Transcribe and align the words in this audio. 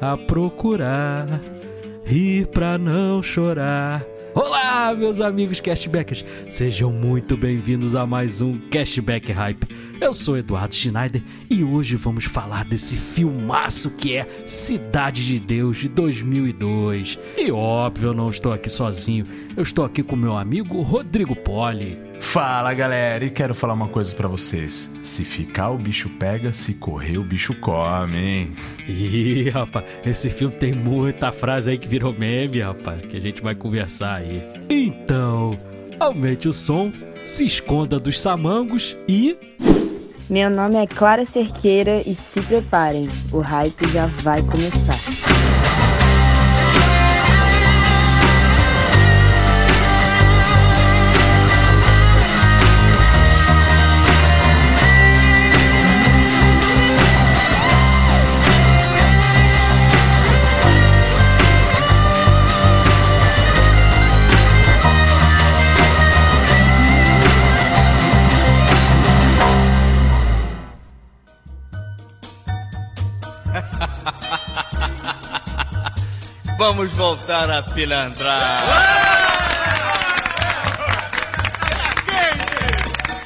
A 0.00 0.16
procurar, 0.16 1.40
rir 2.04 2.46
pra 2.48 2.76
não 2.78 3.22
chorar. 3.22 4.04
Olá, 4.34 4.94
meus 4.94 5.20
amigos 5.20 5.60
cashbackers, 5.60 6.24
sejam 6.50 6.92
muito 6.92 7.36
bem-vindos 7.36 7.94
a 7.94 8.06
mais 8.06 8.42
um 8.42 8.52
Cashback 8.70 9.32
Hype. 9.32 9.66
Eu 9.98 10.12
sou 10.12 10.36
Eduardo 10.36 10.74
Schneider 10.74 11.22
e 11.48 11.64
hoje 11.64 11.96
vamos 11.96 12.26
falar 12.26 12.66
desse 12.66 12.94
filmaço 12.94 13.90
que 13.90 14.14
é 14.14 14.28
Cidade 14.46 15.24
de 15.24 15.40
Deus 15.40 15.78
de 15.78 15.88
2002. 15.88 17.18
E 17.36 17.50
óbvio, 17.50 18.10
eu 18.10 18.14
não 18.14 18.28
estou 18.28 18.52
aqui 18.52 18.68
sozinho, 18.68 19.24
eu 19.56 19.62
estou 19.62 19.86
aqui 19.86 20.02
com 20.02 20.14
meu 20.14 20.36
amigo 20.36 20.82
Rodrigo 20.82 21.34
Poli. 21.34 21.98
Fala 22.20 22.74
galera, 22.74 23.24
e 23.24 23.30
quero 23.30 23.54
falar 23.54 23.72
uma 23.72 23.88
coisa 23.88 24.14
pra 24.14 24.28
vocês. 24.28 24.98
Se 25.02 25.24
ficar, 25.24 25.70
o 25.70 25.78
bicho 25.78 26.10
pega, 26.10 26.52
se 26.52 26.74
correr, 26.74 27.16
o 27.16 27.24
bicho 27.24 27.54
come, 27.54 28.18
hein? 28.18 28.52
Ih, 28.86 29.48
rapaz, 29.48 29.84
esse 30.04 30.28
filme 30.28 30.54
tem 30.54 30.72
muita 30.74 31.32
frase 31.32 31.70
aí 31.70 31.78
que 31.78 31.88
virou 31.88 32.12
meme, 32.12 32.60
rapaz, 32.60 33.00
que 33.06 33.16
a 33.16 33.20
gente 33.20 33.42
vai 33.42 33.54
conversar 33.54 34.16
aí. 34.16 34.42
Então, 34.68 35.58
aumente 35.98 36.48
o 36.48 36.52
som, 36.52 36.92
se 37.24 37.44
esconda 37.44 37.98
dos 37.98 38.20
samangos 38.20 38.96
e. 39.08 39.36
Meu 40.28 40.50
nome 40.50 40.76
é 40.76 40.86
Clara 40.86 41.24
Cerqueira 41.24 42.02
e 42.06 42.14
se 42.14 42.40
preparem, 42.40 43.08
o 43.32 43.38
hype 43.38 43.88
já 43.90 44.06
vai 44.06 44.42
começar. 44.42 45.45
Vamos 76.58 76.90
voltar 76.92 77.50
a 77.50 77.62
pilantrar. 77.62 78.62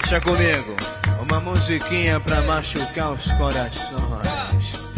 Deixa 0.00 0.20
comigo. 0.20 0.76
Uma 1.22 1.38
musiquinha 1.38 2.18
pra 2.18 2.42
machucar 2.42 3.12
os 3.12 3.30
corações. 3.32 4.94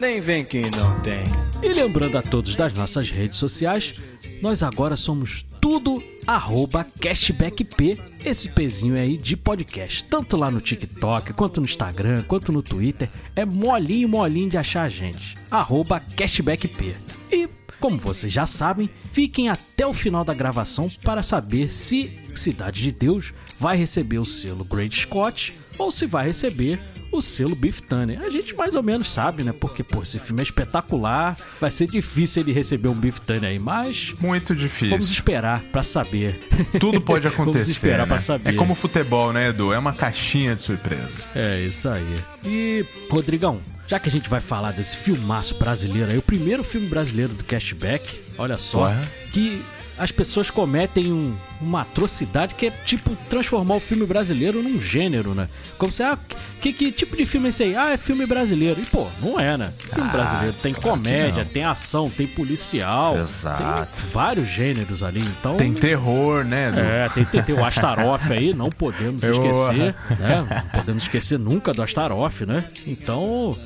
Nem 0.00 0.20
vem 0.22 0.44
que 0.44 0.62
não 0.74 0.98
tem. 1.00 1.24
E 1.62 1.68
lembrando 1.68 2.16
a 2.16 2.22
todos 2.22 2.56
das 2.56 2.72
nossas 2.72 3.10
redes 3.10 3.36
sociais, 3.36 4.00
nós 4.40 4.62
agora 4.62 4.96
somos 4.96 5.44
tudo 5.62 6.02
arroba 6.26 6.84
cashbackp, 7.00 7.96
esse 8.24 8.48
pezinho 8.48 8.96
aí 8.96 9.16
de 9.16 9.36
podcast. 9.36 10.04
Tanto 10.04 10.36
lá 10.36 10.50
no 10.50 10.60
TikTok, 10.60 11.32
quanto 11.34 11.60
no 11.60 11.66
Instagram, 11.66 12.24
quanto 12.24 12.50
no 12.50 12.64
Twitter. 12.64 13.08
É 13.36 13.44
molinho, 13.44 14.08
molinho 14.08 14.50
de 14.50 14.58
achar 14.58 14.82
a 14.82 14.88
gente. 14.88 15.38
Arroba 15.48 16.00
cashbackp. 16.00 16.96
E, 17.30 17.48
como 17.78 17.96
vocês 17.96 18.32
já 18.32 18.44
sabem, 18.44 18.90
fiquem 19.12 19.48
até 19.48 19.86
o 19.86 19.94
final 19.94 20.24
da 20.24 20.34
gravação 20.34 20.88
para 21.04 21.22
saber 21.22 21.70
se 21.70 22.18
Cidade 22.34 22.82
de 22.82 22.90
Deus 22.90 23.32
vai 23.60 23.76
receber 23.76 24.18
o 24.18 24.24
selo 24.24 24.64
Great 24.64 24.98
Scott 24.98 25.54
ou 25.78 25.92
se 25.92 26.06
vai 26.06 26.26
receber 26.26 26.80
o 27.12 27.20
selo 27.20 27.54
Beef 27.54 27.80
Tanner. 27.80 28.20
A 28.22 28.30
gente 28.30 28.54
mais 28.56 28.74
ou 28.74 28.82
menos 28.82 29.12
sabe, 29.12 29.44
né? 29.44 29.52
Porque, 29.52 29.82
pô, 29.84 30.02
esse 30.02 30.18
filme 30.18 30.40
é 30.40 30.44
espetacular. 30.44 31.36
Vai 31.60 31.70
ser 31.70 31.86
difícil 31.86 32.42
ele 32.42 32.52
receber 32.52 32.88
um 32.88 32.94
Beef 32.94 33.18
Tanner 33.20 33.50
aí, 33.50 33.58
mas. 33.58 34.14
Muito 34.20 34.54
difícil. 34.56 34.90
Vamos 34.90 35.10
esperar 35.10 35.60
pra 35.70 35.82
saber. 35.82 36.40
Tudo 36.80 37.00
pode 37.00 37.26
acontecer. 37.28 37.52
Vamos 37.58 37.68
esperar 37.68 37.98
né? 37.98 38.06
pra 38.06 38.18
saber. 38.18 38.48
É 38.50 38.52
como 38.54 38.74
futebol, 38.74 39.32
né, 39.32 39.48
Edu? 39.50 39.72
É 39.72 39.78
uma 39.78 39.92
caixinha 39.92 40.56
de 40.56 40.62
surpresas. 40.62 41.36
É 41.36 41.60
isso 41.60 41.88
aí. 41.88 42.18
E, 42.44 42.84
Rodrigão, 43.10 43.60
já 43.86 43.98
que 43.98 44.08
a 44.08 44.12
gente 44.12 44.28
vai 44.28 44.40
falar 44.40 44.72
desse 44.72 44.96
filmaço 44.96 45.54
brasileiro 45.56 46.10
aí, 46.10 46.18
o 46.18 46.22
primeiro 46.22 46.64
filme 46.64 46.86
brasileiro 46.88 47.34
do 47.34 47.44
Cashback, 47.44 48.20
olha 48.38 48.56
só, 48.56 48.84
Ué? 48.86 48.96
que 49.32 49.60
as 49.98 50.10
pessoas 50.10 50.50
cometem 50.50 51.12
um- 51.12 51.36
uma 51.62 51.82
atrocidade 51.82 52.54
que 52.54 52.66
é 52.66 52.70
tipo 52.84 53.14
transformar 53.30 53.76
o 53.76 53.80
filme 53.80 54.04
brasileiro 54.04 54.62
num 54.62 54.80
gênero, 54.80 55.34
né? 55.34 55.48
Como 55.78 55.92
se, 55.92 56.02
ah, 56.02 56.18
que, 56.60 56.72
que 56.72 56.90
tipo 56.92 57.16
de 57.16 57.24
filme 57.24 57.46
é 57.46 57.50
esse 57.50 57.62
aí? 57.62 57.76
Ah, 57.76 57.90
é 57.92 57.96
filme 57.96 58.26
brasileiro. 58.26 58.80
E 58.80 58.84
pô, 58.84 59.06
não 59.20 59.38
é, 59.38 59.56
né? 59.56 59.72
Filme 59.92 60.08
Ah, 60.08 60.12
brasileiro 60.12 60.56
tem 60.62 60.72
claro 60.74 60.98
comédia, 60.98 61.44
tem 61.44 61.64
ação, 61.64 62.10
tem 62.10 62.26
policial, 62.26 63.18
Exato. 63.18 63.62
tem 63.62 64.10
vários 64.10 64.48
gêneros 64.48 65.02
ali. 65.02 65.20
Então, 65.22 65.56
Tem 65.56 65.72
terror, 65.72 66.44
né, 66.44 66.68
Edu? 66.68 66.80
é, 66.80 67.08
tem, 67.08 67.24
tem, 67.24 67.42
tem 67.42 67.54
o 67.54 67.64
Astaroth 67.64 68.30
aí, 68.30 68.52
não 68.54 68.70
podemos 68.70 69.22
esquecer, 69.24 69.94
né? 70.18 70.46
Não 70.48 70.70
podemos 70.80 71.02
esquecer 71.04 71.38
nunca 71.38 71.72
do 71.72 71.82
Astaroth, 71.82 72.40
né? 72.42 72.64
Então, 72.86 73.56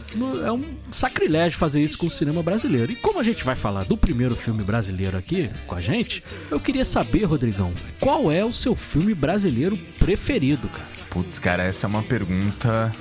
é 0.45 0.53
um 0.53 0.63
sacrilégio 0.93 1.59
fazer 1.59 1.81
isso 1.81 1.99
com 1.99 2.07
o 2.07 2.11
cinema 2.11 2.43
brasileiro. 2.43 2.93
E 2.93 2.97
como 2.97 3.19
a 3.21 3.23
gente 3.23 3.45
vai 3.45 3.57
falar 3.57 3.85
do 3.85 3.97
primeiro 3.97 4.35
filme 4.37 4.63
brasileiro 4.63 5.17
aqui 5.17 5.51
com 5.67 5.75
a 5.75 5.81
gente, 5.81 6.23
eu 6.51 6.61
queria 6.61 6.85
saber, 6.85 7.25
Rodrigão, 7.25 7.73
qual 8.01 8.31
é 8.31 8.45
o 8.45 8.53
seu 8.53 8.75
filme 8.75 9.15
brasileiro 9.15 9.77
preferido, 9.99 10.69
cara? 10.69 10.89
Putz, 11.11 11.39
cara, 11.39 11.63
essa 11.65 11.87
é 11.87 11.89
uma 11.89 12.03
pergunta 12.03 12.95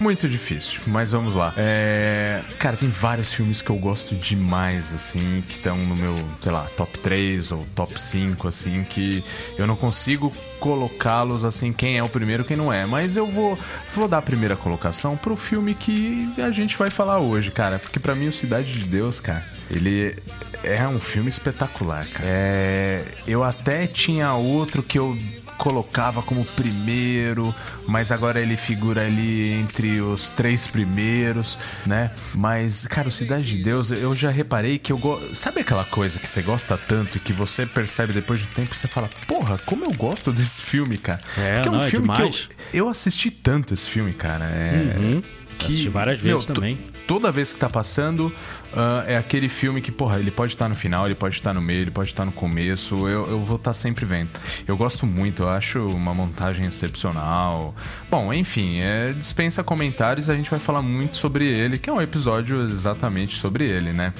muito 0.00 0.28
difícil, 0.28 0.80
mas 0.86 1.12
vamos 1.12 1.34
lá. 1.34 1.52
É... 1.56 2.42
Cara, 2.58 2.76
tem 2.76 2.88
vários 2.88 3.32
filmes 3.32 3.60
que 3.60 3.70
eu 3.70 3.76
gosto 3.76 4.14
demais, 4.14 4.92
assim, 4.92 5.42
que 5.46 5.56
estão 5.56 5.76
no 5.76 5.94
meu, 5.94 6.16
sei 6.40 6.50
lá, 6.50 6.66
top 6.76 6.98
3 6.98 7.52
ou 7.52 7.66
top 7.74 8.00
5, 8.00 8.48
assim, 8.48 8.84
que 8.84 9.22
eu 9.58 9.66
não 9.66 9.76
consigo 9.76 10.32
colocá-los, 10.58 11.44
assim, 11.44 11.72
quem 11.72 11.98
é 11.98 12.02
o 12.02 12.08
primeiro 12.08 12.44
quem 12.44 12.56
não 12.56 12.72
é. 12.72 12.86
Mas 12.86 13.16
eu 13.16 13.26
vou, 13.26 13.58
vou 13.94 14.08
dar 14.08 14.18
a 14.18 14.22
primeira 14.22 14.56
colocação 14.56 15.16
pro 15.16 15.36
filme 15.36 15.74
que 15.74 16.32
a 16.38 16.50
gente 16.50 16.76
vai 16.76 16.90
falar 16.90 17.18
hoje, 17.18 17.50
cara, 17.50 17.78
porque 17.78 18.00
pra 18.00 18.14
mim 18.14 18.28
o 18.28 18.32
Cidade 18.32 18.72
de 18.72 18.84
Deus, 18.86 19.20
cara, 19.20 19.44
ele 19.70 20.16
é 20.62 20.86
um 20.86 21.00
filme 21.00 21.28
espetacular, 21.28 22.06
cara. 22.06 22.24
É... 22.26 23.04
Eu 23.26 23.42
até 23.42 23.86
tinha 23.86 24.34
outro 24.34 24.82
que 24.82 24.98
eu 24.98 25.16
colocava 25.60 26.22
como 26.22 26.42
primeiro, 26.44 27.54
mas 27.86 28.10
agora 28.10 28.40
ele 28.40 28.56
figura 28.56 29.02
ali 29.06 29.52
entre 29.52 30.00
os 30.00 30.30
três 30.30 30.66
primeiros, 30.66 31.58
né? 31.86 32.10
Mas, 32.34 32.86
cara, 32.86 33.08
o 33.08 33.12
Cidade 33.12 33.44
de 33.58 33.62
Deus, 33.62 33.90
eu 33.90 34.16
já 34.16 34.30
reparei 34.30 34.78
que 34.78 34.90
eu 34.90 34.96
gosto. 34.96 35.34
Sabe 35.34 35.60
aquela 35.60 35.84
coisa 35.84 36.18
que 36.18 36.26
você 36.26 36.40
gosta 36.40 36.78
tanto 36.78 37.18
e 37.18 37.20
que 37.20 37.32
você 37.32 37.66
percebe 37.66 38.14
depois 38.14 38.38
de 38.40 38.46
um 38.46 38.48
tempo 38.52 38.74
e 38.74 38.76
você 38.78 38.88
fala, 38.88 39.10
porra, 39.26 39.58
como 39.66 39.84
eu 39.84 39.92
gosto 39.92 40.32
desse 40.32 40.62
filme, 40.62 40.96
cara? 40.96 41.20
É, 41.36 41.54
Porque 41.56 41.68
é 41.68 41.70
um 41.70 41.74
não, 41.76 41.84
é 41.84 41.90
filme 41.90 42.08
que 42.14 42.22
eu, 42.22 42.34
eu 42.72 42.88
assisti 42.88 43.30
tanto 43.30 43.74
esse 43.74 43.86
filme, 43.86 44.14
cara. 44.14 44.46
É. 44.46 45.20
Assisti 45.60 45.90
várias 45.90 46.18
vezes 46.18 46.46
to- 46.46 46.54
também. 46.54 46.78
Toda 47.06 47.30
vez 47.30 47.52
que 47.52 47.58
tá 47.58 47.68
passando, 47.68 48.32
ah, 48.72 49.04
é 49.06 49.16
aquele 49.16 49.48
filme 49.48 49.80
que, 49.80 49.90
porra, 49.90 50.18
ele 50.18 50.30
pode 50.30 50.52
estar 50.52 50.68
no 50.68 50.74
final, 50.74 51.06
ele 51.06 51.14
pode 51.14 51.36
estar 51.36 51.52
no 51.54 51.60
meio, 51.60 51.82
ele 51.82 51.90
pode 51.90 52.10
estar 52.10 52.24
no 52.24 52.32
começo. 52.32 53.08
Eu, 53.08 53.26
eu 53.28 53.44
vou 53.44 53.56
estar 53.56 53.74
sempre 53.74 54.04
vendo. 54.04 54.30
Eu 54.66 54.76
gosto 54.76 55.06
muito, 55.06 55.42
eu 55.42 55.48
acho 55.48 55.88
uma 55.88 56.14
montagem 56.14 56.66
excepcional. 56.66 57.74
Bom, 58.10 58.32
enfim, 58.32 58.80
é, 58.80 59.12
dispensa 59.12 59.62
comentários, 59.62 60.28
a 60.28 60.34
gente 60.34 60.50
vai 60.50 60.60
falar 60.60 60.82
muito 60.82 61.16
sobre 61.16 61.46
ele, 61.46 61.78
que 61.78 61.90
é 61.90 61.92
um 61.92 62.00
episódio 62.00 62.68
exatamente 62.70 63.36
sobre 63.38 63.64
ele, 63.64 63.92
né? 63.92 64.12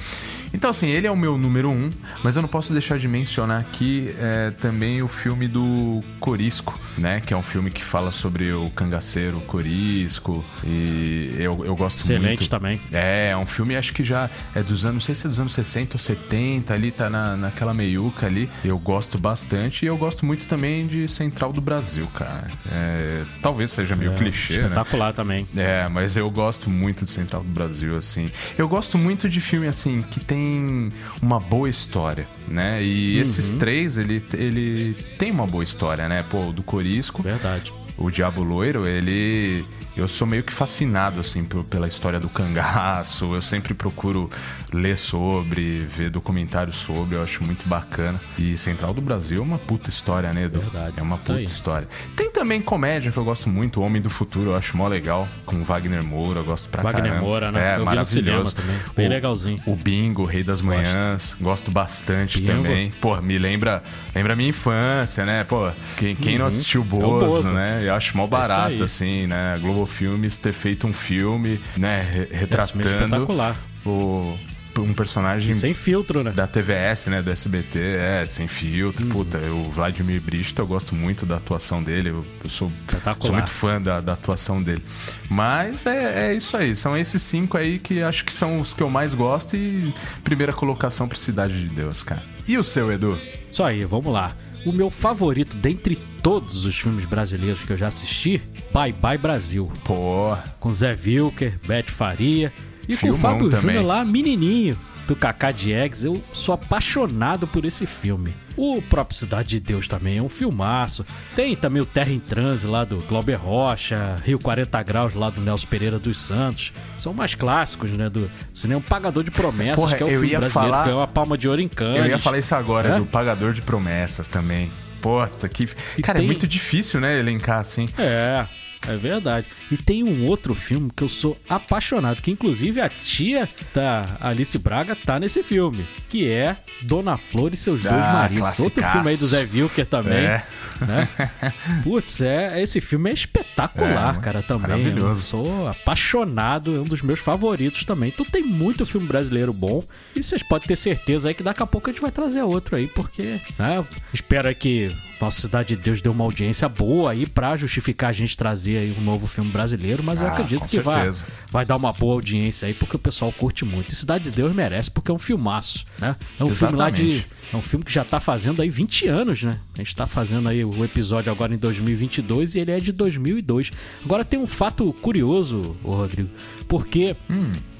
Então, 0.53 0.69
assim, 0.69 0.89
ele 0.89 1.07
é 1.07 1.11
o 1.11 1.15
meu 1.15 1.37
número 1.37 1.69
um, 1.69 1.89
mas 2.23 2.35
eu 2.35 2.41
não 2.41 2.49
posso 2.49 2.73
deixar 2.73 2.99
de 2.99 3.07
mencionar 3.07 3.61
aqui 3.61 4.13
é, 4.19 4.51
também 4.51 5.01
o 5.01 5.07
filme 5.07 5.47
do 5.47 6.01
Corisco, 6.19 6.77
né? 6.97 7.21
Que 7.21 7.33
é 7.33 7.37
um 7.37 7.41
filme 7.41 7.71
que 7.71 7.81
fala 7.81 8.11
sobre 8.11 8.51
o 8.51 8.69
cangaceiro 8.71 9.39
Corisco. 9.41 10.43
E 10.65 11.33
eu, 11.37 11.63
eu 11.65 11.75
gosto 11.75 11.99
Excelente 11.99 12.39
muito. 12.39 12.49
também. 12.49 12.81
É, 12.91 13.29
é 13.29 13.37
um 13.37 13.45
filme, 13.45 13.77
acho 13.77 13.93
que 13.93 14.03
já 14.03 14.29
é 14.55 14.61
dos 14.63 14.83
anos, 14.85 14.95
não 14.95 15.01
sei 15.01 15.15
se 15.15 15.25
é 15.25 15.29
dos 15.29 15.39
anos 15.39 15.53
60 15.53 15.95
ou 15.95 15.99
70, 15.99 16.73
ali 16.73 16.91
tá 16.91 17.09
na, 17.09 17.35
naquela 17.37 17.73
meiuca 17.73 18.25
ali. 18.27 18.49
Eu 18.63 18.77
gosto 18.77 19.17
bastante 19.17 19.83
e 19.83 19.87
eu 19.87 19.97
gosto 19.97 20.25
muito 20.25 20.45
também 20.47 20.85
de 20.87 21.07
Central 21.07 21.51
do 21.53 21.61
Brasil, 21.61 22.07
cara. 22.13 22.49
É, 22.71 23.23
talvez 23.41 23.71
seja 23.71 23.95
meio 23.95 24.13
É, 24.13 24.15
clichê, 24.15 24.57
né? 24.57 24.63
Espetacular 24.63 25.13
também. 25.13 25.45
É, 25.55 25.87
mas 25.89 26.15
eu 26.17 26.29
gosto 26.29 26.69
muito 26.69 27.05
de 27.05 27.11
Central 27.11 27.43
do 27.43 27.49
Brasil, 27.49 27.97
assim. 27.97 28.27
Eu 28.57 28.67
gosto 28.67 28.97
muito 28.97 29.29
de 29.29 29.39
filme, 29.41 29.67
assim, 29.67 30.01
que 30.11 30.19
tem 30.19 30.91
uma 31.21 31.39
boa 31.39 31.69
história, 31.69 32.27
né? 32.47 32.83
E 32.83 33.15
Uhum. 33.15 33.21
esses 33.21 33.53
três, 33.53 33.97
ele, 33.97 34.23
ele 34.33 34.95
tem 35.17 35.31
uma 35.31 35.47
boa 35.47 35.63
história, 35.63 36.07
né? 36.07 36.23
Pô, 36.29 36.47
o 36.49 36.53
do 36.53 36.63
Corisco, 36.63 37.21
Verdade. 37.21 37.71
o 37.97 38.09
Diabo 38.09 38.43
Loiro, 38.43 38.87
ele. 38.87 39.63
Eu 39.95 40.07
sou 40.07 40.25
meio 40.25 40.41
que 40.41 40.53
fascinado, 40.53 41.19
assim, 41.19 41.43
pela 41.69 41.87
história 41.87 42.19
do 42.19 42.29
cangaço. 42.29 43.35
Eu 43.35 43.41
sempre 43.41 43.73
procuro 43.73 44.29
ler 44.73 44.97
sobre, 44.97 45.79
ver 45.81 46.09
documentários 46.09 46.77
sobre, 46.77 47.15
eu 47.17 47.23
acho 47.23 47.43
muito 47.43 47.67
bacana. 47.67 48.19
E 48.39 48.57
Central 48.57 48.93
do 48.93 49.01
Brasil 49.01 49.39
é 49.39 49.41
uma 49.41 49.57
puta 49.57 49.89
história, 49.89 50.31
né, 50.33 50.45
Edu? 50.45 50.59
Verdade. 50.59 50.93
É 50.97 51.01
uma 51.01 51.15
Isso 51.17 51.25
puta 51.25 51.41
história. 51.41 51.87
Tem 52.15 52.31
também 52.31 52.61
comédia 52.61 53.11
que 53.11 53.17
eu 53.17 53.23
gosto 53.25 53.49
muito, 53.49 53.81
O 53.81 53.83
Homem 53.83 54.01
do 54.01 54.09
Futuro, 54.09 54.51
eu 54.51 54.55
acho 54.55 54.77
mó 54.77 54.87
legal, 54.87 55.27
com 55.45 55.61
Wagner 55.63 56.03
Moura, 56.03 56.39
eu 56.39 56.45
gosto 56.45 56.69
pra 56.69 56.83
Wagner 56.83 57.03
caramba. 57.11 57.25
Moura, 57.25 57.51
né? 57.51 57.73
É, 57.75 57.77
Eu 57.77 57.85
maravilhoso. 57.85 58.55
também, 58.55 58.75
bem 58.95 59.07
O- 59.07 59.09
legalzinho. 59.09 59.59
O 59.65 59.75
Bingo, 59.75 60.23
Rei 60.23 60.41
das 60.43 60.61
Manhãs, 60.61 61.35
gosto 61.39 61.69
bastante 61.69 62.39
Bingo. 62.39 62.63
também. 62.63 62.91
Pô, 63.01 63.19
me 63.21 63.37
lembra, 63.37 63.83
lembra 64.15 64.33
a 64.33 64.35
minha 64.37 64.49
infância, 64.49 65.25
né? 65.25 65.43
Pô, 65.43 65.69
quem, 65.97 66.15
quem 66.15 66.37
não 66.37 66.45
assistiu 66.45 66.81
É 66.81 66.83
o 66.85 66.87
Bozo, 66.87 67.25
Bozo. 67.25 67.53
né? 67.53 67.81
Eu 67.85 67.93
acho 67.93 68.15
mó 68.15 68.23
aí. 68.23 68.29
barato, 68.29 68.83
assim, 68.85 69.27
né? 69.27 69.53
A 69.53 69.57
Filmes 69.85 70.37
ter 70.37 70.53
feito 70.53 70.85
um 70.87 70.93
filme, 70.93 71.59
né? 71.77 72.27
é 72.31 72.35
Retratando 72.37 72.87
espetacular. 72.87 73.55
o, 73.85 74.37
um 74.77 74.93
personagem 74.93 75.53
sem 75.53 75.73
filtro, 75.73 76.23
né? 76.23 76.31
da 76.31 76.47
TVS, 76.47 77.07
né, 77.07 77.21
do 77.21 77.29
SBT, 77.29 77.77
é, 77.79 78.25
sem 78.25 78.47
filtro, 78.47 79.03
Uhum. 79.05 79.11
puta, 79.11 79.37
o 79.37 79.69
Vladimir 79.69 80.21
Brista, 80.21 80.61
eu 80.61 80.67
gosto 80.67 80.95
muito 80.95 81.25
da 81.25 81.35
atuação 81.37 81.83
dele, 81.83 82.09
eu, 82.09 82.25
eu 82.43 82.49
sou, 82.49 82.71
sou 83.19 83.33
muito 83.33 83.49
fã 83.49 83.81
da, 83.81 83.99
da 83.99 84.13
atuação 84.13 84.63
dele. 84.63 84.81
Mas 85.29 85.85
é, 85.85 86.29
é 86.31 86.33
isso 86.33 86.55
aí, 86.55 86.75
são 86.75 86.97
esses 86.97 87.21
cinco 87.21 87.57
aí 87.57 87.79
que 87.79 88.01
acho 88.01 88.23
que 88.23 88.31
são 88.33 88.59
os 88.61 88.73
que 88.73 88.81
eu 88.81 88.89
mais 88.89 89.13
gosto 89.13 89.55
e 89.57 89.93
primeira 90.23 90.53
colocação 90.53 91.07
pra 91.07 91.17
Cidade 91.17 91.59
de 91.67 91.73
Deus, 91.75 92.01
cara. 92.03 92.23
E 92.47 92.57
o 92.57 92.63
seu, 92.63 92.91
Edu? 92.91 93.19
Isso 93.51 93.61
aí, 93.63 93.83
vamos 93.85 94.11
lá. 94.11 94.33
O 94.65 94.71
meu 94.71 94.89
favorito 94.89 95.55
dentre 95.57 95.95
todos 96.21 96.65
os 96.65 96.77
filmes 96.77 97.05
brasileiros 97.05 97.63
que 97.63 97.73
eu 97.73 97.77
já 97.77 97.87
assisti, 97.87 98.41
Bye 98.73 98.93
Bye 98.93 99.17
Brasil. 99.17 99.71
Pô, 99.83 100.35
Com 100.59 100.71
Zé 100.73 100.91
Wilker, 101.05 101.57
Beth 101.65 101.85
Faria 101.87 102.51
e 102.87 102.87
com 102.87 102.93
o 102.93 103.13
Filmão 103.13 103.19
Fábio 103.19 103.49
também. 103.49 103.75
Júnior 103.77 103.85
lá, 103.85 104.03
menininho, 104.05 104.77
do 105.07 105.15
Kaká 105.15 105.51
Diegues. 105.51 106.03
Eu 106.03 106.21
sou 106.33 106.53
apaixonado 106.55 107.47
por 107.47 107.65
esse 107.65 107.85
filme. 107.85 108.33
O 108.57 108.81
próprio 108.81 109.17
Cidade 109.17 109.47
de 109.49 109.59
Deus 109.61 109.87
também 109.87 110.17
é 110.17 110.21
um 110.21 110.27
filmaço. 110.29 111.05
Tem 111.35 111.55
também 111.55 111.81
o 111.81 111.85
Terra 111.85 112.11
em 112.11 112.19
Transe 112.19 112.67
lá 112.67 112.83
do 112.83 112.97
Glauber 113.07 113.35
Rocha, 113.35 114.17
Rio 114.25 114.37
40 114.37 114.83
Graus 114.83 115.13
lá 115.15 115.29
do 115.29 115.39
Nelson 115.41 115.67
Pereira 115.67 115.97
dos 115.97 116.19
Santos. 116.19 116.73
São 116.97 117.13
mais 117.13 117.33
clássicos, 117.33 117.89
né? 117.91 118.09
Do 118.09 118.29
cinema 118.53 118.81
Pagador 118.81 119.23
de 119.23 119.31
Promessas, 119.31 119.77
Porra, 119.81 119.95
que 119.97 120.03
é 120.03 120.05
o 120.05 120.09
filme 120.09 120.27
brasileiro 120.29 120.53
falar- 120.53 120.79
que 120.83 120.89
ganhou 120.89 121.01
a 121.01 121.07
palma 121.07 121.37
de 121.37 121.47
ouro 121.47 121.61
em 121.61 121.67
Cannes. 121.69 121.99
eu 121.99 122.07
ia 122.07 122.19
falar 122.19 122.37
isso 122.39 122.53
agora, 122.53 122.89
É? 122.89 122.97
do 122.99 123.05
Pagador 123.05 123.53
de 123.53 123.61
Promessas 123.61 124.27
também. 124.27 124.69
Puta, 125.01 125.49
que... 125.49 125.65
Cara, 126.01 126.17
é 126.17 126.21
tem- 126.21 126.25
muito 126.25 126.47
difícil, 126.47 126.99
né, 126.99 127.17
elencar 127.17 127.59
assim. 127.59 127.87
É, 127.97 128.45
é 128.87 128.95
verdade. 128.97 129.45
E 129.71 129.77
tem 129.77 130.03
um 130.03 130.25
outro 130.25 130.53
filme 130.53 130.89
que 130.95 131.03
eu 131.03 131.09
sou 131.09 131.37
apaixonado, 131.47 132.21
que 132.21 132.31
inclusive 132.31 132.81
a 132.81 132.89
tia 132.89 133.47
da 133.73 134.17
Alice 134.19 134.57
Braga 134.57 134.95
tá 134.95 135.19
nesse 135.19 135.43
filme, 135.43 135.85
que 136.09 136.27
é 136.29 136.55
Dona 136.81 137.15
Flor 137.17 137.53
e 137.53 137.57
seus 137.57 137.83
dois 137.83 137.93
Ah, 137.95 138.13
maridos. 138.13 138.59
Outro 138.59 138.81
classicaço. 138.81 138.91
filme 138.93 139.09
aí 139.09 139.17
do 139.17 139.25
Zé 139.27 139.47
Wilker 139.53 139.85
também. 139.85 140.25
É. 140.25 140.43
Né? 140.81 141.07
Putz, 141.83 142.21
é, 142.21 142.59
esse 142.61 142.81
filme 142.81 143.09
é 143.11 143.13
espetacular, 143.13 144.17
É, 144.17 144.19
cara, 144.19 144.41
também. 144.41 144.61
maravilhoso. 144.77 145.19
Eu 145.19 145.21
sou 145.21 145.67
apaixonado, 145.67 146.75
é 146.75 146.79
um 146.79 146.83
dos 146.85 147.01
meus 147.01 147.19
favoritos 147.19 147.85
também. 147.85 148.09
Então 148.09 148.25
tem 148.25 148.43
muito 148.43 148.85
filme 148.85 149.05
brasileiro 149.07 149.53
bom. 149.53 149.83
E 150.15 150.23
vocês 150.23 150.41
podem 150.41 150.67
ter 150.67 150.75
certeza 150.75 151.29
aí 151.29 151.35
que 151.35 151.43
daqui 151.43 151.61
a 151.61 151.67
pouco 151.67 151.89
a 151.89 151.93
gente 151.93 152.01
vai 152.01 152.11
trazer 152.11 152.41
outro 152.41 152.75
aí, 152.75 152.87
porque 152.87 153.39
né, 153.59 153.85
espero 154.13 154.53
que 154.55 154.91
nossa 155.21 155.39
Cidade 155.41 155.75
de 155.75 155.81
Deus 155.83 156.01
dê 156.01 156.09
uma 156.09 156.23
audiência 156.23 156.67
boa 156.67 157.11
aí 157.11 157.25
pra 157.27 157.55
justificar 157.55 158.09
a 158.09 158.13
gente 158.13 158.35
trazer 158.35 158.77
aí 158.77 158.95
um 158.99 159.03
novo 159.03 159.27
filme 159.27 159.51
brasileiro, 159.51 160.01
mas 160.03 160.19
eu 160.19 160.27
Ah, 160.27 160.31
acredito 160.33 160.61
com 160.61 160.67
que 160.67 160.79
vai, 160.79 160.95
certeza. 161.03 161.25
vai 161.51 161.63
dar 161.65 161.75
uma 161.77 161.93
boa 161.93 162.15
audiência 162.15 162.67
aí, 162.67 162.73
porque 162.73 162.95
o 162.95 162.99
pessoal 162.99 163.31
curte 163.31 163.63
muito. 163.63 163.91
E 163.91 163.95
Cidade 163.95 164.25
de 164.25 164.31
Deus 164.31 164.53
merece, 164.53 164.89
porque 164.89 165.11
é 165.11 165.13
um 165.13 165.19
filmaço, 165.19 165.85
né? 165.99 166.15
É 166.39 166.43
um 166.43 166.53
filme 166.53 166.75
lá 166.75 166.89
de. 166.89 167.01
Exatamente. 167.03 167.27
É 167.53 167.57
um 167.57 167.61
filme 167.61 167.83
que 167.85 167.91
já 167.93 168.03
tá 168.05 168.19
fazendo 168.19 168.61
aí 168.61 168.69
20 168.69 169.07
anos, 169.07 169.43
né? 169.43 169.59
A 169.75 169.77
gente 169.79 169.95
tá 169.95 170.07
fazendo 170.07 170.47
aí 170.49 170.63
o 170.63 170.83
episódio 170.85 171.31
agora 171.31 171.53
em 171.53 171.57
2022 171.57 172.55
e 172.55 172.59
ele 172.59 172.71
é 172.71 172.79
de 172.79 172.91
2002. 172.91 173.71
Agora 174.05 174.23
tem 174.25 174.39
um 174.39 174.47
fato 174.47 174.91
curioso, 175.01 175.75
Rodrigo, 175.83 176.29
porque 176.67 177.15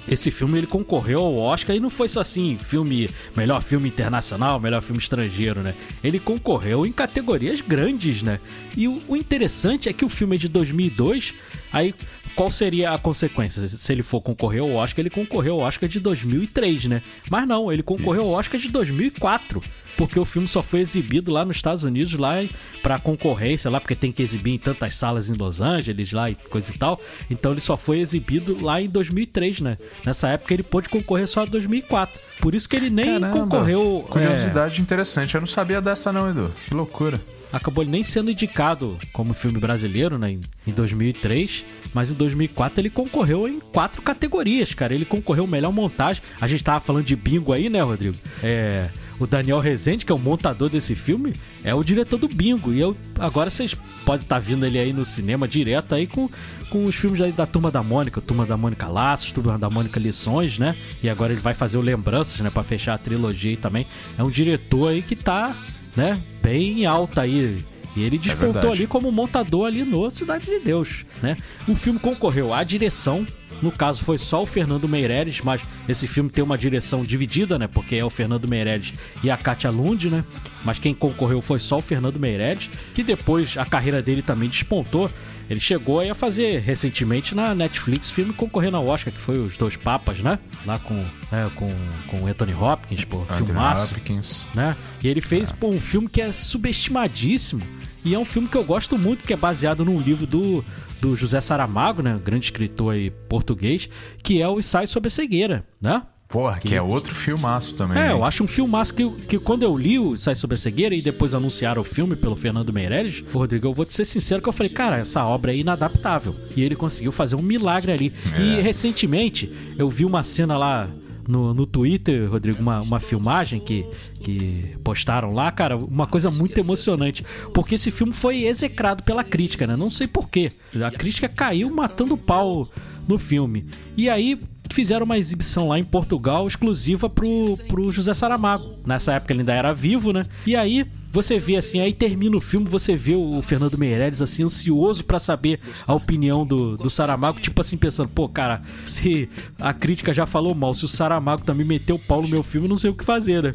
esse 0.07 0.31
filme 0.31 0.57
ele 0.57 0.68
concorreu 0.68 1.19
ao 1.19 1.38
Oscar 1.38 1.75
e 1.75 1.80
não 1.80 1.89
foi 1.89 2.07
só 2.07 2.21
assim, 2.21 2.57
filme, 2.57 3.09
melhor 3.36 3.62
filme 3.62 3.88
internacional, 3.88 4.59
melhor 4.59 4.81
filme 4.81 5.01
estrangeiro, 5.01 5.62
né? 5.62 5.74
Ele 6.03 6.19
concorreu 6.19 6.86
em 6.86 6.92
categorias 6.92 7.62
grandes, 7.62 8.21
né? 8.21 8.39
E 8.75 8.88
o, 8.88 9.01
o 9.07 9.15
interessante 9.15 9.89
é 9.89 9.94
que 9.94 10.06
o 10.06 10.09
filme 10.09 10.36
é 10.36 10.39
de 10.39 10.48
2002, 10.48 11.33
aí 11.71 11.94
qual 12.36 12.50
seria 12.50 12.92
a 12.92 12.98
consequência? 12.98 13.68
Se 13.68 13.92
ele 13.92 14.03
for 14.03 14.21
concorrer 14.21 14.62
ao 14.62 14.74
Oscar, 14.74 15.01
ele 15.01 15.09
concorreu 15.09 15.56
ao 15.56 15.68
Oscar 15.68 15.88
de 15.88 16.00
2003, 16.00 16.86
né? 16.86 17.01
Mas 17.30 17.47
não, 17.47 17.71
ele 17.71 17.83
concorreu 17.83 18.24
ao 18.24 18.31
Oscar 18.31 18.59
de 18.59 18.69
2004 18.69 19.62
porque 19.98 20.20
o 20.20 20.26
filme 20.26 20.48
só 20.48 20.62
foi 20.62 20.80
exibido 20.80 21.32
lá 21.32 21.46
nos 21.46 21.58
Estados 21.58 21.84
Unidos 21.84 22.14
lá 22.14 22.36
para 22.82 23.00
concorrência 23.00 23.70
lá 23.70 23.80
porque 23.80 23.96
tem 23.96 24.12
que 24.12 24.22
exibir 24.22 24.54
em 24.54 24.58
tantas 24.58 24.96
salas 24.96 25.30
em 25.30 25.34
Los 25.34 25.62
Angeles 25.62 26.12
lá 26.12 26.30
e 26.30 26.36
coisa 26.36 26.74
e 26.74 26.78
tal. 26.78 27.00
Então 27.30 27.52
ele 27.52 27.62
só 27.62 27.78
foi 27.78 28.00
exibido 28.00 28.64
lá 28.64 28.82
em 28.82 28.90
2003 28.90 29.62
né? 29.62 29.78
Nessa 30.06 30.30
época 30.30 30.54
ele 30.54 30.64
pôde 30.64 30.90
concorrer 30.90 31.28
só 31.28 31.44
em 31.44 31.48
2004 31.50 32.20
por 32.42 32.56
isso 32.56 32.68
que 32.68 32.76
ele 32.76 32.90
nem 32.90 33.06
Caramba, 33.06 33.40
concorreu 33.40 34.06
é, 34.08 34.12
Curiosidade 34.12 34.82
interessante, 34.82 35.36
eu 35.36 35.42
não 35.42 35.48
sabia 35.48 35.82
dessa 35.82 36.12
não, 36.12 36.30
Edu. 36.30 36.52
Que 36.68 36.74
loucura. 36.74 37.20
Acabou 37.51 37.86
nem 37.86 38.03
sendo 38.03 38.31
indicado 38.31 38.98
como 39.13 39.33
filme 39.33 39.59
brasileiro, 39.59 40.18
né, 40.18 40.31
em 40.31 40.42
em 40.65 40.71
2003, 40.71 41.65
mas 41.94 42.12
em 42.12 42.13
2004 42.13 42.80
ele 42.80 42.89
concorreu 42.89 43.48
em 43.48 43.59
quatro 43.59 44.01
categorias, 44.01 44.74
cara. 44.74 44.94
Ele 44.94 45.06
concorreu 45.06 45.45
melhor 45.48 45.71
montagem. 45.74 46.21
A 46.39 46.48
gente 46.48 46.63
tava 46.63 46.80
falando 46.80 47.06
de 47.06 47.15
bingo 47.15 47.51
aí, 47.51 47.69
né, 47.69 47.81
Rodrigo? 47.81 48.15
É, 48.44 48.89
o 49.19 49.25
Daniel 49.25 49.59
Rezende, 49.59 50.06
que 50.06 50.12
é 50.12 50.15
o 50.15 50.19
montador 50.19 50.69
desse 50.69 50.95
filme, 50.95 51.33
é 51.63 51.74
o 51.74 51.83
diretor 51.83 52.18
do 52.18 52.27
bingo. 52.27 52.71
E 52.71 52.80
eu 52.80 52.95
agora 53.19 53.50
vocês 53.50 53.75
podem 54.06 54.24
estar 54.24 54.39
vindo 54.39 54.65
ele 54.65 54.80
aí 54.80 54.94
no 54.94 55.04
cinema 55.04 55.47
direto 55.47 55.94
aí 55.95 56.07
com 56.07 56.30
com 56.69 56.85
os 56.85 56.95
filmes 56.95 57.19
aí 57.19 57.33
da 57.33 57.45
Turma 57.45 57.69
da 57.69 57.83
Mônica, 57.83 58.21
Turma 58.21 58.45
da 58.45 58.56
Mônica 58.56 58.87
Laços, 58.87 59.33
Turma 59.33 59.59
da 59.59 59.69
Mônica 59.69 59.99
Lições, 59.99 60.57
né? 60.57 60.73
E 61.04 61.09
agora 61.09 61.33
ele 61.33 61.42
vai 61.42 61.54
fazer 61.54 61.78
o 61.78 61.81
Lembranças, 61.81 62.40
né, 62.40 62.49
Pra 62.49 62.64
fechar 62.64 62.94
a 62.94 62.97
trilogia 62.97 63.52
aí 63.52 63.57
também. 63.57 63.85
É 64.18 64.23
um 64.23 64.30
diretor 64.30 64.87
aí 64.87 65.02
que 65.02 65.14
tá, 65.14 65.54
né, 65.95 66.21
bem 66.42 66.86
alta 66.86 67.21
aí. 67.21 67.64
E 67.95 68.04
ele 68.04 68.18
despontou 68.18 68.54
verdade. 68.54 68.74
ali 68.74 68.88
como 68.88 69.12
montador 69.12 69.68
ali 69.68 69.83
no 69.83 70.10
Cidade 70.10 70.45
de 70.45 70.60
Deus, 70.60 71.06
né? 71.21 71.36
O 71.68 71.76
filme 71.76 72.00
concorreu 72.00 72.54
à 72.54 72.64
direção, 72.64 73.28
no 73.62 73.71
caso 73.71 74.04
foi 74.04 74.18
só 74.18 74.42
o 74.42 74.45
Fernando 74.45 74.88
Meirelles, 74.88 75.42
mas 75.42 75.62
esse 75.90 76.07
filme 76.07 76.30
tem 76.30 76.44
uma 76.44 76.57
direção 76.57 77.04
dividida, 77.04 77.60
né? 77.60 77.68
Porque 77.68 77.98
é 77.98 78.06
o 78.06 78.10
Fernando 78.10 78.48
Meirelles 78.48 78.94
e 79.21 79.30
a 79.30 79.36
Katia 79.36 79.69
Lund, 79.69 80.10
né? 80.10 80.24
Mas 80.64 80.80
quem 80.80 80.94
concorreu 80.94 81.42
foi 81.42 81.60
só 81.60 81.78
o 81.78 81.81
Fernando 81.81 82.19
Meirelles, 82.19 82.69
que 82.95 83.04
depois 83.04 83.57
a 83.57 83.66
carreira 83.66 84.02
dele 84.02 84.21
também 84.21 84.48
despontou. 84.48 85.12
Ele 85.52 85.60
chegou 85.60 86.00
aí 86.00 86.10
a 86.10 86.16
fazer 86.16 86.62
recentemente 86.62 87.36
na 87.36 87.54
Netflix 87.54 88.10
filme 88.10 88.31
concorrendo 88.31 88.78
ao 88.78 88.88
Oscar, 88.88 89.12
que 89.12 89.20
foi 89.20 89.38
Os 89.38 89.58
Dois 89.58 89.76
Papas, 89.76 90.20
né? 90.20 90.40
Lá 90.66 90.80
com, 90.80 90.94
né, 91.30 91.52
com, 91.56 91.70
com 92.08 92.26
Anthony 92.26 92.54
Hopkins, 92.54 93.04
pô, 93.04 93.24
Anthony 93.24 93.48
filmaço 93.48 93.94
Hopkins. 93.94 94.46
né? 94.56 94.78
E 95.04 95.10
ele 95.10 95.20
fez 95.20 95.52
pô, 95.52 95.68
um 95.68 95.81
filme 95.81 96.08
que 96.08 96.22
é 96.22 96.31
subestimadíssimo. 96.31 97.62
E 98.06 98.16
é 98.16 98.18
um 98.18 98.24
filme 98.24 98.48
que 98.48 98.56
eu 98.56 98.64
gosto 98.64 98.98
muito, 98.98 99.26
que 99.26 99.34
é 99.34 99.36
baseado 99.36 99.84
num 99.84 100.00
livro 100.00 100.26
do, 100.26 100.64
do 101.02 101.18
José 101.18 101.42
Saramago, 101.42 102.02
né? 102.02 102.18
Grande 102.24 102.46
escritor 102.46 102.94
aí 102.94 103.12
português, 103.12 103.90
que 104.24 104.42
é 104.42 104.48
o 104.48 104.58
Ensaio 104.58 104.88
sobre 104.88 105.08
a 105.10 105.12
Cegueira, 105.12 105.66
né? 105.81 106.02
Porra, 106.31 106.59
que 106.59 106.73
é 106.73 106.81
outro 106.81 107.14
filmaço 107.14 107.76
também. 107.76 108.02
É, 108.02 108.11
eu 108.11 108.23
acho 108.23 108.44
um 108.44 108.47
filmaço 108.47 108.94
que, 108.94 109.09
que 109.28 109.38
quando 109.38 109.64
eu 109.64 109.78
li 109.78 110.00
o 110.00 110.14
Ensaio 110.14 110.38
sobre 110.38 110.56
a 110.56 110.57
Cegueira 110.57 110.95
e 110.95 111.02
depois 111.02 111.33
anunciaram 111.33 111.81
o 111.81 111.85
filme 111.85 112.16
pelo 112.16 112.38
Fernando 112.38 112.71
Meirelles, 112.71 113.23
Rodrigo, 113.33 113.68
eu 113.68 113.73
vou 113.73 113.85
te 113.85 113.94
ser 113.94 114.06
sincero 114.06 114.42
que 114.42 114.47
eu 114.47 114.54
falei, 114.54 114.71
cara, 114.71 114.97
essa 114.97 115.26
obra 115.26 115.52
é 115.52 115.57
inadaptável. 115.57 116.33
E 116.56 116.64
ele 116.64 116.76
conseguiu 116.76 117.11
fazer 117.11 117.35
um 117.35 117.42
milagre 117.42 117.92
ali. 117.92 118.14
E 118.40 118.61
recentemente 118.61 119.52
eu 119.78 119.90
vi 119.90 120.06
uma 120.06 120.23
cena 120.23 120.57
lá 120.57 120.88
no, 121.28 121.54
no 121.54 121.66
Twitter, 121.66 122.30
Rodrigo, 122.30 122.61
uma, 122.61 122.81
uma 122.81 123.00
filmagem 123.00 123.59
que, 123.59 123.85
que 124.19 124.76
postaram 124.83 125.31
lá, 125.33 125.52
cara, 125.52 125.76
uma 125.76 126.07
coisa 126.07 126.31
muito 126.31 126.57
emocionante. 126.57 127.26
Porque 127.54 127.76
esse 127.76 127.92
filme 127.92 128.14
foi 128.14 128.44
execrado 128.44 129.04
pela 129.04 129.23
crítica, 129.23 129.68
né? 129.68 129.76
Não 129.76 129.92
sei 129.92 130.07
porquê. 130.07 130.50
A 130.81 130.92
crítica 130.92 131.28
caiu 131.28 131.69
matando 131.69 132.16
pau 132.16 132.69
no 133.07 133.18
filme. 133.18 133.66
E 133.97 134.09
aí 134.09 134.40
fizeram 134.73 135.06
uma 135.06 135.18
exibição 135.18 135.68
lá 135.68 135.78
em 135.78 135.83
Portugal 135.83 136.47
exclusiva 136.47 137.09
pro, 137.09 137.57
pro 137.68 137.92
José 137.92 138.13
Saramago. 138.13 138.80
Nessa 138.85 139.13
época 139.13 139.33
ele 139.33 139.42
ainda 139.42 139.54
era 139.54 139.73
vivo, 139.73 140.11
né? 140.11 140.25
E 140.45 140.56
aí 140.56 140.85
você 141.11 141.37
vê 141.37 141.57
assim, 141.57 141.81
aí 141.81 141.94
termina 141.94 142.37
o 142.37 142.39
filme, 142.39 142.68
você 142.68 142.95
vê 142.95 143.15
o 143.15 143.41
Fernando 143.41 143.77
Meirelles 143.77 144.21
assim, 144.21 144.44
ansioso 144.44 145.03
para 145.03 145.19
saber 145.19 145.59
a 145.85 145.94
opinião 145.94 146.45
do, 146.45 146.77
do 146.77 146.89
Saramago, 146.89 147.39
tipo 147.39 147.59
assim, 147.61 147.77
pensando, 147.77 148.09
pô, 148.09 148.30
cara, 148.30 148.61
se 148.85 149.30
a 149.59 149.73
crítica 149.73 150.13
já 150.13 150.25
falou 150.25 150.56
mal, 150.56 150.73
se 150.73 150.85
o 150.85 150.87
Saramago 150.87 151.44
também 151.44 151.65
meteu 151.65 151.97
o 151.97 151.99
pau 151.99 152.21
no 152.21 152.27
meu 152.27 152.44
filme, 152.44 152.68
não 152.68 152.77
sei 152.77 152.89
o 152.89 152.95
que 152.95 153.03
fazer, 153.03 153.44
né? 153.44 153.53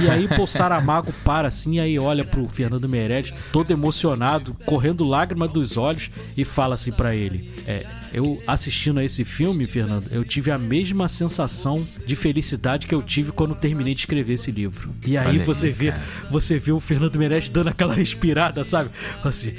E 0.00 0.08
aí, 0.08 0.26
pô, 0.28 0.44
o 0.44 0.46
Saramago 0.46 1.12
para 1.24 1.48
assim, 1.48 1.78
aí 1.78 1.98
olha 1.98 2.24
pro 2.24 2.48
Fernando 2.48 2.88
Meirelles, 2.88 3.32
todo 3.52 3.70
emocionado, 3.70 4.56
correndo 4.64 5.04
lágrima 5.04 5.46
dos 5.46 5.76
olhos, 5.76 6.10
e 6.36 6.44
fala 6.44 6.74
assim 6.74 6.92
para 6.92 7.14
ele: 7.14 7.50
É, 7.66 7.86
eu 8.12 8.42
assistindo 8.46 8.98
a 8.98 9.04
esse 9.04 9.24
filme, 9.24 9.66
Fernando, 9.66 10.06
eu 10.10 10.24
tive 10.24 10.50
a 10.50 10.58
mesma 10.58 11.08
sensação 11.08 11.84
de 12.06 12.14
felicidade 12.14 12.86
que 12.86 12.94
eu 12.94 13.02
tive 13.02 13.32
quando 13.32 13.54
terminei 13.54 13.94
de 13.94 14.00
escrever 14.00 14.34
esse 14.34 14.50
livro. 14.50 14.90
E 15.06 15.16
aí 15.16 15.38
você 15.38 15.68
vê, 15.70 15.92
você 16.30 16.58
vê 16.58 16.72
o 16.72 16.80
Fernando 16.80 16.93
Meirelles 17.18 17.48
dando 17.48 17.68
aquela 17.68 17.92
respirada, 17.94 18.62
sabe? 18.64 18.90
Assim, 19.22 19.54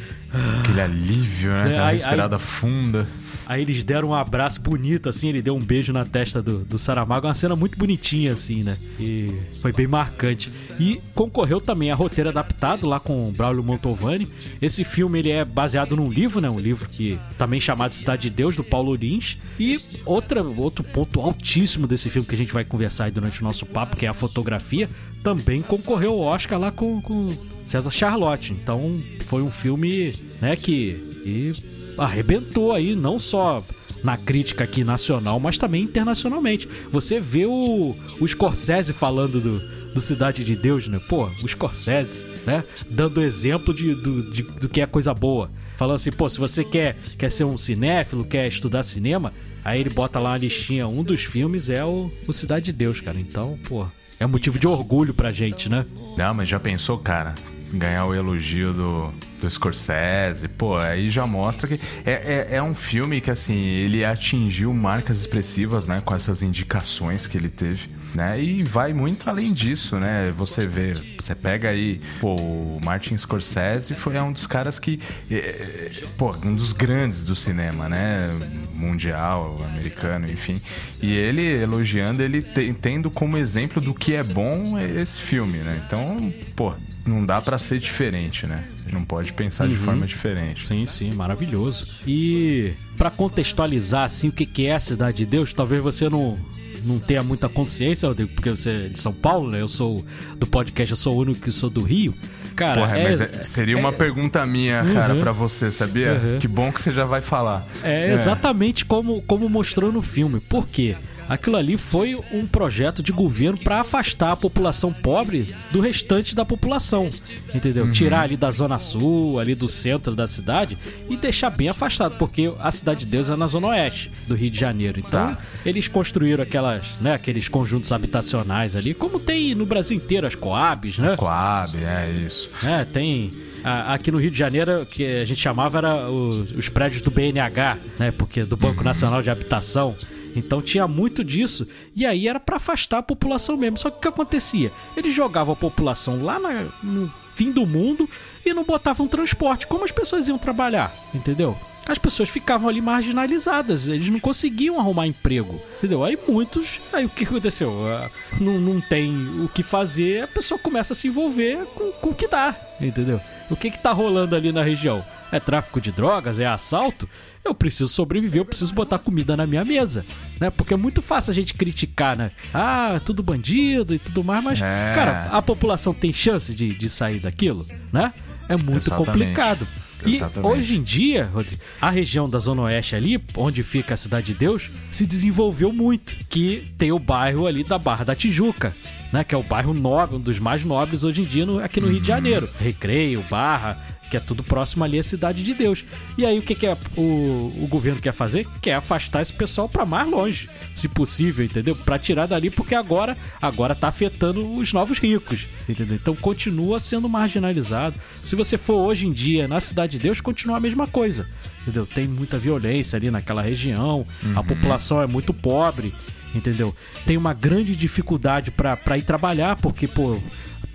Aquele 0.60 0.82
alívio, 0.82 1.52
né? 1.52 1.60
É, 1.60 1.64
Aquela 1.74 1.88
aí- 1.88 1.96
respirada 1.98 2.40
funda. 2.40 3.08
Aí 3.46 3.62
eles 3.62 3.84
deram 3.84 4.10
um 4.10 4.14
abraço 4.14 4.60
bonito, 4.60 5.08
assim, 5.08 5.30
ele 5.30 5.42
deu 5.42 5.56
um 5.56 5.60
beijo 5.60 5.94
na 5.94 6.04
testa 6.04 6.42
do, 6.42 6.60
do 6.60 6.80
Saramago, 6.80 7.28
uma 7.28 7.34
cena 7.34 7.56
muito 7.56 7.78
bonitinha, 7.78 8.34
assim, 8.34 8.64
né? 8.64 8.78
E 9.00 9.32
foi 9.62 9.72
bem 9.72 9.88
marcante. 9.88 10.52
E 10.80 11.00
concorreu 11.14 11.62
também 11.62 11.92
a 11.92 11.96
roteiro 11.96 12.30
adaptado 12.30 12.88
lá 12.88 13.00
com 13.00 13.30
o 13.30 13.32
Braulio 13.32 13.64
Montalvani. 13.64 14.28
Esse 14.62 14.84
filme, 14.84 15.20
ele 15.20 15.30
é 15.30 15.46
baseado 15.46 15.96
num 15.96 16.10
livro, 16.10 16.42
né? 16.42 16.50
Um 16.50 16.60
livro 16.60 16.90
que 16.90 17.20
também 17.38 17.60
chamado 17.60 17.94
Cidade 17.94 18.24
de 18.24 18.30
Deus, 18.32 18.56
do 18.56 18.64
Paulo 18.64 18.96
Lins. 18.96 19.38
E 19.60 19.80
outra, 20.06 20.42
outro 20.42 20.84
ponto 20.84 21.22
altíssimo 21.22 21.86
desse 21.86 22.10
filme 22.10 22.28
que 22.28 22.36
a 22.36 22.38
gente 22.38 22.54
vai 22.54 22.66
conversar 22.66 23.06
aí 23.06 23.12
durante 23.12 23.42
o 23.42 23.44
nosso 23.44 23.66
papo, 23.66 23.96
que 23.96 24.06
é 24.06 24.10
a 24.10 24.14
fotografia, 24.14 24.90
também 25.22 25.62
concorreu 25.62 26.14
ao 26.14 26.20
Oscar 26.20 26.60
lá 26.60 26.72
com, 26.72 27.00
com 27.00 27.30
César 27.64 27.92
Charlotte. 27.92 28.54
Então, 28.54 29.00
foi 29.28 29.44
um 29.44 29.52
filme, 29.52 30.14
né, 30.42 30.56
que... 30.56 31.14
E 31.26 31.52
arrebentou 31.98 32.74
aí, 32.74 32.96
não 32.96 33.18
só 33.20 33.64
na 34.04 34.18
crítica 34.18 34.64
aqui 34.64 34.84
nacional, 34.84 35.40
mas 35.40 35.58
também 35.58 35.84
internacionalmente. 35.84 36.68
Você 36.92 37.20
vê 37.20 37.46
o, 37.46 37.96
o 38.20 38.28
Scorsese 38.28 38.94
falando 38.94 39.42
do, 39.42 39.60
do 39.94 40.00
Cidade 40.00 40.44
de 40.44 40.56
Deus, 40.56 40.88
né? 40.88 41.00
Pô, 41.10 41.26
o 41.44 41.48
Scorsese, 41.48 42.24
né? 42.46 42.64
Dando 42.90 43.22
exemplo 43.24 43.74
de, 43.74 43.96
do, 43.96 44.32
de- 44.32 44.44
do 44.44 44.70
que 44.70 44.82
é 44.82 44.86
coisa 44.86 45.14
boa. 45.14 45.50
Falando 45.76 45.96
assim, 45.96 46.12
pô, 46.12 46.30
se 46.30 46.38
você 46.40 46.64
quer, 46.64 46.96
quer 47.18 47.30
ser 47.32 47.44
um 47.46 47.58
cinéfilo, 47.58 48.24
quer 48.24 48.48
estudar 48.48 48.84
cinema, 48.84 49.34
aí 49.64 49.80
ele 49.82 49.90
bota 49.90 50.20
lá 50.20 50.32
uma 50.32 50.38
listinha. 50.38 50.88
Um 50.88 51.04
dos 51.04 51.24
filmes 51.24 51.70
é 51.70 51.84
o, 51.84 52.12
o 52.28 52.32
Cidade 52.34 52.66
de 52.66 52.74
Deus, 52.74 53.02
cara. 53.02 53.20
Então, 53.20 53.58
pô, 53.68 53.86
é 54.20 54.26
motivo 54.28 54.60
de 54.60 54.68
orgulho 54.68 55.14
pra 55.16 55.32
gente, 55.32 55.68
né? 55.68 55.86
Não, 56.16 56.34
mas 56.34 56.48
já 56.48 56.60
pensou, 56.60 56.98
cara? 57.00 57.34
Ganhar 57.74 58.06
o 58.06 58.14
elogio 58.14 58.72
do, 58.72 59.12
do 59.42 59.50
Scorsese, 59.50 60.48
pô, 60.48 60.78
aí 60.78 61.10
já 61.10 61.28
mostra 61.28 61.68
que 61.68 61.80
é, 62.06 62.48
é, 62.52 62.56
é 62.58 62.64
um 62.64 62.74
filme 62.74 63.20
que, 63.22 63.30
assim, 63.30 63.58
ele 63.58 64.04
atingiu 64.06 64.74
marcas 64.74 65.20
expressivas, 65.20 65.88
né, 65.88 66.02
com 66.04 66.16
essas 66.16 66.42
indicações 66.42 67.28
que 67.28 67.38
ele 67.38 67.50
teve, 67.50 67.90
né, 68.14 68.42
e 68.42 68.64
vai 68.64 68.94
muito 68.94 69.30
além 69.30 69.52
disso, 69.54 69.98
né, 69.98 70.34
você 70.36 70.68
vê, 70.68 70.94
você 71.20 71.36
pega 71.36 71.70
aí, 71.70 72.00
pô, 72.22 72.36
o 72.36 72.80
Martin 72.84 73.18
Scorsese 73.18 73.94
foi 73.94 74.18
um 74.20 74.32
dos 74.32 74.48
caras 74.48 74.80
que, 74.80 75.00
é, 75.30 75.36
é, 75.36 75.92
pô, 76.18 76.34
um 76.46 76.56
dos 76.56 76.72
grandes 76.72 77.24
do 77.24 77.36
cinema, 77.36 77.90
né, 77.90 78.30
mundial, 78.74 79.62
americano, 79.72 80.30
enfim, 80.32 80.62
e 81.02 81.14
ele 81.14 81.46
elogiando, 81.46 82.24
ele 82.24 82.42
te- 82.42 82.74
tendo 82.82 83.12
como 83.12 83.38
exemplo 83.38 83.82
do 83.82 83.94
que 83.94 84.14
é 84.14 84.24
bom 84.24 84.78
esse 84.80 85.22
filme, 85.22 85.58
né, 85.60 85.82
então, 85.86 86.34
pô, 86.56 86.74
não 87.06 87.26
dá 87.26 87.42
pra 87.42 87.58
ser 87.58 87.80
diferente, 87.80 88.48
né? 88.48 88.64
A 88.86 88.90
gente 88.90 88.94
não 88.94 89.04
pode 89.04 89.34
pensar 89.34 89.68
de 89.68 89.76
forma 89.76 90.06
diferente. 90.06 90.64
Sim, 90.64 90.86
sim, 90.86 91.12
maravilhoso. 91.14 91.88
E 92.06 92.74
pra 92.98 93.10
contextualizar 93.10 94.04
assim 94.04 94.30
o 94.30 94.32
que 94.32 94.68
é 94.68 94.76
a 94.76 94.80
Cidade 94.80 95.18
de 95.18 95.26
Deus, 95.26 95.52
talvez 95.54 95.82
você 95.82 96.08
não 96.10 96.38
não 96.84 97.00
tenha 97.00 97.24
muita 97.24 97.50
consciência, 97.50 98.08
Rodrigo, 98.08 98.32
porque 98.36 98.52
você 98.52 98.70
é 98.70 98.90
de 98.90 99.00
São 99.00 99.12
Paulo, 99.12 99.50
né? 99.50 99.60
Eu 99.60 99.68
sou 99.68 100.06
do 100.38 100.46
podcast, 100.46 100.92
eu 100.92 100.96
sou 100.98 101.16
o 101.16 101.22
único 101.22 101.40
que 101.42 101.50
sou 101.50 101.68
do 101.68 101.82
Rio. 101.82 102.14
Cara, 102.56 102.82
Porra, 102.82 103.00
é, 103.00 103.04
mas 103.04 103.22
é- 103.22 103.42
seria 103.42 103.76
uma 103.76 103.92
pergunta 103.92 104.46
minha, 104.46 104.84
cara, 104.94 105.16
pra 105.16 105.32
você, 105.32 105.72
sabia? 105.72 106.16
Que 106.40 106.48
bom 106.48 106.72
que 106.72 106.80
você 106.80 106.92
já 106.92 107.04
vai 107.04 107.22
falar. 107.22 107.68
É 107.84 108.14
exatamente 108.14 108.86
como, 108.86 109.20
como 109.24 109.50
mostrou 109.50 109.92
no 109.92 110.02
filme. 110.04 110.40
Por 110.40 110.68
quê? 110.68 110.96
Aquilo 111.28 111.58
ali 111.58 111.78
foi 111.78 112.16
um 112.32 112.46
projeto 112.46 113.02
de 113.02 113.12
governo 113.12 113.58
para 113.58 113.82
afastar 113.82 114.32
a 114.32 114.36
população 114.36 114.94
pobre 114.94 115.56
do 115.72 115.80
restante 115.80 116.36
da 116.36 116.46
população, 116.46 117.10
entendeu? 117.54 117.92
Tirar 117.92 118.22
ali 118.22 118.38
da 118.38 118.52
zona 118.52 118.78
sul, 118.80 119.40
ali 119.40 119.56
do 119.56 119.68
centro 119.68 120.16
da 120.16 120.28
cidade 120.28 120.78
e 121.10 121.18
deixar 121.18 121.50
bem 121.50 121.70
afastado, 121.70 122.16
porque 122.18 122.54
a 122.60 122.72
cidade 122.72 123.02
de 123.02 123.06
Deus 123.08 123.30
é 123.30 123.36
na 123.36 123.48
zona 123.48 123.68
oeste 123.68 124.12
do 124.28 124.36
Rio 124.36 124.52
de 124.52 124.60
Janeiro. 124.60 125.00
Então, 125.00 125.34
Tá. 125.34 125.38
eles 125.66 125.88
construíram 125.88 126.44
aquelas, 126.44 126.84
né, 127.02 127.14
aqueles 127.14 127.48
conjuntos 127.48 127.92
habitacionais 127.92 128.76
ali, 128.76 128.94
como 128.94 129.20
tem 129.20 129.56
no 129.56 129.66
Brasil 129.66 129.96
inteiro 129.98 130.28
as 130.28 130.36
Coabs, 130.36 131.00
né? 131.00 131.16
Coab, 131.18 131.76
é 131.78 132.12
isso. 132.26 132.50
É, 132.64 132.84
tem. 132.86 133.34
Aqui 133.64 134.12
no 134.12 134.20
Rio 134.20 134.30
de 134.30 134.38
Janeiro, 134.38 134.86
que 134.86 135.04
a 135.22 135.26
gente 135.26 135.42
chamava 135.42 135.80
era 135.80 136.08
os, 136.10 136.52
os 136.52 136.70
prédios 136.70 137.02
do 137.02 137.10
BNH, 137.10 137.78
né? 137.98 138.12
Porque 138.12 138.44
do 138.44 138.56
Banco 138.56 138.84
Nacional 138.84 139.24
de 139.24 139.30
Habitação. 139.32 139.96
Então 140.36 140.62
tinha 140.62 140.88
muito 140.88 141.24
disso. 141.24 141.68
E 141.96 142.06
aí 142.06 142.28
era 142.28 142.40
pra 142.40 142.58
afastar 142.58 142.98
a 143.00 143.04
população 143.04 143.56
mesmo. 143.58 143.78
Só 143.78 143.90
que 143.90 143.98
o 143.98 144.02
que 144.02 144.08
acontecia? 144.08 144.72
Eles 144.98 145.14
jogavam 145.14 145.54
a 145.54 145.58
população 145.58 146.24
lá 146.24 146.38
na- 146.40 146.66
no 146.84 147.12
fim 147.36 147.52
do 147.52 147.66
mundo 147.66 148.10
e 148.46 148.54
não 148.54 148.64
botavam 148.64 149.08
transporte. 149.08 149.66
Como 149.68 149.84
as 149.86 149.92
pessoas 149.92 150.28
iam 150.28 150.38
trabalhar? 150.38 150.94
Entendeu? 151.14 151.58
As 151.88 152.00
pessoas 152.00 152.30
ficavam 152.30 152.68
ali 152.68 152.82
marginalizadas, 152.82 153.88
eles 153.88 154.10
não 154.10 154.20
conseguiam 154.20 154.80
arrumar 154.80 155.06
emprego, 155.06 155.62
entendeu? 155.78 156.04
Aí 156.04 156.18
muitos, 156.28 156.80
aí 156.92 157.06
o 157.06 157.10
que 157.10 157.24
aconteceu? 157.26 157.72
Ah, 157.88 158.10
Não, 158.42 158.58
não 158.60 158.82
tem 158.82 159.14
o 159.44 159.48
que 159.48 159.62
fazer, 159.62 160.24
a 160.24 160.28
pessoa 160.28 160.60
começa 160.60 160.94
a 160.94 160.96
se 160.96 161.08
envolver 161.08 161.60
com, 161.76 161.92
com 161.92 162.10
o 162.10 162.16
que 162.16 162.28
dá, 162.28 162.56
entendeu? 162.82 163.22
O 163.52 163.56
que 163.56 163.70
que 163.70 163.78
tá 163.78 163.92
rolando 163.92 164.36
ali 164.36 164.52
na 164.52 164.64
região? 164.64 165.06
É 165.32 165.40
tráfico 165.40 165.80
de 165.80 165.92
drogas? 165.92 166.40
É 166.40 166.46
assalto? 166.48 167.08
Eu 167.46 167.54
preciso 167.54 167.88
sobreviver, 167.88 168.42
eu 168.42 168.46
preciso 168.46 168.74
botar 168.74 168.98
comida 168.98 169.38
na 169.38 169.46
minha 169.46 169.64
mesa, 169.64 170.04
né? 170.42 170.50
Porque 170.50 170.74
é 170.74 170.78
muito 170.78 171.02
fácil 171.02 171.30
a 171.32 171.34
gente 171.34 171.54
criticar, 171.54 172.18
né? 172.18 172.32
Ah, 172.54 173.00
tudo 173.06 173.22
bandido 173.22 173.94
e 173.94 174.00
tudo 174.00 174.24
mais, 174.24 174.44
mas, 174.44 174.60
É. 174.62 174.92
cara, 174.96 175.30
a 175.32 175.42
população 175.42 175.94
tem 175.94 176.12
chance 176.12 176.56
de, 176.56 176.74
de 176.74 176.90
sair 176.90 177.20
daquilo, 177.20 177.66
né? 177.94 178.12
É 178.50 178.56
muito 178.58 178.88
Exatamente. 178.88 179.06
complicado. 179.12 179.68
E 180.06 180.16
Exatamente. 180.16 180.54
hoje 180.54 180.76
em 180.76 180.84
dia, 180.84 181.26
Rodrigo, 181.34 181.62
a 181.82 181.90
região 181.90 182.28
da 182.30 182.38
Zona 182.38 182.64
Oeste 182.64 182.96
ali, 182.96 183.24
onde 183.38 183.64
fica 183.64 183.94
a 183.94 183.98
Cidade 183.98 184.28
de 184.28 184.34
Deus, 184.36 184.70
se 184.92 185.06
desenvolveu 185.06 185.72
muito. 185.72 186.16
Que 186.30 186.72
tem 186.78 186.92
o 186.92 187.00
bairro 187.00 187.48
ali 187.48 187.64
da 187.64 187.78
Barra 187.80 188.04
da 188.04 188.16
Tijuca, 188.16 188.76
né? 189.12 189.24
Que 189.24 189.34
é 189.34 189.38
o 189.38 189.42
bairro 189.44 189.74
nobre, 189.74 190.16
um 190.18 190.20
dos 190.20 190.38
mais 190.40 190.64
nobres 190.64 191.04
hoje 191.04 191.22
em 191.22 191.26
dia 191.26 191.46
no- 191.46 191.60
aqui 191.60 191.80
no 191.80 191.88
Rio 191.88 191.96
Uhum. 191.98 192.02
de 192.02 192.08
Janeiro. 192.08 192.50
Recreio, 192.60 193.24
Barra, 193.30 193.78
que 194.16 194.18
é 194.18 194.20
tudo 194.20 194.44
próximo 194.44 194.84
ali 194.84 194.98
à 194.98 195.04
Cidade 195.04 195.44
de 195.44 195.54
Deus. 195.54 195.84
E 196.18 196.26
aí 196.26 196.40
o 196.40 196.42
que, 196.42 196.56
que 196.56 196.66
é 196.66 196.78
o, 196.96 197.02
o 197.02 197.68
governo 197.70 198.00
quer 198.00 198.14
fazer? 198.14 198.48
Quer 198.62 198.76
afastar 198.76 199.22
esse 199.22 199.34
pessoal 199.34 199.68
para 199.68 199.86
mais 199.86 200.10
longe, 200.10 200.50
se 200.74 200.88
possível, 200.88 201.44
entendeu? 201.44 201.76
Para 201.76 202.00
tirar 202.00 202.26
dali, 202.26 202.50
porque 202.50 202.74
agora 202.74 203.18
agora 203.42 203.76
tá 203.76 203.90
afetando 203.90 204.56
os 204.56 204.72
novos 204.72 205.00
ricos, 205.00 205.46
entendeu? 205.68 205.96
Então 205.96 206.16
continua 206.16 206.80
sendo 206.80 207.10
marginalizado. 207.10 208.00
Se 208.26 208.36
você 208.36 208.58
for 208.58 208.76
hoje 208.76 209.06
em 209.06 209.12
dia 209.12 209.48
na 209.48 209.60
Cidade 209.60 209.98
de 209.98 210.00
Deus, 210.00 210.22
continua 210.22 210.58
a 210.58 210.62
mesma 210.62 210.88
coisa, 210.88 211.28
entendeu? 211.64 211.86
Tem 211.86 212.08
muita 212.08 212.38
violência 212.38 212.96
ali 212.96 213.12
naquela 213.12 213.42
região, 213.42 214.06
a 214.36 214.42
população 214.42 215.02
é 215.02 215.08
muito 215.08 215.34
pobre, 215.34 215.94
entendeu? 216.34 216.74
Tem 217.06 217.18
uma 217.18 217.34
grande 217.34 217.76
dificuldade 217.76 218.50
para 218.52 218.98
ir 218.98 219.04
trabalhar, 219.04 219.58
porque, 219.58 219.88
pô, 219.88 220.18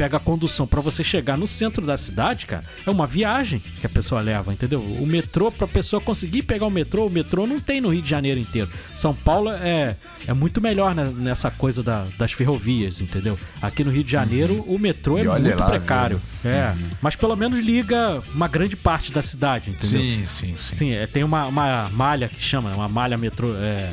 pega 0.01 0.17
a 0.17 0.21
condução 0.21 0.67
pra 0.67 0.81
você 0.81 1.05
chegar 1.05 1.37
no 1.37 1.47
centro 1.47 1.85
da 1.85 1.95
cidade, 1.95 2.47
cara, 2.47 2.65
é 2.87 2.91
uma 2.91 3.07
viagem 3.07 3.61
que 3.81 3.85
a 3.85 3.89
pessoa 3.89 4.23
leva, 4.23 4.51
entendeu? 4.51 4.81
O 4.81 5.07
metrô, 5.07 5.53
pra 5.53 5.67
pessoa 5.67 6.01
conseguir 6.01 6.41
pegar 6.41 6.65
o 6.67 6.71
metrô, 6.71 7.07
o 7.07 7.11
metrô 7.11 7.47
não 7.47 7.61
tem 7.61 7.83
no 7.83 7.91
Rio 7.91 8.01
de 8.01 8.09
Janeiro 8.09 8.41
inteiro. 8.41 8.71
São 8.97 9.15
Paulo 9.15 9.51
é, 9.51 9.95
é 10.27 10.33
muito 10.33 10.59
melhor 10.59 10.95
nessa 10.95 11.51
coisa 11.51 11.83
da- 11.83 12.07
das 12.17 12.33
ferrovias, 12.33 13.03
entendeu? 13.03 13.39
Aqui 13.61 13.85
no 13.85 13.91
Rio 13.91 14.03
de 14.03 14.11
Janeiro, 14.11 14.65
o 14.67 14.79
metrô 14.79 15.19
é 15.19 15.25
muito 15.39 15.59
lá, 15.59 15.69
precário. 15.69 16.19
É, 16.43 16.75
mas 17.03 17.15
pelo 17.15 17.37
menos 17.37 17.63
liga 17.63 18.23
uma 18.35 18.49
grande 18.49 18.77
parte 18.77 19.13
da 19.13 19.21
cidade, 19.21 19.69
entendeu? 19.69 20.01
Sim, 20.01 20.25
sim, 20.27 20.57
sim. 20.57 20.77
Sim, 20.79 20.91
é, 20.93 21.07
tem 21.07 21.23
uma, 21.25 21.45
uma 21.45 21.91
malha 21.91 22.27
que 22.27 22.43
chama, 22.43 22.71
uma 22.75 22.89
malha 22.89 23.19
metrô. 23.19 23.53
É, 23.57 23.91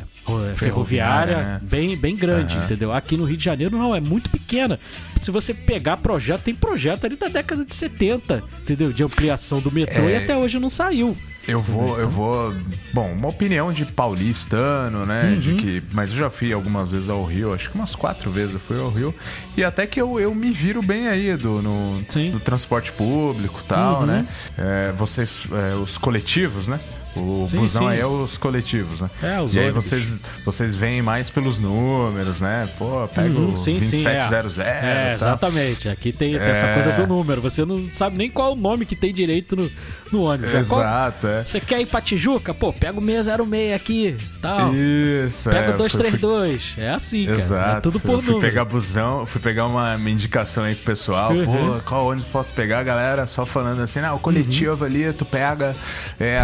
ferroviária, 0.56 1.38
né? 1.38 1.60
bem, 1.62 1.96
bem 1.98 2.16
grande, 2.16 2.56
entendeu? 2.58 2.92
Aqui 2.94 3.16
no 3.18 3.24
Rio 3.26 3.38
de 3.38 3.44
Janeiro 3.46 3.78
não, 3.78 3.96
é 3.96 4.00
muito 4.00 4.30
pequena. 4.30 4.80
Se 5.22 5.32
você 5.32 5.54
pegar 5.54 5.98
projeto, 5.98 6.44
tem 6.44 6.56
projeto 6.56 7.06
ali 7.06 7.16
da 7.16 7.28
década 7.28 7.64
de 7.66 7.74
70, 7.74 8.44
entendeu? 8.62 8.92
De 8.92 9.04
ampliação 9.04 9.60
do 9.60 9.72
metrô 9.72 10.04
É. 10.04 10.12
e 10.14 10.16
até 10.24 10.38
hoje 10.38 10.60
não 10.60 10.70
saiu. 10.70 11.18
Eu 11.48 11.60
vou, 11.62 11.98
eu 11.98 12.10
vou. 12.10 12.54
Bom, 12.94 13.10
uma 13.14 13.30
opinião 13.30 13.72
de 13.72 13.86
paulistano, 13.86 15.06
né? 15.06 15.32
Uhum. 15.34 15.40
De 15.40 15.54
que, 15.56 15.84
mas 15.94 16.12
eu 16.12 16.18
já 16.18 16.30
fui 16.30 16.52
algumas 16.52 16.92
vezes 16.92 17.10
ao 17.10 17.24
Rio, 17.24 17.54
acho 17.54 17.70
que 17.70 17.76
umas 17.76 17.96
quatro 17.96 18.30
vezes 18.30 18.56
eu 18.56 18.60
fui 18.60 18.78
ao 18.78 18.90
Rio. 18.90 19.16
E 19.56 19.64
até 19.64 19.88
que 19.88 20.00
eu, 20.02 20.20
eu 20.20 20.36
me 20.36 20.52
viro 20.52 20.82
bem 20.82 21.08
aí 21.08 21.36
do, 21.38 21.62
no, 21.62 21.96
no 22.34 22.40
transporte 22.42 22.92
público 22.92 23.62
e 23.64 23.68
tal, 23.68 24.02
Uhum. 24.02 24.06
né? 24.08 24.26
É, 24.58 24.92
vocês, 24.98 25.46
é, 25.72 25.76
os 25.76 25.98
coletivos, 25.98 26.68
né? 26.68 26.80
O 27.18 27.48
Sim, 27.48 27.58
busão 27.58 27.84
sim. 27.84 27.90
aí 27.90 28.00
é 28.00 28.06
os 28.06 28.38
coletivos, 28.38 29.02
né? 29.02 29.10
É, 29.24 29.42
os 29.42 29.54
E 29.54 29.60
aí 29.60 29.66
ônibus. 29.66 29.86
vocês, 29.86 30.20
vocês 30.46 30.76
veem 30.76 31.02
mais 31.02 31.30
pelos 31.30 31.60
números, 31.60 32.42
né? 32.42 32.68
Pô, 32.78 33.08
pega 33.14 33.30
Uhum, 33.30 33.50
o 33.54 33.58
sim, 33.58 33.80
sim, 33.82 34.06
é. 34.08 34.14
2700 34.20 34.60
É, 34.60 35.14
exatamente. 35.16 35.90
Aqui 35.90 36.12
tem 36.12 36.36
essa 36.38 36.66
É. 36.68 36.74
coisa 36.74 36.92
do 36.94 37.08
número. 37.08 37.42
Você 37.42 37.66
não 37.66 37.84
sabe 37.92 38.18
nem 38.18 38.30
qual 38.30 38.50
é 38.50 38.54
o 38.54 38.56
nome 38.56 38.86
que 38.86 38.96
tem 38.96 39.14
direito 39.14 39.56
no, 39.56 39.70
no 40.12 40.22
ônibus. 40.24 40.52
né? 40.54 40.66
Qual- 40.68 40.82
Exato, 40.82 41.28
é. 41.28 41.44
Você 41.46 41.60
quer 41.60 41.82
ir 41.82 41.86
pra 41.86 42.02
Tijuca? 42.02 42.54
Pô, 42.54 42.72
pega 42.74 43.00
o 43.00 43.02
606 43.06 43.74
aqui, 43.74 44.16
tal. 44.42 44.74
Isso, 44.74 45.50
Pega 45.50 45.72
é. 45.72 45.76
o 45.76 45.78
Fui- 45.78 45.90
fui- 45.90 46.00
232. 46.00 46.74
É 46.78 46.90
assim, 46.90 47.26
cara. 47.26 47.38
Exato. 47.38 47.78
É 47.78 47.82
tudo 47.82 48.00
por 48.00 48.12
eu 48.14 48.22
fui 48.22 48.34
número. 48.36 48.50
pegar 48.52 48.66
busão, 48.66 49.26
fui 49.26 49.42
pegar 49.42 49.66
uma, 49.66 49.96
uma 49.96 50.10
indicação 50.10 50.64
aí 50.64 50.76
pro 50.76 50.86
pessoal. 50.86 51.32
Uhum. 51.32 51.46
Pô, 51.74 51.80
qual 51.86 52.08
ônibus 52.08 52.30
posso 52.30 52.54
pegar? 52.54 52.84
Galera 52.84 53.26
só 53.26 53.46
falando 53.46 53.82
assim, 53.82 54.00
não, 54.02 54.16
o 54.16 54.20
coletivo 54.20 54.84
Uhum. 54.84 54.86
ali, 54.86 55.14
tu 55.14 55.26
pega 55.26 55.76
é, 56.20 56.40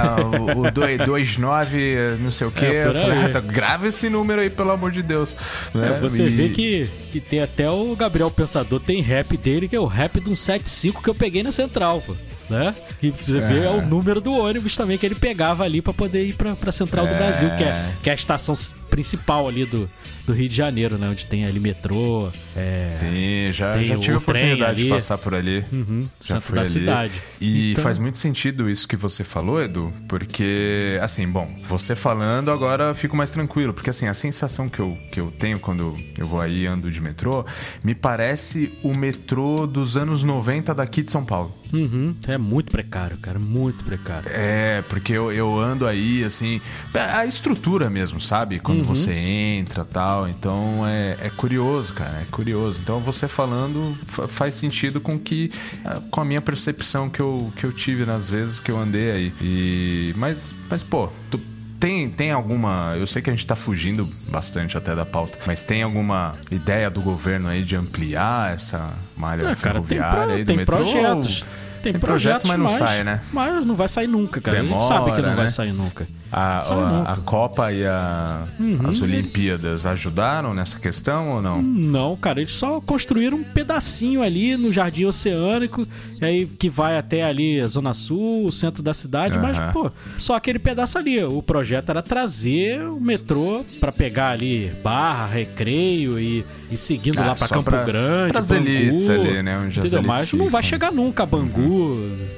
o, 0.58 0.63
o 0.70 1.16
29, 1.16 2.18
não 2.20 2.32
sei 2.32 2.48
o 2.48 2.52
quê. 2.52 2.66
É, 2.66 2.88
eu 2.88 2.94
falei, 2.94 3.26
ah, 3.26 3.30
tá, 3.30 3.40
grava 3.40 3.88
esse 3.88 4.10
número 4.10 4.42
aí, 4.42 4.50
pelo 4.50 4.72
amor 4.72 4.92
de 4.92 5.02
Deus. 5.02 5.36
Né? 5.74 5.96
É, 5.96 6.00
você 6.00 6.24
E- 6.24 6.30
vê 6.30 6.50
que, 6.50 6.90
que 7.12 7.20
tem 7.20 7.42
até 7.42 7.70
o 7.70 7.96
Gabriel 7.96 8.30
Pensador, 8.32 8.80
tem 8.80 9.02
rap 9.02 9.36
dele, 9.38 9.68
que 9.68 9.76
é 9.76 9.80
o 9.80 9.86
rap 9.86 10.20
de 10.20 10.30
um 10.30 10.36
75 10.36 11.02
que 11.02 11.10
eu 11.10 11.16
peguei 11.16 11.44
na 11.44 11.52
central, 11.52 12.02
pô. 12.02 12.16
Né? 12.50 12.76
Que 13.00 13.10
você 13.10 13.40
vê 13.40 13.64
é 13.64 13.70
o 13.70 13.82
número 13.82 14.20
do 14.20 14.34
ônibus 14.34 14.76
também 14.76 14.98
que 14.98 15.06
ele 15.06 15.16
pegava 15.16 15.64
ali 15.64 15.82
pra 15.82 15.94
poder 15.94 16.26
ir 16.26 16.34
pra, 16.34 16.54
pra 16.56 16.72
Central 16.74 17.08
do 17.08 17.16
Brasil, 17.16 17.50
que 17.58 17.64
é, 17.64 17.94
que 18.04 18.10
é 18.10 18.12
a 18.12 18.16
estação 18.16 18.54
principal 18.90 19.48
ali 19.48 19.66
do, 19.66 19.90
do 20.26 20.34
Rio 20.34 20.48
de 20.48 20.56
Janeiro, 20.56 20.98
né? 20.98 21.10
Onde 21.10 21.26
tem 21.26 21.46
ali 21.46 21.60
metrô, 21.60 22.30
é, 22.56 22.96
Sim, 23.00 23.54
já, 23.54 23.74
Tem 23.74 23.86
já 23.86 23.98
tive 23.98 24.14
a 24.14 24.18
oportunidade 24.18 24.84
de 24.84 24.90
passar 24.90 25.18
por 25.18 25.34
ali. 25.36 25.64
Uhum, 25.72 26.08
já 26.22 26.36
centro 26.36 26.56
da 26.56 26.62
ali. 26.62 26.70
cidade. 26.70 27.12
E 27.42 27.72
Então- 27.72 27.84
faz 27.84 28.00
muito 28.00 28.18
sentido 28.18 28.70
isso 28.70 28.88
que 28.88 28.96
você 28.96 29.24
falou, 29.24 29.62
Edu, 29.62 29.92
porque, 30.08 30.98
assim, 31.02 31.28
bom, 31.28 31.54
você 31.68 31.96
falando 31.96 32.52
agora 32.52 32.86
eu 32.86 32.96
fico 32.96 33.16
mais 33.18 33.32
tranquilo, 33.32 33.74
porque, 33.74 33.90
assim, 33.90 34.08
a 34.08 34.14
sensação 34.14 34.70
que 34.70 34.80
eu, 34.80 34.98
que 35.12 35.20
eu 35.20 35.32
tenho 35.38 35.60
quando 35.60 35.98
eu 36.18 36.26
vou 36.28 36.40
aí 36.40 36.62
e 36.64 36.68
ando 36.68 36.90
de 36.90 37.02
metrô, 37.02 37.46
me 37.84 37.94
parece 37.94 38.72
o 38.82 38.96
metrô 38.96 39.68
dos 39.68 39.98
anos 39.98 40.24
90 40.24 40.74
daqui 40.74 41.04
de 41.04 41.12
São 41.12 41.26
Paulo. 41.26 41.54
Uhum, 41.74 42.16
é 42.28 42.38
muito 42.38 42.72
precário, 42.72 43.18
cara, 43.18 43.40
muito 43.40 43.84
precário. 43.84 44.30
É, 44.32 44.84
porque 44.88 45.12
eu, 45.12 45.32
eu 45.32 45.60
ando 45.60 45.88
aí, 45.88 46.24
assim, 46.24 46.62
a 46.94 47.26
estrutura 47.26 47.90
mesmo, 47.90 48.22
sabe? 48.22 48.60
Quando 48.60 48.80
Uhum. 48.80 48.86
você 48.86 49.12
entra 49.14 49.84
tal. 49.84 50.30
Então 50.30 50.86
é, 50.88 51.18
é 51.20 51.30
curioso, 51.36 51.94
cara, 51.94 52.22
é 52.22 52.26
curioso. 52.30 52.80
Então 52.84 53.00
você 53.00 53.28
falando 53.28 53.98
fa- 54.06 54.28
faz 54.28 54.54
sentido 54.54 55.02
com 55.02 55.18
que 55.18 55.52
ah, 55.84 56.00
com 56.12 56.22
a 56.22 56.26
minha 56.26 56.42
percepção 56.42 57.10
que 57.10 57.20
eu, 57.20 57.52
que 57.56 57.64
eu 57.66 57.72
tive 57.72 58.06
nas 58.06 58.30
vezes 58.30 58.60
que 58.60 58.70
eu 58.70 58.78
andei 58.78 59.12
aí. 59.12 59.34
E, 59.42 60.14
mas, 60.16 60.56
mas, 60.70 60.84
pô, 60.84 61.10
tu. 61.32 61.40
Tem, 61.80 62.10
tem 62.10 62.32
alguma. 62.32 62.96
Eu 62.98 63.06
sei 63.06 63.22
que 63.22 63.30
a 63.30 63.34
gente 63.34 63.46
tá 63.46 63.58
fugindo 63.58 64.08
bastante 64.30 64.78
até 64.78 64.96
da 64.96 65.06
pauta, 65.06 65.38
mas 65.46 65.64
tem 65.64 65.84
alguma 65.84 66.34
ideia 66.50 66.90
do 66.90 67.02
governo 67.02 67.50
aí 67.50 67.62
de 67.62 67.76
ampliar 67.76 68.54
essa 68.54 68.94
malha 69.18 69.50
É, 69.50 69.56
cara, 69.56 69.82
tem, 69.82 69.98
ferroviária 69.98 70.24
pro- 70.28 70.34
aí 70.36 70.44
do 70.46 70.48
tem 70.48 70.56
metrô? 70.56 70.78
projetos. 70.78 71.44
Tem, 71.84 71.92
Tem 71.92 72.00
projeto, 72.00 72.48
mas 72.48 72.58
não 72.58 72.70
sai, 72.70 73.04
né? 73.04 73.22
Mas 73.34 73.66
não 73.66 73.76
vai 73.76 73.90
sair 73.90 74.08
nunca, 74.08 74.40
cara. 74.40 74.58
a 74.58 74.62
gente 74.62 74.70
Demora, 74.72 74.88
sabe 74.88 75.12
que 75.12 75.22
não 75.22 75.36
vai 75.36 75.44
né? 75.44 75.50
sair 75.50 75.74
nunca. 75.74 76.08
A, 76.32 76.62
Sai 76.64 76.78
a- 76.78 76.86
nunca. 76.90 77.12
a 77.12 77.18
Copa 77.18 77.72
e 77.74 77.86
a- 77.86 78.44
Uhum. 78.60 78.90
as 78.90 79.02
Olimpíadas 79.04 79.86
ajudaram 79.86 80.54
nessa 80.54 80.80
questão 80.80 81.30
ou 81.36 81.42
não? 81.42 81.62
Não, 81.62 82.16
cara, 82.16 82.40
eles 82.42 82.54
só 82.54 82.82
construíram 82.82 83.38
um 83.38 83.44
pedacinho 83.44 84.24
ali 84.24 84.58
no 84.58 84.72
Jardim 84.74 85.06
Oceânico, 85.06 85.86
aí 86.22 86.48
que 86.48 86.70
vai 86.70 86.98
até 86.98 87.22
ali 87.24 87.60
a 87.60 87.68
Zona 87.68 87.94
Sul, 87.94 88.46
o 88.46 88.52
centro 88.52 88.82
da 88.82 88.94
cidade, 88.94 89.38
mas, 89.38 89.58
Aham. 89.58 89.72
pô, 89.74 89.92
só 90.18 90.36
aquele 90.36 90.58
pedaço 90.58 90.98
ali. 90.98 91.24
O 91.24 91.44
projeto 91.44 91.90
era 91.90 92.02
trazer 92.02 92.82
o 92.88 93.00
metrô 93.00 93.64
pra 93.80 93.92
pegar 93.92 94.30
ali 94.32 94.72
Barra, 94.84 95.26
Recreio 95.28 96.20
e, 96.20 96.44
e 96.74 96.78
seguindo 96.78 97.20
Ah, 97.20 97.28
lá 97.28 97.36
pra 97.36 97.48
só 97.48 97.56
Campo 97.56 97.70
pra- 97.70 97.84
Grande, 97.84 98.32
pras 98.32 98.48
Bangu, 98.50 98.68
elites 98.68 99.10
ali, 99.10 99.44
né, 99.44 99.58
onde 99.60 99.80
entendeu? 99.80 100.02
Mas 100.04 100.32
não 100.34 100.50
vai 100.50 100.64
chegar 100.64 100.92
nunca 100.92 101.24
a 101.24 101.26
Bangu, 101.26 101.96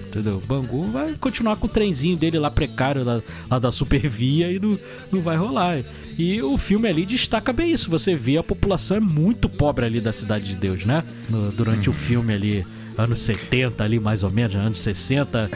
entendeu? 0.08 0.42
Bangu 0.48 0.84
vai 0.92 1.14
continuar 1.20 1.56
com 1.56 1.68
o 1.68 1.70
trenzinho 1.70 2.18
dele 2.18 2.38
lá 2.40 2.52
precário 2.52 3.04
lá, 3.04 3.22
lá 3.50 3.60
da 3.60 3.72
Supervia 3.72 4.52
e 4.52 4.60
não, 4.60 4.78
não 5.12 5.22
vai 5.22 5.38
rolar. 5.38 5.80
E 6.18 6.42
o 6.42 6.58
filme 6.58 6.88
ali 6.88 7.06
destaca 7.06 7.52
bem 7.52 7.72
isso. 7.72 7.90
Você 7.90 8.16
vê 8.16 8.38
a 8.38 8.44
população 8.44 8.98
é 8.98 9.00
muito 9.00 9.50
pobre 9.50 9.86
ali 9.86 10.00
da 10.00 10.14
Cidade 10.14 10.46
de 10.46 10.56
Deus, 10.56 10.86
né? 10.86 11.04
No- 11.30 11.52
durante 11.52 11.90
o 11.90 11.92
Uhum. 11.92 11.98
filme 11.98 12.34
ali, 12.34 12.66
anos 12.98 13.20
70 13.20 13.84
ali 13.84 14.00
mais 14.00 14.24
ou 14.24 14.32
menos, 14.32 14.56
anos 14.56 14.80
60, 14.80 15.50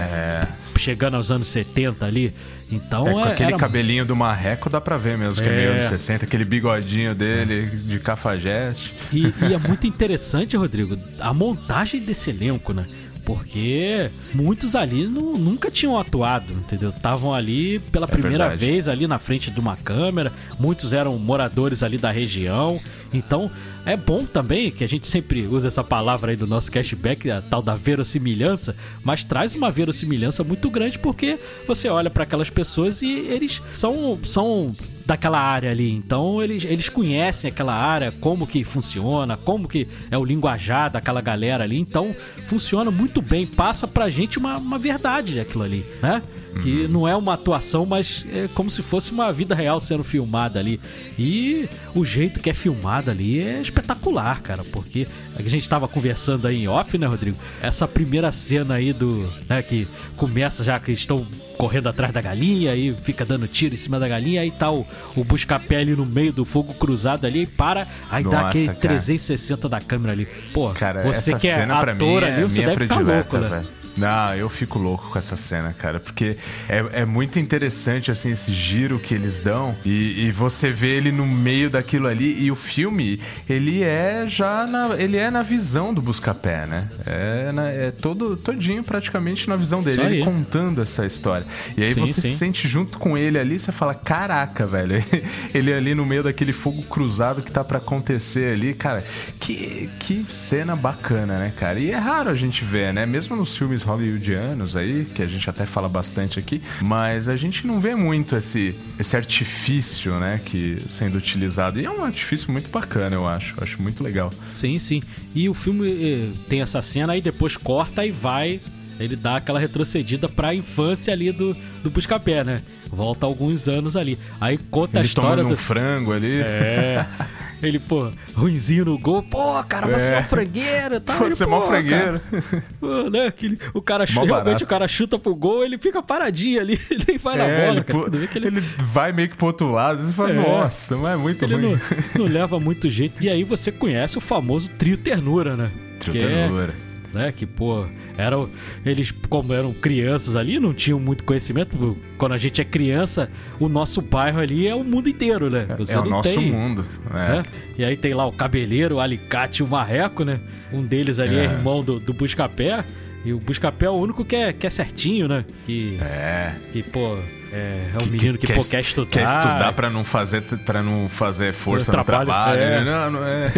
chegando 0.78 1.16
aos 1.16 1.32
anos 1.32 1.48
70 1.48 2.06
ali. 2.06 2.34
Então 2.72 3.08
É, 3.08 3.12
com 3.14 3.20
é, 3.26 3.32
aquele 3.32 3.50
era- 3.50 3.58
cabelinho 3.58 4.06
do 4.06 4.16
marreco 4.16 4.70
dá 4.70 4.80
pra 4.80 4.96
ver 4.98 5.18
mesmo, 5.18 5.42
que 5.42 5.50
é, 5.50 5.52
É. 5.52 5.56
meio 5.56 5.72
anos 5.74 5.86
60, 5.86 6.26
aquele 6.26 6.46
bigodinho 6.46 7.16
dele 7.16 7.64
de 7.66 8.00
cafajeste. 8.00 8.94
E, 9.12 9.34
e 9.50 9.54
é 9.54 9.58
muito 9.58 9.88
interessante, 9.88 10.56
Rodrigo, 10.56 10.98
a 11.20 11.34
montagem 11.34 12.00
desse 12.02 12.30
elenco, 12.30 12.72
né? 12.74 12.86
Porque 13.26 14.10
muitos 14.34 14.76
ali 14.76 15.06
nu- 15.06 15.38
nunca 15.38 15.70
tinham 15.70 15.98
atuado, 16.00 16.52
entendeu? 16.54 16.90
Estavam 16.90 17.34
ali 17.34 17.78
pela 17.92 18.08
primeira 18.08 18.50
verdade. 18.50 18.66
vez 18.66 18.88
ali 18.88 19.06
na 19.06 19.20
frente 19.20 19.52
de 19.52 19.60
uma 19.60 19.76
câmera, 19.76 20.32
muitos 20.60 20.94
eram 20.94 21.16
moradores 21.20 21.84
ali 21.84 21.98
da 21.98 22.10
região. 22.12 22.80
Então, 23.14 23.52
é 23.90 23.98
bom 23.98 24.24
também 24.24 24.70
que 24.70 24.84
a 24.84 24.88
gente 24.88 25.08
sempre 25.08 25.48
usa 25.48 25.68
essa 25.68 25.84
palavra 25.84 26.32
aí 26.32 26.38
do 26.38 26.46
nosso 26.46 26.72
cashback, 26.72 27.30
a 27.32 27.42
tal 27.42 27.62
da 27.62 27.74
verossimilhança, 27.74 28.76
mas 29.04 29.24
traz 29.24 29.56
uma 29.56 29.72
verossimilhança 29.72 30.44
muito 30.44 30.70
grande 30.70 31.00
porque 31.00 31.40
você 31.66 31.90
olha 31.90 32.10
para 32.10 32.24
aquelas 32.24 32.52
pessoas 32.52 33.02
e 33.02 33.10
eles 33.10 33.62
são 33.72 34.20
são 34.24 34.70
daquela 35.10 35.42
área 35.42 35.72
ali. 35.72 35.92
Então 35.92 36.42
eles, 36.42 36.64
eles 36.64 36.88
conhecem 36.88 37.50
aquela 37.50 37.74
área, 37.74 38.12
como 38.12 38.46
que 38.46 38.64
funciona, 38.64 39.36
como 39.36 39.68
que 39.68 39.88
é 40.12 40.18
o 40.18 40.24
linguajar 40.24 40.92
daquela 40.92 41.20
galera 41.20 41.64
ali. 41.64 41.80
Então 41.80 42.16
funciona 42.48 42.92
muito 42.92 43.20
bem, 43.20 43.48
passa 43.48 43.88
pra 43.88 44.10
gente 44.10 44.38
uma, 44.38 44.58
uma 44.58 44.78
verdade 44.78 45.40
aquilo 45.40 45.64
ali, 45.64 45.84
né? 46.02 46.22
Que 46.62 46.88
não 46.88 47.08
é 47.08 47.16
uma 47.16 47.34
atuação, 47.34 47.86
mas 47.86 48.26
é 48.32 48.48
como 48.54 48.70
se 48.70 48.82
fosse 48.82 49.12
uma 49.12 49.32
vida 49.32 49.56
real 49.56 49.80
sendo 49.80 50.04
filmada 50.04 50.60
ali. 50.60 50.80
E 51.18 51.68
o 51.96 52.06
jeito 52.06 52.40
que 52.40 52.50
é 52.50 52.54
filmado 52.54 53.10
ali 53.10 53.40
é 53.40 53.62
espetacular, 53.62 54.42
cara, 54.42 54.64
porque 54.64 55.08
a 55.36 55.42
gente 55.42 55.68
tava 55.68 55.88
conversando 55.88 56.48
aí 56.48 56.64
em 56.64 56.68
off, 56.68 56.98
né, 56.98 57.08
Rodrigo? 57.08 57.38
Essa 57.62 57.88
primeira 57.88 58.32
cena 58.32 58.76
aí 58.76 58.94
do, 58.94 59.28
né, 59.48 59.62
que 59.62 59.88
começa 60.16 60.64
já 60.64 60.80
que 60.80 60.92
estão 60.92 61.26
correndo 61.60 61.90
atrás 61.90 62.14
da 62.14 62.22
galinha 62.22 62.74
e 62.74 62.96
fica 63.04 63.26
dando 63.26 63.46
tiro 63.46 63.74
em 63.74 63.78
cima 63.78 64.00
da 64.00 64.08
galinha, 64.08 64.40
aí 64.40 64.50
tá 64.50 64.72
o, 64.72 64.88
o 65.14 65.26
busca-pé 65.26 65.76
ali 65.76 65.94
no 65.94 66.06
meio 66.06 66.32
do 66.32 66.46
fogo 66.46 66.74
cruzado 66.74 67.28
ali 67.28 67.42
e 67.42 67.46
para, 67.46 67.86
aí 68.10 68.24
dá 68.24 68.30
Nossa, 68.30 68.48
aquele 68.48 68.68
cara. 68.68 68.80
360 68.80 69.68
da 69.68 69.82
câmera 69.82 70.14
ali. 70.14 70.26
Pô, 70.54 70.70
Cara, 70.70 71.04
você 71.04 71.32
essa 71.32 71.40
que 71.40 71.50
é 71.50 71.56
cena 71.56 71.82
pra 71.82 71.94
mim 71.94 72.02
ator 72.02 72.24
é 72.24 72.34
ali, 72.34 72.44
você 72.44 72.62
minha 72.62 72.68
deve 72.70 72.88
ficar 72.88 73.02
louco, 73.02 73.38
né? 73.38 73.66
Não, 74.00 74.34
eu 74.36 74.50
fico 74.50 74.80
louco 74.80 75.10
com 75.10 75.20
essa 75.20 75.36
cena, 75.36 75.74
cara, 75.78 76.00
porque 76.00 76.38
é, 76.68 77.02
é 77.02 77.06
muito 77.06 77.38
interessante, 77.40 78.10
assim, 78.12 78.32
esse 78.32 78.52
giro 78.52 78.98
que 79.00 79.14
eles 79.14 79.42
dão 79.42 79.76
e, 79.86 80.26
e 80.28 80.32
você 80.32 80.70
vê 80.72 80.98
ele 80.98 81.12
no 81.12 81.26
meio 81.28 81.70
daquilo 81.70 82.08
ali 82.08 82.42
e 82.42 82.50
o 82.50 82.56
filme, 82.56 83.20
ele 83.48 83.84
é 83.84 84.26
já 84.28 84.66
na, 84.66 84.96
ele 84.98 85.18
é 85.18 85.30
na 85.30 85.44
visão 85.44 85.94
do 85.94 86.02
Buscapé, 86.02 86.66
né? 86.66 86.88
É, 87.06 87.52
na- 87.52 87.70
é 87.70 87.92
todo, 87.92 88.38
todinho 88.38 88.84
praticamente 88.84 89.48
na 89.50 89.56
visão 89.56 89.82
dele, 89.84 90.02
ele 90.02 90.24
contando 90.24 90.82
essa 90.82 91.06
história. 91.06 91.46
E 91.78 91.84
aí 91.84 91.94
Sim, 91.94 92.02
você 92.02 92.22
sim. 92.22 92.30
se 92.30 92.38
sente 92.38 92.68
junto 92.68 92.98
com 92.98 93.18
ele 93.18 93.38
ali, 93.38 93.60
você 93.60 93.72
fala, 93.72 93.94
caraca, 93.94 94.66
velho, 94.66 94.96
ele 95.54 95.74
ali 95.74 95.94
no 95.94 96.06
meio 96.06 96.24
daquele 96.24 96.54
fogo 96.54 96.82
cruzado 96.84 97.42
que 97.42 97.52
tá 97.52 97.64
pra 97.64 97.80
acontecer 97.80 98.54
ali, 98.54 98.74
cara, 98.74 99.04
que, 99.40 99.90
que 100.00 100.26
cena 100.30 100.76
bacana, 100.76 101.40
né, 101.40 101.54
cara? 101.58 101.80
E 101.80 101.92
é 101.92 101.98
raro 101.98 102.30
a 102.30 102.36
gente 102.36 102.64
ver, 102.64 102.94
né? 102.94 103.06
Mesmo 103.06 103.36
nos 103.36 103.58
filmes 103.58 103.84
hollywoodianos 103.90 104.76
aí, 104.76 105.06
que 105.14 105.22
a 105.22 105.26
gente 105.26 105.50
até 105.50 105.66
fala 105.66 105.90
bastante 105.90 106.40
aqui, 106.40 106.62
mas 106.82 107.28
a 107.28 107.36
gente 107.36 107.66
não 107.66 107.80
vê 107.80 107.96
muito 107.96 108.36
esse, 108.36 108.76
esse 108.98 109.16
artifício, 109.16 110.20
né, 110.20 110.40
que 110.44 110.78
sendo 110.88 111.18
utilizado. 111.18 111.80
E 111.80 111.86
é 111.86 111.92
um 111.92 112.04
artifício 112.04 112.52
muito 112.52 112.70
bacana, 112.70 113.16
eu 113.16 113.28
acho. 113.28 113.56
Acho 113.62 113.82
muito 113.82 114.04
legal. 114.04 114.32
Sim, 114.54 114.80
sim. 114.80 115.02
E 115.36 115.50
o 115.50 115.54
filme 115.54 115.88
eh, 115.90 116.30
tem 116.48 116.62
essa 116.62 116.82
cena 116.82 117.14
aí 117.14 117.22
depois 117.22 117.58
corta 117.58 118.06
e 118.06 118.12
vai 118.12 118.60
Ele 119.00 119.16
dá 119.16 119.38
aquela 119.38 119.60
retrocedida 119.60 120.28
pra 120.28 120.54
infância 120.54 121.14
ali 121.14 121.32
do, 121.32 121.56
do 121.84 121.90
Buscapé, 121.90 122.44
né? 122.44 122.62
Volta 122.92 123.26
alguns 123.26 123.68
anos 123.68 123.96
ali. 123.96 124.18
Aí 124.42 124.58
conta 124.70 124.98
a 124.98 125.02
Ele 125.02 125.08
história 125.08 125.38
tomando 125.38 125.48
um 125.48 125.50
do. 125.50 125.58
frango 125.58 126.12
ali. 126.14 126.42
É. 126.42 127.06
Ele, 127.62 127.78
pô, 127.78 128.10
ruinzinho 128.36 128.86
no 128.86 128.98
gol. 128.98 129.22
Pô, 129.22 129.62
cara, 129.66 129.86
você 129.86 130.14
é, 130.14 130.16
É. 130.16 130.20
um 130.22 130.24
frangueiro 130.24 130.96
e 130.96 131.00
tal. 131.02 131.18
Pô, 131.18 131.26
Ele, 131.26 131.36
você 131.36 131.44
é 131.44 131.48
mó 131.48 131.60
"Pô, 131.60 131.68
frangueiro." 131.68 132.20
cara, 132.32 132.64
pô, 132.80 133.10
né? 133.10 133.26
Aquele, 133.28 133.60
o 133.74 133.82
cara 133.82 134.06
Mó 134.14 134.22
realmente 134.24 134.46
barato. 134.46 134.64
o 134.64 134.68
cara 134.68 134.88
chuta 134.88 135.20
pro 135.20 135.36
gol, 135.36 135.66
ele 135.66 135.78
fica 135.78 136.02
paradinho 136.02 136.62
ali, 136.62 136.80
ele 136.90 137.04
nem 137.06 137.18
vai 137.18 137.38
na 137.38 137.44
É, 137.44 137.66
bola, 137.66 137.78
ele, 137.80 137.84
cara. 137.84 138.00
pô- 138.00 138.38
ele, 138.38 138.48
ele 138.48 138.62
vai 138.62 139.12
meio 139.12 139.28
que 139.30 139.36
pro 139.36 139.48
outro 139.48 139.72
lado. 139.72 140.02
Você 140.02 140.14
fala, 140.14 140.30
É. 140.32 140.34
nossa, 140.36 140.96
mas 140.96 141.14
é 141.14 141.18
muito 141.18 141.44
ele 141.44 141.56
ruim. 141.56 141.80
não, 142.16 142.26
não 142.26 142.32
leva 142.34 142.60
muito 142.62 142.90
jeito. 142.90 143.22
E 143.22 143.30
aí 143.30 143.44
você 143.44 143.74
conhece 143.74 144.18
o 144.18 144.22
famoso 144.22 144.70
trio 144.78 144.98
ternura, 144.98 145.58
né? 145.58 145.70
Trio 146.00 146.16
é- 146.16 146.20
ternura. 146.20 146.74
Né? 147.14 147.32
Que, 147.36 147.46
pô, 147.46 147.86
eram. 148.18 148.50
Eles, 148.86 149.12
como 149.30 149.54
eram 149.54 149.74
crianças 149.74 150.36
ali, 150.36 150.60
não 150.60 150.74
tinham 150.74 151.00
muito 151.00 151.24
conhecimento. 151.24 151.98
Quando 152.18 152.34
a 152.34 152.38
gente 152.38 152.60
é 152.62 152.64
criança, 152.64 153.30
o 153.60 153.68
nosso 153.70 154.02
bairro 154.02 154.40
ali 154.40 154.68
é 154.68 154.76
o 154.76 154.84
mundo 154.84 155.10
inteiro, 155.10 155.50
né? 155.50 155.66
Você 155.78 155.96
é 155.96 156.00
o 156.00 156.06
nosso 156.06 156.36
tem, 156.40 156.52
mundo. 156.52 156.86
né? 157.12 157.44
É. 157.46 157.82
E 157.82 157.86
aí 157.86 157.96
tem 157.98 158.14
lá 158.14 158.26
o 158.26 158.32
cabeleiro, 158.32 158.96
o 158.96 159.00
alicate 159.00 159.62
e 159.62 159.66
o 159.66 159.68
marreco, 159.68 160.24
né? 160.24 160.40
Um 160.72 160.82
deles 160.84 161.20
ali 161.20 161.36
é, 161.38 161.40
É. 161.42 161.44
irmão 161.46 161.84
do, 161.84 162.00
do 162.00 162.14
Buscapé. 162.14 162.84
E 163.26 163.34
o 163.34 163.38
Buscapé 163.38 163.86
é 163.86 163.90
o 163.90 163.94
único 163.94 164.24
que 164.24 164.36
é, 164.36 164.54
que 164.54 164.66
é 164.66 164.70
certinho, 164.70 165.28
né? 165.28 165.44
Que, 165.66 165.98
É. 166.02 166.54
que 166.72 166.82
pô, 166.84 167.18
é, 167.52 167.90
é 167.94 168.04
um 168.04 168.06
menino 168.08 168.38
que, 168.38 168.48
pô, 168.54 168.60
es- 168.62 168.70
quer 168.70 168.80
estudar. 168.80 169.10
Quer 169.12 169.24
estudar 169.26 169.74
pra 169.74 169.90
não 169.90 170.06
fazer, 170.06 170.42
pra 170.42 170.82
não 170.82 171.10
fazer 171.10 171.52
força 171.54 171.92
no 171.92 172.02
Trabalho, 172.04 172.28
trabalho. 172.28 172.62
é. 172.62 172.80
né? 172.80 172.86
Não, 172.86 173.12
não 173.12 173.20
é. 173.28 173.52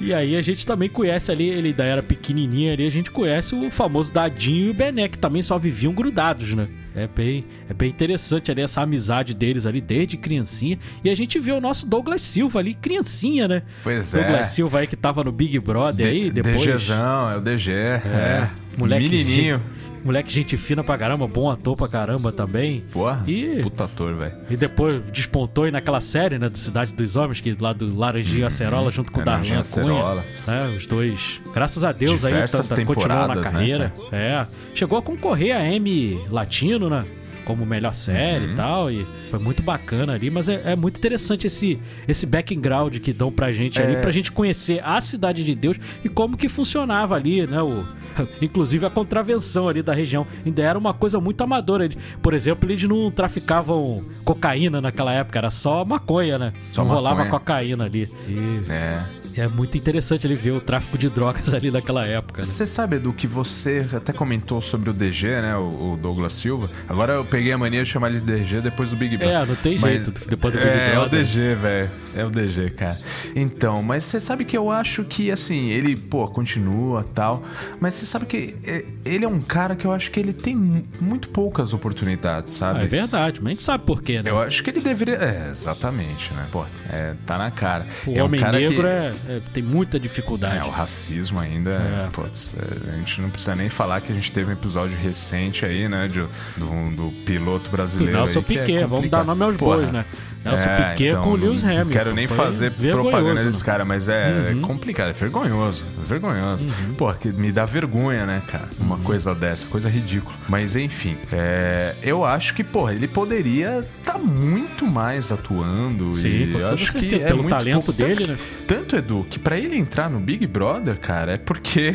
E 0.03 0.13
aí 0.13 0.35
a 0.35 0.41
gente 0.41 0.65
também 0.65 0.89
conhece 0.89 1.31
ali, 1.31 1.49
ele 1.49 1.69
ainda 1.69 1.83
era 1.83 2.03
pequenininho 2.03 2.73
ali, 2.73 2.85
a 2.85 2.89
gente 2.91 3.09
conhece 3.09 3.55
o 3.55 3.71
famoso 3.71 4.11
Dadinho 4.13 4.67
e 4.67 4.69
o 4.69 4.73
Bené, 4.73 5.07
que 5.07 5.17
também 5.17 5.41
só 5.41 5.57
viviam 5.57 5.93
grudados, 5.93 6.53
né? 6.53 6.67
É 6.95 7.07
bem, 7.07 7.45
é 7.69 7.73
bem 7.73 7.89
interessante 7.89 8.51
ali 8.51 8.61
essa 8.61 8.81
amizade 8.81 9.33
deles 9.33 9.65
ali 9.65 9.81
desde 9.81 10.17
criancinha. 10.17 10.77
E 11.03 11.09
a 11.09 11.15
gente 11.15 11.39
vê 11.39 11.51
o 11.51 11.59
nosso 11.61 11.87
Douglas 11.87 12.21
Silva 12.21 12.59
ali, 12.59 12.73
criancinha, 12.73 13.47
né? 13.47 13.63
Pois 13.83 14.13
é. 14.13 14.21
Douglas 14.21 14.47
Silva 14.49 14.79
aí 14.79 14.87
que 14.87 14.95
tava 14.95 15.23
no 15.23 15.31
Big 15.31 15.57
Brother 15.59 16.07
aí, 16.07 16.29
depois... 16.31 16.61
DGzão, 16.61 17.31
é 17.31 17.37
o 17.37 17.41
DG. 17.41 17.71
É. 17.71 18.47
moleque 18.77 19.09
Menininho. 19.09 19.57
gente- 19.57 19.82
moleque 20.03 20.31
gente 20.31 20.57
fina 20.57 20.83
pra 20.83 20.97
caramba, 20.97 21.27
bom 21.27 21.49
ator 21.49 21.75
pra 21.75 21.87
caramba 21.87 22.31
também. 22.31 22.83
Porra, 22.91 23.23
E- 23.27 23.59
puta 23.61 23.85
ator, 23.85 24.15
velho. 24.15 24.33
E 24.49 24.57
depois 24.57 25.01
despontou 25.11 25.63
aí 25.63 25.71
naquela 25.71 26.01
série, 26.01 26.37
né, 26.37 26.49
do 26.49 26.57
Cidade 26.57 26.93
dos 26.93 27.15
Homens, 27.15 27.39
que 27.41 27.55
lá 27.59 27.73
do 27.73 27.95
Laranjinho 27.97 28.45
Acerola, 28.45 28.91
junto 28.91 29.11
com 29.11 29.21
o 29.21 29.23
Darlan 29.25 29.41
Laranjinha 29.55 29.83
Cunha. 29.83 30.23
Né, 30.47 30.75
os 30.77 30.85
dois, 30.87 31.41
graças 31.53 31.83
a 31.83 31.91
Deus 31.91 32.23
aí, 32.25 32.33
Diversas 32.33 32.67
tá, 32.67 32.75
tá, 32.75 32.85
continuam 32.85 33.27
na 33.27 33.35
né, 33.35 33.41
carreira. 33.41 33.93
é. 34.11 34.45
Chegou 34.75 34.97
a 34.97 35.01
concorrer 35.01 35.55
a 35.55 35.63
M 35.65 36.19
Latino, 36.29 36.89
né? 36.89 37.03
Como 37.45 37.65
melhor 37.65 37.93
série 37.93 38.45
Uhum. 38.45 38.53
e 38.53 38.55
tal. 38.55 38.91
E 38.91 39.05
foi 39.29 39.39
muito 39.39 39.61
bacana 39.63 40.13
ali. 40.13 40.29
Mas 40.29 40.47
é, 40.49 40.61
é 40.71 40.75
muito 40.75 40.97
interessante 40.97 41.47
esse, 41.47 41.79
esse 42.07 42.25
background 42.25 42.97
que 42.99 43.11
dão 43.13 43.31
pra 43.31 43.51
gente 43.51 43.81
ali, 43.81 43.95
É. 43.95 44.01
pra 44.01 44.11
gente 44.11 44.31
conhecer 44.31 44.81
a 44.83 44.99
Cidade 45.01 45.43
de 45.43 45.53
Deus 45.55 45.77
e 46.03 46.09
como 46.09 46.37
que 46.37 46.47
funcionava 46.49 47.15
ali, 47.15 47.45
né? 47.47 47.61
O, 47.61 47.83
inclusive 48.41 48.85
a 48.85 48.89
contravenção 48.89 49.67
ali 49.67 49.81
da 49.81 49.93
região. 49.93 50.25
Ainda 50.45 50.61
era 50.61 50.77
uma 50.77 50.93
coisa 50.93 51.19
muito 51.19 51.41
amadora. 51.43 51.89
Por 52.21 52.33
exemplo, 52.33 52.69
eles 52.69 52.83
não 52.83 53.09
traficavam 53.11 54.03
cocaína 54.23 54.79
naquela 54.79 55.11
época, 55.13 55.39
era 55.39 55.49
só 55.49 55.83
maconha, 55.83 56.37
né? 56.37 56.53
Só 56.71 56.83
não 56.83 56.91
rolava 56.91 57.23
maconha. 57.23 57.39
cocaína 57.39 57.85
ali. 57.85 58.07
E 58.27 58.71
É. 58.71 59.01
é 59.37 59.47
muito 59.47 59.77
interessante 59.77 60.25
ele 60.27 60.35
ver 60.35 60.51
o 60.51 60.61
tráfico 60.61 60.97
de 60.97 61.09
drogas 61.09 61.53
ali 61.53 61.71
naquela 61.71 62.05
época. 62.05 62.41
né? 62.41 62.45
Você 62.45 62.65
sabe, 62.67 62.97
Edu, 62.97 63.13
que 63.13 63.27
você 63.27 63.85
até 63.93 64.11
comentou 64.13 64.61
sobre 64.61 64.89
o 64.89 64.93
DG, 64.93 65.27
né? 65.41 65.55
O, 65.55 65.93
o 65.93 65.97
Douglas 66.01 66.33
Silva. 66.33 66.69
Agora 66.87 67.13
eu 67.13 67.25
peguei 67.25 67.51
a 67.51 67.57
mania 67.57 67.83
de 67.83 67.89
chamar 67.89 68.09
ele 68.09 68.19
de 68.19 68.25
DG 68.25 68.61
depois 68.61 68.89
do 68.91 68.95
Big 68.95 69.17
Brother. 69.17 69.35
É, 69.41 69.45
não 69.45 69.55
tem 69.55 69.77
Mas- 69.79 70.03
jeito, 70.05 70.13
depois 70.27 70.53
do 70.53 70.59
Big 70.59 70.69
é, 70.69 70.91
Brother. 70.91 70.95
É 70.95 70.99
o 70.99 71.09
DG, 71.23 71.55
velho. 71.55 71.89
É 72.15 72.25
o 72.25 72.29
DG, 72.29 72.69
cara. 72.71 72.97
Então, 73.35 73.81
mas 73.81 74.03
você 74.03 74.19
sabe 74.19 74.45
que 74.45 74.55
eu 74.55 74.69
acho 74.69 75.03
que, 75.03 75.31
assim, 75.31 75.69
ele, 75.69 75.95
pô, 75.95 76.27
continua 76.27 77.03
tal. 77.03 77.43
Mas 77.79 77.95
você 77.95 78.05
sabe 78.05 78.25
que 78.25 78.55
é, 78.65 78.85
ele 79.05 79.25
é 79.25 79.27
um 79.27 79.41
cara 79.41 79.75
que 79.75 79.85
eu 79.85 79.91
acho 79.91 80.11
que 80.11 80.19
ele 80.19 80.33
tem 80.33 80.55
mu- 80.55 80.83
muito 81.01 81.29
poucas 81.29 81.73
oportunidades, 81.73 82.53
sabe? 82.53 82.81
Ah, 82.81 82.83
é 82.83 82.87
verdade, 82.87 83.39
mas 83.41 83.47
a 83.47 83.49
gente 83.51 83.63
sabe 83.63 83.83
por 83.85 84.01
quê, 84.03 84.21
né? 84.21 84.29
Eu 84.29 84.39
acho 84.39 84.63
que 84.63 84.69
ele 84.69 84.79
deveria. 84.81 85.15
É, 85.15 85.49
exatamente, 85.51 86.31
né? 86.33 86.45
Pô, 86.51 86.63
é, 86.89 87.13
tá 87.25 87.37
na 87.37 87.49
cara. 87.49 87.85
O 88.05 88.15
é 88.15 88.21
um 88.21 88.25
homem 88.25 88.39
cara 88.39 88.59
negro 88.59 88.81
que... 88.83 88.87
é, 88.87 89.13
é- 89.27 89.41
tem 89.53 89.63
muita 89.63 89.99
dificuldade. 89.99 90.57
É, 90.57 90.63
o 90.63 90.69
racismo 90.69 91.39
ainda. 91.39 91.71
É. 91.71 92.09
Putz, 92.11 92.53
é, 92.57 92.93
a 92.93 92.97
gente 92.97 93.21
não 93.21 93.29
precisa 93.29 93.55
nem 93.55 93.69
falar 93.69 94.01
que 94.01 94.11
a 94.11 94.15
gente 94.15 94.31
teve 94.31 94.49
um 94.49 94.53
episódio 94.53 94.97
recente 94.97 95.65
aí, 95.65 95.87
né? 95.87 96.07
De, 96.07 96.19
do, 96.57 96.95
do 96.95 97.11
piloto 97.25 97.69
brasileiro. 97.69 98.13
Nelson 98.17 98.39
aí, 98.39 98.45
que 98.45 98.57
é 98.57 98.65
Piquet, 98.65 98.85
vamos 98.85 99.09
dar 99.09 99.23
nome 99.23 99.43
aos 99.43 99.57
Porra. 99.57 99.77
bois, 99.77 99.91
né? 99.91 100.05
Nelson 100.43 100.69
É, 100.69 100.91
Piquet 100.91 101.07
então, 101.09 101.23
com 101.23 101.29
o 101.31 101.35
Lewis 101.35 101.63
Hamilton. 101.63 101.83
Não 101.85 101.91
quero 101.91 102.13
nem 102.13 102.27
fazer 102.27 102.71
propaganda 102.71 103.41
né? 103.41 103.45
desse 103.45 103.63
cara, 103.63 103.85
mas 103.85 104.07
é, 104.07 104.51
é 104.51 104.55
complicado, 104.61 105.09
é 105.09 105.13
vergonhoso. 105.13 105.85
É 106.03 106.07
vergonhoso. 106.07 106.65
Uhum. 106.65 106.93
Pô, 106.95 107.13
que 107.13 107.29
me 107.29 107.51
dá 107.51 107.65
vergonha, 107.65 108.25
né, 108.25 108.41
cara? 108.47 108.67
Uma 108.79 108.97
coisa 108.97 109.33
dessa, 109.33 109.65
coisa 109.67 109.89
ridícula. 109.89 110.35
Mas 110.49 110.75
enfim, 110.75 111.15
é, 111.31 111.95
eu 112.03 112.25
acho 112.25 112.53
que, 112.53 112.63
porra, 112.63 112.93
ele 112.93 113.07
poderia 113.07 113.85
estar 113.99 114.17
muito 114.19 114.85
mais 114.85 115.31
atuando. 115.31 116.13
Sim, 116.13 116.53
e 116.57 116.63
acho 116.63 116.93
que 116.93 117.15
é 117.15 117.19
pelo 117.27 117.43
muito 117.43 117.49
talento 117.49 117.75
pouco. 117.75 117.93
dele, 117.93 118.15
tanto, 118.15 118.31
né? 118.31 118.37
Tanto, 118.67 118.95
Edu, 118.95 119.25
que 119.29 119.39
pra 119.39 119.57
ele 119.57 119.77
entrar 119.77 120.09
no 120.09 120.19
Big 120.19 120.45
Brother, 120.47 120.97
cara, 120.97 121.33
é 121.33 121.37
porque, 121.37 121.93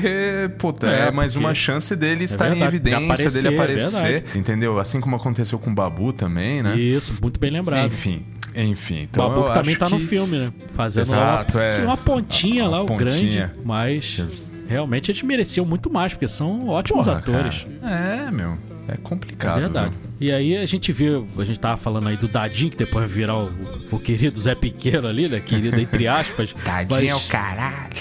puta, 0.59 0.87
é, 0.89 1.09
É, 1.09 1.11
mais 1.11 1.37
uma 1.37 1.55
chance 1.55 1.95
dele 1.95 2.25
estar 2.25 2.47
verdade, 2.51 2.63
em 2.63 2.67
evidência, 2.67 3.05
aparecer, 3.05 3.33
dele 3.43 3.49
é 3.49 3.59
aparecer, 3.59 4.03
verdade. 4.13 4.39
entendeu? 4.39 4.79
Assim 4.79 5.01
como 5.01 5.17
aconteceu 5.17 5.59
com 5.59 5.71
o 5.71 5.75
Babu 5.75 6.13
também, 6.13 6.63
né? 6.63 6.77
Isso, 6.77 7.15
muito 7.21 7.39
bem 7.39 7.51
lembrado. 7.51 7.87
Enfim, 7.87 8.25
enfim. 8.65 9.01
o 9.01 9.03
Então 9.03 9.29
Babu 9.29 9.53
também 9.53 9.77
tá 9.77 9.89
no 9.89 9.99
que- 9.99 10.07
filme, 10.07 10.39
né? 10.39 10.53
Fazendo 10.75 11.03
Exato, 11.05 11.57
uma, 11.59 11.65
é. 11.65 11.85
uma 11.85 11.97
pontinha 11.97 12.65
A- 12.65 12.67
a 12.67 12.71
lá, 12.71 12.83
o 12.83 12.87
pontinha. 12.87 13.47
grande, 13.47 13.51
mas 13.65 14.51
realmente 14.69 15.11
eles 15.11 15.23
mereciam 15.23 15.65
muito 15.67 15.91
mais, 15.91 16.13
porque 16.13 16.29
são 16.29 16.69
ótimos 16.69 17.07
Porra, 17.07 17.19
atores. 17.19 17.67
cara. 17.81 18.27
É, 18.29 18.31
meu. 18.31 18.57
É 18.89 18.95
É 18.95 18.97
complicado. 18.97 19.61
verdade. 19.61 19.91
viu? 19.91 20.09
E 20.29 20.33
aí 20.33 20.57
a 20.57 20.65
gente 20.67 20.91
vê, 20.93 21.09
a 21.39 21.45
gente 21.45 21.61
tava 21.61 21.77
falando 21.77 22.09
aí 22.09 22.17
do 22.17 22.27
Dadinho, 22.27 22.71
que 22.71 22.77
depois 22.77 23.05
vai 23.05 23.15
virar 23.15 23.37
o, 23.37 23.45
o- 23.93 23.97
o 23.97 23.99
querido 24.01 24.41
Zé 24.41 24.55
Pequeno 24.55 25.07
ali, 25.07 25.29
né? 25.29 25.41
Querido 25.41 25.79
entre 25.79 26.09
aspas. 26.09 26.53
Tadinho 26.65 27.11
é 27.11 27.15
o 27.15 27.19
Mas- 27.19 27.27
caralho. 27.29 27.93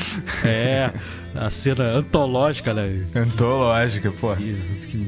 É, 0.46 0.91
a 1.39 1.50
cena 1.50 1.86
antológica, 1.86 2.73
né? 2.73 3.06
Antológica, 3.15 4.12
pô. 4.12 4.30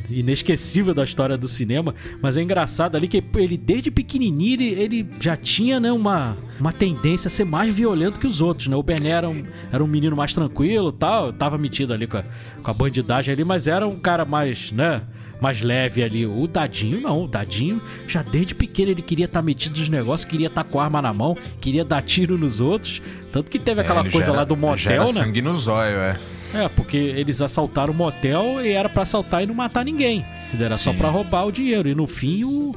inesquecível 0.10 0.94
da 0.94 1.04
história 1.04 1.38
do 1.38 1.48
cinema, 1.48 1.94
mas 2.22 2.38
é 2.38 2.42
engraçado 2.42 2.96
ali 2.96 3.08
que 3.08 3.24
ele 3.36 3.58
desde 3.58 3.89
pequenininho 3.89 4.54
ele, 4.54 4.70
ele 4.74 5.10
já 5.20 5.36
tinha 5.36 5.80
né, 5.80 5.92
uma, 5.92 6.38
uma 6.60 6.72
tendência 6.72 7.28
a 7.28 7.32
ser 7.32 7.46
mais 7.46 7.74
violento 7.74 8.20
que 8.20 8.28
os 8.28 8.42
outros, 8.42 8.68
né? 8.68 8.76
O 8.76 8.84
Bené 8.84 9.10
era 9.10 9.30
um, 9.30 9.44
era 9.72 9.84
um 9.84 9.88
menino 9.88 10.15
mais 10.15 10.34
tranquilo, 10.34 10.92
tal, 10.92 11.34
tava 11.34 11.58
metido 11.58 11.94
ali 11.94 12.08
com 12.08 12.18
a, 12.18 12.24
com 12.63 12.72
a 12.72 12.74
bandidagem 12.74 13.34
ali, 13.34 13.44
mas 13.44 13.68
era 13.68 13.88
um 13.88 14.00
cara 14.00 14.26
mais, 14.26 14.72
né? 14.72 15.02
Mais 15.41 15.62
leve 15.62 16.04
ali. 16.04 16.25
O 16.25 16.47
Dadinho 16.47 16.99
não, 17.02 17.23
o 17.23 17.28
Dadinho 17.28 17.82
já 18.08 18.21
desde 18.21 18.54
pequeno 18.54 18.91
ele 18.91 19.02
queria 19.02 19.25
estar 19.25 19.41
metido 19.41 19.80
nos 19.80 19.88
negócios, 19.89 20.30
queria 20.30 20.47
estar 20.47 20.63
com 20.65 20.80
a 20.80 20.84
arma 20.84 21.02
na 21.02 21.13
mão, 21.13 21.36
queria 21.62 21.86
dar 21.86 22.02
tiro 22.02 22.38
nos 22.38 22.60
outros. 22.60 23.02
Tanto 23.32 23.49
que 23.49 23.58
teve 23.60 23.80
aquela 23.82 24.02
É, 24.06 24.10
coisa 24.10 24.28
já 24.28 24.32
lá 24.32 24.38
era- 24.39 24.45
do 24.45 24.56
era 24.56 24.62
motel, 24.62 25.02
né? 25.02 25.08
sangue 25.08 25.41
no 25.41 25.56
zóio, 25.56 25.97
é. 25.99 26.17
É, 26.54 26.67
porque 26.69 26.97
eles 26.97 27.41
assaltaram 27.41 27.93
o 27.93 27.95
motel 27.95 28.60
e 28.65 28.69
era 28.71 28.89
pra 28.89 29.04
assaltar 29.04 29.43
e 29.43 29.45
não 29.45 29.54
matar 29.54 29.86
ninguém. 29.86 30.25
Era 30.60 30.75
só 30.75 30.91
Sim. 30.91 30.97
pra 30.97 31.08
roubar 31.10 31.45
o 31.45 31.52
dinheiro. 31.52 31.88
E 31.88 31.93
no 31.93 32.08
fim, 32.08 32.43
o, 32.43 32.75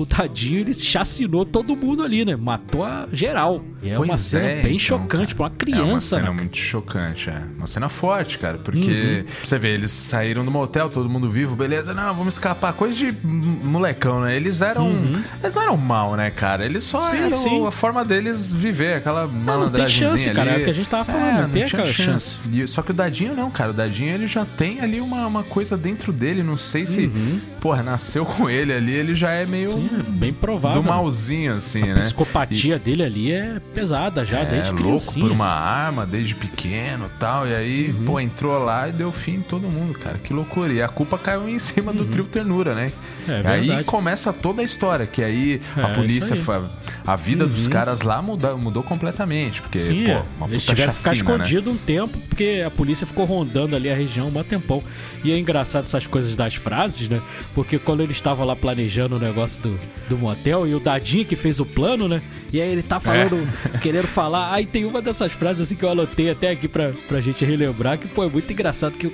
o 0.00 0.06
Tadinho, 0.06 0.60
ele 0.60 0.72
chacinou 0.74 1.44
todo 1.44 1.74
mundo 1.76 2.02
ali, 2.02 2.24
né? 2.24 2.36
Matou 2.36 2.84
a 2.84 3.06
geral. 3.12 3.64
E 3.82 3.90
é 3.90 3.98
uma 3.98 4.06
Pois 4.08 4.20
cena 4.22 4.44
é, 4.48 4.54
bem 4.62 4.76
então, 4.76 4.78
chocante 4.98 5.34
pra 5.34 5.44
uma 5.44 5.48
É 5.48 5.50
uma 5.50 5.56
criança, 5.58 6.16
cena 6.16 6.28
né? 6.30 6.34
muito 6.36 6.56
chocante, 6.56 7.30
é. 7.30 7.42
Uma 7.56 7.66
cena 7.66 7.88
forte, 7.88 8.38
cara, 8.38 8.58
porque 8.58 9.24
Uhum. 9.26 9.32
você 9.42 9.58
vê, 9.58 9.68
eles 9.74 9.90
saíram 9.90 10.44
do 10.44 10.50
motel, 10.50 10.88
todo 10.88 11.08
mundo 11.08 11.28
vivo, 11.30 11.54
beleza, 11.54 11.92
não, 11.94 12.14
vamos 12.14 12.34
escapar. 12.34 12.72
Coisa 12.72 12.96
de 12.98 13.14
molecão, 13.26 14.20
né? 14.22 14.34
Eles 14.36 14.60
eram. 14.60 14.90
Eles 15.42 15.54
não 15.54 15.62
eram 15.62 15.76
mal, 15.76 16.16
né, 16.16 16.30
cara? 16.30 16.64
Eles 16.64 16.84
só 16.84 16.98
Uhum. 16.98 17.04
Sim, 17.10 17.16
eram 17.18 17.38
sim. 17.38 17.66
a 17.66 17.70
forma 17.70 18.04
deles 18.04 18.50
viver, 18.50 18.94
aquela 18.96 19.26
malandragemzinha 19.26 20.08
chance, 20.10 20.30
cara, 20.30 20.50
ali. 20.52 20.60
é 20.60 20.62
o 20.62 20.64
que 20.64 20.70
a 20.70 20.74
gente 20.74 20.88
tava 20.88 21.04
falando, 21.04 21.42
não 21.42 21.50
tem 21.50 21.62
aquela 21.64 21.86
chance. 21.86 22.36
E- 22.52 22.66
só 22.66 22.82
que 22.82 22.90
o 22.90 22.94
Dadinho 22.94 23.34
não, 23.34 23.50
cara. 23.50 23.70
O 23.70 23.74
Dadinho 23.74 24.14
ele 24.14 24.26
já 24.26 24.44
tem 24.44 24.80
ali 24.80 25.00
uma, 25.00 25.26
uma 25.26 25.42
coisa 25.42 25.76
dentro 25.76 26.12
dele. 26.12 26.42
Não 26.42 26.56
sei 26.56 26.86
se, 26.86 27.06
Uhum. 27.06 27.40
porra, 27.60 27.82
nasceu 27.82 28.24
com 28.24 28.48
ele 28.48 28.72
ali, 28.72 28.92
ele 28.92 29.14
já 29.14 29.30
é 29.30 29.44
meio 29.46 29.70
Sim, 29.74 29.90
é 29.98 30.02
bem 30.12 30.32
provável. 30.32 30.82
do 30.82 30.88
malzinho, 30.88 31.56
assim, 31.56 31.82
A 31.82 31.94
né? 31.94 32.00
psicopatia 32.00 32.78
dele 32.78 33.02
ali 33.02 33.32
é 33.32 33.60
pesada 33.74 34.24
já, 34.24 34.40
É, 34.40 34.44
desde 34.44 34.68
louco 34.70 34.82
criancinha. 34.82 35.24
por 35.26 35.32
uma 35.32 35.46
arma 35.48 36.06
desde 36.06 36.34
pequeno 36.34 37.10
tal. 37.18 37.46
E 37.46 37.54
aí, 37.54 37.90
Uhum. 37.98 38.04
pô, 38.04 38.20
entrou 38.20 38.58
lá 38.62 38.88
e 38.88 38.92
deu 38.92 39.10
fim 39.12 39.34
em 39.36 39.42
todo 39.42 39.68
mundo, 39.68 39.98
cara. 39.98 40.18
Que 40.18 40.32
loucura. 40.32 40.72
E 40.72 40.82
a 40.82 40.88
culpa 40.88 41.18
caiu 41.18 41.48
em 41.48 41.58
cima 41.58 41.92
do 41.92 42.04
trio 42.04 42.24
Ternura, 42.24 42.74
né? 42.74 42.92
Uhum. 43.28 43.34
É 43.34 43.64
E 43.64 43.72
aí 43.72 43.84
começa 43.84 44.32
toda 44.32 44.62
a 44.62 44.64
história, 44.64 45.06
que 45.06 45.22
aí 45.22 45.60
É, 45.76 45.80
a 45.82 45.88
polícia, 45.88 46.34
aí. 46.34 46.38
Uhum. 46.38 46.44
foi, 46.44 46.60
a 47.06 47.16
vida 47.16 47.46
dos 47.46 47.66
caras 47.66 48.02
lá 48.02 48.20
mudou, 48.22 48.56
mudou 48.58 48.82
completamente. 48.82 49.60
Porque, 49.62 49.78
Sim, 49.78 50.04
pô, 50.04 50.10
é. 50.12 50.22
uma 50.38 50.46
eles 50.48 50.62
puta 50.62 50.72
tiveram 50.74 50.92
que 50.92 50.98
ficar 50.98 51.10
né? 51.10 51.16
escondido 51.16 51.70
um 51.70 51.76
tempo, 51.76 52.18
porque 52.28 52.62
a 52.66 52.70
polícia 52.70 53.06
ficou 53.06 53.24
rondando 53.24 53.74
ali 53.76 53.90
a 53.90 53.94
região 53.94 54.28
um 54.28 54.42
tempão. 54.44 54.82
E 55.22 55.32
é 55.32 55.38
engraçado 55.38 55.84
essas 55.84 56.06
coisas 56.06 56.36
das 56.36 56.54
frases, 56.54 57.08
né? 57.08 57.20
Porque 57.54 57.78
quando 57.78 58.02
ele 58.02 58.12
estava 58.12 58.44
lá 58.44 58.54
planejando 58.54 59.16
o 59.16 59.18
negócio 59.18 59.53
do, 59.58 59.78
do 60.08 60.16
motel, 60.18 60.66
e 60.66 60.74
o 60.74 60.80
Dadinho 60.80 61.24
que 61.24 61.36
fez 61.36 61.58
o 61.60 61.66
plano, 61.66 62.06
né? 62.08 62.20
E 62.52 62.60
aí 62.60 62.68
ele 62.70 62.82
tá 62.82 63.00
falando, 63.00 63.36
É. 63.74 63.78
querendo 63.78 64.06
falar. 64.06 64.52
Aí 64.52 64.64
tem 64.66 64.84
uma 64.84 65.02
dessas 65.02 65.32
frases 65.32 65.62
assim 65.62 65.74
que 65.74 65.84
eu 65.84 65.90
anotei 65.90 66.30
até 66.30 66.50
aqui 66.50 66.68
pra, 66.68 66.92
pra 67.08 67.20
gente 67.20 67.44
relembrar, 67.44 67.98
que, 67.98 68.06
pô, 68.06 68.24
é 68.24 68.28
muito 68.28 68.52
engraçado 68.52 68.92
que 68.96 69.06
o, 69.08 69.12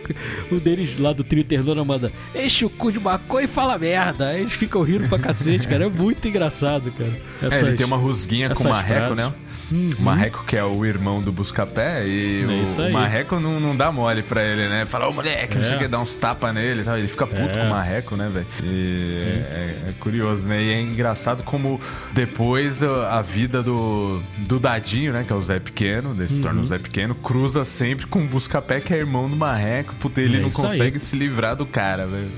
o 0.52 0.60
deles 0.60 0.98
lá 0.98 1.12
do 1.12 1.24
trio 1.24 1.42
Ternura 1.44 1.82
manda 1.84 2.12
enche 2.34 2.64
o 2.64 2.70
cu 2.70 2.92
de 2.92 3.00
maconha 3.00 3.44
e 3.44 3.48
fala 3.48 3.78
merda. 3.78 4.28
Aí 4.28 4.40
eles 4.42 4.52
ficam 4.52 4.82
rindo 4.82 5.08
pra 5.08 5.18
cacete, 5.18 5.66
cara. 5.66 5.86
É 5.86 5.88
muito 5.88 6.26
engraçado, 6.28 6.90
cara. 6.92 7.10
É, 7.42 7.46
ele 7.46 7.54
Essas- 7.54 7.76
tem 7.76 7.86
uma 7.86 7.96
rusguinha 7.96 8.48
com 8.48 8.52
essas 8.52 8.66
o 8.66 8.68
Marreco, 8.68 9.14
frases. 9.14 9.16
Né? 9.16 9.32
O 9.72 10.02
Marreco, 10.02 10.44
que 10.44 10.56
é 10.56 10.64
o 10.64 10.84
irmão 10.84 11.22
do 11.22 11.30
Buscapé, 11.30 12.04
e 12.06 12.42
É 12.42 12.46
o, 12.46 12.80
o 12.82 12.84
aí. 12.86 12.92
Marreco 12.92 13.38
não, 13.38 13.60
não 13.60 13.76
dá 13.76 13.92
mole 13.92 14.22
pra 14.22 14.42
ele, 14.42 14.68
né? 14.68 14.84
Fala, 14.84 15.08
ô 15.08 15.12
moleque, 15.12 15.56
não 15.56 15.62
É. 15.64 15.66
sei 15.68 15.76
o 15.76 15.78
que, 15.78 15.86
dá 15.88 16.00
uns 16.00 16.16
tapas 16.16 16.52
nele 16.52 16.80
e 16.80 16.84
tal. 16.84 16.98
Ele 16.98 17.06
fica 17.08 17.26
puto 17.26 17.40
É. 17.42 17.60
com 17.60 17.66
o 17.66 17.70
Marreco, 17.70 18.16
né, 18.16 18.28
velho? 18.32 18.46
E 18.64 19.14
é, 19.48 19.76
é 19.90 19.94
curioso, 20.00 20.46
né? 20.48 20.60
E 20.62 20.70
é 20.72 20.80
engraçado 20.82 21.42
como 21.44 21.80
depois 22.12 22.82
a 22.82 23.18
a 23.20 23.22
vida 23.22 23.62
do, 23.62 24.20
do 24.38 24.58
Dadinho, 24.58 25.12
né? 25.12 25.24
Que 25.26 25.32
é 25.32 25.36
o 25.36 25.42
Zé 25.42 25.58
Pequeno, 25.60 26.14
ele 26.18 26.28
se 26.28 26.36
Uhum. 26.36 26.42
torna 26.42 26.60
o 26.62 26.66
Zé 26.66 26.78
Pequeno, 26.78 27.14
cruza 27.14 27.64
sempre 27.64 28.06
com 28.06 28.22
o 28.22 28.26
Buscapé, 28.26 28.80
que 28.80 28.92
é 28.94 28.98
irmão 28.98 29.28
do 29.28 29.36
Marreco. 29.36 29.94
Puta, 29.96 30.20
ele 30.20 30.36
É 30.38 30.40
não 30.40 30.48
isso 30.48 30.64
aí. 30.64 30.70
consegue 30.72 30.98
se 30.98 31.16
livrar 31.16 31.54
do 31.56 31.66
cara, 31.66 32.06
velho. 32.06 32.30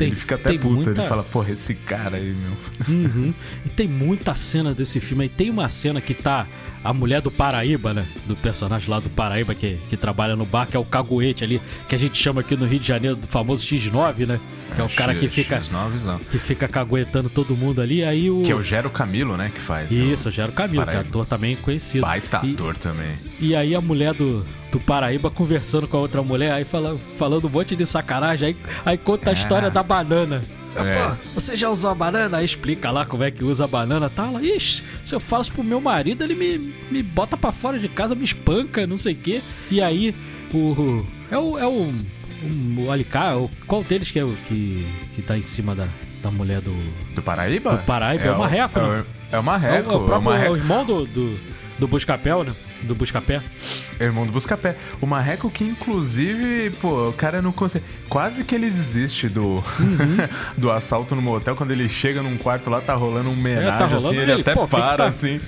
Ele 0.00 0.14
fica 0.14 0.34
até 0.34 0.52
puto, 0.52 0.70
muita- 0.70 0.90
ele 0.90 1.08
fala, 1.08 1.22
porra, 1.22 1.52
esse 1.52 1.74
cara 1.74 2.16
aí, 2.16 2.34
meu. 2.34 2.96
Uhum. 2.96 3.34
E 3.64 3.68
tem 3.68 3.86
muita 3.88 4.34
cena 4.34 4.74
desse 4.74 5.00
filme. 5.00 5.26
E 5.26 5.28
tem 5.28 5.50
uma 5.50 5.68
cena 5.68 6.00
que 6.00 6.14
tá 6.14 6.46
a 6.84 6.92
mulher 6.92 7.20
do 7.22 7.30
Paraíba, 7.30 7.94
né? 7.94 8.06
Do 8.26 8.36
personagem 8.36 8.88
lá 8.90 9.00
do 9.00 9.08
Paraíba 9.08 9.54
que, 9.54 9.78
que 9.88 9.96
trabalha 9.96 10.36
no 10.36 10.44
bar, 10.44 10.66
que 10.66 10.76
é 10.76 10.80
o 10.80 10.84
caguete 10.84 11.42
ali, 11.42 11.60
que 11.88 11.94
a 11.94 11.98
gente 11.98 12.16
chama 12.20 12.42
aqui 12.42 12.54
no 12.54 12.66
Rio 12.66 12.78
de 12.78 12.86
Janeiro 12.86 13.16
do 13.16 13.26
famoso 13.26 13.64
X9, 13.66 14.26
né? 14.26 14.38
Que 14.74 14.80
é 14.80 14.84
o 14.84 14.88
cara 14.90 15.14
que 15.14 15.28
fica, 15.28 15.60
X9, 15.60 16.02
não. 16.04 16.18
que 16.18 16.38
fica 16.38 16.68
caguetando 16.68 17.30
todo 17.30 17.56
mundo 17.56 17.80
ali. 17.80 18.04
Aí 18.04 18.30
o. 18.30 18.42
Que 18.42 18.52
é 18.52 18.54
o 18.54 18.62
Gero 18.62 18.90
Camilo, 18.90 19.36
né, 19.36 19.50
que 19.54 19.60
faz. 19.60 19.90
Isso, 19.90 20.30
Gero 20.30 20.52
Camilo, 20.52 20.82
que 20.82 20.90
é 20.90 20.92
Paraíba. 20.94 21.08
ator 21.08 21.26
também 21.26 21.56
conhecido. 21.56 22.02
Baita 22.02 22.40
E- 22.44 22.52
ator 22.52 22.76
também. 22.76 23.12
E 23.40 23.54
aí 23.56 23.74
a 23.74 23.80
mulher 23.80 24.12
do, 24.14 24.44
do 24.70 24.78
Paraíba 24.80 25.30
conversando 25.30 25.86
com 25.88 25.96
a 25.96 26.00
outra 26.00 26.22
mulher, 26.22 26.52
aí 26.52 26.64
fala, 26.64 26.98
falando 27.18 27.46
um 27.46 27.50
monte 27.50 27.74
de 27.76 27.86
sacanagem, 27.86 28.48
aí, 28.48 28.56
aí 28.84 28.98
conta 28.98 29.30
a 29.30 29.32
história 29.32 29.70
da 29.70 29.82
banana. 29.82 30.42
É. 30.76 31.14
Você 31.34 31.56
já 31.56 31.68
usou 31.70 31.90
a 31.90 31.94
banana? 31.94 32.38
Aí 32.38 32.44
explica 32.44 32.90
lá 32.90 33.04
como 33.06 33.22
é 33.24 33.30
que 33.30 33.44
usa 33.44 33.64
a 33.64 33.68
banana 33.68 34.06
e 34.06 34.10
tal. 34.10 34.26
Ela, 34.28 34.42
Ixi, 34.42 34.82
se 35.04 35.14
eu 35.14 35.20
falo 35.20 35.42
isso 35.42 35.52
pro 35.52 35.62
meu 35.64 35.80
marido, 35.80 36.22
ele 36.24 36.34
me, 36.34 36.74
me 36.90 37.02
bota 37.02 37.36
pra 37.36 37.52
fora 37.52 37.78
de 37.78 37.88
casa, 37.88 38.14
me 38.14 38.24
espanca, 38.24 38.86
não 38.86 38.96
sei 38.98 39.12
o 39.12 39.16
quê. 39.16 39.40
E 39.70 39.80
aí, 39.80 40.14
o. 40.52 41.04
É 41.30 41.38
o. 41.38 41.58
É 41.58 41.66
o, 41.66 41.70
o, 41.70 42.84
o 42.86 42.90
Alicá, 42.90 43.36
o- 43.36 43.50
qual 43.66 43.82
deles 43.82 44.10
que 44.10 44.18
é 44.18 44.24
o 44.24 44.32
que, 44.48 44.84
que 45.14 45.22
tá 45.22 45.36
em 45.38 45.42
cima 45.42 45.74
da, 45.74 45.86
da 46.22 46.30
mulher 46.30 46.60
do. 46.60 46.74
Do 47.14 47.22
Paraíba? 47.22 47.76
Do 47.76 47.82
Paraíba, 47.84 48.24
é 48.24 48.30
o 48.32 48.38
Marreco, 48.38 48.78
É 48.78 48.82
né? 48.82 49.04
é 49.32 49.36
o 49.36 49.38
É 49.38 49.42
Marreco. 49.42 49.88
o, 49.90 49.92
é 49.92 49.96
o 49.96 50.04
próprio 50.04 50.30
Marreco. 50.30 50.46
é 50.48 50.50
o 50.50 50.56
irmão 50.56 50.84
do, 50.84 51.06
do, 51.06 51.38
do 51.78 51.88
Buscapé, 51.88 52.30
né? 52.44 52.52
Do 52.84 52.94
Buscapé. 52.94 53.40
Irmão 54.00 54.26
do 54.26 54.32
Buscapé. 54.32 54.76
O 55.00 55.06
Marreco 55.06 55.50
que, 55.50 55.64
inclusive, 55.64 56.70
pô, 56.80 57.08
o 57.08 57.12
cara 57.12 57.40
não 57.40 57.52
consegue. 57.52 57.84
Quase 58.08 58.44
que 58.44 58.54
ele 58.54 58.70
desiste 58.70 59.28
do, 59.28 59.62
Uhum. 59.80 60.16
do 60.56 60.70
assalto 60.70 61.14
no 61.14 61.22
motel. 61.22 61.56
Quando 61.56 61.70
ele 61.70 61.88
chega 61.88 62.22
num 62.22 62.36
quarto 62.36 62.68
lá, 62.70 62.80
tá 62.80 62.94
rolando 62.94 63.30
um 63.30 63.32
homenagem, 63.32 63.68
É, 63.68 63.72
tá 63.78 63.86
rolando, 63.86 63.96
assim, 63.96 64.16
ele, 64.16 64.32
ele, 64.32 64.40
até 64.42 64.54
pô, 64.54 64.66
que 64.66 64.74
que 64.74 64.80
para, 64.80 64.96
tá- 64.96 65.06
assim. 65.06 65.40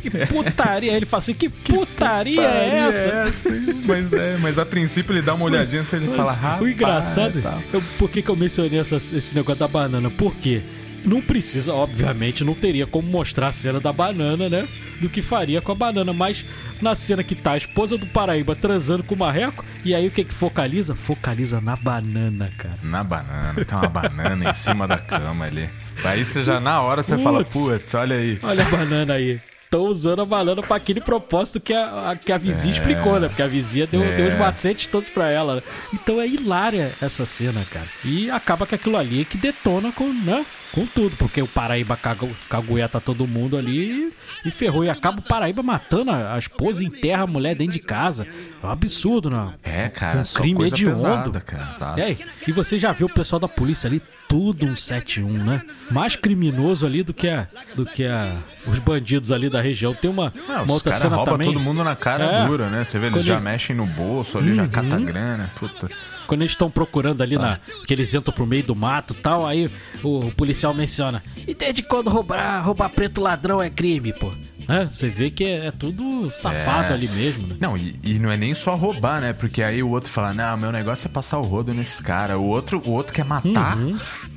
Que 0.00 0.10
putaria! 0.10 0.92
Ele 0.92 1.04
fala 1.06 1.22
assim: 1.22 1.34
que 1.34 1.48
putaria 1.68 2.40
é 2.40 2.86
essa? 2.88 3.48
hein? 3.50 3.82
mas, 3.84 4.12
é, 4.12 4.36
mas 4.40 4.58
a 4.58 4.64
princípio 4.64 5.12
ele 5.12 5.20
dá 5.22 5.34
uma 5.34 5.44
olhadinha 5.44 5.82
assim, 5.82 5.96
ele 5.96 6.06
Mas 6.06 6.16
fala, 6.16 6.32
rapaz, 6.32 6.62
o 6.62 6.68
engraçado, 6.68 7.42
tal. 7.42 7.60
eu, 7.72 7.82
por 7.98 8.08
que, 8.08 8.22
que 8.22 8.28
eu 8.30 8.36
mencionei 8.36 8.78
essa- 8.80 8.96
esse 8.96 9.34
negócio 9.34 9.60
da 9.60 9.68
banana? 9.68 10.10
Porque 10.10 10.62
não 11.04 11.20
precisa, 11.20 11.72
obviamente, 11.72 12.44
não 12.44 12.54
teria 12.54 12.86
como 12.86 13.08
mostrar 13.08 13.48
a 13.48 13.52
cena 13.52 13.80
da 13.80 13.92
banana, 13.92 14.48
né? 14.48 14.66
Do 15.00 15.08
que 15.08 15.20
faria 15.22 15.60
com 15.60 15.72
a 15.72 15.74
banana, 15.74 16.12
mas 16.12 16.44
na 16.80 16.94
cena 16.94 17.22
que 17.22 17.34
tá 17.34 17.52
a 17.52 17.56
esposa 17.56 17.96
do 17.98 18.06
Paraíba 18.06 18.56
transando 18.56 19.02
com 19.02 19.14
o 19.14 19.18
marreco, 19.18 19.64
e 19.84 19.94
aí 19.94 20.06
o 20.06 20.10
que 20.10 20.24
que 20.24 20.34
focaliza? 20.34 20.94
Focaliza 20.94 21.60
na 21.60 21.76
banana, 21.76 22.50
cara. 22.56 22.78
Na 22.82 23.04
banana, 23.04 23.64
tem 23.64 23.78
uma 23.78 23.88
banana 23.88 24.50
em 24.50 24.54
cima 24.54 24.86
da 24.88 24.98
cama 24.98 25.44
ali. 25.46 25.68
Aí 26.04 26.24
você 26.24 26.42
já 26.42 26.58
na 26.58 26.80
hora 26.80 27.02
você 27.02 27.16
fala, 27.18 27.44
Putz. 27.44 27.56
putz, 27.56 27.94
olha 27.94 28.16
aí. 28.16 28.38
Olha 28.42 28.64
a 28.66 28.68
banana 28.68 29.14
aí. 29.14 29.40
Estão 29.74 29.86
usando 29.88 30.22
a 30.22 30.24
banana 30.24 30.62
pra 30.62 30.76
aquele 30.76 31.00
propósito 31.00 31.58
que 31.58 31.72
a, 31.74 32.10
a- 32.12 32.16
que 32.16 32.30
a 32.30 32.38
vizinha 32.38 32.72
explicou, 32.72 33.18
né? 33.18 33.26
Porque 33.26 33.42
a 33.42 33.48
vizinha 33.48 33.88
deu, 33.88 34.04
É. 34.04 34.16
deu 34.16 34.28
os 34.28 34.38
macetes 34.38 34.86
todos 34.86 35.10
pra 35.10 35.28
ela. 35.28 35.56
né? 35.56 35.62
Então 35.92 36.20
é 36.20 36.28
hilária 36.28 36.92
essa 37.02 37.26
cena, 37.26 37.64
cara. 37.68 37.86
E 38.04 38.30
acaba 38.30 38.68
que 38.68 38.76
aquilo 38.76 38.96
ali 38.96 39.22
é 39.22 39.24
que 39.24 39.36
detona 39.36 39.90
com, 39.90 40.12
né? 40.12 40.46
Com 40.70 40.86
tudo, 40.86 41.16
porque 41.16 41.42
o 41.42 41.48
Paraíba 41.48 41.96
cagu- 41.96 42.30
cagueta 42.48 43.00
todo 43.00 43.26
mundo 43.26 43.56
ali 43.56 44.12
e 44.44 44.50
ferrou. 44.52 44.84
E 44.84 44.88
acaba 44.90 45.18
o 45.18 45.22
Paraíba 45.22 45.60
matando 45.60 46.12
a, 46.12 46.38
esposa 46.38 46.84
enterra 46.84 47.24
a 47.24 47.26
mulher 47.26 47.56
dentro 47.56 47.72
de 47.74 47.80
casa. 47.80 48.28
É 48.62 48.66
um 48.66 48.70
absurdo, 48.70 49.28
não? 49.28 49.52
É, 49.64 49.88
cara, 49.88 50.20
Um 50.20 50.34
crime 50.40 50.66
hediondo. 50.68 50.92
pesada, 50.94 51.40
cara. 51.40 51.64
Tá? 51.80 51.94
E 51.96 52.02
aí, 52.02 52.18
e 52.46 52.52
você 52.52 52.78
já 52.78 52.92
viu 52.92 53.08
o 53.08 53.10
pessoal 53.12 53.40
da 53.40 53.48
polícia 53.48 53.88
ali, 53.88 54.00
tudo 54.34 54.66
um 54.66 54.74
71, 54.76 55.28
né? 55.44 55.62
Mais 55.92 56.16
criminoso 56.16 56.84
ali 56.84 57.04
do 57.04 57.14
que 57.14 57.28
a, 57.28 57.46
do 57.76 57.86
que 57.86 58.04
a, 58.04 58.36
os 58.66 58.80
bandidos 58.80 59.30
ali 59.30 59.48
da 59.48 59.60
região. 59.60 59.94
Tem 59.94 60.10
uma, 60.10 60.32
Não, 60.48 60.54
uma 60.56 60.62
os 60.64 60.70
outra 60.72 60.90
caras 60.90 61.02
cena 61.02 61.14
roubam 61.14 61.34
também. 61.34 61.52
todo 61.52 61.62
mundo 61.62 61.84
na 61.84 61.94
cara 61.94 62.24
É. 62.24 62.46
dura, 62.48 62.68
né? 62.68 62.82
Você 62.82 62.98
vê, 62.98 63.06
eles 63.06 63.18
Quando 63.18 63.24
já 63.24 63.34
ele- 63.34 63.44
Uhum. 63.44 63.52
mexem 63.52 63.76
no 63.76 63.86
bolso 63.86 64.36
ali, 64.38 64.52
já 64.56 64.66
cata 64.66 64.98
grana. 64.98 65.52
Puta. 65.54 65.88
Quando 66.26 66.40
eles 66.42 66.50
estão 66.50 66.68
procurando 66.68 67.22
ali 67.22 67.36
na. 67.38 67.58
que 67.86 67.94
eles 67.94 68.12
entram 68.12 68.34
pro 68.34 68.44
meio 68.44 68.64
do 68.64 68.74
mato 68.74 69.12
e 69.14 69.16
tal, 69.18 69.46
aí 69.46 69.70
o, 70.02 70.18
o 70.26 70.32
policial 70.32 70.74
menciona. 70.74 71.22
E 71.46 71.54
desde 71.54 71.84
quando 71.84 72.10
roubar, 72.10 72.60
roubar 72.64 72.88
preto 72.88 73.20
ladrão 73.20 73.62
é 73.62 73.70
crime, 73.70 74.12
pô? 74.14 74.32
Né? 74.68 74.86
Você 74.88 75.08
vê 75.08 75.30
que 75.30 75.44
é, 75.44 75.66
é 75.66 75.70
tudo 75.70 76.28
safado 76.30 76.92
É. 76.92 76.94
ali 76.94 77.08
mesmo, 77.08 77.46
né? 77.48 77.56
Não, 77.60 77.76
e, 77.76 77.94
e 78.02 78.18
não 78.18 78.30
é 78.30 78.36
nem 78.36 78.54
só 78.54 78.74
roubar, 78.76 79.20
né? 79.20 79.32
Porque 79.32 79.62
aí 79.62 79.82
o 79.82 79.88
outro 79.90 80.10
fala, 80.10 80.32
não, 80.32 80.56
meu 80.56 80.72
negócio 80.72 81.06
é 81.06 81.10
passar 81.10 81.38
o 81.38 81.42
rodo 81.42 81.72
nesses 81.74 82.00
caras. 82.00 82.36
O 82.36 82.42
outro, 82.42 82.82
o 82.84 82.90
outro 82.90 83.12
quer 83.12 83.24
matar 83.24 83.76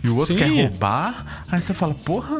e 0.04 0.10
o 0.10 0.16
outro 0.16 0.34
Uhum. 0.34 0.40
Sim. 0.40 0.46
quer 0.56 0.62
roubar. 0.62 1.44
Aí 1.50 1.62
você 1.62 1.74
fala, 1.74 1.94
porra. 1.94 2.40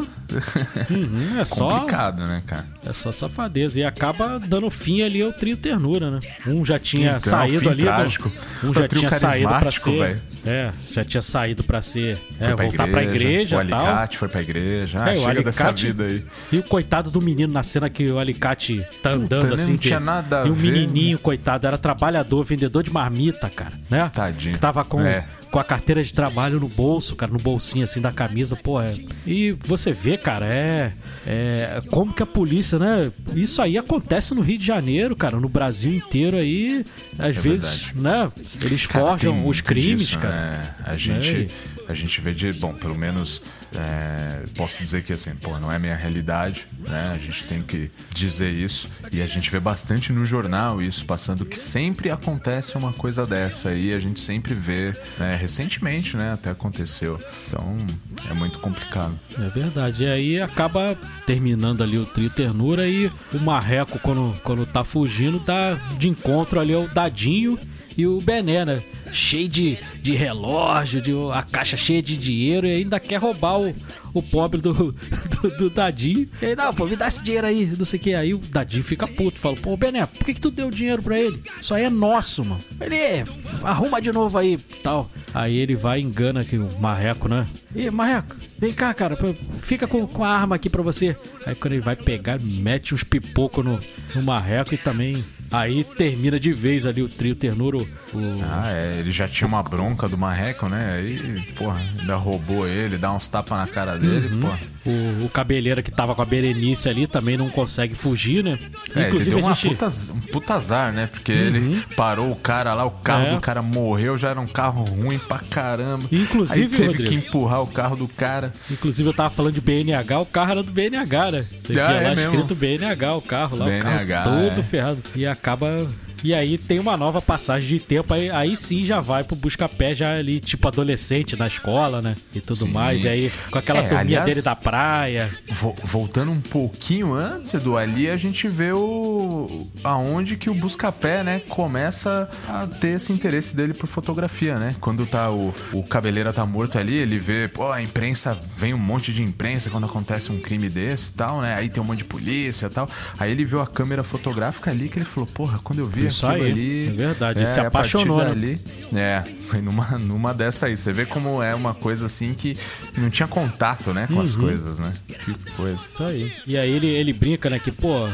Uhum, 0.90 1.40
é 1.40 1.46
só. 1.46 1.70
Complicado, 1.70 2.26
né, 2.26 2.42
cara? 2.46 2.66
É 2.86 2.94
só 2.94 3.12
safadeza. 3.12 3.80
E 3.80 3.84
acaba 3.84 4.40
dando 4.40 4.70
fim 4.70 5.02
ali 5.02 5.22
ao 5.22 5.32
trio 5.34 5.58
ternura, 5.58 6.12
né? 6.12 6.20
Um 6.48 6.64
já 6.64 6.80
tinha 6.80 7.10
Então, 7.18 7.20
saído 7.20 7.60
fim 7.60 7.70
ali. 7.70 7.84
do-. 7.84 8.32
Um 8.70 8.74
já 8.74 8.88
tinha 8.88 9.12
saído 9.12 9.50
pra 9.50 9.72
ser. 9.72 9.92
velho. 10.00 10.22
É, 10.46 10.72
já 10.94 11.04
tinha 11.04 11.22
saído 11.22 11.64
pra 11.64 11.82
ser. 11.82 12.18
Foi 12.38 12.48
É, 12.48 12.56
voltar 12.56 12.88
pra 12.88 13.04
igreja 13.04 13.58
O 13.58 13.62
e 13.64 13.68
tal. 13.68 13.80
alicate 13.80 14.18
foi 14.18 14.28
pra 14.28 14.42
igreja. 14.42 15.04
Ah, 15.04 15.10
É, 15.14 15.18
o 15.18 15.22
chega 15.22 15.44
dessa 15.44 15.64
alicate- 15.66 15.86
vida 15.88 16.04
aí. 16.06 16.26
E 16.52 16.58
o 16.60 16.64
coitado 16.64 17.12
do 17.12 17.22
menino 17.22 17.52
na 17.54 17.64
cena 17.78 17.90
que 17.90 18.10
o 18.10 18.20
alicate 18.20 18.86
tá 19.02 19.12
andando 19.16 19.48
né? 19.50 19.54
assim. 19.54 19.72
Não 19.72 19.78
que- 19.78 19.88
tinha 19.88 20.00
nada 20.00 20.44
a 20.44 20.48
E 20.48 20.50
o 20.50 20.54
ver. 20.54 20.72
menininho, 20.72 21.18
coitado, 21.20 21.68
era 21.68 21.78
trabalhador, 21.78 22.44
vendedor 22.44 22.84
de 22.84 22.92
marmita, 22.92 23.50
cara, 23.50 23.74
né? 23.90 24.12
Tadinho. 24.14 24.54
Que 24.54 24.60
tava 24.60 24.84
com, 24.84 25.02
É. 25.02 25.26
com 25.52 25.60
a 25.60 25.64
carteira 25.64 26.04
de 26.04 26.14
trabalho 26.14 26.60
no 26.60 26.68
bolso, 26.68 27.16
cara, 27.16 27.32
no 27.32 27.40
bolsinho 27.40 27.84
assim 27.84 28.02
da 28.02 28.12
camisa, 28.12 28.56
pô. 28.56 28.82
É... 28.82 28.94
E 29.26 29.52
você 29.60 29.92
vê, 29.92 30.18
cara, 30.18 30.46
é, 30.46 30.94
é. 31.26 31.80
Como 31.90 32.14
que 32.14 32.24
a 32.24 32.26
polícia, 32.26 32.78
né? 32.80 33.12
Isso 33.36 33.62
aí 33.62 33.78
acontece 33.78 34.34
no 34.34 34.42
Rio 34.42 34.58
de 34.58 34.66
Janeiro, 34.66 35.16
cara, 35.16 35.38
no 35.40 35.50
Brasil 35.50 35.94
inteiro 35.94 36.38
aí. 36.38 36.84
Às 37.20 37.36
vezes, 37.36 37.84
verdade. 37.94 38.02
né? 38.02 38.32
Eles 38.66 38.86
Cara, 38.88 39.06
forjam 39.06 39.48
os 39.48 39.62
crimes, 39.62 40.08
disso, 40.08 40.20
cara. 40.20 40.34
né? 40.36 40.76
A 40.84 40.96
gente, 40.98 41.48
a 41.88 41.94
gente 41.94 42.20
vê 42.22 42.34
de. 42.34 42.52
Bom, 42.54 42.74
pelo 42.74 42.98
menos 42.98 43.42
é, 43.76 44.44
posso 44.56 44.80
dizer 44.80 45.04
que 45.04 45.14
assim, 45.14 45.36
pô, 45.36 45.58
não 45.60 45.72
é 45.72 45.80
minha 45.80 45.96
realidade, 45.96 46.68
né? 46.80 47.14
A 47.14 47.18
gente 47.18 47.46
tem 47.46 47.62
que 47.62 47.90
dizer 48.14 48.52
isso. 48.52 48.90
E 49.12 49.22
a 49.22 49.28
gente 49.28 49.50
vê 49.50 49.60
bastante 49.60 50.12
no 50.12 50.26
jornal 50.26 50.82
isso 50.82 51.06
passando 51.06 51.46
que 51.46 51.58
sempre 51.58 52.10
acontece 52.10 52.78
uma 52.78 52.94
coisa 52.94 53.26
dessa 53.26 53.70
aí, 53.70 53.94
a 53.94 54.00
gente 54.00 54.20
sempre 54.20 54.54
vê, 54.54 54.96
né? 55.18 55.36
Recentemente, 55.36 56.18
né? 56.18 56.34
Até 56.34 56.50
aconteceu. 56.50 57.20
Então 57.48 57.86
é 58.30 58.34
muito 58.34 58.60
complicado. 58.60 59.20
É 59.38 59.48
verdade. 59.50 60.04
E 60.04 60.08
aí 60.08 60.42
acaba 60.42 60.98
terminando 61.26 61.84
ali 61.84 61.98
o 61.98 62.06
trio 62.06 62.30
ternura 62.30 62.88
e 62.88 63.12
o 63.34 63.40
Marreco, 63.40 64.00
quando, 64.00 64.36
quando 64.44 64.66
tá 64.66 64.84
fugindo, 64.84 65.40
tá 65.40 65.74
de 65.98 66.10
encontro 66.10 66.60
ali 66.60 66.74
ao 66.74 66.88
Dadinho 66.88 67.60
E 67.98 68.06
o 68.06 68.22
Bené, 68.22 68.64
né? 68.64 68.84
Cheio 69.12 69.48
de, 69.48 69.78
de 70.02 70.12
relógio, 70.14 71.02
de, 71.02 71.12
a 71.34 71.42
caixa 71.42 71.76
cheia 71.76 72.02
de 72.02 72.16
dinheiro 72.16 72.68
e 72.68 72.72
ainda 72.76 73.00
quer 73.00 73.16
roubar 73.18 73.60
o, 73.60 73.74
o 74.14 74.22
pobre 74.22 74.62
do, 74.62 74.74
do, 75.42 75.58
do 75.58 75.70
Dadinho. 75.70 76.30
E 76.42 76.46
aí, 76.46 76.56
não, 76.56 76.74
pô, 76.74 76.86
me 76.86 76.96
dá 76.96 77.08
esse 77.08 77.24
dinheiro 77.24 77.48
aí, 77.48 77.72
não 77.78 77.86
sei 77.86 78.00
o 78.00 78.04
que. 78.04 78.14
Aí 78.14 78.34
o 78.34 78.38
Dadinho 78.38 78.84
fica 78.84 79.08
puto, 79.08 79.40
fala, 79.40 79.56
pô, 79.56 79.76
Bené, 79.76 80.06
por 80.06 80.24
que, 80.26 80.34
que 80.36 80.42
tu 80.42 80.52
deu 80.52 80.70
dinheiro 80.70 81.02
pra 81.02 81.20
ele? 81.20 81.42
Isso 81.60 81.74
aí 81.74 81.86
é 81.86 81.90
nosso, 81.90 82.46
mano. 82.46 82.62
Ele, 82.80 82.96
"É, 82.96 83.24
arruma 83.64 84.00
de 84.02 84.12
novo 84.12 84.38
aí, 84.38 84.58
tal. 84.84 85.10
Aí 85.34 85.58
ele 85.58 85.76
vai 85.76 86.00
e 86.00 86.04
engana 86.04 86.42
aqui 86.42 86.58
o 86.58 86.70
Marreco, 86.80 87.28
né? 87.28 87.48
E 87.76 87.90
Marreco, 87.90 88.36
vem 88.60 88.74
cá, 88.74 88.94
cara, 88.94 89.18
fica 89.62 89.88
com, 89.88 90.06
com 90.06 90.24
a 90.24 90.30
arma 90.30 90.56
aqui 90.56 90.70
pra 90.70 90.82
você. 90.84 91.16
Aí 91.46 91.56
quando 91.56 91.74
ele 91.74 91.82
vai 91.82 91.96
pegar, 91.96 92.40
mete 92.40 92.94
uns 92.94 93.04
pipocos 93.04 93.64
no, 93.66 93.80
no 94.14 94.22
Marreco 94.22 94.74
e 94.74 94.78
também. 94.78 95.24
Aí 95.52 95.84
termina 95.84 96.40
de 96.40 96.52
vez 96.52 96.86
ali 96.86 97.02
o 97.02 97.10
trio 97.10 97.36
ternuro. 97.36 97.88
O, 98.14 98.20
Ah, 98.44 98.72
é, 98.72 98.98
ele 99.00 99.12
já 99.12 99.28
tinha 99.28 99.48
uma 99.48 99.62
bronca 99.64 100.08
do 100.08 100.18
Marreco, 100.18 100.68
né? 100.70 100.96
Aí, 100.98 101.42
porra, 101.56 101.80
ainda 102.00 102.16
roubou 102.16 102.68
ele, 102.68 102.98
dá 102.98 103.12
uns 103.14 103.28
tapas 103.28 103.58
na 103.58 103.68
cara 103.68 103.98
dele, 103.98 104.28
Uhum. 104.34 104.40
porra. 104.42 104.60
o, 104.86 105.26
o 105.26 105.30
cabeleira 105.30 105.82
que 105.82 105.92
tava 105.92 106.16
com 106.16 106.22
a 106.22 106.26
Berenice 106.26 106.88
ali 106.88 107.06
também 107.08 107.36
não 107.38 107.50
consegue 107.50 107.94
fugir, 107.94 108.42
né? 108.44 108.58
É, 108.96 109.10
ele 109.10 109.24
deu 109.26 109.46
a 109.46 109.54
gente- 109.54 109.70
puta, 109.76 109.88
um 110.14 110.20
puta 110.32 110.54
azar, 110.54 110.94
né? 110.94 111.08
Porque 111.08 111.32
ele 111.34 111.84
parou 111.96 112.32
o 112.32 112.36
cara 112.38 112.74
lá, 112.74 112.86
o 112.86 112.92
carro 112.92 113.26
É. 113.28 113.34
do 113.36 113.42
cara 113.42 113.62
morreu, 113.62 114.18
já 114.18 114.30
era 114.30 114.40
um 114.40 114.48
carro 114.48 114.84
ruim 114.86 115.20
pra 115.20 115.40
caramba. 115.40 116.06
Inclusive, 116.12 116.62
Aí 116.64 116.70
teve 116.70 116.86
Rodrigo- 116.88 117.10
que 117.10 117.16
empurrar 117.16 117.62
o 117.62 117.68
carro 117.68 117.98
do 117.98 118.08
cara. 118.08 118.54
Inclusive 118.72 119.10
eu 119.10 119.14
tava 119.14 119.30
falando 119.30 119.54
de 119.54 119.62
BNH, 119.62 120.20
o 120.22 120.26
carro 120.26 120.52
era 120.52 120.64
do 120.64 120.72
BNH, 120.72 121.32
né? 121.32 121.46
Via 121.68 121.86
Ah, 121.88 121.92
é 121.92 122.08
lá 122.10 122.16
mesmo? 122.16 122.32
escrito 122.32 122.56
BNH, 122.56 123.16
o 123.16 123.22
carro 123.22 123.58
lá, 123.58 123.66
BNH, 123.66 124.04
o 124.04 124.08
carro 124.24 124.50
todo 124.50 124.60
é. 124.62 124.64
ferrado. 124.64 125.04
E 125.16 125.26
acaba. 125.40 125.88
E 126.24 126.34
aí 126.34 126.58
tem 126.58 126.80
uma 126.80 126.98
nova 126.98 127.22
passagem 127.22 127.70
de 127.70 127.80
tempo, 127.80 128.14
aí, 128.14 128.30
aí 128.30 128.58
sim 128.58 128.84
já 128.84 129.00
vai 129.00 129.24
pro 129.24 129.36
busca-pé, 129.36 129.94
já 129.94 130.14
ali, 130.14 130.40
tipo 130.40 130.68
adolescente 130.68 131.36
na 131.36 131.48
escola, 131.48 132.02
né? 132.02 132.16
E 132.34 132.42
tudo 132.42 132.66
Sim. 132.66 132.72
mais. 132.72 133.04
E 133.04 133.08
aí, 133.10 133.32
com 133.52 133.58
aquela 133.60 133.80
É, 133.80 133.84
turminha 133.84 134.02
aliás- 134.22 134.26
dele 134.26 134.42
da 134.42 134.56
praia. 134.56 135.30
Vo- 135.50 135.76
voltando 135.84 136.32
um 136.32 136.42
pouquinho 136.42 137.14
antes, 137.14 137.54
Edu, 137.54 137.78
ali 137.78 138.10
a 138.10 138.18
gente 138.18 138.48
vê 138.48 138.72
o 138.74 139.68
aonde 139.84 140.36
que 140.38 140.50
o 140.50 140.54
Buscapé, 140.54 141.24
né, 141.24 141.40
começa 141.48 142.30
a 142.48 142.66
ter 142.68 142.96
esse 142.96 143.14
interesse 143.14 143.56
dele 143.56 143.74
por 143.74 143.88
fotografia, 143.88 144.58
né? 144.58 144.76
Quando 144.82 145.06
tá 145.06 145.30
o, 145.30 145.54
o 145.72 145.84
cabeleira 145.84 146.34
tá 146.34 146.46
morto 146.46 146.78
ali, 146.80 146.96
ele 146.96 147.18
vê, 147.20 147.48
pô, 147.48 147.72
a 147.72 147.82
imprensa, 147.82 148.38
vem 148.58 148.74
um 148.74 148.78
monte 148.78 149.14
de 149.14 149.22
imprensa 149.24 149.70
quando 149.70 149.86
acontece 149.86 150.32
um 150.32 150.40
crime 150.40 150.70
desse 150.70 151.12
e 151.12 151.14
tal, 151.14 151.42
né? 151.42 151.54
Aí 151.54 151.70
tem 151.70 151.82
um 151.82 151.86
monte 151.86 152.00
de 152.00 152.06
polícia 152.06 152.66
e 152.66 152.70
tal. 152.70 152.90
Aí 153.20 153.32
ele 153.32 153.46
viu 153.46 153.62
a 153.62 153.68
câmera 153.68 154.02
fotográfica 154.04 154.72
ali 154.72 154.90
que 154.90 154.98
ele 154.98 155.06
falou, 155.06 155.28
porra, 155.28 155.60
quando 155.64 155.80
eu 155.80 155.86
vi 155.88 156.07
Isso 156.08 156.26
aí, 156.28 156.42
ali... 156.52 156.88
é 156.88 156.92
verdade, 156.92 157.40
ele 157.40 157.46
se 157.48 157.60
a 157.60 157.70
partir 157.72 157.98
apaixonou, 157.98 158.18
né? 158.20 158.26
dali- 158.26 158.60
É, 158.96 159.24
foi 159.48 159.62
numa, 159.62 159.98
numa 159.98 160.34
dessa 160.34 160.66
aí. 160.68 160.76
Você 160.78 160.92
vê 160.94 161.06
como 161.06 161.42
é 161.42 161.54
uma 161.56 161.74
coisa 161.74 162.06
assim 162.06 162.34
que 162.34 162.58
não 162.98 163.10
tinha 163.10 163.28
contato, 163.28 163.94
né, 163.94 164.08
com 164.08 164.16
Uhum. 164.16 164.22
as 164.22 164.36
coisas, 164.36 164.80
né? 164.80 164.94
Que 165.08 165.34
coisa. 165.52 165.88
Isso 165.94 166.04
aí. 166.04 166.32
E 166.46 166.58
aí 166.58 166.70
ele, 166.72 166.88
ele 166.88 167.14
brinca, 167.14 167.50
né? 167.50 167.60
Que, 167.60 167.72
pô, 167.72 168.08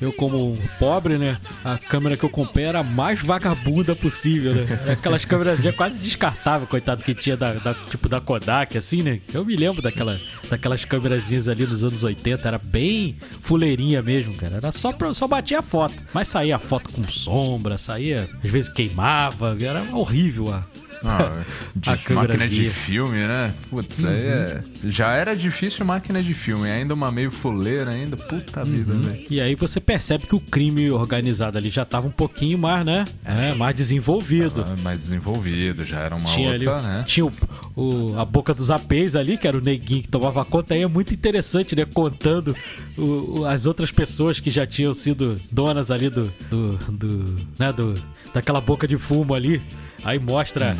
eu 0.00 0.12
como 0.12 0.58
pobre, 0.78 1.18
né? 1.18 1.38
A 1.64 1.78
câmera 1.78 2.16
que 2.16 2.24
eu 2.24 2.30
comprei 2.30 2.64
era 2.66 2.80
a 2.80 2.84
mais 2.84 3.20
vagabunda 3.22 3.94
possível, 3.94 4.54
né? 4.54 4.66
Aquelas 4.92 5.24
câmeras 5.24 5.60
já 5.62 5.72
quase 5.72 6.00
descartáveis, 6.00 6.68
coitado, 6.68 7.02
que 7.02 7.14
tinha 7.14 7.36
da, 7.36 7.52
da- 7.54 7.74
tipo 7.74 8.08
da 8.08 8.20
Kodak, 8.20 8.76
assim, 8.76 9.02
né? 9.02 9.20
Eu 9.32 9.44
me 9.44 9.56
lembro 9.56 9.82
daquela, 9.82 10.18
daquelas 10.48 10.84
câmerazinhas 10.84 11.48
ali 11.48 11.66
nos 11.66 11.84
anos 11.84 12.02
80, 12.02 12.46
era 12.48 12.58
bem 12.58 13.16
fuleirinha 13.40 14.02
mesmo, 14.02 14.34
cara. 14.36 14.56
Era 14.56 14.72
só 14.72 14.92
pra, 14.92 15.12
só 15.14 15.26
batia 15.28 15.58
a 15.58 15.62
foto. 15.62 15.94
Mas 16.12 16.28
saía 16.28 16.56
a 16.56 16.58
foto 16.58 16.90
com 16.92 17.04
sombra, 17.04 17.78
saía, 17.78 18.28
às 18.42 18.50
vezes 18.50 18.68
queimava, 18.72 19.56
era 19.60 19.82
horrível 19.96 20.52
a. 20.52 20.64
Ah, 21.04 21.30
de 21.74 21.90
máquina 22.14 22.46
de 22.48 22.68
filme, 22.68 23.18
né? 23.26 23.54
Putz, 23.70 24.04
aí 24.04 24.26
é. 24.26 24.62
Já 24.84 25.12
era 25.14 25.34
difícil 25.34 25.84
máquina 25.86 26.22
de 26.22 26.34
filme, 26.34 26.70
ainda 26.70 26.92
uma 26.94 27.10
meio 27.10 27.30
fuleira 27.30 27.90
ainda. 27.90 28.16
Puta 28.16 28.64
vida, 28.64 28.92
velho. 28.94 29.26
E 29.30 29.40
aí 29.40 29.54
você 29.54 29.80
percebe 29.80 30.26
que 30.26 30.34
o 30.34 30.40
crime 30.40 30.90
organizado 30.90 31.56
ali 31.56 31.70
já 31.70 31.84
tava 31.84 32.06
um 32.06 32.10
pouquinho 32.12 32.58
mais, 32.58 32.84
né? 32.84 33.04
É, 33.24 33.54
mais 33.54 33.76
desenvolvido. 33.76 34.64
Ah, 34.66 34.74
Mais 34.82 34.98
desenvolvido, 34.98 35.84
já 35.84 36.00
era 36.00 36.14
uma 36.16 36.28
tinha 36.34 36.50
ali, 36.52 36.66
outra, 36.66 36.82
né? 36.82 37.04
tinha 37.06 37.24
o, 37.26 37.32
o- 37.74 38.18
a 38.18 38.24
boca 38.24 38.52
dos 38.52 38.70
apês 38.70 39.16
ali, 39.16 39.36
que 39.38 39.46
era 39.48 39.56
o 39.56 39.60
neguinho 39.60 40.02
que 40.02 40.08
tomava 40.08 40.44
conta, 40.44 40.74
aí 40.74 40.82
é 40.82 40.86
muito 40.86 41.14
interessante, 41.14 41.74
né? 41.74 41.84
Contando 41.84 42.54
o- 42.98 43.44
as 43.46 43.66
outras 43.66 43.90
pessoas 43.90 44.38
que 44.40 44.50
já 44.50 44.66
tinham 44.66 44.92
sido 44.92 45.40
donas 45.50 45.90
ali 45.90 46.10
do, 46.10 46.32
do, 46.50 46.76
do, 46.92 47.36
né? 47.58 47.72
do 47.72 47.94
daquela 48.34 48.60
boca 48.60 48.86
de 48.86 48.96
fumo 48.98 49.34
ali. 49.34 49.60
Aí 50.04 50.18
mostra 50.18 50.76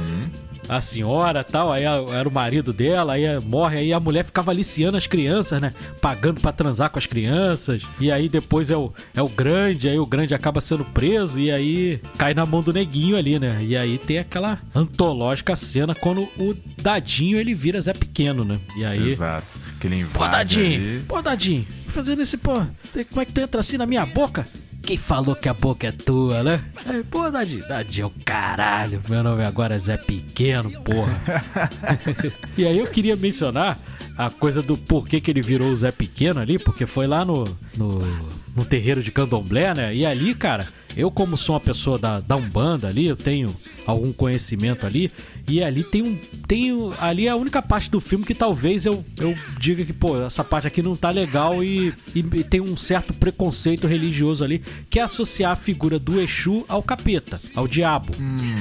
a 0.69 0.81
senhora 0.81 1.43
tal, 1.43 1.73
aí 1.73 1.83
era 1.83 2.29
o 2.29 2.33
marido 2.33 2.73
dela, 2.73 3.15
aí 3.15 3.25
morre, 3.41 3.79
aí 3.79 3.93
a 3.93 3.99
mulher 3.99 4.25
ficava 4.25 4.53
aliciando 4.53 4.97
as 4.97 5.07
crianças, 5.07 5.61
né? 5.61 5.73
Pagando 6.01 6.41
pra 6.41 6.53
transar 6.53 6.91
com 6.91 6.99
as 6.99 7.07
crianças. 7.07 7.83
E 7.99 8.11
aí 8.13 8.29
depois 8.29 8.71
é 8.71 8.77
o, 8.77 8.93
é 9.13 9.21
o 9.21 9.29
grande, 9.29 9.89
aí 9.89 9.99
o 9.99 10.07
grande 10.07 10.33
acaba 10.33 10.61
sendo 10.61 10.85
preso 10.85 11.41
e 11.41 11.51
aí 11.51 12.01
cai 12.17 12.35
na 12.35 12.47
mão 12.47 12.63
do 12.63 12.73
neguinho 12.73 13.17
ali, 13.17 13.37
né? 13.39 13.59
E 13.63 13.77
aí 13.77 13.99
tem 13.99 14.19
aquela 14.19 14.61
antológica 14.73 15.57
cena 15.57 15.93
quando 15.93 16.23
o 16.39 16.57
Dadinho 16.81 17.39
ele 17.39 17.53
vira 17.53 17.81
Zé 17.81 17.93
Pequeno, 17.93 18.45
né? 18.45 18.61
E 18.77 18.85
aí. 18.85 19.09
Exato. 19.09 19.59
Que 19.81 19.89
ele 19.89 20.05
Pô, 20.05 20.25
invade 20.25 20.31
Dadinho! 20.31 20.75
ali. 20.81 21.05
Pô, 21.09 21.21
Dadinho! 21.21 21.67
Fazendo 21.87 22.23
esse, 22.23 22.37
pô. 22.37 22.53
Como 23.11 23.21
é 23.21 23.25
que 23.25 23.33
tu 23.33 23.41
entra 23.41 23.61
assim 23.61 23.77
na 23.77 23.87
minha 23.87 24.07
boca? 24.07 24.47
Quem 24.83 24.97
falou 24.97 25.37
que 25.37 25.49
a 25.49 25.55
boca 25.55 25.87
é 25.87 25.93
tua, 25.93 26.43
né? 26.43 26.65
Aí, 26.87 27.05
pô, 27.05 27.31
Dadinho, 27.31 27.67
Dadinho 27.69 28.05
é 28.05 28.07
o 28.07 28.25
caralho. 28.25 29.03
Meu 29.09 29.23
nome 29.23 29.45
agora 29.45 29.75
é 29.75 29.79
Zé 29.79 29.97
Pequeno, 29.97 30.71
porra. 30.83 31.13
e 32.57 32.67
aí 32.67 32.79
eu 32.79 32.87
queria 32.87 33.15
mencionar 33.15 33.79
a 34.17 34.31
coisa 34.31 34.63
do 34.63 34.77
porquê 34.77 35.21
que 35.21 35.31
ele 35.31 35.43
virou 35.43 35.69
o 35.71 35.77
Zé 35.77 35.93
Pequeno 35.93 36.41
ali, 36.41 36.59
porque 36.59 36.87
foi 36.87 37.07
lá 37.07 37.25
no, 37.25 37.45
no, 37.77 38.01
no 38.61 38.65
terreiro 38.67 39.03
de 39.03 39.11
Candomblé, 39.11 39.73
né? 39.75 39.95
E 39.95 40.05
ali, 40.05 40.35
cara, 40.35 40.69
eu 40.95 41.11
como 41.11 41.35
sou 41.37 41.55
uma 41.55 41.61
pessoa 41.61 41.99
da, 41.99 42.21
da 42.21 42.37
Umbanda 42.37 42.89
ali, 42.89 43.07
eu 43.07 43.17
tenho 43.17 43.55
algum 43.87 44.13
conhecimento 44.13 44.85
ali, 44.85 45.11
e 45.49 45.63
ali 45.63 45.83
tem 45.83 46.03
um. 46.03 46.19
Tem, 46.47 46.71
um- 46.73 46.93
ali 47.01 47.27
é 47.27 47.31
a 47.31 47.37
única 47.37 47.63
parte 47.63 47.91
do 47.91 48.01
filme 48.01 48.25
que 48.25 48.35
talvez 48.35 48.85
eu, 48.85 49.03
eu 49.19 49.35
diga 49.59 49.83
que, 49.85 49.93
pô, 49.95 50.21
essa 50.23 50.45
parte 50.45 50.67
aqui 50.67 50.83
não 50.83 50.95
tá 50.95 51.11
legal 51.11 51.65
e, 51.65 51.95
e- 52.15 52.19
e 52.21 52.45
tem 52.45 52.61
um 52.61 52.77
certo 52.77 53.15
preconceito 53.15 53.87
religioso 53.87 54.45
ali, 54.45 54.63
que 54.91 54.99
é 54.99 55.03
associar 55.03 55.53
a 55.53 55.57
figura 55.57 55.99
do 55.99 56.21
Exu 56.21 56.65
ao 56.69 56.83
capeta, 56.83 57.41
ao 57.55 57.67
diabo. 57.67 58.13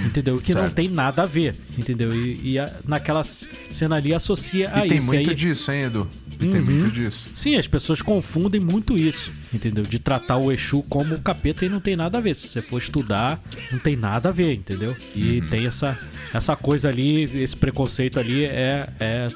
entendeu? 0.05 0.37
Que 0.37 0.53
não 0.53 0.61
certo. 0.61 0.75
tem 0.75 0.87
nada 0.87 1.23
a 1.23 1.25
ver, 1.25 1.55
entendeu? 1.77 2.13
E, 2.15 2.51
e 2.53 2.59
a- 2.59 2.71
naquela 2.87 3.21
cena 3.23 3.97
ali 3.97 4.13
associa 4.13 4.71
a 4.73 4.85
E 4.85 4.89
tem 4.89 4.97
isso. 4.99 5.07
muito 5.07 5.29
aí, 5.29 5.35
disso, 5.35 5.69
hein, 5.71 5.81
Edu? 5.83 6.07
E 6.39 6.45
Uhum. 6.45 6.51
tem 6.51 6.61
muito 6.61 6.91
disso. 6.91 7.27
Sim, 7.35 7.55
as 7.57 7.67
pessoas 7.67 8.01
confundem 8.01 8.61
muito 8.61 8.95
isso, 8.95 9.31
entendeu? 9.53 9.83
De 9.83 9.99
tratar 9.99 10.37
o 10.37 10.51
Exu 10.51 10.83
como 10.83 11.15
o 11.15 11.21
capeta 11.21 11.65
e 11.65 11.69
não 11.69 11.79
tem 11.79 11.95
nada 11.95 12.17
a 12.17 12.21
ver. 12.21 12.33
Se 12.35 12.47
você 12.47 12.61
for 12.61 12.77
estudar, 12.77 13.41
não 13.71 13.79
tem 13.79 13.95
nada 13.95 14.29
a 14.29 14.31
ver, 14.31 14.53
entendeu? 14.53 14.95
E 15.15 15.41
tem 15.49 15.65
essa, 15.65 15.99
essa 16.33 16.55
coisa 16.55 16.87
ali, 16.89 17.23
esse 17.41 17.57
preconceito 17.57 18.19
ali 18.19 18.45
é, 18.45 18.87
é 18.99 19.27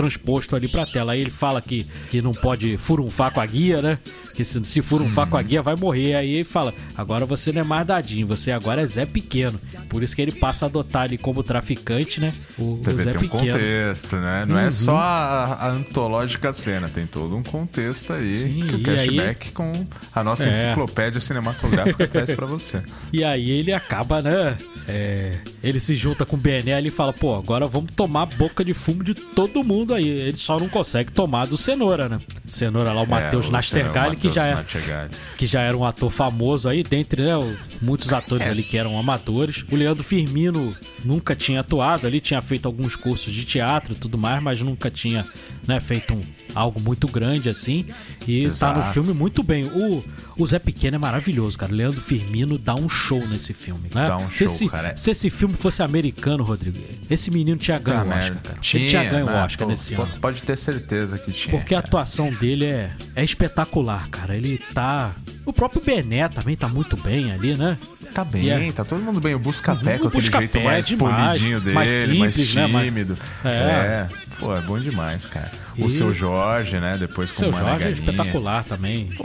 transposto 0.00 0.56
ali 0.56 0.66
pra 0.68 0.86
tela. 0.86 1.12
Aí 1.12 1.20
ele 1.20 1.30
fala 1.30 1.60
que, 1.60 1.84
que 2.10 2.22
não 2.22 2.32
pode 2.32 2.76
furunfar 2.78 3.32
com 3.32 3.40
a 3.40 3.46
guia, 3.46 3.82
né? 3.82 3.98
Que 4.34 4.44
se, 4.44 4.62
se 4.64 4.80
furunfar 4.80 5.26
com 5.28 5.36
a 5.36 5.42
guia 5.42 5.60
vai 5.62 5.76
morrer. 5.76 6.14
Aí 6.14 6.34
ele 6.36 6.44
fala: 6.44 6.72
agora 6.96 7.26
você 7.26 7.52
não 7.52 7.60
é 7.60 7.64
mais 7.64 7.86
dadinho, 7.86 8.26
você 8.26 8.50
agora 8.50 8.80
é 8.80 8.86
Zé 8.86 9.04
Pequeno. 9.04 9.60
Por 9.88 10.02
isso 10.02 10.16
que 10.16 10.22
ele 10.22 10.32
passa 10.32 10.64
a 10.64 10.68
adotar 10.68 11.02
ali 11.02 11.18
como 11.18 11.42
traficante, 11.42 12.20
né? 12.20 12.32
O, 12.58 12.78
Você 12.82 12.90
o 12.90 12.96
vê, 12.96 13.02
Zé 13.04 13.10
tem 13.12 13.18
um 13.18 13.22
Pequeno. 13.28 13.52
contexto, 13.52 14.16
né? 14.16 14.44
Não 14.48 14.58
é 14.58 14.70
só 14.70 14.96
a, 14.96 15.44
a 15.66 15.68
antológica 15.70 16.52
cena, 16.52 16.88
tem 16.88 17.06
todo 17.06 17.36
um 17.36 17.42
contexto 17.42 18.12
aí 18.12 18.32
Sim, 18.32 18.60
que 18.66 18.74
o 18.74 18.78
e 18.80 18.90
aí- 18.90 18.96
cashback 18.96 19.50
com 19.52 19.86
a 20.14 20.24
nossa 20.24 20.44
É. 20.44 20.50
enciclopédia 20.50 21.20
cinematográfica 21.20 22.06
traz 22.08 22.32
pra 22.32 22.46
você. 22.46 22.82
E 23.12 23.22
aí 23.24 23.50
ele 23.50 23.72
acaba, 23.72 24.22
né? 24.22 24.56
é, 24.88 25.38
ele 25.62 25.78
se 25.78 25.94
junta 25.94 26.24
com 26.24 26.36
o 26.36 26.38
BNL 26.38 26.88
e 26.88 26.90
fala, 26.90 27.12
pô, 27.12 27.34
agora 27.36 27.66
vamos 27.68 27.92
tomar 27.92 28.26
boca 28.26 28.64
de 28.64 28.72
fumo 28.74 29.04
de 29.04 29.14
todo 29.14 29.62
mundo 29.62 29.89
aí. 29.94 30.06
Ele 30.08 30.36
só 30.36 30.58
não 30.58 30.68
consegue 30.68 31.12
tomar 31.12 31.46
do 31.46 31.56
Cenoura, 31.56 32.08
né? 32.08 32.20
Cenoura 32.46 32.92
lá, 32.92 33.02
o 33.02 33.08
Matheus 33.08 33.46
É, 33.46 33.48
o 33.48 33.52
Nastergalli, 33.52 34.16
que, 34.16 34.28
Matheus 34.28 34.34
já 34.34 34.46
é, 34.46 34.54
Nastergalli. 34.54 35.10
que 35.38 35.46
já 35.46 35.60
era 35.62 35.76
um 35.76 35.84
ator 35.84 36.10
famoso 36.10 36.68
aí, 36.68 36.82
dentre 36.82 37.22
né, 37.22 37.32
muitos 37.80 38.12
atores 38.12 38.46
É. 38.46 38.50
ali 38.50 38.62
que 38.62 38.76
eram 38.76 38.98
amadores. 38.98 39.64
O 39.70 39.76
Leandro 39.76 40.02
Firmino 40.04 40.74
nunca 41.04 41.34
tinha 41.36 41.60
atuado 41.60 42.06
ali, 42.06 42.20
tinha 42.20 42.40
feito 42.42 42.66
alguns 42.66 42.96
cursos 42.96 43.32
de 43.32 43.44
teatro 43.44 43.92
e 43.94 43.96
tudo 43.96 44.16
mais, 44.18 44.42
mas 44.42 44.60
nunca 44.60 44.90
tinha 44.90 45.24
né, 45.66 45.78
feito 45.80 46.14
um- 46.14 46.22
algo 46.54 46.80
muito 46.80 47.06
grande 47.08 47.48
assim. 47.48 47.86
E 48.26 48.42
tá 48.58 48.72
no 48.72 48.80
Exato. 48.80 48.92
filme 48.92 49.12
muito 49.12 49.42
bem. 49.42 49.64
O, 49.64 50.04
o 50.36 50.46
Zé 50.46 50.58
Pequeno 50.58 50.96
é 50.96 50.98
maravilhoso, 50.98 51.58
cara. 51.58 51.72
Leandro 51.72 52.00
Firmino 52.00 52.58
dá 52.58 52.74
um 52.74 52.88
show 52.88 53.26
nesse 53.26 53.52
filme. 53.52 53.90
Né? 53.94 54.06
Dá 54.06 54.16
um 54.16 54.30
se, 54.30 54.36
show, 54.38 54.46
esse, 54.46 54.68
cara. 54.68 54.96
se 54.96 55.10
esse 55.10 55.30
filme 55.30 55.54
fosse 55.54 55.82
americano, 55.82 56.42
Rodrigo, 56.44 56.78
esse 57.08 57.30
menino 57.30 57.56
tinha 57.56 57.78
ganho 57.78 58.04
o 58.04 58.08
Oscar, 58.08 58.36
cara. 58.42 58.58
Ele 58.74 58.88
tinha 58.88 59.04
ganho 59.04 59.26
o 59.26 59.30
né? 59.30 59.44
Oscar 59.44 59.66
Pô, 59.66 59.70
nesse 59.70 59.94
pô, 59.94 60.02
ano. 60.02 60.12
Pode 60.20 60.42
ter 60.42 60.56
certeza 60.56 61.18
que 61.18 61.32
tinha. 61.32 61.50
Porque 61.56 61.74
a 61.74 61.78
cara. 61.78 61.86
atuação 61.86 62.30
dele 62.30 62.66
é, 62.66 62.90
é 63.14 63.24
espetacular, 63.24 64.08
cara. 64.08 64.36
Ele 64.36 64.58
tá. 64.74 65.12
O 65.44 65.52
próprio 65.52 65.82
Bené 65.82 66.28
também 66.28 66.56
tá 66.56 66.68
muito 66.68 66.96
bem 66.96 67.32
ali, 67.32 67.56
né? 67.56 67.78
tá 68.10 68.24
bem, 68.24 68.42
E 68.42 68.50
é- 68.50 68.72
tá 68.72 68.84
todo 68.84 69.00
mundo 69.00 69.20
bem. 69.20 69.34
O 69.34 69.38
Buscapé 69.38 69.96
O 69.96 70.00
com 70.00 70.08
aquele 70.08 70.22
Buscapé 70.22 70.40
jeito 70.40 70.58
é 70.58 70.64
mais 70.64 70.86
demais, 70.86 71.16
polidinho 71.38 71.60
dele, 71.60 71.74
mais 71.74 71.90
mais, 72.18 72.34
simples, 72.34 72.54
né, 72.54 72.66
mais- 72.66 72.84
tímido. 72.86 73.18
É. 73.44 73.48
É. 73.48 74.08
Pô, 74.38 74.56
é 74.56 74.60
bom 74.62 74.78
demais, 74.78 75.26
cara. 75.26 75.50
O 75.76 75.86
E- 75.86 75.90
seu 75.90 76.14
Jorge, 76.14 76.78
né? 76.80 76.96
Depois 76.98 77.30
com 77.32 77.38
Seu 77.38 77.48
o 77.50 77.52
Mané 77.52 77.70
Jorge 77.70 77.84
é 77.88 77.90
espetacular 77.90 78.64
também. 78.64 79.06
Pô, 79.16 79.24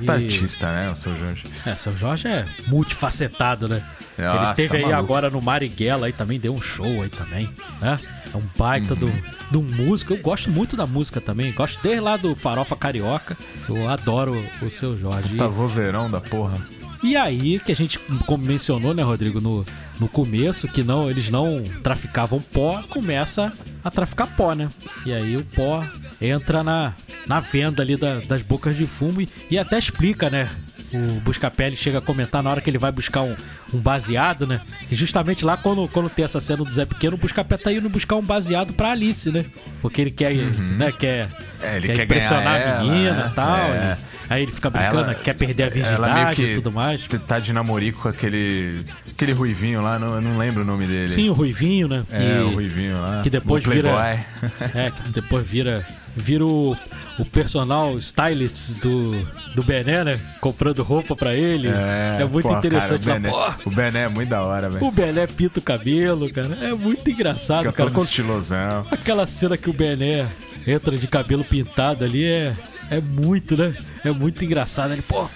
E- 0.00 0.04
tá 0.04 0.14
artista, 0.14 0.66
né? 0.72 0.90
O 0.90 0.94
seu 0.96 1.16
Jorge. 1.16 1.44
É, 1.66 1.74
seu 1.74 1.96
Jorge 1.96 2.28
é 2.28 2.44
multifacetado, 2.66 3.68
né? 3.68 3.82
ele 4.18 4.26
Nossa, 4.28 4.54
teve 4.54 4.68
tá 4.68 4.74
aí 4.76 4.82
maluco. 4.82 4.98
agora 5.00 5.30
no 5.30 5.40
Marighella 5.40 6.06
aí 6.06 6.12
também, 6.12 6.38
deu 6.38 6.54
um 6.54 6.60
show 6.60 7.02
aí 7.02 7.08
também, 7.08 7.48
né? 7.80 7.98
É 8.32 8.36
um 8.36 8.42
baita 8.56 8.92
Uhum. 8.94 9.00
do, 9.00 9.12
do 9.50 9.62
músico. 9.62 10.12
Eu 10.12 10.18
gosto 10.18 10.50
muito 10.50 10.76
da 10.76 10.86
música 10.86 11.20
também. 11.20 11.50
Gosto 11.52 11.80
desde 11.82 12.00
lá 12.00 12.16
do 12.16 12.36
Farofa 12.36 12.76
Carioca. 12.76 13.36
Eu 13.68 13.88
adoro 13.88 14.44
o 14.60 14.70
seu 14.70 14.98
Jorge. 14.98 15.34
Tá 15.36 15.46
vozeirão 15.48 16.10
da 16.10 16.20
porra. 16.20 16.58
E 17.02 17.16
aí, 17.16 17.58
que 17.58 17.72
a 17.72 17.76
gente 17.76 17.98
como 18.26 18.44
mencionou, 18.44 18.94
né, 18.94 19.02
Rodrigo, 19.02 19.40
no, 19.40 19.64
no 19.98 20.08
começo, 20.08 20.68
que 20.68 20.82
não 20.84 21.10
eles 21.10 21.28
não 21.30 21.62
traficavam 21.82 22.40
pó, 22.40 22.80
começa 22.88 23.52
a 23.84 23.90
traficar 23.90 24.26
pó, 24.36 24.54
né? 24.54 24.68
E 25.04 25.12
aí 25.12 25.36
o 25.36 25.44
pó 25.44 25.84
entra 26.20 26.62
na, 26.62 26.92
na 27.26 27.40
venda 27.40 27.82
ali 27.82 27.96
da- 27.96 28.20
das 28.20 28.42
bocas 28.42 28.76
de 28.76 28.86
fumo 28.86 29.20
e, 29.20 29.28
e 29.50 29.58
até 29.58 29.78
explica, 29.78 30.30
né? 30.30 30.48
O 30.94 31.20
Buscapé 31.20 31.66
ele 31.68 31.76
chega 31.76 31.98
a 31.98 32.02
comentar 32.02 32.42
na 32.42 32.50
hora 32.50 32.60
que 32.60 32.68
ele 32.68 32.76
vai 32.78 32.92
buscar 32.92 33.22
um, 33.22 33.34
um 33.72 33.78
baseado, 33.78 34.46
né? 34.46 34.60
E 34.90 34.94
justamente 34.94 35.42
lá, 35.44 35.56
quando, 35.56 35.88
quando 35.88 36.08
tem 36.10 36.22
essa 36.24 36.38
cena 36.38 36.62
do 36.62 36.70
Zé 36.70 36.84
Pequeno, 36.84 37.16
o 37.16 37.18
Buscapé 37.18 37.56
tá 37.56 37.72
indo 37.72 37.88
buscar 37.88 38.16
um 38.16 38.22
baseado 38.22 38.74
pra 38.74 38.90
Alice, 38.92 39.30
né? 39.32 39.46
Porque 39.80 40.02
ele 40.02 40.10
quer, 40.10 40.34
né? 40.34 40.92
Quer, 40.92 41.30
É, 41.62 41.78
ele 41.78 41.86
quer 41.88 41.96
quer 41.96 42.04
impressionar 42.04 42.60
a 42.78 42.80
menina 42.84 43.28
e 43.32 43.34
tal. 43.34 43.56
é. 43.56 43.98
e- 44.08 44.11
aí 44.32 44.42
ele 44.42 44.52
fica 44.52 44.70
brincando, 44.70 45.04
ela- 45.04 45.14
quer 45.14 45.34
perder 45.34 45.64
a 45.64 45.68
virgindade 45.68 46.42
e 46.42 46.54
tudo 46.56 46.72
mais. 46.72 47.06
tá 47.26 47.38
de 47.38 47.52
namorico 47.52 48.02
com 48.02 48.08
aquele, 48.08 48.80
aquele 49.10 49.32
ruivinho 49.32 49.80
lá, 49.82 49.98
não, 49.98 50.14
eu 50.14 50.20
não 50.20 50.38
lembro 50.38 50.62
o 50.62 50.64
nome 50.64 50.86
dele. 50.86 51.08
Sim, 51.08 51.28
o 51.28 51.32
Ruivinho, 51.32 51.88
né? 51.88 52.04
É, 52.10 52.38
E- 52.38 52.42
o 52.42 52.50
ruivinho 52.54 53.00
lá. 53.00 53.20
que 53.22 53.30
depois 53.30 53.64
vira- 53.64 53.90
É, 54.74 54.90
que 54.90 55.08
depois 55.10 55.46
vira. 55.46 55.84
Vira 56.14 56.44
o, 56.44 56.76
o 57.18 57.24
personal 57.24 57.96
stylist 57.96 58.72
do, 58.82 59.12
do 59.54 59.62
Bené, 59.62 60.04
né? 60.04 60.20
Comprando 60.42 60.82
roupa 60.82 61.16
pra 61.16 61.34
ele. 61.34 61.68
É, 61.68 62.22
muito 62.30 62.46
pô, 62.46 62.54
interessante. 62.58 63.06
Cara, 63.06 63.16
o, 63.18 63.22
Bené, 63.22 63.30
pô, 63.30 63.70
o 63.70 63.72
Bené 63.72 64.00
é 64.02 64.08
muito 64.08 64.28
da 64.28 64.42
hora, 64.42 64.68
velho. 64.68 64.84
o 64.84 64.90
Bené 64.90 65.26
pinta 65.26 65.58
o 65.58 65.62
cabelo, 65.62 66.30
cara. 66.30 66.54
É 66.60 66.74
muito 66.74 67.10
engraçado, 67.10 67.60
Fica 67.60 67.72
cara. 67.72 67.88
todo 67.88 67.94
Quando- 67.94 68.08
estilosão. 68.08 68.86
aquela 68.90 69.26
cena 69.26 69.56
que 69.56 69.70
o 69.70 69.72
Bené 69.72 70.26
entra 70.66 70.96
de 70.96 71.06
cabelo 71.06 71.44
pintado 71.44 72.04
ali 72.04 72.24
é. 72.24 72.54
É 72.90 73.00
muito, 73.00 73.56
né? 73.56 73.74
É 74.04 74.10
muito 74.10 74.44
engraçado. 74.44 74.92
Ele, 74.92 75.00
pô, 75.00 75.26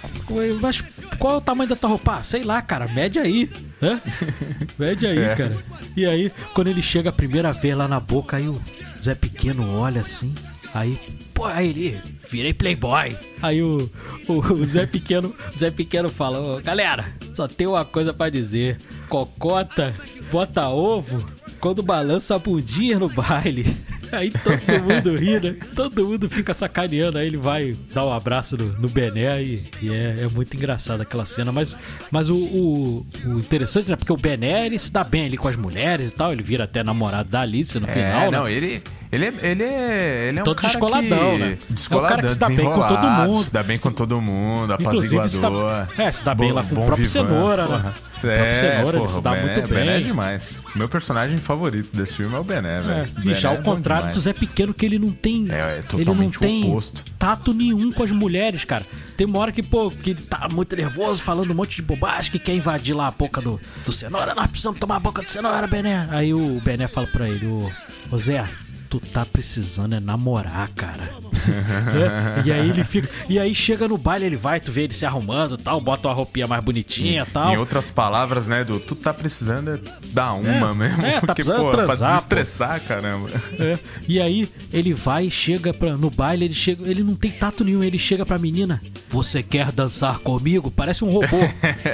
mas 0.61 0.83
qual 1.17 1.35
é 1.35 1.37
o 1.37 1.41
tamanho 1.41 1.69
da 1.69 1.75
tua 1.75 1.89
roupa? 1.89 2.15
Ah, 2.17 2.23
sei 2.23 2.43
lá, 2.43 2.61
cara, 2.61 2.87
mede 2.89 3.17
aí, 3.17 3.49
né? 3.81 3.99
Mede 4.77 5.07
aí, 5.07 5.17
É. 5.17 5.35
cara. 5.35 5.57
E 5.95 6.05
aí, 6.05 6.31
quando 6.53 6.67
ele 6.67 6.83
chega 6.83 7.09
a 7.09 7.13
primeira 7.13 7.51
vez 7.51 7.75
lá 7.75 7.87
na 7.87 7.99
boca, 7.99 8.37
aí 8.37 8.47
o 8.47 8.61
Zé 9.01 9.15
Pequeno 9.15 9.79
olha 9.79 10.01
assim, 10.01 10.35
aí, 10.71 10.99
pô, 11.33 11.45
aí 11.45 11.69
ele, 11.69 11.99
virei 12.29 12.53
playboy. 12.53 13.15
Aí 13.41 13.59
o, 13.63 13.89
o, 14.27 14.33
o 14.33 14.65
Zé 14.65 14.85
Pequeno, 14.85 15.33
o 15.51 15.57
Zé 15.57 15.71
Pequeno 15.71 16.09
fala, 16.09 16.39
"Ô, 16.39 16.61
galera, 16.61 17.05
só 17.33 17.47
tem 17.47 17.65
uma 17.65 17.83
coisa 17.85 18.13
pra 18.13 18.29
dizer. 18.29 18.77
Cocota, 19.09 19.93
bota 20.31 20.67
ovo, 20.67 21.25
quando 21.59 21.81
balança 21.81 22.35
a 22.35 22.39
bundinha 22.39 22.99
no 22.99 23.09
baile. 23.09 23.65
Aí 24.11 24.31
todo 24.31 24.83
mundo 24.83 25.15
ri, 25.15 25.39
né? 25.39 25.55
Todo 25.75 26.05
mundo 26.05 26.29
fica 26.29 26.53
sacaneando. 26.53 27.17
Aí 27.17 27.27
ele 27.27 27.37
vai 27.37 27.75
dar 27.93 28.05
um 28.05 28.11
abraço 28.11 28.57
no, 28.57 28.73
no 28.79 28.89
Bené 28.89 29.43
e, 29.43 29.69
e 29.81 29.89
é, 29.89 30.23
é 30.23 30.27
muito 30.33 30.55
engraçado 30.55 31.01
aquela 31.01 31.25
cena. 31.25 31.51
Mas, 31.51 31.75
mas 32.11 32.29
o, 32.29 32.35
o, 32.35 33.05
o 33.25 33.39
interessante, 33.39 33.89
né? 33.89 33.95
Porque 33.95 34.13
o 34.13 34.17
Bené 34.17 34.65
ele 34.65 34.79
se 34.79 34.91
dá 34.91 35.03
bem 35.03 35.25
ali 35.25 35.37
com 35.37 35.47
as 35.47 35.55
mulheres 35.55 36.09
e 36.09 36.13
tal. 36.13 36.31
Ele 36.31 36.43
vira 36.43 36.63
até 36.63 36.83
namorado 36.83 37.29
da 37.29 37.41
Alice 37.41 37.79
no 37.79 37.87
final, 37.87 38.21
é, 38.21 38.31
né? 38.31 38.37
não, 38.37 38.47
ele, 38.47 38.81
ele, 39.11 39.25
é, 39.25 39.33
ele 39.41 39.63
é, 39.63 40.27
ele 40.29 40.39
é 40.39 40.41
um 40.41 40.45
Todo 40.45 40.55
cara 40.57 40.67
descoladão, 40.73 41.31
que, 41.31 41.37
né? 41.37 41.57
Descoladão, 41.69 42.09
É 42.09 42.13
um 42.13 42.15
cara 42.15 42.27
que 42.27 42.33
se 42.33 42.39
dá 42.39 42.47
bem 42.49 42.65
com 42.65 42.87
todo 42.87 43.07
mundo. 43.07 43.43
Se 43.43 43.51
dá 43.53 43.63
bem 43.63 43.77
com 43.79 43.91
todo 43.91 44.21
mundo, 44.21 44.75
Inclusive, 44.79 45.29
se 45.29 45.39
dá, 45.39 45.47
apaziguador. 45.47 45.87
é, 45.97 46.11
se 46.11 46.25
dá 46.25 46.35
bem 46.35 46.49
bom- 46.49 46.55
lá 46.55 46.63
com 46.63 46.73
o 46.73 46.85
próprio 46.85 47.07
vivan, 47.07 47.27
Cenoura, 47.27 47.61
né? 47.63 47.67
porra. 47.67 47.89
O 48.17 48.19
próprio 48.19 48.31
É, 48.41 48.53
Cenoura, 48.53 48.97
ele 48.97 49.05
porra, 49.05 49.09
se 49.13 49.17
o 49.17 49.21
dá 49.21 49.31
Bené- 49.31 49.43
muito 49.43 49.59
o 49.59 49.67
Bené 49.67 49.81
é 49.91 49.93
bem. 49.97 50.03
demais. 50.03 50.57
Meu 50.75 50.89
personagem 50.89 51.37
favorito 51.37 51.95
desse 51.95 52.15
filme 52.15 52.35
é 52.35 52.39
o 52.39 52.43
Bené, 52.43 52.77
É, 52.77 52.79
velho. 52.81 53.09
e 53.25 53.33
já 53.35 53.49
ao 53.49 53.55
é 53.55 53.61
contrário 53.61 54.11
do. 54.13 54.19
Zé 54.19 54.33
Pequeno, 54.33 54.73
que 54.73 54.85
ele 54.85 54.97
não 54.99 55.11
tem. 55.11 55.47
É, 55.51 55.55
é 55.55 55.81
ele 55.93 56.05
não 56.05 56.29
tem 56.31 56.65
oposto. 56.65 57.03
tato 57.19 57.53
nenhum 57.53 57.91
com 57.91 58.03
as 58.03 58.11
mulheres, 58.11 58.63
cara. 58.65 58.85
Tem 59.15 59.25
uma 59.27 59.37
hora 59.39 59.51
que, 59.51 59.61
pô, 59.61 59.89
que 59.91 60.09
ele 60.11 60.21
tá 60.23 60.47
muito 60.51 60.75
nervoso, 60.75 61.21
falando 61.21 61.51
um 61.51 61.53
monte 61.55 61.75
de 61.77 61.81
bobagem, 61.83 62.31
que 62.31 62.39
quer 62.39 62.55
invadir 62.55 62.95
lá 62.95 63.07
a 63.07 63.11
boca 63.11 63.39
do, 63.39 63.59
do 63.85 63.91
Cenoura. 63.91 64.33
Nós 64.33 64.47
precisamos 64.47 64.79
tomar 64.79 64.95
a 64.95 64.99
boca 64.99 65.21
do 65.21 65.29
Cenoura, 65.29 65.67
Bené. 65.67 66.07
Aí 66.11 66.33
o 66.33 66.59
Bené 66.63 66.87
fala 66.87 67.05
pra 67.07 67.29
ele, 67.29 67.45
ô, 67.45 67.69
ô 68.11 68.17
Zé. 68.17 68.43
Tu 68.89 68.99
tá 68.99 69.25
precisando 69.25 69.93
é 69.95 69.99
namorar, 69.99 70.69
cara. 70.69 71.03
Né? 71.03 72.43
E 72.45 72.51
aí 72.51 72.69
ele 72.69 72.83
fica. 72.83 73.09
E 73.27 73.39
aí 73.39 73.53
chega 73.55 73.87
no 73.87 73.97
baile, 73.97 74.25
ele 74.25 74.35
vai, 74.35 74.59
tu 74.59 74.71
vê 74.71 74.83
ele 74.83 74.93
se 74.93 75.05
arrumando 75.05 75.55
e 75.55 75.57
tal, 75.57 75.79
bota 75.81 76.07
uma 76.07 76.13
roupinha 76.13 76.47
mais 76.47 76.63
bonitinha 76.63 77.25
e 77.27 77.31
tal. 77.31 77.53
Em 77.53 77.57
outras 77.57 77.89
palavras, 77.91 78.47
né, 78.47 78.63
do 78.63 78.79
tu 78.79 78.95
tá 78.95 79.13
precisando 79.13 79.71
é 79.71 79.79
dar 80.13 80.33
uma 80.33 80.49
É, 80.71 80.73
mesmo. 80.73 81.05
é, 81.05 81.19
tá 81.19 81.27
porque, 81.27 81.43
pô, 81.43 81.71
transar, 81.71 81.71
pra 81.71 81.87
pô. 81.87 81.95
desestressar, 81.95 82.81
caramba. 82.81 83.29
É. 83.59 83.79
E 84.07 84.21
aí 84.21 84.49
ele 84.71 84.93
vai 84.93 85.25
e 85.25 85.31
chega 85.31 85.73
pra, 85.73 85.97
no 85.97 86.09
baile, 86.09 86.45
ele 86.45 86.53
chega, 86.55 86.89
ele 86.89 87.03
não 87.03 87.15
tem 87.15 87.31
tato 87.31 87.63
nenhum, 87.63 87.83
ele 87.83 87.99
chega 87.99 88.25
pra 88.25 88.37
menina, 88.37 88.81
você 89.09 89.41
quer 89.41 89.71
dançar 89.71 90.19
comigo? 90.19 90.69
Parece 90.71 91.03
um 91.03 91.09
robô. 91.11 91.37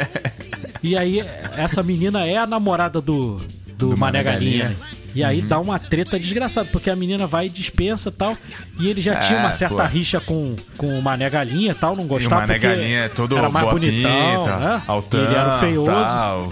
e 0.82 0.96
aí 0.98 1.22
essa 1.58 1.82
menina 1.84 2.26
é 2.26 2.38
a 2.38 2.46
namorada 2.48 3.00
do 3.02 3.38
do, 3.78 3.90
Do 3.90 3.98
Mané 3.98 4.20
Mané 4.20 4.24
Galinha. 4.24 4.64
Galinha. 4.64 5.03
Né? 5.16 5.22
E 5.22 5.24
aí 5.24 5.42
dá 5.42 5.60
uma 5.60 5.78
treta 5.80 6.20
desgraçada, 6.20 6.68
porque 6.72 6.90
a 6.90 6.96
menina 6.96 7.28
vai 7.28 7.46
e 7.46 7.50
dispensa 7.50 8.10
e 8.10 8.12
tal. 8.12 8.38
E 8.80 8.88
ele 8.88 9.02
já 9.02 9.16
tinha 9.16 9.40
É, 9.40 9.42
uma 9.42 9.52
certa 9.52 9.76
pô. 9.76 9.84
rixa 9.86 10.20
com, 10.20 10.56
com 10.78 10.98
o 10.98 11.02
Mané 11.02 11.30
Galinha 11.30 11.72
e 11.72 11.76
tal, 11.76 11.96
não 11.96 12.04
E 12.04 12.06
o 12.06 12.10
gostava 12.10 12.42
Mané 12.42 12.58
Galinha 12.60 13.00
é 13.02 13.10
todo 13.10 13.38
era 13.38 13.50
mais 13.50 13.70
bonitão, 13.70 14.12
pinta, 14.44 14.58
né? 14.58 14.82
altão, 14.88 15.24
ele 15.24 15.36
era 15.36 15.56
o 15.56 15.60
feioso. 15.60 15.92
tal, 15.92 16.50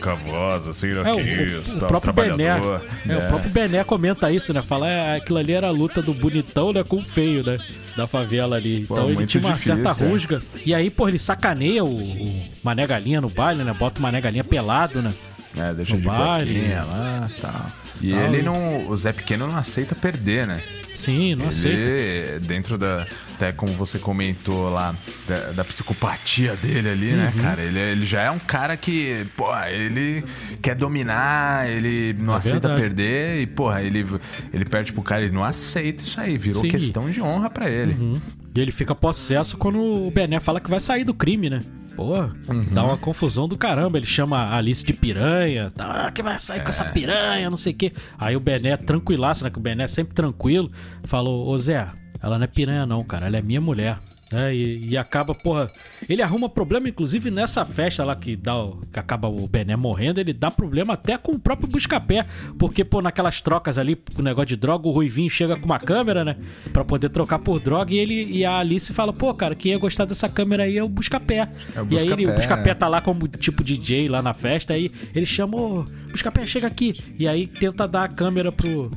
cavosa, 0.00 0.70
assim, 0.70 0.90
É, 0.92 1.12
o, 1.12 1.20
isso, 1.20 1.74
o, 1.74 1.76
o 1.76 1.80
tal, 1.80 1.88
próprio 1.88 2.12
Bené. 2.12 2.28
trabalhador. 2.54 2.82
É, 3.08 3.16
o 3.16 3.28
próprio 3.28 3.50
Bené 3.50 3.84
comenta 3.84 4.30
isso, 4.30 4.52
né? 4.52 4.60
Fala, 4.60 4.90
é, 4.90 5.16
aquilo 5.16 5.38
ali 5.38 5.52
era 5.52 5.68
a 5.68 5.70
luta 5.70 6.02
do 6.02 6.12
bonitão, 6.12 6.72
né? 6.72 6.82
Com 6.86 6.96
o 6.96 7.04
feio, 7.04 7.44
né? 7.44 7.56
Da 7.96 8.06
favela 8.06 8.56
ali. 8.56 8.86
Pô, 8.86 8.94
então 8.94 9.10
ele 9.10 9.26
tinha 9.26 9.42
uma 9.42 9.52
difícil, 9.52 9.82
certa 9.82 10.04
é. 10.04 10.08
rusga. 10.08 10.42
E 10.64 10.74
aí, 10.74 10.90
pô, 10.90 11.08
ele 11.08 11.18
sacaneia 11.18 11.84
o, 11.84 11.94
o 11.94 12.42
Mané 12.62 12.86
Galinha 12.86 13.20
no 13.20 13.28
baile, 13.28 13.62
né? 13.64 13.74
Bota 13.78 13.98
o 13.98 14.02
Mané 14.02 14.20
Galinha 14.20 14.44
pelado, 14.44 15.00
né? 15.02 15.12
É, 15.56 15.72
deixa 15.74 15.94
no 15.94 16.00
de 16.00 16.06
baile. 16.06 16.68
lá 16.74 17.28
tal. 17.40 17.66
E 18.00 18.10
Tal. 18.12 18.20
ele 18.24 18.42
não. 18.42 18.88
O 18.88 18.96
Zé 18.96 19.12
Pequeno 19.12 19.46
não 19.46 19.56
aceita 19.56 19.94
perder, 19.94 20.46
né? 20.46 20.62
Sim, 20.94 21.34
não 21.34 21.48
aceita. 21.48 21.76
Ele, 21.78 22.38
dentro 22.40 22.76
da. 22.78 23.06
Até 23.34 23.50
como 23.50 23.72
você 23.72 23.98
comentou 23.98 24.70
lá, 24.70 24.94
da, 25.26 25.50
da 25.50 25.64
psicopatia 25.64 26.54
dele 26.54 26.88
ali, 26.90 27.12
né, 27.12 27.32
Uhum. 27.34 27.42
cara? 27.42 27.60
Ele, 27.62 27.78
ele 27.78 28.06
já 28.06 28.22
é 28.22 28.30
um 28.30 28.38
cara 28.38 28.76
que, 28.76 29.26
pô, 29.36 29.48
ele 29.66 30.22
quer 30.60 30.76
dominar, 30.76 31.68
ele 31.68 32.14
não 32.20 32.34
É 32.34 32.36
aceita 32.36 32.68
verdade. 32.68 32.80
perder 32.80 33.40
e, 33.40 33.46
porra, 33.48 33.82
ele, 33.82 34.06
ele 34.52 34.64
perde 34.64 34.92
pro 34.92 35.02
cara, 35.02 35.22
ele 35.24 35.32
não 35.34 35.42
aceita 35.42 36.04
isso 36.04 36.20
aí, 36.20 36.38
virou 36.38 36.60
Sim. 36.60 36.68
questão 36.68 37.10
de 37.10 37.20
honra 37.20 37.50
pra 37.50 37.68
ele. 37.68 37.94
Uhum. 37.94 38.20
E 38.54 38.60
ele 38.60 38.70
fica 38.70 38.94
possesso 38.94 39.56
quando 39.56 39.80
o 39.80 40.08
Bené 40.10 40.38
fala 40.38 40.60
que 40.60 40.70
vai 40.70 40.78
sair 40.78 41.02
do 41.02 41.14
crime, 41.14 41.50
né? 41.50 41.60
Pô, 41.96 42.20
Uhum. 42.48 42.64
dá 42.72 42.84
uma 42.84 42.96
confusão 42.96 43.46
do 43.46 43.56
caramba. 43.56 43.98
Ele 43.98 44.06
chama 44.06 44.38
a 44.38 44.56
Alice 44.56 44.84
de 44.84 44.92
piranha. 44.92 45.70
Tá, 45.70 46.06
ah, 46.06 46.10
que 46.10 46.22
vai 46.22 46.38
sair 46.38 46.62
com 46.62 46.68
essa 46.70 46.84
É. 46.84 46.88
piranha, 46.90 47.50
não 47.50 47.56
sei 47.56 47.72
o 47.72 47.76
quê. 47.76 47.92
Aí 48.18 48.34
o 48.34 48.40
Bené, 48.40 48.76
tranquilaço, 48.76 49.44
né? 49.44 49.50
Que 49.50 49.58
o 49.58 49.60
Bené 49.62 49.84
é 49.84 49.88
sempre 49.88 50.14
tranquilo, 50.14 50.70
falou: 51.04 51.48
Ô 51.48 51.58
Zé, 51.58 51.86
ela 52.22 52.38
não 52.38 52.44
é 52.44 52.46
piranha, 52.48 52.86
não, 52.86 53.02
cara. 53.04 53.26
Ela 53.26 53.36
é 53.38 53.42
minha 53.42 53.60
mulher. 53.60 53.98
É, 54.32 54.54
e, 54.54 54.86
e 54.90 54.96
acaba, 54.96 55.34
porra. 55.34 55.68
Ele 56.08 56.22
arruma 56.22 56.48
problema, 56.48 56.88
inclusive, 56.88 57.30
nessa 57.30 57.64
festa 57.64 58.04
lá 58.04 58.16
que, 58.16 58.34
dá, 58.36 58.56
o- 58.56 58.78
que 58.92 58.98
acaba 58.98 59.28
o 59.28 59.46
Bené 59.46 59.76
morrendo. 59.76 60.20
Ele 60.20 60.32
dá 60.32 60.50
problema 60.50 60.94
até 60.94 61.18
com 61.18 61.32
o 61.32 61.38
próprio 61.38 61.68
Buscapé. 61.68 62.24
Porque, 62.58 62.84
pô, 62.84 63.02
naquelas 63.02 63.40
trocas 63.40 63.76
ali, 63.78 63.94
com 63.96 64.20
o 64.20 64.24
negócio 64.24 64.46
de 64.48 64.56
droga, 64.56 64.88
o 64.88 64.90
Ruivinho 64.90 65.28
chega 65.30 65.56
com 65.56 65.66
uma 65.66 65.78
câmera, 65.78 66.24
né? 66.24 66.36
Pra 66.72 66.84
poder 66.84 67.08
trocar 67.10 67.38
por 67.38 67.60
droga. 67.60 67.92
E 67.92 67.98
ele 67.98 68.24
e 68.30 68.44
a 68.44 68.58
Alice 68.58 68.92
fala: 68.92 69.12
pô, 69.12 69.32
cara, 69.34 69.54
quem 69.54 69.72
ia 69.72 69.78
gostar 69.78 70.04
dessa 70.04 70.28
câmera 70.28 70.62
aí 70.64 70.78
é 70.78 70.82
o 70.82 70.88
Buscapé. 70.88 71.48
É 71.74 71.82
o 71.82 71.86
e 71.90 71.96
aí 71.98 72.02
ele, 72.06 72.12
o 72.12 72.16
Buscapé. 72.16 72.36
Buscapé 72.36 72.74
tá 72.74 72.88
lá 72.88 73.00
como 73.00 73.28
tipo 73.28 73.62
DJ 73.62 74.08
lá 74.08 74.22
na 74.22 74.32
festa. 74.32 74.72
Aí 74.74 74.90
ele 75.14 75.26
chama: 75.26 75.56
ô, 75.56 75.84
Buscapé, 76.10 76.46
chega 76.46 76.66
aqui. 76.66 76.92
E 77.18 77.28
aí 77.28 77.46
tenta 77.46 77.86
dar 77.86 78.04
a 78.04 78.08
câmera 78.08 78.50
pro. 78.50 78.90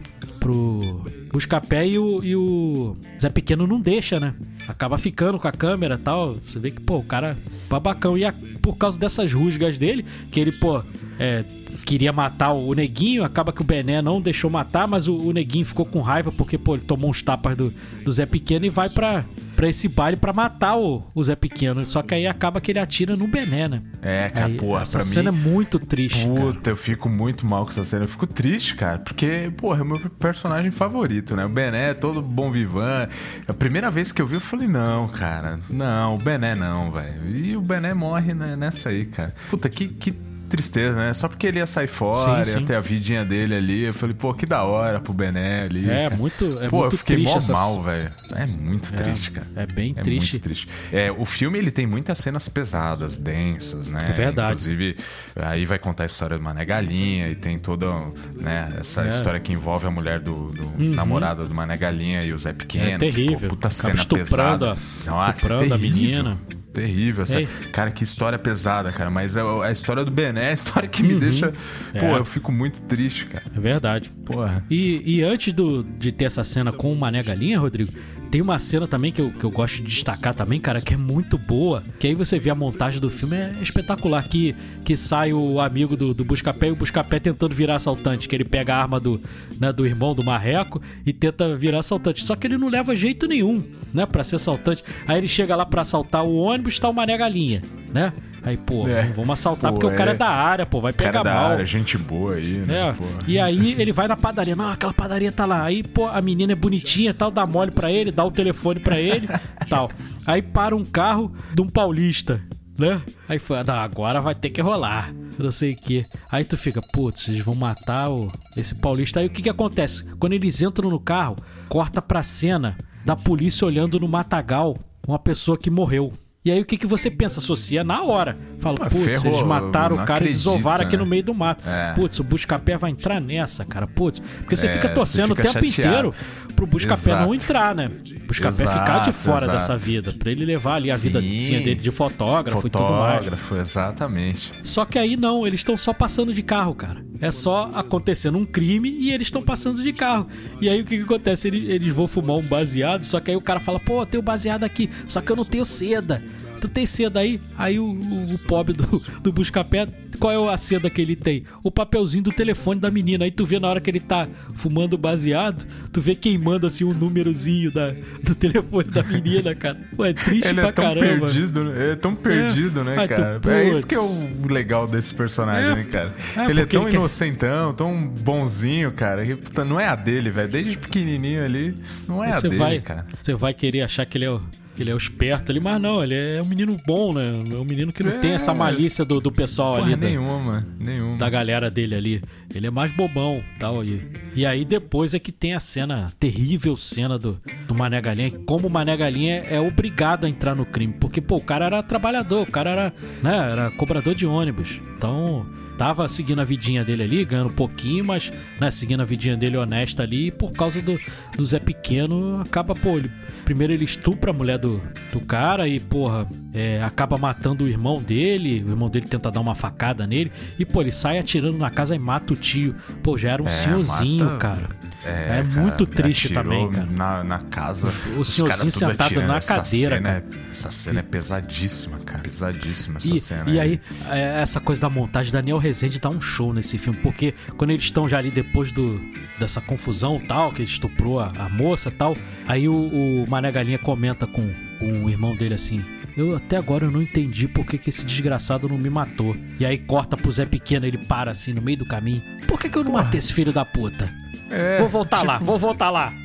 Pro 0.46 1.02
Buscapé 1.34 1.88
e 1.88 1.98
o, 1.98 2.24
e 2.24 2.36
o 2.36 2.96
Zé 3.20 3.30
Pequeno 3.32 3.66
não 3.66 3.82
deixa, 3.82 4.20
né? 4.20 4.36
Acaba 4.68 4.96
ficando 4.96 5.40
com 5.40 5.48
a 5.48 5.52
câmera 5.52 5.98
tal. 5.98 6.36
Você 6.48 6.60
vê 6.60 6.70
que, 6.70 6.80
pô, 6.80 6.98
o 6.98 7.04
cara 7.04 7.36
babacão. 7.68 8.16
E 8.16 8.24
a- 8.24 8.34
por 8.62 8.78
causa 8.78 9.00
dessas 9.00 9.34
rusgas 9.34 9.80
dele, 9.80 10.06
que 10.32 10.40
ele, 10.40 10.52
pô, 10.52 10.84
é, 11.18 11.44
queria 11.86 12.12
matar 12.12 12.52
o 12.52 12.74
Neguinho, 12.74 13.24
acaba 13.24 13.54
que 13.54 13.62
o 13.62 13.64
Bené 13.64 14.02
não 14.02 14.20
deixou 14.20 14.50
matar, 14.50 14.88
mas 14.88 15.08
o, 15.08 15.16
o 15.16 15.32
Neguinho 15.32 15.66
ficou 15.66 15.86
com 15.86 16.02
raiva 16.02 16.32
porque, 16.32 16.58
pô, 16.58 16.74
ele 16.76 16.84
tomou 16.84 17.10
uns 17.12 17.22
tapas 17.22 17.56
do, 17.56 17.72
do 18.04 18.12
Zé 18.12 18.26
Pequeno 18.26 18.66
e 18.66 18.70
vai 18.70 18.90
pra, 18.90 19.24
pra 19.56 19.70
esse 19.70 19.88
baile 19.88 20.18
pra 20.18 20.34
matar 20.34 20.78
o, 20.78 21.04
o 21.14 21.24
Zé 21.24 21.36
Pequeno. 21.36 21.86
Só 21.86 22.02
que 22.02 22.16
aí 22.16 22.26
acaba 22.26 22.60
que 22.60 22.72
ele 22.72 22.80
atira 22.80 23.16
no 23.16 23.28
Bené, 23.28 23.68
né? 23.68 23.82
É, 24.02 24.30
cara, 24.30 24.48
Aí, 24.48 24.58
porra, 24.58 24.82
essa 24.82 25.02
cena 25.02 25.32
mim. 25.32 25.38
é 25.38 25.42
muito 25.42 25.80
triste, 25.80 26.28
cara. 26.28 26.42
Puta, 26.42 26.70
eu 26.72 26.76
fico 26.76 27.08
muito 27.08 27.46
mal 27.46 27.64
com 27.64 27.72
essa 27.72 27.84
cena. 27.84 28.06
Eu 28.06 28.10
fico 28.10 28.26
triste, 28.26 28.76
cara, 28.76 29.00
porque, 29.00 29.52
porra, 29.56 29.80
é 29.80 29.82
o 29.84 29.86
meu 29.86 30.00
personagem 30.00 30.72
favorito, 30.72 31.36
né? 31.36 31.46
O 31.46 31.50
Bené 31.50 31.92
é 31.92 31.94
todo 31.94 32.22
bom 32.22 32.52
vivan. 32.52 33.08
A 33.48 33.54
primeira 33.54 33.92
vez 33.92 34.12
que 34.12 34.22
eu 34.22 34.26
vi, 34.28 34.36
eu 34.36 34.42
falei, 34.42 34.68
não, 34.68 35.08
cara, 35.08 35.60
não, 35.70 36.16
o 36.16 36.18
Bené 36.18 36.56
não, 36.56 36.92
velho. 36.92 37.38
E 37.38 37.56
o 37.56 37.62
Bené 37.62 37.94
morre 37.94 38.34
né, 38.34 38.56
nessa 38.56 38.90
aí, 38.90 39.06
cara. 39.06 39.34
Puta, 39.50 39.70
que, 39.70 39.88
que 39.88 40.12
tristeza, 40.46 40.96
né? 40.98 41.14
Só 41.14 41.28
porque 41.28 41.48
ele 41.48 41.60
ia 41.60 41.66
sair 41.66 41.88
fora, 41.88 42.44
Sim, 42.44 42.52
sim. 42.52 42.60
ia 42.60 42.66
ter 42.66 42.76
a 42.76 42.80
vidinha 42.80 43.26
dele 43.26 43.56
ali. 43.56 43.84
Eu 43.84 43.94
falei, 43.94 44.16
pô, 44.16 44.34
que 44.34 44.46
da 44.46 44.64
hora 44.64 45.00
pro 45.00 45.14
Bené 45.14 45.64
ali. 45.64 45.90
É, 45.90 46.10
muito- 46.16 46.46
é 46.62 46.68
pô, 46.70 46.80
muito 46.82 46.94
eu 46.96 46.98
fiquei 47.00 47.16
triste 47.18 47.32
mó 47.32 47.38
essa- 47.38 47.54
mal, 47.54 47.82
velho. 47.84 48.10
É 48.36 48.46
muito 48.46 48.94
triste, 48.94 49.32
cara. 49.32 49.48
é 49.56 49.66
bem 49.66 49.94
é 49.98 50.02
triste. 50.02 50.34
Muito 50.34 50.44
triste. 50.44 50.68
É, 50.92 51.12
o 51.12 51.26
filme 51.26 51.58
ele 51.58 51.72
tem 51.72 51.86
muitas 51.86 52.18
cenas 52.20 52.48
pesadas, 52.48 53.18
densas, 53.18 53.90
né? 53.90 54.00
É 54.08 54.12
verdade. 54.12 54.52
Inclusive, 54.52 54.96
aí 55.36 55.66
vai 55.66 55.80
contar 55.80 56.04
a 56.04 56.06
história 56.06 56.38
do 56.38 56.44
Mané 56.44 56.64
Galinha 56.66 57.30
e 57.30 57.36
tem 57.36 57.58
toda 57.60 57.88
né, 58.36 58.74
essa 58.80 59.06
É. 59.06 59.10
história 59.10 59.40
que 59.40 59.52
envolve 59.54 59.86
a 59.88 59.92
mulher 59.92 60.20
do, 60.20 60.52
do 60.52 60.84
namorado 60.96 61.48
do 61.48 61.54
Mané 61.54 61.78
Galinha 61.78 62.24
e 62.24 62.32
o 62.34 62.38
Zé 62.40 62.54
Pequeno. 62.54 62.86
É 62.90 62.98
terrível. 62.98 63.40
Pô, 63.50 63.56
puta 63.56 63.68
Acaba 63.68 63.82
cena 63.82 63.96
estuprando 63.96 64.26
pesada. 64.66 64.74
a- 64.74 65.10
Nossa, 65.10 65.32
estuprando 65.32 65.74
é 65.74 65.76
a 65.76 65.78
menina. 65.78 66.38
Terrível. 66.76 67.24
Essa... 67.24 67.40
Ei. 67.40 67.48
Cara, 67.72 67.90
que 67.90 68.04
história 68.04 68.38
pesada, 68.38 68.92
cara. 68.92 69.10
Mas 69.10 69.36
a, 69.38 69.66
a 69.66 69.72
história 69.72 70.04
do 70.04 70.12
Bené 70.12 70.46
é 70.46 70.50
a 70.50 70.54
história 70.54 70.88
que 70.88 71.02
me 71.02 71.16
deixa. 71.16 71.52
Pô, 71.98 72.06
É. 72.06 72.18
eu 72.20 72.26
fico 72.26 72.52
muito 72.52 72.82
triste, 72.82 73.26
cara. 73.26 73.44
É 73.56 73.60
verdade. 73.60 74.12
Porra. 74.26 74.64
E, 74.70 75.02
e 75.06 75.24
antes 75.24 75.54
do, 75.54 75.84
de 75.84 76.12
ter 76.12 76.26
essa 76.26 76.44
cena 76.44 76.72
com 76.72 76.92
o 76.92 76.96
Mané 76.96 77.24
Galinha, 77.24 77.60
Rodrigo, 77.60 77.92
tem 78.36 78.42
uma 78.42 78.60
cena 78.60 78.86
também 78.86 79.14
que 79.14 79.22
eu, 79.22 79.32
que 79.32 79.46
eu 79.46 79.50
gosto 79.50 79.76
de 79.76 79.84
destacar 79.84 80.34
também, 80.34 80.60
cara, 80.60 80.82
que 80.82 80.94
é 80.94 80.98
muito 80.98 81.38
boa. 81.38 81.82
Que 81.98 82.08
aí 82.08 82.14
você 82.14 82.38
vê 82.38 82.50
a 82.50 82.56
montagem 82.56 83.00
do 83.00 83.10
filme, 83.10 83.38
é 83.38 83.56
espetacular. 83.62 84.28
Que, 84.28 84.54
que 84.84 84.98
sai 84.98 85.32
o 85.32 85.62
amigo 85.62 85.96
do, 85.96 86.14
do 86.14 86.26
Buscapé 86.26 86.68
e 86.68 86.72
o 86.72 86.76
Buscapé 86.76 87.18
tentando 87.18 87.56
virar 87.56 87.76
assaltante. 87.76 88.28
Que 88.28 88.36
ele 88.36 88.44
pega 88.44 88.76
a 88.76 88.82
arma 88.82 89.00
do, 89.00 89.22
né, 89.58 89.72
do 89.72 89.88
irmão 89.88 90.14
do 90.14 90.22
Marreco 90.22 90.82
e 91.06 91.14
tenta 91.14 91.56
virar 91.56 91.80
assaltante. 91.80 92.26
Só 92.26 92.36
que 92.36 92.46
ele 92.46 92.58
não 92.58 92.68
leva 92.68 92.94
jeito 92.94 93.26
nenhum, 93.26 93.64
né, 93.94 94.06
pra 94.06 94.22
ser 94.22 94.36
assaltante. 94.36 94.84
Aí 95.08 95.18
ele 95.18 95.30
chega 95.30 95.56
lá 95.56 95.66
pra 95.66 95.84
assaltar 95.84 96.26
o 96.26 96.36
ônibus, 96.36 96.78
tá 96.78 96.92
Mané 96.92 97.18
Galinha, 97.18 97.62
né? 97.94 98.12
Aí, 98.46 98.56
pô, 98.58 98.88
É. 98.88 99.06
vamos 99.08 99.32
assaltar 99.32 99.72
Pô, 99.74 99.80
porque 99.80 99.94
o 99.94 99.98
cara 99.98 100.12
é. 100.12 100.14
é 100.14 100.18
da 100.18 100.30
área, 100.30 100.66
pô, 100.68 100.80
vai 100.80 100.94
pegar 100.94 101.12
Cara 101.12 101.24
da 101.24 101.34
mal. 101.34 101.52
área, 101.52 101.66
gente 101.66 101.98
boa 101.98 102.36
aí, 102.36 102.46
né? 102.54 102.90
É, 102.90 102.94
Pô. 102.94 103.04
e 103.28 103.40
aí 103.40 103.76
ele 103.82 103.92
vai 103.92 104.08
na 104.08 104.16
padaria. 104.16 104.56
Não, 104.56 104.70
aquela 104.70 104.94
padaria 104.94 105.32
tá 105.32 105.46
lá. 105.46 105.64
Aí, 105.64 105.82
pô, 105.82 106.06
a 106.08 106.22
menina 106.22 106.54
é 106.54 106.56
bonitinha 106.56 107.12
tal, 107.14 107.32
dá 107.32 107.44
mole 107.46 107.72
pra 107.72 107.92
ele, 107.92 108.12
dá 108.12 108.24
o 108.24 108.30
telefone 108.30 108.80
pra 108.80 109.00
ele 109.00 109.28
tal. 109.68 109.90
Aí 110.28 110.42
para 110.44 110.76
um 110.76 110.86
carro 110.86 111.34
de 111.56 111.62
um 111.64 111.68
paulista, 111.68 112.40
né? 112.78 113.02
Aí 113.28 113.40
fala, 113.40 113.64
não, 113.64 113.76
agora 113.76 114.22
vai 114.22 114.36
ter 114.36 114.52
que 114.52 114.62
rolar. 114.62 115.12
Não 115.40 115.52
sei 115.52 115.72
o 115.72 115.76
que. 115.76 116.06
Aí 116.32 116.44
tu 116.46 116.56
fica, 116.56 116.80
putz, 116.94 117.28
eles 117.28 117.40
vão 117.42 117.56
matar 117.56 118.10
o... 118.12 118.28
esse 118.56 118.76
paulista. 118.76 119.20
Aí 119.22 119.26
o 119.26 119.30
que 119.30 119.42
que 119.42 119.50
acontece? 119.50 120.04
Quando 120.20 120.34
eles 120.34 120.62
entram 120.62 120.90
no 120.92 121.00
carro, 121.00 121.36
corta 121.68 122.00
pra 122.02 122.22
cena 122.22 122.78
da 123.04 123.16
polícia 123.16 123.66
olhando 123.66 124.00
no 124.00 124.08
matagal 124.08 124.78
uma 125.08 125.18
pessoa 125.20 125.58
que 125.58 125.70
morreu. 125.72 126.14
E 126.46 126.52
aí 126.52 126.62
o 126.62 126.66
que, 126.66 126.78
que 126.78 126.86
você 126.86 127.10
pensa? 127.10 127.40
Associa 127.40 127.84
na 127.84 128.04
hora. 128.04 128.38
Fala, 128.60 128.78
putz, 128.78 129.04
ferrou, 129.04 129.34
eles 129.34 129.48
mataram 129.48 129.96
o 129.96 130.06
cara 130.06 130.24
e 130.24 130.28
desovaram 130.28 130.86
aqui 130.86 130.96
né? 130.96 131.02
no 131.04 131.06
meio 131.10 131.24
do 131.24 131.34
mato. 131.34 131.68
É. 131.68 131.94
Putz, 131.94 132.20
o 132.20 132.24
Buscapé 132.24 132.78
vai 132.78 132.92
entrar 132.92 133.20
nessa, 133.20 133.66
cara. 133.66 133.88
Putz, 133.88 134.20
porque 134.20 134.56
você 134.56 134.68
É, 134.68 134.70
fica 134.74 134.90
torcendo 134.90 135.36
fica 135.36 135.50
o 135.50 135.54
tempo 135.54 135.66
chateado. 135.66 136.10
inteiro 136.10 136.14
pro 136.56 136.68
Buscapé 136.68 137.12
não 137.20 137.34
entrar, 137.34 137.74
né? 137.76 137.90
Buscapé 138.28 138.66
ficar 138.68 139.00
de 139.00 139.12
fora 139.12 139.46
exato. 139.46 139.52
dessa 139.54 139.78
vida, 139.78 140.14
pra 140.18 140.32
ele 140.32 140.46
levar 140.46 140.76
ali 140.76 140.90
a 140.92 140.96
Sim. 140.96 141.08
vidazinha 141.10 141.60
dele 141.62 141.76
de 141.76 141.92
fotógrafo, 141.92 142.66
e 142.66 142.70
tudo 142.70 142.84
mais. 142.92 143.14
Fotógrafo, 143.18 143.58
exatamente. 143.58 144.54
Só 144.62 144.86
que 144.86 145.00
aí 145.00 145.18
não, 145.18 145.46
eles 145.48 145.60
estão 145.62 145.76
só 145.76 145.94
passando 145.94 146.34
de 146.34 146.42
carro, 146.44 146.76
cara. 146.76 147.04
É 147.22 147.32
só 147.32 147.72
acontecendo 147.74 148.38
um 148.38 148.46
crime 148.46 148.90
e 148.90 149.12
eles 149.12 149.28
estão 149.28 149.42
passando 149.42 149.82
de 149.82 149.92
carro. 149.94 150.28
E 150.62 150.70
aí 150.70 150.82
o 150.82 150.86
que, 150.86 150.98
que 150.98 151.04
acontece? 151.04 151.48
Eles, 151.48 151.70
eles 151.70 151.94
vão 151.94 152.08
fumar 152.08 152.38
um 152.38 152.42
baseado, 152.44 153.04
só 153.04 153.20
que 153.20 153.32
aí 153.32 153.38
o 153.38 153.42
cara 153.42 153.60
fala, 153.60 153.80
pô, 153.80 154.02
eu 154.02 154.06
tenho 154.06 154.22
baseado 154.24 154.64
aqui, 154.64 154.90
só 155.08 155.22
que 155.22 155.32
eu 155.32 155.36
não 155.36 155.46
tenho 155.46 155.66
seda. 155.66 156.22
Tu 156.62 156.70
tem 156.70 156.86
seda 156.86 157.20
aí? 157.20 157.40
Aí 157.58 157.80
o, 157.80 157.86
o, 157.86 158.34
o 158.34 158.40
pobre 158.40 158.74
do, 158.74 159.02
do 159.22 159.32
Buscapé, 159.32 159.88
qual 160.20 160.50
é 160.50 160.54
a 160.54 160.58
seda 160.58 160.90
que 160.90 161.02
ele 161.02 161.16
tem? 161.16 161.44
O 161.64 161.70
papelzinho 161.70 162.24
do 162.24 162.32
telefone 162.32 162.80
da 162.80 162.90
menina. 162.90 163.26
Aí 163.26 163.32
tu 163.32 163.46
vê 163.46 163.60
na 163.60 163.68
hora 163.68 163.80
que 163.82 163.90
ele 163.90 164.00
tá 164.00 164.28
fumando 164.56 164.98
baseado, 164.98 165.66
tu 165.92 166.02
vê 166.02 166.16
queimando 166.16 166.66
assim 166.66 166.84
o 166.84 166.94
númerozinho 166.94 167.72
da, 167.72 167.94
do 168.24 168.34
telefone 168.36 168.90
da 168.90 169.04
menina, 169.04 169.54
cara. 169.54 169.78
Pô, 169.96 170.06
é 170.06 170.14
triste 170.14 170.48
Ele 170.48 170.62
pra 170.62 170.70
é 170.70 170.72
tão 170.72 170.86
caramba. 170.86 171.26
perdido, 171.28 171.64
né? 171.66 171.92
é 171.92 171.96
tão 171.96 172.16
perdido, 172.16 172.84
né, 172.84 172.96
Ai, 172.98 173.08
tu- 173.08 173.16
cara? 173.16 173.42
É 173.48 173.70
isso 173.70 173.86
que 173.86 173.96
é 173.96 174.00
o 174.00 174.30
legal 174.50 174.88
desse 174.88 175.14
personagem, 175.14 175.72
É. 175.72 175.76
né, 175.76 175.84
cara? 175.84 176.16
É, 176.38 176.50
ele 176.50 176.62
é 176.62 176.66
tão 176.66 176.84
ele 176.84 176.92
quer- 176.92 176.98
inocentão, 176.98 177.74
tão 177.74 178.08
bonzinho, 178.08 178.92
cara. 178.92 179.26
que, 179.26 179.36
puta, 179.36 179.64
não 179.66 179.80
é 179.80 179.86
a 179.88 179.96
dele, 179.96 180.30
velho. 180.30 180.50
Desde 180.50 180.78
pequenininho 180.78 181.44
ali, 181.44 181.76
não 182.08 182.24
é 182.24 182.32
a 182.36 182.40
dele, 182.40 182.56
vai, 182.58 182.80
cara. 182.80 183.06
Você 183.22 183.34
vai 183.34 183.54
querer 183.54 183.82
achar 183.82 184.06
que 184.06 184.18
ele 184.18 184.26
é 184.26 184.32
o, 184.32 184.42
ele 184.82 184.92
é 184.92 184.94
o 184.94 184.98
esperto 184.98 185.52
ali, 185.52 185.60
mas 185.60 185.82
não, 185.82 186.04
ele 186.04 186.16
é 186.20 186.42
um 186.42 186.46
menino 186.46 186.76
bom, 186.86 187.14
né? 187.14 187.24
É 187.52 187.56
um 187.56 187.64
menino 187.64 187.92
que 187.92 188.04
não 188.04 188.12
É. 188.12 188.18
tem 188.18 188.32
essa 188.32 188.54
malícia 188.54 189.04
do, 189.06 189.20
do 189.20 189.32
pessoal 189.32 189.76
ali, 189.76 189.96
da, 189.96 190.08
nenhuma, 190.08 190.66
nenhuma. 190.80 191.18
da 191.18 191.30
galera 191.30 191.70
dele 191.72 191.96
ali. 191.96 192.22
Ele 192.54 192.68
é 192.68 192.72
mais 192.72 192.92
bobão 192.92 193.42
tal. 193.60 193.84
E, 193.84 194.02
e 194.36 194.46
aí 194.46 194.64
depois 194.66 195.14
é 195.14 195.20
que 195.20 195.32
tem 195.32 195.54
a 195.54 195.60
cena, 195.60 196.08
terrível 196.20 196.76
cena 196.78 197.18
do, 197.18 197.40
do 197.68 197.76
Mané 197.76 198.02
Galinha, 198.02 198.32
como 198.46 198.68
o 198.68 198.70
Mané 198.70 198.96
Galinha 198.98 199.44
é 199.50 199.60
obrigado 199.60 200.26
a 200.26 200.30
entrar 200.30 200.56
no 200.56 200.66
crime. 200.66 200.94
Porque, 201.00 201.22
pô, 201.22 201.38
o 201.38 201.42
cara 201.42 201.66
era 201.66 201.84
trabalhador, 201.84 202.44
o 202.48 202.52
cara 202.52 202.70
era, 202.70 202.94
né, 203.22 203.52
era 203.52 203.72
cobrador 203.72 204.14
de 204.16 204.26
ônibus. 204.26 204.80
Então, 204.98 205.46
tava 205.78 206.08
seguindo 206.08 206.40
a 206.42 206.44
vidinha 206.44 206.84
dele 206.84 207.04
ali, 207.04 207.26
ganhando 207.26 207.52
um 207.52 207.56
pouquinho, 207.56 208.06
mas, 208.06 208.32
né, 208.60 208.72
seguindo 208.72 209.02
a 209.02 209.06
vidinha 209.06 209.36
dele 209.38 209.58
honesta 209.58 210.04
ali, 210.04 210.28
e 210.28 210.32
por 210.32 210.52
causa 210.52 210.82
do, 210.82 211.00
do 211.36 211.46
Zé 211.46 211.60
Pequeno, 211.60 212.40
acaba, 212.42 212.74
pô, 212.74 212.98
ele, 212.98 213.12
primeiro 213.44 213.74
ele 213.74 213.84
estupra 213.86 214.32
a 214.32 214.34
mulher 214.34 214.58
do, 214.58 214.82
do 215.12 215.20
cara 215.20 215.68
e, 215.68 215.80
porra, 215.80 216.28
é, 216.54 216.82
acaba 216.84 217.18
matando 217.18 217.66
o 217.66 217.68
irmão 217.68 218.02
dele, 218.02 218.64
o 218.66 218.70
irmão 218.70 218.90
dele 218.90 219.06
tenta 219.08 219.30
dar 219.30 219.40
uma 219.42 219.56
facada 219.56 220.08
nele, 220.08 220.32
e, 220.58 220.66
pô, 220.66 220.82
ele 220.82 220.92
sai 220.92 221.18
atirando 221.18 221.58
na 221.58 221.70
casa 221.70 221.96
e 221.96 222.00
mata 222.00 222.34
o 222.34 222.36
tio. 222.36 222.76
Pô, 223.04 223.18
já 223.18 223.32
era 223.32 223.44
um 223.44 223.48
É, 223.48 223.50
senhorzinho, 223.50 224.26
mata- 224.26 224.38
cara. 224.38 224.70
É, 225.06 225.40
É 225.40 225.44
cara, 225.44 225.62
muito 225.62 225.86
triste 225.86 226.34
também, 226.34 226.70
cara. 226.72 226.88
Na, 226.98 227.24
na 227.24 227.40
casa. 227.40 227.88
O 228.18 228.24
senhorzinho 228.24 228.72
sentado 228.72 229.22
na 229.22 229.38
Essa 229.38 229.56
cadeira, 229.58 229.96
cena 229.98 230.10
cara. 230.10 230.26
é- 230.34 230.52
essa 230.52 230.72
cena 230.72 231.00
é 231.00 231.04
pesadíssima, 231.04 231.98
cara. 232.00 232.20
Pesadíssima 232.24 232.98
essa 232.98 233.08
E, 233.16 233.20
cena. 233.20 233.50
e 233.50 233.60
aí, 233.60 233.82
é, 234.10 234.42
essa 234.42 234.60
coisa 234.60 234.82
da 234.82 234.90
montagem, 234.90 235.32
Daniel 235.32 235.58
Rezende 235.58 236.00
dá 236.00 236.10
um 236.10 236.20
show 236.22 236.54
nesse 236.54 236.78
filme, 236.78 236.98
porque 237.04 237.34
quando 237.58 237.72
eles 237.72 237.84
estão 237.84 238.08
já 238.10 238.18
ali 238.18 238.32
depois 238.32 238.72
do, 238.72 239.00
dessa 239.40 239.62
confusão 239.62 240.20
tal, 240.28 240.52
que 240.52 240.62
ele 240.62 240.70
estuprou 240.70 241.20
a, 241.20 241.32
a 241.38 241.50
moça 241.50 241.92
tal, 241.92 242.16
aí 242.48 242.68
o, 242.68 242.74
o 242.74 243.30
Mané 243.30 243.52
Galinha 243.52 243.78
comenta 243.78 244.26
com, 244.26 244.50
com 244.80 245.04
o 245.04 245.10
irmão 245.10 245.36
dele 245.36 245.54
assim. 245.56 245.84
Eu 246.18 246.34
até 246.34 246.56
agora 246.56 246.86
eu 246.86 246.92
não 246.92 247.02
entendi 247.02 247.46
por 247.46 247.66
que, 247.66 247.78
que 247.78 247.90
esse 247.90 248.06
desgraçado 248.06 248.70
não 248.70 248.78
me 248.78 248.90
matou. 248.90 249.36
E 249.60 249.66
aí 249.66 249.78
corta 249.78 250.16
pro 250.16 250.32
Zé 250.32 250.46
Pequeno, 250.46 250.86
ele 250.86 250.98
para 250.98 251.32
assim 251.32 251.52
no 251.52 251.62
meio 251.62 251.78
do 251.80 251.86
caminho. 251.86 252.22
Por 252.48 252.58
que, 252.58 252.70
que 252.70 252.78
eu 252.78 252.86
não 252.86 252.94
matei 252.94 253.18
esse 253.20 253.34
filho 253.34 253.52
da 253.52 253.66
puta? 253.66 254.10
É, 254.50 254.80
vou 254.80 254.90
voltar 254.90 255.24
lá, 255.24 255.34
tipo, 255.34 255.46
vou 255.46 255.60
voltar 255.60 255.90
lá. 255.90 256.14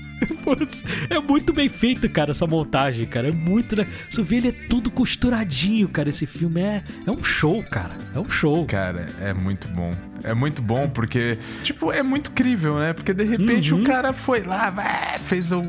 É 1.08 1.18
muito 1.18 1.50
bem 1.50 1.68
feito, 1.68 2.06
cara, 2.10 2.32
essa 2.32 2.46
montagem, 2.46 3.06
cara. 3.06 3.28
É 3.28 3.32
muito. 3.32 3.74
né? 3.74 3.86
Você 4.08 4.22
vê, 4.22 4.36
ele 4.36 4.48
é 4.48 4.52
tudo 4.52 4.90
costuradinho, 4.90 5.88
cara. 5.88 6.10
Esse 6.10 6.26
filme 6.26 6.60
é, 6.60 6.82
é 7.06 7.10
um 7.10 7.24
show, 7.24 7.62
cara. 7.62 7.92
É 8.14 8.18
um 8.18 8.28
show. 8.28 8.66
Cara, 8.66 9.08
é 9.20 9.32
muito 9.32 9.66
bom. 9.68 9.94
É 10.24 10.34
muito 10.34 10.60
bom 10.62 10.88
porque, 10.88 11.38
tipo, 11.62 11.92
é 11.92 12.02
muito 12.02 12.30
crível, 12.32 12.78
né? 12.78 12.92
Porque 12.92 13.12
de 13.14 13.24
repente 13.24 13.72
Uhum. 13.74 13.80
o 13.80 13.84
cara 13.84 14.12
foi 14.12 14.42
lá, 14.42 14.72
fez 15.20 15.50
o, 15.52 15.60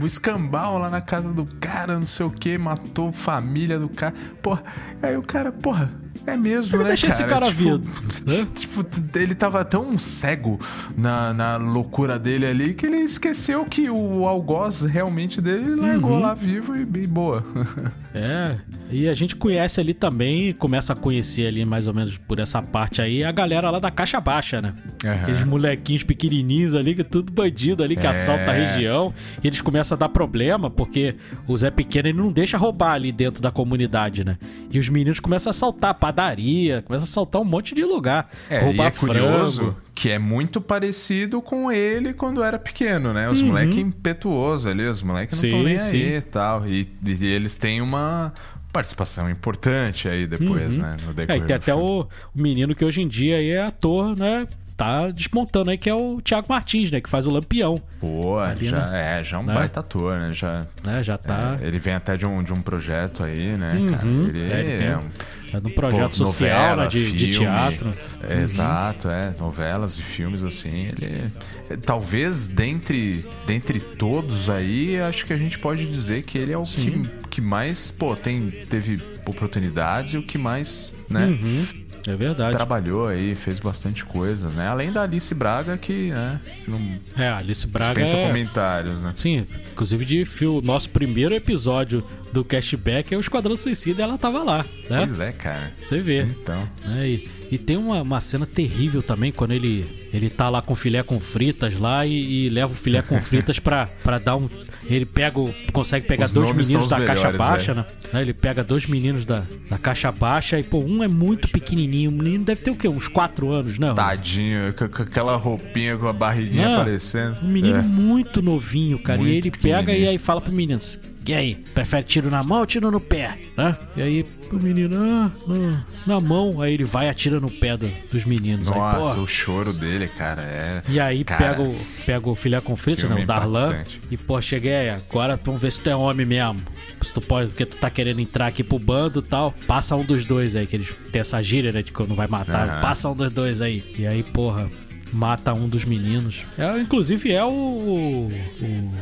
o 0.00 0.06
escambau 0.06 0.78
lá 0.78 0.88
na 0.90 1.00
casa 1.00 1.32
do 1.32 1.44
cara, 1.60 1.98
não 1.98 2.06
sei 2.06 2.26
o 2.26 2.30
que, 2.30 2.56
matou 2.58 3.12
família 3.12 3.78
do 3.78 3.88
cara. 3.88 4.14
Porra, 4.42 4.62
aí 5.02 5.16
o 5.16 5.22
cara, 5.22 5.52
porra, 5.52 5.90
é 6.26 6.36
mesmo, 6.36 6.76
Ele 6.76 6.82
né? 6.84 6.88
deixa 6.90 7.06
esse 7.06 7.24
cara 7.24 7.46
tipo, 7.46 7.78
vivo, 7.78 8.02
né? 8.26 8.46
Tipo, 8.54 8.84
ele 9.18 9.34
tava 9.34 9.64
tão 9.64 9.98
cego 9.98 10.58
na, 10.96 11.32
na 11.32 11.56
loucura 11.56 12.18
dele 12.18 12.46
ali 12.46 12.74
que 12.74 12.86
ele 12.86 12.98
esqueceu 12.98 13.64
que 13.64 13.88
o 13.88 14.26
algoz 14.26 14.82
realmente 14.82 15.40
dele 15.40 15.74
largou 15.74 16.12
Uhum. 16.12 16.20
lá 16.20 16.34
vivo 16.34 16.76
e, 16.76 16.80
e 16.82 17.06
boa. 17.06 17.44
É. 18.12 18.56
E 18.90 19.08
a 19.08 19.14
gente 19.14 19.36
conhece 19.36 19.78
ali 19.80 19.94
também, 19.94 20.52
começa 20.52 20.92
a 20.94 20.96
conhecer 20.96 21.46
ali 21.46 21.64
mais 21.64 21.86
ou 21.86 21.94
menos 21.94 22.18
por 22.18 22.40
essa 22.40 22.60
parte 22.60 23.00
aí, 23.00 23.22
a 23.22 23.30
galera 23.30 23.70
lá 23.70 23.78
da 23.78 23.89
na 23.90 23.96
caixa 23.96 24.20
baixa, 24.20 24.62
né? 24.62 24.72
Aham. 25.04 25.14
Aqueles 25.14 25.44
molequinhos 25.44 26.02
pequenininhos 26.04 26.74
ali, 26.74 26.94
que 26.94 27.02
tudo 27.02 27.32
bandido 27.32 27.82
ali, 27.82 27.96
que 27.96 28.06
É. 28.06 28.10
assalta 28.10 28.50
a 28.50 28.54
região. 28.54 29.12
E 29.42 29.46
eles 29.46 29.60
começam 29.60 29.96
a 29.96 29.98
dar 29.98 30.08
problema, 30.08 30.70
porque 30.70 31.16
o 31.46 31.56
Zé 31.56 31.70
Pequeno 31.70 32.08
ele 32.08 32.18
não 32.18 32.30
deixa 32.32 32.56
roubar 32.56 32.92
ali 32.92 33.10
dentro 33.12 33.42
da 33.42 33.50
comunidade, 33.50 34.24
né? 34.24 34.38
E 34.70 34.78
os 34.78 34.88
meninos 34.88 35.18
começam 35.18 35.50
a 35.50 35.52
assaltar 35.52 35.94
padaria, 35.94 36.82
começam 36.82 37.04
a 37.04 37.08
assaltar 37.08 37.42
um 37.42 37.44
monte 37.44 37.74
de 37.74 37.84
lugar. 37.84 38.30
É, 38.48 38.60
roubar 38.60 38.84
e 38.84 38.86
é 38.86 38.90
curioso 38.90 39.62
frango. 39.62 39.76
que 39.94 40.10
é 40.10 40.18
muito 40.18 40.60
parecido 40.60 41.42
com 41.42 41.70
ele 41.72 42.12
quando 42.12 42.42
era 42.42 42.58
pequeno, 42.58 43.12
né? 43.12 43.26
Uhum. 43.26 43.32
Os 43.32 43.42
moleques 43.42 43.76
impetuosos 43.78 44.66
ali, 44.66 44.84
os 44.84 45.02
moleques 45.02 45.40
não 45.42 45.48
estão 45.48 45.62
nem 45.64 45.78
sim. 45.78 45.96
aí 45.96 46.16
e 46.16 46.22
tal. 46.22 46.68
E, 46.68 46.88
e 47.06 47.24
eles 47.26 47.56
têm 47.56 47.80
uma 47.80 48.32
participação 48.72 49.28
importante 49.30 50.08
aí 50.08 50.26
depois, 50.26 50.76
né? 50.76 50.96
No 51.04 51.10
É, 51.10 51.14
decorrer 51.14 51.42
e 51.42 51.46
tem 51.46 51.56
até 51.56 51.74
o, 51.74 52.02
o 52.02 52.40
menino 52.40 52.74
que 52.74 52.84
hoje 52.84 53.02
em 53.02 53.08
dia 53.08 53.42
é 53.42 53.62
ator, 53.62 54.16
né? 54.16 54.46
Tá 54.80 55.10
desmontando 55.10 55.70
aí, 55.70 55.76
que 55.76 55.90
é 55.90 55.94
o 55.94 56.22
Thiago 56.22 56.46
Martins, 56.48 56.90
né? 56.90 57.02
Que 57.02 57.10
faz 57.10 57.26
o 57.26 57.30
Lampião. 57.30 57.74
Pô, 58.00 58.38
ali, 58.38 58.64
já, 58.64 58.86
né? 58.86 59.18
é, 59.20 59.22
já 59.22 59.36
é 59.36 59.40
um 59.40 59.42
Né? 59.42 59.52
baita 59.52 59.80
ator, 59.80 60.18
né? 60.18 60.30
Já, 60.32 60.66
Né? 60.82 61.04
Já 61.04 61.18
tá. 61.18 61.56
é, 61.60 61.66
ele 61.66 61.78
vem 61.78 61.92
até 61.92 62.16
de 62.16 62.24
um, 62.24 62.42
de 62.42 62.50
um 62.52 62.62
projeto 62.62 63.22
aí, 63.22 63.58
né, 63.58 63.78
cara? 63.90 64.06
Ele, 64.08 64.50
É, 64.50 64.60
ele 64.60 64.78
tem 64.78 64.86
é 64.88 64.96
um- 64.96 65.00
um 65.00 65.10
É 65.52 65.60
num 65.60 65.70
projeto 65.70 66.10
Pô, 66.10 66.14
social, 66.24 66.58
novela, 66.60 66.84
né? 66.84 66.88
De, 66.88 67.12
de 67.12 67.18
filme. 67.32 67.38
teatro. 67.46 67.92
É, 68.26 68.40
Exato, 68.40 69.10
é. 69.10 69.34
Novelas 69.38 69.98
e 69.98 70.02
filmes, 70.02 70.42
assim. 70.44 70.86
Ele. 70.86 71.24
é, 71.68 71.76
Talvez 71.76 72.46
dentre, 72.46 73.26
dentre 73.46 73.80
todos 73.80 74.48
aí, 74.48 74.98
acho 75.00 75.26
que 75.26 75.32
a 75.32 75.36
gente 75.36 75.58
pode 75.58 75.84
dizer 75.86 76.22
que 76.22 76.38
ele 76.38 76.52
é 76.52 76.56
o 76.58 76.62
que, 76.62 77.02
que 77.28 77.40
mais, 77.42 77.90
pô, 77.90 78.16
tem, 78.16 78.48
teve 78.70 79.02
oportunidades 79.26 80.14
e 80.14 80.18
o 80.18 80.22
que 80.22 80.38
mais, 80.38 80.94
né? 81.08 81.26
Uhum. 81.26 81.66
É 82.06 82.16
verdade. 82.16 82.56
Trabalhou 82.56 83.08
aí, 83.08 83.34
fez 83.34 83.60
bastante 83.60 84.04
coisa, 84.04 84.48
né? 84.50 84.68
Além 84.68 84.90
da 84.92 85.02
Alice 85.02 85.34
Braga, 85.34 85.76
que, 85.76 86.10
né, 86.10 86.40
não 86.66 86.78
É, 87.16 87.28
Alice 87.28 87.66
Braga 87.66 87.86
dispensa 87.88 88.16
é... 88.16 88.26
comentários, 88.28 89.02
né? 89.02 89.12
Sim, 89.16 89.44
inclusive 89.72 90.04
de 90.04 90.24
fio, 90.24 90.60
nosso 90.62 90.90
primeiro 90.90 91.34
episódio 91.34 92.04
do 92.32 92.44
Cashback 92.44 93.12
é 93.12 93.16
o 93.16 93.20
Esquadrão 93.20 93.56
Suicida 93.56 94.00
e 94.00 94.04
ela 94.04 94.16
tava 94.16 94.42
lá, 94.42 94.64
né? 94.88 95.04
Pois 95.06 95.20
é, 95.20 95.32
cara. 95.32 95.72
Você 95.86 96.00
vê. 96.00 96.22
Então. 96.22 96.68
né? 96.84 97.08
E, 97.08 97.28
e 97.50 97.58
tem 97.58 97.76
uma, 97.76 98.02
uma 98.02 98.20
cena 98.20 98.46
terrível 98.46 99.02
também 99.02 99.32
quando 99.32 99.52
ele, 99.52 99.99
ele 100.12 100.28
tá 100.30 100.48
lá 100.48 100.60
com 100.62 100.74
filé 100.74 101.02
com 101.02 101.20
fritas 101.20 101.78
lá 101.78 102.04
e, 102.06 102.46
e 102.46 102.48
leva 102.48 102.72
o 102.72 102.74
filé 102.76 103.00
com 103.02 103.20
fritas 103.20 103.58
pra, 103.58 103.88
pra 104.02 104.18
dar 104.18 104.36
um. 104.36 104.48
Ele 104.86 105.04
pega, 105.06 105.38
o- 105.38 105.54
consegue 105.72 106.06
pegar 106.06 106.24
Os 106.26 106.32
dois 106.32 106.50
meninos 106.52 106.88
da 106.88 106.98
os 106.98 107.04
caixa 107.04 107.14
melhores, 107.32 107.38
baixa, 107.38 107.74
velho. 107.74 107.86
né? 108.12 108.20
Ele 108.22 108.34
pega 108.34 108.64
dois 108.64 108.86
meninos 108.86 109.24
da, 109.24 109.44
da 109.68 109.78
caixa 109.78 110.10
baixa 110.10 110.58
e, 110.58 110.62
pô, 110.62 110.78
um 110.82 111.02
é 111.04 111.08
muito 111.08 111.48
pequenininho. 111.48 112.10
O 112.10 112.14
menino 112.14 112.44
deve 112.44 112.60
ter 112.62 112.70
o 112.70 112.76
quê? 112.76 112.88
Uns 112.88 113.06
quatro 113.08 113.50
anos, 113.52 113.78
né? 113.78 113.92
Tadinho, 113.94 114.72
com, 114.74 114.88
com 114.88 115.02
aquela 115.02 115.36
roupinha 115.36 115.96
com 115.96 116.08
a 116.08 116.12
barriguinha 116.12 116.66
Não, 116.68 116.74
aparecendo. 116.80 117.38
Um 117.42 117.48
menino 117.48 117.76
É. 117.78 117.82
muito 117.82 118.42
novinho, 118.42 118.98
cara. 118.98 119.18
Muito 119.18 119.32
e 119.32 119.36
ele 119.36 119.50
pega 119.50 119.92
e 119.92 120.08
aí 120.08 120.18
fala 120.18 120.40
pro 120.40 120.52
menino: 120.52 120.80
E 121.26 121.32
aí, 121.34 121.54
prefere 121.74 122.02
tiro 122.02 122.30
na 122.30 122.42
mão 122.42 122.60
ou 122.60 122.66
tiro 122.66 122.90
no 122.90 123.00
pé? 123.00 123.38
Né? 123.56 123.76
E 123.96 124.02
aí 124.02 124.26
o 124.50 124.56
menino, 124.56 124.96
ah, 124.98 125.30
ah, 125.48 125.82
na 126.06 126.18
mão. 126.20 126.60
Aí 126.60 126.74
ele 126.74 126.84
vai 126.84 127.06
e 127.06 127.08
atira 127.08 127.38
no 127.38 127.50
pé 127.50 127.76
do- 127.76 127.90
dos 128.10 128.24
meninos. 128.24 128.68
Aí, 128.70 128.76
Nossa, 128.78 129.14
pô, 129.16 129.22
o 129.22 129.26
choro 129.28 129.72
dele, 129.72 129.99
cara, 130.08 130.42
é. 130.42 130.82
e 130.88 130.98
aí 131.00 131.24
Cara, 131.24 131.54
pega, 131.56 131.62
o, 131.68 131.76
pega 132.06 132.28
o 132.30 132.34
filé 132.34 132.60
com 132.60 132.74
fritas, 132.76 133.08
né? 133.08 133.22
O 133.22 133.26
Darlan. 133.26 133.84
E, 134.10 134.16
pô, 134.16 134.40
cheguei 134.40 134.74
aí, 134.74 134.90
agora 134.90 135.38
vamos 135.44 135.60
ver 135.60 135.70
se 135.72 135.80
tu 135.80 135.90
é 135.90 135.96
homem 135.96 136.26
mesmo. 136.26 136.60
Se 137.02 137.12
tu 137.14 137.20
pode, 137.20 137.48
porque 137.48 137.66
tu 137.66 137.76
tá 137.76 137.88
querendo 137.90 138.20
entrar 138.20 138.46
aqui 138.46 138.62
pro 138.62 138.78
bando 138.78 139.20
e 139.20 139.22
tal. 139.22 139.52
Passa 139.66 139.96
um 139.96 140.04
dos 140.04 140.24
dois 140.24 140.54
aí, 140.56 140.66
que 140.66 140.76
eles 140.76 140.94
têm 141.10 141.20
essa 141.20 141.42
gíria, 141.42 141.72
né? 141.72 141.82
De 141.82 141.92
quando 141.92 142.14
vai 142.14 142.26
matar. 142.26 142.68
Aham. 142.68 142.80
Passa 142.80 143.08
um 143.08 143.14
dos 143.16 143.32
dois 143.32 143.60
aí. 143.60 143.82
E 143.98 144.06
aí, 144.06 144.22
porra. 144.22 144.68
Mata 145.12 145.52
um 145.52 145.68
dos 145.68 145.84
meninos. 145.84 146.42
É, 146.56 146.78
inclusive 146.78 147.32
é 147.32 147.42
o, 147.44 147.48
o- 147.50 148.26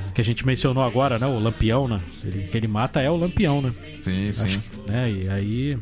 o 0.08 0.12
que 0.14 0.22
a 0.22 0.24
gente 0.24 0.46
mencionou 0.46 0.82
agora, 0.82 1.18
né? 1.18 1.26
O 1.26 1.38
Lampião, 1.38 1.86
né? 1.86 1.98
Ele, 2.24 2.44
que 2.44 2.56
ele 2.56 2.66
mata 2.66 3.02
é 3.02 3.10
o 3.10 3.16
Lampião, 3.18 3.60
né? 3.60 3.70
Sim, 4.00 4.32
sim. 4.32 4.44
Acho 4.46 4.58
que- 4.58 4.90
né? 4.90 5.10
E 5.10 5.28
aí 5.28 5.78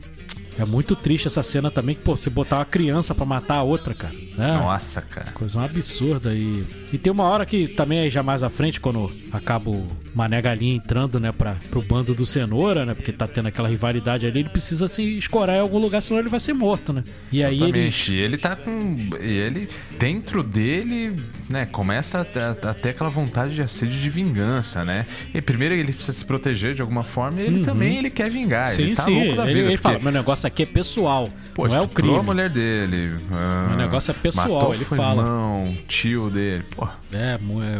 é 0.59 0.65
muito 0.65 0.95
triste 0.97 1.27
essa 1.27 1.43
cena 1.43 1.71
também, 1.71 1.95
que, 1.95 2.01
pô, 2.03 2.17
você 2.17 2.31
botar 2.31 2.57
uma 2.59 2.65
criança 2.65 3.15
pra 3.15 3.25
matar 3.25 3.57
a 3.57 3.63
outra, 3.63 3.95
cara. 3.95 4.15
Né? 4.37 4.53
Nossa, 4.53 5.01
cara. 5.03 5.33
Coisa 5.33 5.63
absurda 5.63 6.33
e. 6.35 6.65
E 6.93 6.99
tem 6.99 7.13
uma 7.13 7.25
hora 7.25 7.45
que 7.45 7.67
também 7.69 8.01
aí 8.01 8.11
já 8.11 8.23
mais 8.23 8.43
à 8.43 8.49
frente, 8.49 8.81
quando 8.81 9.11
acaba 9.33 9.71
o 9.71 9.87
Mané 10.15 10.41
Galinha 10.41 10.75
entrando, 10.77 11.19
né, 11.19 11.33
pra, 11.33 11.57
pro 11.71 11.83
bando 11.83 12.15
do 12.15 12.25
Cenoura, 12.25 12.87
né? 12.87 12.95
Porque 12.95 13.13
tá 13.13 13.27
tendo 13.27 13.49
aquela 13.49 13.69
rivalidade 13.69 14.25
ali, 14.27 14.41
ele 14.41 14.49
precisa 14.49 14.87
se 14.89 15.03
escorar 15.19 15.57
em 15.57 15.61
algum 15.61 15.79
lugar, 15.79 16.01
senão 16.01 16.21
ele 16.21 16.29
vai 16.29 16.39
ser 16.41 16.53
morto, 16.55 16.93
né? 16.93 17.03
E 17.33 17.43
aí 17.43 17.55
ele. 17.57 17.65
Exatamente. 17.89 18.13
E 18.15 18.21
ele 18.21 18.37
tá 18.39 18.55
com. 18.57 18.97
E 19.21 19.33
ele, 19.33 19.69
dentro 19.99 20.43
dele, 20.43 21.17
né, 21.51 21.67
começa 21.67 22.19
a, 22.21 22.69
a- 22.69 22.71
a 22.71 22.75
ter 22.75 22.91
aquela 22.91 23.11
vontade 23.11 23.55
de 23.55 23.69
sede 23.71 24.01
de 24.01 24.09
vingança, 24.11 24.85
né? 24.85 25.05
E 25.35 25.43
primeiro 25.43 25.75
ele 25.75 25.93
precisa 25.93 26.13
se 26.13 26.25
proteger 26.25 26.75
de 26.75 26.81
alguma 26.83 27.03
forma 27.05 27.41
e 27.41 27.47
ele 27.47 27.61
também 27.61 27.97
ele 27.99 28.11
quer 28.11 28.31
vingar. 28.31 28.69
Uhum. 28.69 28.75
Sim, 28.75 28.83
ele 28.83 28.95
tá 28.97 29.03
sim. 29.03 29.15
louco 29.25 29.37
da 29.37 29.45
ele, 29.45 29.55
vida. 29.55 29.67
ele 29.69 29.77
fala: 29.77 29.95
porque, 29.97 30.05
meu 30.11 30.13
negócio 30.13 30.46
aqui 30.47 30.63
é 30.63 30.67
pessoal, 30.67 31.29
pô, 31.55 31.67
não 31.69 31.77
é 31.77 31.81
o 31.81 31.89
crime. 31.89 32.17
a 32.17 32.23
mulher 32.23 32.49
dele. 32.51 33.17
ah, 33.33 33.71
O 33.73 33.77
negócio 33.77 34.11
é 34.11 34.15
pessoal, 34.15 34.75
ele 34.75 34.85
fala. 34.85 35.23
irmão, 35.23 35.77
tio 35.87 36.31
dele. 36.31 36.65
Pô, 36.75 36.87
É, 37.13 37.39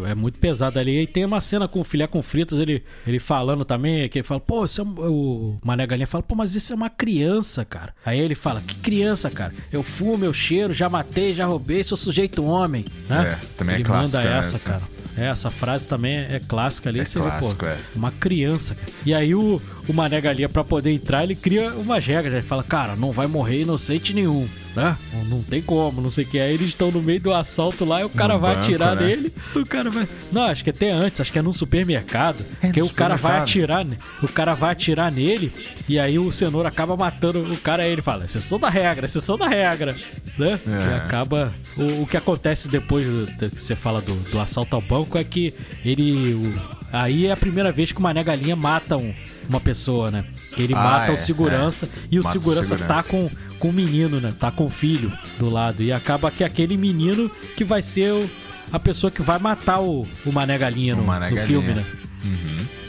é, 0.09 0.11
é 0.11 0.15
muito 0.15 0.39
pesado 0.39 0.79
ali. 0.79 1.03
E 1.03 1.07
tem 1.07 1.25
uma 1.25 1.41
cena 1.41 1.67
com 1.69 1.81
o 1.81 1.85
filé 1.85 2.07
com 2.07 2.23
fritas, 2.23 2.59
ele, 2.59 2.83
ele 3.07 3.19
falando 3.19 3.65
também, 3.65 4.09
que 4.09 4.19
ele 4.19 4.27
fala, 4.27 4.41
pô, 4.41 4.65
isso 4.65 4.81
é 4.81 4.85
o 4.85 5.57
Mané 5.65 5.87
Galinha 5.87 6.07
fala, 6.07 6.23
pô, 6.23 6.35
mas 6.35 6.55
isso 6.55 6.73
é 6.73 6.77
uma 6.77 6.91
criança, 6.91 7.65
cara. 7.65 7.95
Aí 8.05 8.19
ele 8.19 8.35
fala, 8.35 8.61
que 8.61 8.75
criança, 8.77 9.31
cara? 9.31 9.53
Eu 9.73 9.83
fumo, 9.83 10.25
eu 10.25 10.33
cheiro, 10.33 10.73
já 10.73 10.89
matei, 10.89 11.35
já 11.35 11.47
roubei, 11.47 11.83
sou 11.85 11.97
sujeito 11.97 12.45
homem, 12.45 12.85
né? 13.09 13.39
É, 13.43 13.47
também 13.57 13.75
é 13.75 13.79
ele 13.79 13.85
clássica 13.85 14.19
manda 14.23 14.31
essa, 14.39 14.57
essa. 14.57 14.69
cara. 14.71 14.83
É, 15.17 15.27
essa 15.27 15.51
frase 15.51 15.89
também 15.89 16.17
é, 16.17 16.37
é 16.37 16.41
clássica 16.47 16.91
ali. 16.91 17.01
É 17.01 17.05
você 17.05 17.19
vê, 17.19 17.25
clássico, 17.25 17.55
pô, 17.57 17.67
é. 17.67 17.79
uma 17.95 18.11
criança, 18.11 18.75
cara. 18.75 18.93
E 19.05 19.15
aí 19.15 19.35
o, 19.35 19.61
o 19.89 19.93
Mané 19.93 20.21
Galinha, 20.21 20.49
pra 20.49 20.63
poder 20.63 20.93
entrar, 20.93 21.25
ele 21.25 21.35
cria 21.35 21.73
umas 21.73 22.05
regras. 22.05 22.35
Ele 22.35 22.43
fala, 22.43 22.63
cara, 22.63 22.97
não 22.97 23.11
vai 23.13 23.27
morrer 23.27 23.63
inocente 23.63 24.13
nenhum, 24.13 24.47
né? 24.75 24.97
Não, 25.13 25.25
não 25.25 25.43
tem 25.43 25.63
como, 25.63 26.01
não 26.01 26.11
sei 26.11 26.25
o 26.25 26.27
que. 26.29 26.39
Aí 26.39 26.53
eles 26.53 26.69
estão 26.69 26.91
no 26.91 27.01
meio 27.03 27.21
do 27.21 27.33
assalto 27.33 27.85
lá 27.85 28.03
e 28.03 28.05
o 28.05 28.11
cara 28.11 28.35
No 28.35 28.41
vai 28.41 28.55
banco, 28.55 28.67
atirar 28.67 28.97
né? 28.97 29.07
nele. 29.07 29.33
O 29.55 29.65
cara 29.65 29.91
vai. 29.91 30.09
Não, 30.31 30.43
acho 30.43 30.63
que 30.63 30.71
até 30.71 30.91
antes, 30.91 31.21
acho 31.21 31.33
que 31.33 31.39
é 31.39 31.43
num 31.43 31.53
supermercado. 31.53 32.45
É, 32.63 32.71
que 32.71 32.83
o 32.83 32.91
cara 32.91 33.17
vai 33.17 33.39
atirar, 33.39 33.87
o 34.23 34.29
cara 34.29 34.55
vai 34.55 34.73
atirar 34.73 35.11
nele 35.11 35.53
e 35.89 35.99
aí 35.99 36.19
o 36.19 36.33
cenoura 36.33 36.69
acaba 36.69 36.97
matando 36.97 37.41
o 37.41 37.57
cara 37.59 37.85
aí 37.85 37.93
ele 37.93 38.03
fala, 38.03 38.25
exceção 38.25 38.59
da 38.59 38.69
regra, 38.69 39.07
exceção 39.07 39.39
da 39.39 39.47
regra, 39.47 39.97
né? 40.37 40.59
É. 40.67 40.91
E 40.91 40.95
acaba 40.95 41.55
o, 41.77 42.03
o 42.03 42.07
que 42.07 42.17
acontece 42.17 42.69
depois 42.69 43.07
do 43.07 43.27
que 43.51 43.61
você 43.61 43.77
fala 43.77 44.01
do, 44.01 44.15
do 44.31 44.41
assalto 44.41 44.75
ao 44.75 44.83
banco 44.83 45.06
é 45.15 45.25
que 45.25 45.55
ele 45.85 46.35
o- 46.35 46.53
aí 46.93 47.27
é 47.27 47.33
a 47.33 47.37
primeira 47.37 47.71
vez 47.71 47.93
que 47.93 47.99
o 47.99 48.03
Mané 48.03 48.23
Galinha 48.25 48.57
mata 48.57 48.97
um- 48.97 49.15
uma 49.49 49.61
pessoa, 49.61 50.11
né? 50.11 50.25
Que 50.55 50.63
ele 50.63 50.75
Ah, 50.75 50.83
mata 50.83 51.11
é, 51.13 51.15
o 51.15 51.17
segurança 51.17 51.87
é. 51.87 51.89
e 52.11 52.19
o 52.19 52.25
Mata 52.25 52.31
o 52.37 52.41
segurança, 52.41 52.77
segurança. 52.77 52.95
tá 52.95 53.03
com 53.03 53.31
com 53.59 53.71
o 53.71 53.73
menino, 53.73 54.21
né? 54.21 54.35
Tá 54.39 54.51
com 54.51 54.67
o 54.67 54.71
filho 54.71 55.11
do 55.39 55.49
lado 55.49 55.83
e 55.83 55.91
acaba 55.91 56.31
que 56.31 56.45
aquele 56.45 56.77
menino 56.77 57.31
que 57.57 57.65
vai 57.65 57.81
ser 57.81 58.13
o- 58.13 58.31
a 58.71 58.79
pessoa 58.79 59.11
que 59.11 59.23
vai 59.23 59.39
matar 59.39 59.81
o, 59.81 60.07
o 60.27 60.33
Mané 60.33 60.59
Galinha 60.59 60.95
no, 60.95 61.03
Mané 61.05 61.31
no 61.31 61.37
Galinha. 61.37 61.47
filme, 61.47 61.73
né? 61.73 61.85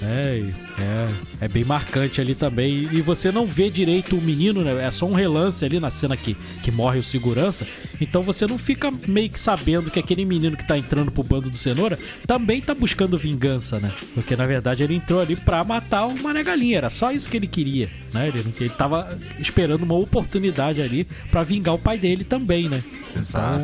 É, 0.01 0.39
e- 0.39 0.66
é, 0.79 1.45
é 1.45 1.47
bem 1.47 1.63
marcante 1.63 2.21
ali 2.21 2.35
também. 2.35 2.87
E 2.91 3.01
você 3.01 3.31
não 3.31 3.45
vê 3.45 3.69
direito 3.69 4.15
o 4.15 4.21
menino, 4.21 4.63
né? 4.63 4.85
É 4.85 4.91
só 4.91 5.05
um 5.07 5.13
relance 5.13 5.65
ali 5.65 5.79
na 5.79 5.89
cena 5.89 6.15
que, 6.15 6.35
que 6.61 6.71
morre 6.71 6.99
o 6.99 7.03
segurança. 7.03 7.65
Então 7.99 8.21
você 8.21 8.45
não 8.45 8.57
fica 8.57 8.91
meio 9.07 9.29
que 9.29 9.39
sabendo 9.39 9.89
que 9.89 9.99
aquele 9.99 10.23
menino 10.23 10.55
que 10.55 10.67
tá 10.67 10.77
entrando 10.77 11.11
pro 11.11 11.23
bando 11.23 11.49
do 11.49 11.57
cenoura 11.57 11.97
também 12.27 12.61
tá 12.61 12.75
buscando 12.75 13.17
vingança, 13.17 13.79
né? 13.79 13.91
Porque 14.13 14.35
na 14.35 14.45
verdade 14.45 14.83
ele 14.83 14.95
entrou 14.95 15.19
ali 15.19 15.35
pra 15.35 15.63
matar 15.63 16.05
o 16.05 16.21
Mané 16.21 16.43
Galinha. 16.43 16.77
Era 16.77 16.89
só 16.89 17.11
isso 17.11 17.29
que 17.29 17.37
ele 17.37 17.47
queria, 17.47 17.89
né? 18.13 18.27
Ele, 18.27 18.45
ele 18.59 18.69
tava 18.69 19.17
esperando 19.39 19.83
uma 19.83 19.95
oportunidade 19.95 20.81
ali 20.81 21.05
pra 21.31 21.41
vingar 21.43 21.73
o 21.73 21.79
pai 21.79 21.97
dele 21.97 22.23
também, 22.23 22.69
né? 22.69 22.83
Exato. 23.15 23.59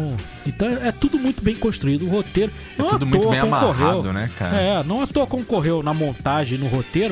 Então, 0.45 0.68
então 0.68 0.68
é 0.88 0.91
tudo 0.91 1.20
muito 1.20 1.43
bem 1.43 1.55
construído. 1.55 2.05
O 2.05 2.09
roteiro. 2.09 2.51
não 2.78 2.88
à 2.88 2.89
tudo 2.89 3.05
muito 3.05 3.30
bem 3.30 3.41
concorreu. 3.41 3.88
amarrado, 3.88 4.14
né, 4.14 4.30
cara? 4.38 4.57
É, 4.57 4.84
não 4.84 5.01
à 5.01 5.07
toa 5.07 5.28
concorreu 5.28 5.84
na 5.84 5.93
montagem, 5.93 6.57
no 6.57 6.68
roteiro. 6.68 7.02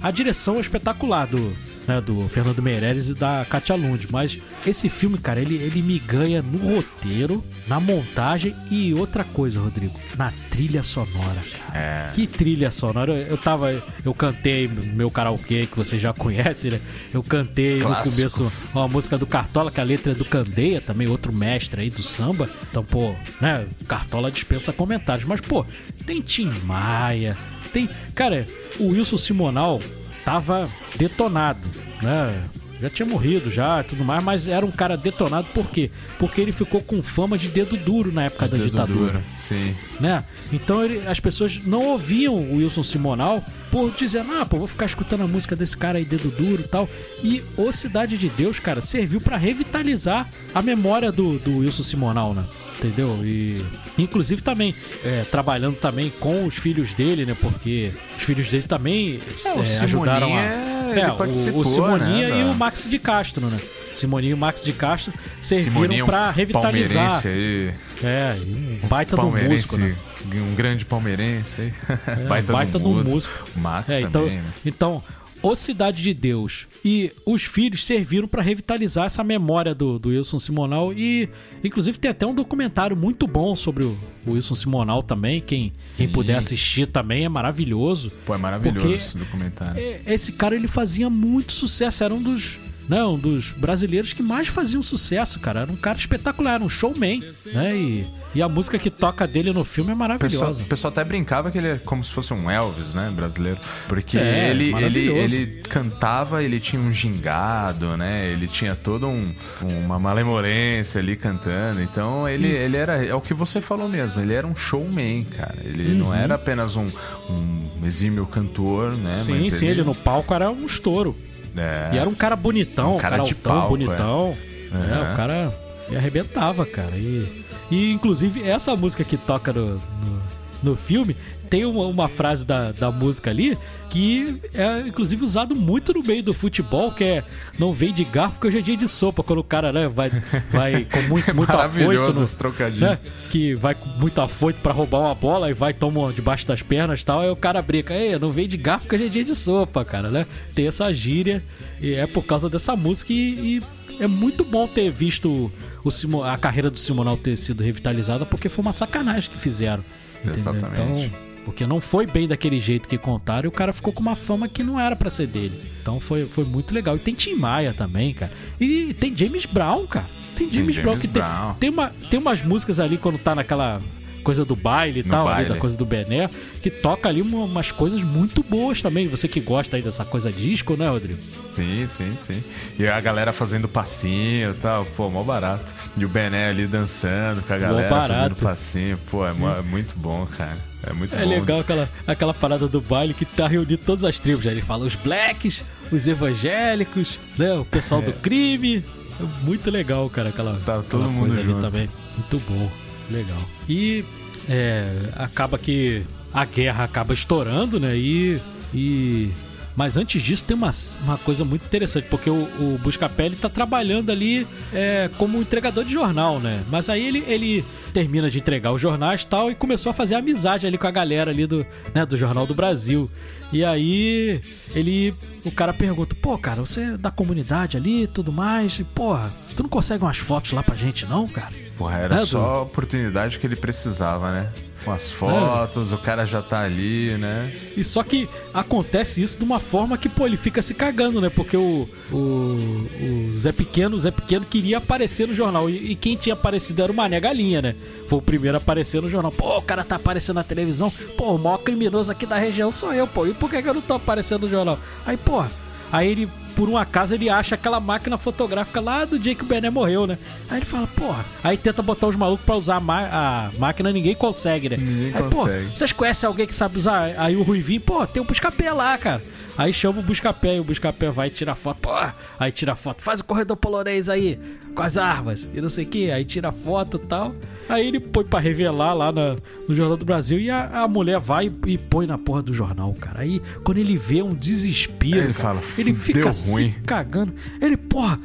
A 0.00 0.10
direção 0.10 0.56
é 0.56 0.60
espetacular 0.60 1.26
do, 1.26 1.56
né, 1.88 2.00
do 2.00 2.28
Fernando 2.28 2.62
Meirelles 2.62 3.08
e 3.08 3.14
da 3.14 3.44
Katia 3.48 3.74
Lund. 3.74 4.06
Mas 4.10 4.38
esse 4.66 4.88
filme, 4.88 5.18
cara, 5.18 5.40
ele, 5.40 5.56
ele 5.56 5.82
me 5.82 5.98
ganha 5.98 6.42
no 6.42 6.74
roteiro, 6.74 7.42
na 7.66 7.80
montagem 7.80 8.54
e 8.70 8.94
outra 8.94 9.24
coisa, 9.24 9.58
Rodrigo, 9.58 9.98
na 10.16 10.32
trilha 10.50 10.84
sonora, 10.84 11.42
cara. 11.52 11.78
É. 11.78 12.10
Que 12.14 12.26
trilha 12.26 12.70
sonora. 12.70 13.12
Eu, 13.12 13.26
eu 13.26 13.38
tava. 13.38 13.70
Eu 14.04 14.14
cantei 14.14 14.68
meu 14.68 15.10
karaokê, 15.10 15.66
que 15.66 15.76
você 15.76 15.98
já 15.98 16.12
conhece, 16.12 16.70
né? 16.70 16.80
Eu 17.12 17.22
cantei 17.22 17.80
Clássico. 17.80 18.08
no 18.08 18.14
começo 18.14 18.52
uma 18.74 18.88
música 18.88 19.18
do 19.18 19.26
Cartola, 19.26 19.70
que 19.70 19.80
a 19.80 19.84
letra 19.84 20.12
é 20.12 20.14
do 20.14 20.24
Candeia, 20.24 20.80
também 20.80 21.08
outro 21.08 21.32
mestre 21.32 21.82
aí 21.82 21.90
do 21.90 22.02
samba. 22.02 22.48
Então, 22.70 22.84
pô, 22.84 23.14
né? 23.40 23.66
Cartola 23.86 24.30
dispensa 24.30 24.72
comentários. 24.72 25.26
Mas, 25.26 25.40
pô, 25.40 25.64
tem 26.06 26.20
Tim 26.20 26.50
Maia, 26.64 27.36
tem. 27.72 27.88
Cara, 28.14 28.46
o 28.78 28.88
Wilson 28.88 29.16
Simonal 29.16 29.80
tava 30.24 30.68
detonado, 30.96 31.60
né? 32.02 32.42
já 32.80 32.88
tinha 32.88 33.06
morrido 33.06 33.50
já, 33.50 33.82
tudo 33.82 34.04
mais, 34.04 34.22
mas 34.22 34.46
era 34.46 34.64
um 34.64 34.70
cara 34.70 34.96
detonado 34.96 35.48
por 35.52 35.66
quê? 35.68 35.90
Porque 36.16 36.40
ele 36.40 36.52
ficou 36.52 36.80
com 36.80 37.02
fama 37.02 37.36
de 37.36 37.48
dedo 37.48 37.76
duro 37.76 38.12
na 38.12 38.22
época 38.26 38.46
da 38.46 38.56
Dedo 38.56 38.70
ditadura 38.70 39.12
duro, 39.14 39.24
Sim. 39.36 39.74
né? 39.98 40.22
Então 40.52 40.84
ele- 40.84 41.04
as 41.08 41.18
pessoas 41.18 41.60
não 41.64 41.84
ouviam 41.86 42.36
o 42.36 42.58
Wilson 42.58 42.84
Simonal 42.84 43.44
por 43.72 43.90
dizer, 43.90 44.24
ah, 44.30 44.46
pô, 44.46 44.58
vou 44.58 44.68
ficar 44.68 44.86
escutando 44.86 45.24
a 45.24 45.26
música 45.26 45.56
desse 45.56 45.76
cara 45.76 45.98
aí, 45.98 46.04
dedo 46.04 46.30
duro 46.30 46.62
e 46.62 46.68
tal. 46.68 46.88
E 47.20 47.42
o 47.56 47.72
Cidade 47.72 48.16
de 48.16 48.28
Deus, 48.28 48.60
cara, 48.60 48.80
serviu 48.80 49.20
pra 49.20 49.36
revitalizar 49.36 50.28
a 50.54 50.62
memória 50.62 51.10
do, 51.10 51.36
do 51.40 51.56
Wilson 51.58 51.82
Simonal, 51.82 52.32
né? 52.32 52.44
Entendeu? 52.78 53.18
E 53.24 53.60
inclusive 53.98 54.42
também 54.42 54.74
é, 55.04 55.24
trabalhando 55.30 55.76
também 55.76 56.10
com 56.20 56.44
os 56.46 56.54
filhos 56.56 56.92
dele, 56.92 57.26
né? 57.26 57.36
Porque 57.40 57.90
os 58.16 58.22
filhos 58.22 58.48
dele 58.48 58.64
também 58.68 59.20
É, 59.44 59.48
é, 59.48 59.84
ajudaram 59.84 60.28
a. 60.36 60.40
É, 60.88 61.06
o, 61.10 61.58
o 61.58 61.64
Simoninha 61.64 62.28
né, 62.28 62.40
e 62.40 62.44
o 62.44 62.54
Max 62.54 62.86
de 62.88 62.98
Castro, 62.98 63.46
né? 63.46 63.58
Simoninha 63.92 64.30
e 64.30 64.34
o 64.34 64.38
Max 64.38 64.64
de 64.64 64.72
Castro 64.72 65.12
serviram 65.40 65.72
Simoninho, 65.74 66.06
pra 66.06 66.30
revitalizar. 66.30 67.22
Aí. 67.26 67.72
É, 68.02 68.36
um 68.82 68.86
baita 68.88 69.16
do 69.16 69.22
músico, 69.30 69.76
né? 69.76 69.94
um 70.34 70.54
grande 70.54 70.84
palmeirense 70.84 71.60
aí. 71.60 71.72
É, 72.06 72.14
baita, 72.28 72.52
baita 72.52 72.78
do 72.78 72.84
do 72.84 72.90
músico. 72.90 73.10
músico. 73.10 73.48
Max 73.56 73.88
É, 73.90 74.00
então, 74.00 74.22
também, 74.22 74.38
né? 74.38 74.52
então, 74.64 75.02
o 75.42 75.54
Cidade 75.54 76.02
de 76.02 76.12
Deus 76.12 76.66
e 76.84 77.12
os 77.24 77.42
filhos 77.42 77.84
serviram 77.84 78.26
pra 78.26 78.42
revitalizar 78.42 79.06
essa 79.06 79.22
memória 79.22 79.74
do, 79.74 79.98
do 79.98 80.08
Wilson 80.08 80.38
Simonal 80.38 80.92
e, 80.92 81.28
inclusive, 81.62 81.98
tem 81.98 82.10
até 82.10 82.26
um 82.26 82.34
documentário 82.34 82.96
muito 82.96 83.26
bom 83.26 83.54
sobre 83.54 83.84
o, 83.84 83.96
o 84.26 84.32
Wilson 84.32 84.54
Simonal 84.54 85.02
também. 85.02 85.40
Quem, 85.40 85.72
quem 85.94 86.08
puder 86.08 86.36
assistir 86.36 86.86
também 86.86 87.24
é 87.24 87.28
maravilhoso. 87.28 88.10
Pô, 88.26 88.34
é 88.34 88.38
maravilhoso 88.38 88.92
esse 88.92 89.18
documentário. 89.18 89.80
é, 89.80 90.02
Esse 90.06 90.32
cara 90.32 90.54
ele 90.54 90.68
fazia 90.68 91.08
muito 91.10 91.52
sucesso, 91.52 92.02
era 92.04 92.14
um 92.14 92.22
dos 92.22 92.58
né, 92.88 93.04
um 93.04 93.18
dos 93.18 93.52
brasileiros 93.52 94.12
que 94.12 94.22
mais 94.22 94.48
faziam 94.48 94.80
sucesso, 94.82 95.38
cara. 95.38 95.60
Era 95.60 95.72
um 95.72 95.76
cara 95.76 95.98
espetacular, 95.98 96.54
era 96.54 96.64
um 96.64 96.68
showman, 96.68 97.22
né? 97.46 97.76
E, 97.76 98.06
e 98.34 98.42
a 98.42 98.48
música 98.48 98.78
que 98.78 98.90
toca 98.90 99.26
dele 99.26 99.52
no 99.52 99.64
filme 99.64 99.90
é 99.90 99.94
O 99.94 99.98
pessoal, 99.98 100.08
maravilhosa. 100.08 100.62
o 100.62 100.66
pessoal 100.66 100.90
até 100.90 101.04
brincava 101.04 101.50
que 101.50 101.58
ele 101.58 101.68
é 101.68 101.80
como 101.84 102.02
se 102.02 102.12
fosse 102.12 102.32
um 102.32 102.50
Elvis, 102.50 102.94
né, 102.94 103.10
brasileiro. 103.14 103.58
Porque 103.86 104.16
É, 104.16 104.50
ele, 104.50 104.74
ele, 104.74 105.08
ele 105.08 105.46
cantava, 105.68 106.42
ele 106.42 106.58
tinha 106.60 106.80
um 106.80 106.92
gingado, 106.92 107.96
né? 107.96 108.30
Ele 108.30 108.46
tinha 108.46 108.74
todo 108.74 109.06
um, 109.06 109.34
uma 109.62 109.98
malemolência 109.98 111.00
ali 111.00 111.16
cantando. 111.16 111.82
Então 111.82 112.28
ele, 112.28 112.48
ele 112.48 112.76
era. 112.76 113.04
É 113.04 113.14
o 113.14 113.20
que 113.20 113.34
você 113.34 113.60
falou 113.60 113.88
mesmo, 113.88 114.20
ele 114.20 114.32
era 114.32 114.46
um 114.46 114.56
showman, 114.56 115.24
cara. 115.24 115.58
Ele 115.62 115.94
não 115.94 116.14
era 116.14 116.34
apenas 116.36 116.76
um, 116.76 116.86
um 117.30 117.86
exímio 117.86 118.26
cantor, 118.26 118.92
né? 118.92 119.14
Sim, 119.14 119.38
mas 119.38 119.54
sim, 119.54 119.66
ele... 119.66 119.82
no 119.82 119.94
palco 119.94 120.32
era 120.32 120.50
um 120.50 120.64
estouro. 120.64 121.16
É, 121.58 121.90
E 121.94 121.98
era 121.98 122.08
um 122.08 122.14
cara 122.14 122.36
bonitão, 122.36 122.94
Um 122.96 122.98
cara 122.98 123.16
cara, 123.16 123.28
de 123.28 123.34
altão, 123.34 123.52
palco, 123.52 123.68
bonitão. 123.70 124.36
É, 124.72 124.76
Uhum. 124.76 125.12
o 125.12 125.16
cara 125.16 125.54
e 125.90 125.96
arrebentava, 125.96 126.66
cara. 126.66 126.94
E, 126.94 127.44
e 127.70 127.92
inclusive 127.92 128.42
essa 128.46 128.76
música 128.76 129.02
que 129.02 129.16
toca 129.16 129.52
no, 129.52 129.74
no, 129.76 130.22
no 130.62 130.76
filme 130.76 131.16
tem 131.48 131.64
uma, 131.64 131.84
uma 131.86 132.08
frase 132.08 132.46
da, 132.46 132.72
da 132.72 132.90
música 132.90 133.30
ali 133.30 133.56
que 133.90 134.36
é 134.52 134.80
inclusive 134.86 135.24
usado 135.24 135.54
muito 135.56 135.92
no 135.94 136.02
meio 136.02 136.22
do 136.22 136.34
futebol, 136.34 136.92
que 136.92 137.04
é 137.04 137.24
não 137.58 137.72
vem 137.72 137.92
de 137.92 138.04
garfo 138.04 138.38
que 138.40 138.46
hoje 138.46 138.58
é 138.58 138.60
dia 138.60 138.76
de 138.76 138.86
sopa, 138.86 139.22
quando 139.22 139.38
o 139.38 139.44
cara 139.44 139.72
né, 139.72 139.88
vai, 139.88 140.10
vai 140.50 140.84
com 140.84 141.02
muito, 141.08 141.34
muito 141.34 141.48
Maravilhoso 141.48 142.22
afoito. 142.22 142.70
no- 142.80 142.86
né, 142.86 142.98
que 143.30 143.54
vai 143.54 143.74
com 143.74 143.88
muito 143.90 144.20
afoito 144.20 144.60
pra 144.60 144.72
roubar 144.72 145.00
uma 145.00 145.14
bola 145.14 145.50
e 145.50 145.54
vai 145.54 145.72
toma 145.72 146.12
debaixo 146.12 146.46
das 146.46 146.60
pernas 146.62 147.00
e 147.00 147.04
tal, 147.04 147.20
aí 147.20 147.30
o 147.30 147.36
cara 147.36 147.62
brinca, 147.62 147.94
ei, 147.94 148.18
não 148.18 148.30
vem 148.30 148.46
de 148.46 148.56
garfo 148.56 148.86
que 148.88 148.94
hoje 148.94 149.06
é 149.06 149.08
dia 149.08 149.24
de 149.24 149.34
sopa, 149.34 149.84
cara, 149.84 150.10
né? 150.10 150.26
Tem 150.54 150.66
essa 150.66 150.92
gíria 150.92 151.42
e 151.80 151.94
é 151.94 152.06
por 152.06 152.22
causa 152.24 152.48
dessa 152.50 152.76
música 152.76 153.12
e, 153.12 153.58
e 153.58 153.62
é 154.02 154.06
muito 154.06 154.44
bom 154.44 154.66
ter 154.68 154.90
visto 154.90 155.50
o 155.82 155.90
Simo- 155.90 156.22
a 156.22 156.36
carreira 156.36 156.70
do 156.70 156.78
Simonal 156.78 157.16
ter 157.16 157.36
sido 157.36 157.62
revitalizada 157.62 158.24
porque 158.26 158.48
foi 158.48 158.62
uma 158.62 158.72
sacanagem 158.72 159.30
que 159.30 159.38
fizeram. 159.38 159.82
entendeu? 160.18 160.34
Exatamente. 160.38 160.80
Então, 161.06 161.27
porque 161.48 161.66
não 161.66 161.80
foi 161.80 162.06
bem 162.06 162.28
daquele 162.28 162.60
jeito 162.60 162.86
que 162.86 162.98
contaram 162.98 163.46
e 163.46 163.48
o 163.48 163.50
cara 163.50 163.72
ficou 163.72 163.90
com 163.90 164.02
uma 164.02 164.14
fama 164.14 164.46
que 164.46 164.62
não 164.62 164.78
era 164.78 164.94
pra 164.94 165.08
ser 165.08 165.26
dele. 165.26 165.58
Então 165.80 165.98
foi, 165.98 166.26
foi 166.26 166.44
muito 166.44 166.74
legal. 166.74 166.94
E 166.94 166.98
tem 166.98 167.14
Tim 167.14 167.36
Maia 167.36 167.72
também, 167.72 168.12
cara. 168.12 168.30
E 168.60 168.92
tem 168.92 169.16
James 169.16 169.46
Brown, 169.46 169.86
cara. 169.86 170.06
Tem 170.36 170.46
James, 170.46 170.74
James 170.74 170.78
Brown 170.78 170.98
que 170.98 171.08
tem, 171.08 171.22
Brown. 171.22 171.54
tem, 171.54 171.70
uma, 171.70 171.88
tem 172.10 172.20
umas 172.20 172.42
músicas 172.42 172.78
ali 172.78 172.98
quando 172.98 173.18
tá 173.18 173.34
naquela 173.34 173.80
coisa 174.18 174.44
do 174.44 174.54
baile 174.56 175.00
e 175.00 175.02
No 175.02 175.10
tal, 175.10 175.26
ali, 175.26 175.34
baile. 175.36 175.48
da 175.50 175.56
coisa 175.56 175.76
do 175.76 175.84
Bené, 175.84 176.28
que 176.62 176.70
toca 176.70 177.08
ali 177.08 177.22
uma- 177.22 177.44
umas 177.44 177.70
coisas 177.72 178.02
muito 178.02 178.42
boas 178.42 178.82
também. 178.82 179.08
Você 179.08 179.26
que 179.28 179.40
gosta 179.40 179.76
aí 179.76 179.82
dessa 179.82 180.04
coisa 180.04 180.30
disco, 180.32 180.76
né, 180.76 180.88
Rodrigo? 180.88 181.18
Sim, 181.54 181.86
sim, 181.88 182.14
sim. 182.16 182.42
E 182.78 182.86
a 182.86 183.00
galera 183.00 183.32
fazendo 183.32 183.66
passinho 183.68 184.50
e 184.50 184.54
tal, 184.54 184.84
pô, 184.84 185.08
mó 185.10 185.22
barato. 185.22 185.72
E 185.96 186.04
o 186.04 186.08
Bené 186.08 186.48
ali 186.50 186.66
dançando 186.66 187.42
com 187.42 187.52
a 187.52 187.58
galera 187.58 187.88
fazendo 187.88 188.36
passinho, 188.36 188.98
pô, 189.10 189.26
é, 189.26 189.30
é 189.30 189.62
muito 189.62 189.94
bom, 189.96 190.26
cara. 190.26 190.56
É 190.86 190.92
muito 190.92 191.14
É 191.16 191.22
bom. 191.24 191.28
legal 191.30 191.58
aquela, 191.60 191.88
aquela 192.06 192.32
parada 192.34 192.68
do 192.68 192.80
baile 192.80 193.12
que 193.12 193.24
tá 193.24 193.48
reunindo 193.48 193.78
todas 193.78 194.04
as 194.04 194.18
tribos. 194.20 194.44
né? 194.44 194.52
Ele 194.52 194.62
fala 194.62 194.84
os 194.86 194.94
blacks, 194.94 195.64
os 195.90 196.06
evangélicos, 196.06 197.18
né? 197.36 197.54
O 197.54 197.64
pessoal 197.64 198.00
do 198.02 198.12
crime. 198.22 198.84
É 199.20 199.44
muito 199.44 199.68
legal, 199.70 200.08
cara, 200.08 200.28
aquela, 200.28 200.52
É. 200.52 200.64
Tá 200.64 200.74
todo 200.76 201.02
aquela 201.02 201.08
mundo 201.08 201.20
coisa 201.26 201.40
ali 201.40 201.44
junto. 201.50 201.60
também. 201.60 201.88
Muito 202.16 202.38
bom, 202.48 202.70
legal. 203.10 203.38
E 203.68 204.04
é, 204.48 204.86
acaba 205.16 205.58
que 205.58 206.02
a 206.32 206.44
guerra 206.44 206.84
acaba 206.84 207.14
estourando, 207.14 207.78
né? 207.80 207.96
E. 207.96 208.40
e 208.74 209.30
mas 209.76 209.96
antes 209.96 210.20
disso 210.20 210.42
tem 210.42 210.56
uma, 210.56 210.72
uma 211.04 211.16
coisa 211.18 211.44
muito 211.44 211.64
interessante, 211.64 212.08
porque 212.08 212.28
o, 212.28 212.34
o 212.34 212.80
ele 213.20 213.36
tá 213.36 213.48
trabalhando 213.48 214.10
ali 214.10 214.44
é, 214.72 215.08
como 215.16 215.38
entregador 215.38 215.84
de 215.84 215.92
jornal, 215.92 216.40
né? 216.40 216.64
Mas 216.68 216.88
aí 216.88 217.06
ele, 217.06 217.22
ele 217.28 217.64
termina 217.92 218.28
de 218.28 218.38
entregar 218.38 218.72
os 218.72 218.82
jornais 218.82 219.22
tal 219.22 219.52
e 219.52 219.54
começou 219.54 219.90
a 219.90 219.92
fazer 219.92 220.16
amizade 220.16 220.66
ali 220.66 220.76
com 220.76 220.88
a 220.88 220.90
galera 220.90 221.30
ali 221.30 221.46
do, 221.46 221.64
né, 221.94 222.04
do 222.04 222.16
Jornal 222.16 222.44
do 222.44 222.56
Brasil. 222.56 223.08
E 223.52 223.64
aí 223.64 224.40
ele. 224.74 225.14
O 225.44 225.52
cara 225.52 225.72
pergunta, 225.72 226.16
pô, 226.20 226.36
cara, 226.36 226.60
você 226.60 226.80
é 226.80 226.96
da 226.96 227.12
comunidade 227.12 227.76
ali 227.76 228.08
tudo 228.08 228.32
mais, 228.32 228.80
e 228.80 228.84
porra, 228.84 229.30
tu 229.56 229.62
não 229.62 229.70
consegue 229.70 230.02
umas 230.02 230.18
fotos 230.18 230.50
lá 230.50 230.62
pra 230.62 230.74
gente, 230.74 231.06
não, 231.06 231.26
cara? 231.28 231.67
Porra, 231.78 231.96
era 231.98 232.16
Né, 232.16 232.24
só 232.24 232.44
a 232.56 232.62
oportunidade 232.62 233.38
que 233.38 233.46
ele 233.46 233.54
precisava, 233.56 234.32
né? 234.32 234.50
Com 234.84 234.92
as 234.92 235.10
fotos, 235.10 235.92
o 235.92 235.98
cara 235.98 236.24
já 236.26 236.42
tá 236.42 236.62
ali, 236.62 237.16
né? 237.18 237.52
E 237.76 237.84
só 237.84 238.02
que 238.02 238.28
acontece 238.52 239.22
isso 239.22 239.38
de 239.38 239.44
uma 239.44 239.58
forma 239.60 239.96
que, 239.98 240.08
pô, 240.08 240.26
ele 240.26 240.36
fica 240.36 240.60
se 240.60 240.72
cagando, 240.74 241.20
né? 241.20 241.30
Porque 241.30 241.56
o, 241.56 241.88
o, 242.12 242.16
o 242.16 243.32
Zé 243.36 243.52
Pequeno, 243.52 243.96
o 243.96 244.00
Zé 244.00 244.10
Pequeno 244.10 244.44
queria 244.46 244.78
aparecer 244.78 245.26
no 245.28 245.34
jornal. 245.34 245.68
E, 245.68 245.92
e 245.92 245.94
quem 245.94 246.16
tinha 246.16 246.32
aparecido 246.34 246.82
era 246.82 246.92
o 246.92 246.94
Mané 246.94 247.20
Galinha, 247.20 247.60
né? 247.62 247.74
Foi 248.08 248.18
o 248.18 248.22
primeiro 248.22 248.56
a 248.56 248.60
aparecer 248.60 249.00
no 249.02 249.10
jornal. 249.10 249.32
Pô, 249.32 249.58
o 249.58 249.62
cara 249.62 249.84
tá 249.84 249.96
aparecendo 249.96 250.36
na 250.36 250.44
televisão. 250.44 250.90
Pô, 251.16 251.34
o 251.34 251.38
maior 251.38 251.58
criminoso 251.58 252.10
aqui 252.10 252.24
da 252.26 252.38
região 252.38 252.70
sou 252.72 252.92
eu, 252.94 253.06
pô. 253.06 253.26
E 253.26 253.34
por 253.34 253.50
que, 253.50 253.60
que 253.62 253.68
eu 253.68 253.74
não 253.74 253.82
tô 253.82 253.94
aparecendo 253.94 254.42
no 254.42 254.48
jornal? 254.48 254.78
Aí, 255.04 255.16
pô, 255.16 255.44
aí 255.92 256.08
ele, 256.08 256.28
por 256.54 256.68
um 256.68 256.76
acaso, 256.76 257.14
ele 257.14 257.28
acha 257.28 257.54
aquela 257.54 257.80
máquina 257.80 258.18
fotográfica 258.18 258.80
lá 258.80 259.04
do 259.04 259.18
dia 259.18 259.34
que 259.34 259.42
o 259.42 259.46
Bené 259.46 259.70
morreu, 259.70 260.06
né? 260.06 260.18
Aí 260.50 260.58
ele 260.58 260.66
fala, 260.66 260.86
porra. 260.86 261.24
Aí 261.42 261.56
tenta 261.56 261.82
botar 261.82 262.08
os 262.08 262.16
malucos 262.16 262.44
pra 262.44 262.56
usar 262.56 262.76
a, 262.76 263.46
a 263.46 263.50
máquina, 263.58 263.92
ninguém 263.92 264.14
consegue, 264.14 264.68
né? 264.68 264.76
Ninguém 264.76 265.12
aí, 265.14 265.22
pô, 265.30 265.42
consegue. 265.42 265.70
vocês 265.74 265.92
conhecem 265.92 266.26
alguém 266.26 266.46
que 266.46 266.54
sabe 266.54 266.78
usar? 266.78 267.14
Aí 267.16 267.36
o 267.36 267.42
Ruivinho, 267.42 267.80
pô, 267.80 268.06
tem 268.06 268.22
um 268.22 268.26
Buscapé 268.26 268.72
lá, 268.72 268.96
cara. 268.98 269.22
Aí 269.58 269.72
chama 269.72 269.98
o 269.98 270.02
Buscapé 270.02 270.56
e 270.56 270.60
o 270.60 270.64
Buscapé 270.64 271.10
vai 271.10 271.28
tirar 271.30 271.56
foto. 271.56 271.78
Pô, 271.80 271.90
aí 272.38 272.52
tira 272.52 272.76
foto. 272.76 273.02
Faz 273.02 273.18
o 273.20 273.24
corredor 273.24 273.56
polonês 273.56 274.08
aí, 274.08 274.38
com 274.72 274.82
as 274.82 274.96
armas 274.96 275.46
e 275.52 275.60
não 275.60 275.68
sei 275.68 275.84
o 275.84 275.88
que. 275.88 276.10
Aí 276.12 276.24
tira 276.24 276.52
foto 276.52 277.00
e 277.02 277.06
tal. 277.06 277.34
Aí 277.68 277.86
ele 277.88 277.98
põe 277.98 278.24
pra 278.24 278.38
revelar 278.38 278.94
lá 278.94 279.10
na- 279.10 279.34
no 279.68 279.74
Jornal 279.74 279.96
do 279.96 280.04
Brasil 280.04 280.38
e 280.38 280.48
a, 280.48 280.82
a 280.84 280.88
mulher 280.88 281.18
vai 281.18 281.52
e, 281.66 281.72
e 281.72 281.76
põe 281.76 282.06
na 282.06 282.16
porra 282.16 282.40
do 282.40 282.52
jornal, 282.54 282.94
cara. 283.00 283.20
Aí 283.22 283.42
quando 283.64 283.78
ele 283.78 283.98
vê 283.98 284.22
um 284.22 284.32
desespero, 284.32 285.16
ele 285.24 285.34
cara, 285.34 285.58
fala, 285.58 285.60
ele 285.76 285.92
"Fudeu 285.92 286.14
fica 286.22 286.32
se 286.32 286.50
ruim." 286.52 286.74
cagando. 286.86 287.34
Ele, 287.60 287.76
porra, 287.76 288.16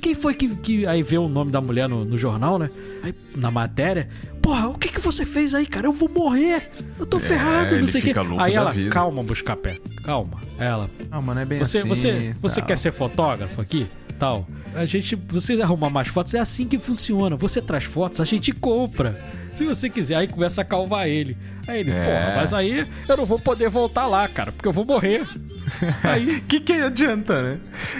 quem 0.00 0.14
foi 0.14 0.34
que, 0.34 0.48
que. 0.56 0.86
Aí 0.86 1.02
vê 1.02 1.16
o 1.18 1.28
nome 1.28 1.50
da 1.52 1.60
mulher 1.60 1.88
no, 1.88 2.04
no 2.04 2.18
jornal, 2.18 2.58
né? 2.58 2.70
Aí 3.04 3.14
na 3.36 3.50
matéria. 3.50 4.08
Porra, 4.46 4.68
o 4.68 4.78
que, 4.78 4.90
que 4.90 5.00
você 5.00 5.24
fez 5.24 5.56
aí, 5.56 5.66
cara? 5.66 5.88
Eu 5.88 5.92
vou 5.92 6.08
morrer. 6.08 6.70
Eu 7.00 7.04
tô 7.04 7.18
ferrado, 7.18 7.76
não 7.80 7.86
sei 7.88 8.00
o 8.00 8.04
que. 8.04 8.14
Aí 8.38 8.54
ela, 8.54 8.70
vida. 8.70 8.90
calma, 8.90 9.20
Buscapé. 9.20 9.76
Calma. 10.04 10.40
Ela. 10.56 10.88
Ah, 11.10 11.20
mano, 11.20 11.40
é 11.40 11.44
bem 11.44 11.58
Você, 11.58 11.78
assim. 11.78 11.88
você, 11.88 12.36
você 12.40 12.60
tal. 12.60 12.68
quer 12.68 12.78
ser 12.78 12.92
fotógrafo 12.92 13.60
aqui? 13.60 13.88
Tal. 14.20 14.46
A 14.72 14.84
gente. 14.84 15.16
Você 15.16 15.60
arrumar 15.60 15.90
mais 15.90 16.06
fotos, 16.06 16.32
é 16.32 16.38
assim 16.38 16.64
que 16.64 16.78
funciona. 16.78 17.34
Você 17.36 17.60
traz 17.60 17.82
fotos, 17.82 18.20
a 18.20 18.24
gente 18.24 18.52
compra. 18.52 19.20
Se 19.56 19.64
você 19.64 19.88
quiser, 19.88 20.16
aí 20.16 20.28
começa 20.28 20.60
a 20.60 20.64
calvar 20.64 21.08
ele. 21.08 21.36
Aí 21.66 21.80
ele, 21.80 21.90
É. 21.90 22.04
porra, 22.04 22.34
mas 22.36 22.52
aí 22.54 22.86
eu 23.08 23.16
não 23.16 23.24
vou 23.26 23.38
poder 23.38 23.68
voltar 23.68 24.06
lá, 24.06 24.28
cara, 24.28 24.52
porque 24.52 24.68
eu 24.68 24.72
vou 24.72 24.84
morrer. 24.84 25.26
Aí. 26.04 26.40
que 26.42 26.60
que 26.60 26.72
adianta, 26.74 27.42
né? 27.42 27.58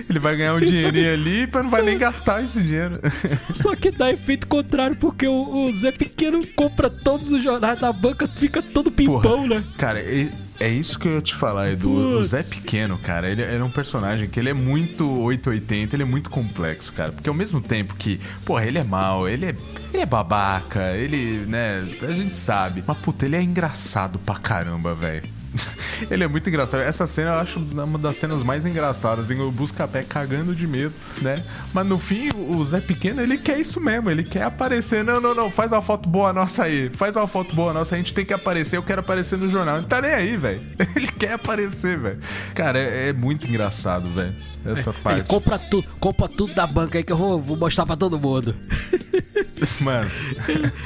Ele 0.08 0.18
vai 0.20 0.36
ganhar 0.36 0.54
um 0.54 0.58
Isso 0.60 0.70
dinheirinho 0.70 1.12
ali, 1.14 1.48
mas 1.52 1.62
não 1.64 1.70
vai 1.70 1.82
nem 1.82 1.98
gastar 1.98 2.44
esse 2.44 2.62
dinheiro. 2.62 3.00
Só 3.52 3.74
que 3.74 3.90
dá 3.90 4.10
efeito 4.12 4.46
contrário, 4.46 4.94
porque 4.96 5.26
o, 5.26 5.64
o 5.66 5.74
Zé 5.74 5.90
Pequeno 5.90 6.46
compra 6.54 6.88
todos 6.88 7.32
os 7.32 7.42
jornais 7.42 7.80
da 7.80 7.92
banca, 7.92 8.28
fica 8.28 8.62
todo 8.62 8.90
pimpão, 8.92 9.20
Porra. 9.20 9.46
né? 9.48 9.64
Cara, 9.76 10.00
e- 10.00 10.30
É 10.58 10.68
isso 10.68 10.98
que 10.98 11.06
eu 11.06 11.14
ia 11.16 11.20
te 11.20 11.34
falar, 11.34 11.70
Edu. 11.70 11.90
O 11.90 12.24
Zé 12.24 12.42
Pequeno, 12.42 12.98
cara, 12.98 13.28
ele, 13.28 13.42
ele 13.42 13.60
é 13.60 13.64
um 13.64 13.70
personagem 13.70 14.28
que 14.28 14.40
ele 14.40 14.48
é 14.48 14.54
muito 14.54 15.06
880, 15.20 15.94
ele 15.94 16.02
é 16.02 16.06
muito 16.06 16.30
complexo, 16.30 16.92
cara. 16.92 17.12
Porque 17.12 17.28
ao 17.28 17.34
mesmo 17.34 17.60
tempo 17.60 17.94
que, 17.94 18.18
porra, 18.44 18.64
ele 18.64 18.78
é 18.78 18.84
mal, 18.84 19.28
ele 19.28 19.46
é, 19.46 19.56
ele 19.92 20.02
é 20.02 20.06
babaca, 20.06 20.92
ele, 20.96 21.44
né, 21.46 21.86
a 22.02 22.12
gente 22.12 22.38
sabe. 22.38 22.82
Mas, 22.86 22.98
puta, 22.98 23.26
ele 23.26 23.36
é 23.36 23.42
engraçado 23.42 24.18
pra 24.18 24.36
caramba, 24.36 24.94
velho. 24.94 25.35
Ele 26.10 26.24
é 26.24 26.28
muito 26.28 26.48
engraçado. 26.48 26.80
Essa 26.80 27.06
cena 27.06 27.30
eu 27.30 27.38
acho 27.38 27.58
uma 27.58 27.98
das 27.98 28.16
cenas 28.16 28.42
mais 28.42 28.64
engraçadas. 28.64 29.30
Em 29.30 29.40
o 29.40 29.50
Buscapé 29.50 30.02
cagando 30.02 30.54
de 30.54 30.66
medo, 30.66 30.94
né? 31.20 31.42
Mas 31.72 31.86
no 31.86 31.98
fim, 31.98 32.30
o 32.34 32.64
Zé 32.64 32.80
Pequeno, 32.80 33.20
ele 33.20 33.38
quer 33.38 33.58
isso 33.58 33.80
mesmo. 33.80 34.10
Ele 34.10 34.24
quer 34.24 34.42
aparecer. 34.42 35.04
Não, 35.04 35.20
não, 35.20 35.34
não. 35.34 35.50
Faz 35.50 35.72
uma 35.72 35.82
foto 35.82 36.08
boa 36.08 36.32
nossa 36.32 36.64
aí. 36.64 36.90
Faz 36.90 37.14
uma 37.16 37.26
foto 37.26 37.54
boa 37.54 37.72
nossa. 37.72 37.94
A 37.94 37.98
gente 37.98 38.14
tem 38.14 38.24
que 38.24 38.34
aparecer. 38.34 38.76
Eu 38.76 38.82
quero 38.82 39.00
aparecer 39.00 39.38
no 39.38 39.48
jornal. 39.48 39.76
Não 39.76 39.84
tá 39.84 40.00
nem 40.00 40.12
aí, 40.12 40.36
velho. 40.36 40.60
Ele 40.96 41.08
quer 41.08 41.34
aparecer, 41.34 41.98
velho. 41.98 42.18
Cara, 42.54 42.78
é, 42.78 43.08
é 43.08 43.12
muito 43.12 43.46
engraçado, 43.46 44.10
velho. 44.10 44.34
Essa 44.64 44.92
parte. 44.92 45.20
Ele 45.20 45.28
compra 45.28 45.58
tudo, 45.58 45.86
compra 46.00 46.28
tudo 46.28 46.54
da 46.54 46.66
banca 46.66 46.98
aí 46.98 47.04
que 47.04 47.12
eu 47.12 47.16
vou, 47.16 47.40
vou 47.40 47.56
mostrar 47.56 47.86
pra 47.86 47.96
todo 47.96 48.18
mundo. 48.18 48.54
Mano. 49.80 50.10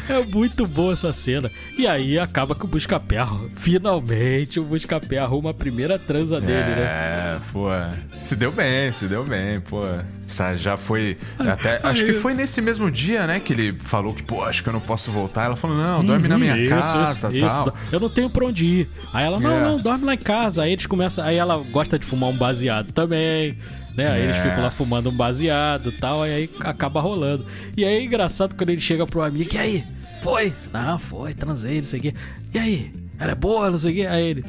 É 0.08 0.24
muito 0.26 0.66
boa 0.66 0.92
essa 0.92 1.12
cena. 1.12 1.50
E 1.76 1.86
aí 1.86 2.18
acaba 2.18 2.54
que 2.54 2.64
o 2.64 2.68
Buscapé, 2.68 3.18
finalmente 3.54 4.58
o 4.60 4.64
Buscapé 4.64 5.18
arruma 5.18 5.50
a 5.50 5.54
primeira 5.54 5.98
transa 5.98 6.40
dele, 6.40 6.70
né? 6.70 6.82
É, 6.82 7.38
pô. 7.52 7.68
Se 8.26 8.36
deu 8.36 8.52
bem, 8.52 8.92
se 8.92 9.06
deu 9.06 9.24
bem, 9.24 9.60
pô. 9.60 9.82
Isso 10.26 10.42
já 10.56 10.76
foi. 10.76 11.16
Até, 11.38 11.80
acho 11.82 12.04
que 12.04 12.12
foi 12.12 12.34
nesse 12.34 12.60
mesmo 12.60 12.90
dia, 12.90 13.26
né? 13.26 13.40
Que 13.40 13.52
ele 13.52 13.72
falou 13.72 14.14
que, 14.14 14.22
pô, 14.22 14.42
acho 14.44 14.62
que 14.62 14.68
eu 14.68 14.72
não 14.72 14.80
posso 14.80 15.10
voltar. 15.10 15.44
Ela 15.46 15.56
falou, 15.56 15.76
não, 15.76 16.04
dorme 16.04 16.28
na 16.28 16.38
minha 16.38 16.54
Uhum, 16.54 16.60
Isso, 16.60 16.68
casa 16.74 17.12
isso, 17.12 17.46
tal. 17.48 17.68
isso. 17.68 17.72
Eu 17.92 18.00
não 18.00 18.08
tenho 18.08 18.28
pra 18.30 18.44
onde 18.46 18.64
ir. 18.64 18.90
Aí 19.12 19.24
ela, 19.24 19.38
não, 19.40 19.52
É. 19.56 19.60
não, 19.62 19.76
dorme 19.78 20.04
lá 20.04 20.14
em 20.14 20.18
casa. 20.18 20.62
Aí 20.62 20.72
eles 20.72 20.86
começam. 20.86 21.24
Aí 21.24 21.36
ela 21.36 21.56
gosta 21.70 21.98
de 21.98 22.04
fumar 22.06 22.30
um 22.30 22.36
baseado 22.36 22.92
também. 22.92 23.56
Né? 23.96 24.10
Aí 24.10 24.22
eles 24.22 24.36
É. 24.36 24.42
ficam 24.42 24.62
lá 24.62 24.70
fumando 24.70 25.10
um 25.10 25.12
baseado 25.12 25.90
e 25.90 25.92
tal. 25.92 26.26
E 26.26 26.30
aí 26.32 26.50
acaba 26.60 27.00
rolando. 27.00 27.44
E 27.76 27.84
aí 27.84 27.94
é 27.94 28.02
engraçado 28.04 28.54
quando 28.54 28.70
ele 28.70 28.80
chega 28.80 29.04
pro 29.06 29.22
amigo. 29.22 29.50
E 29.54 29.58
aí? 29.58 29.84
Foi? 30.22 30.52
Não, 30.72 30.98
foi, 30.98 31.34
transei, 31.34 31.76
não 31.78 31.84
sei 31.84 31.98
o 31.98 32.02
quê. 32.02 32.14
E 32.54 32.58
aí? 32.58 32.92
Ela 33.18 33.32
é 33.32 33.34
boa, 33.34 33.70
não 33.70 33.78
sei 33.78 33.92
o 33.92 33.94
quê. 33.94 34.06
Aí 34.06 34.24
ele. 34.24 34.44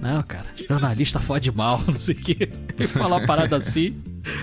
Não, 0.00 0.22
cara, 0.22 0.46
jornalista 0.68 1.18
fode 1.18 1.50
mal, 1.50 1.82
não 1.86 1.98
sei 1.98 2.14
o 2.14 2.18
quê. 2.18 2.48
Ele 2.78 2.86
fala 2.86 3.16
uma 3.16 3.26
parada 3.26 3.56
assim. 3.56 3.96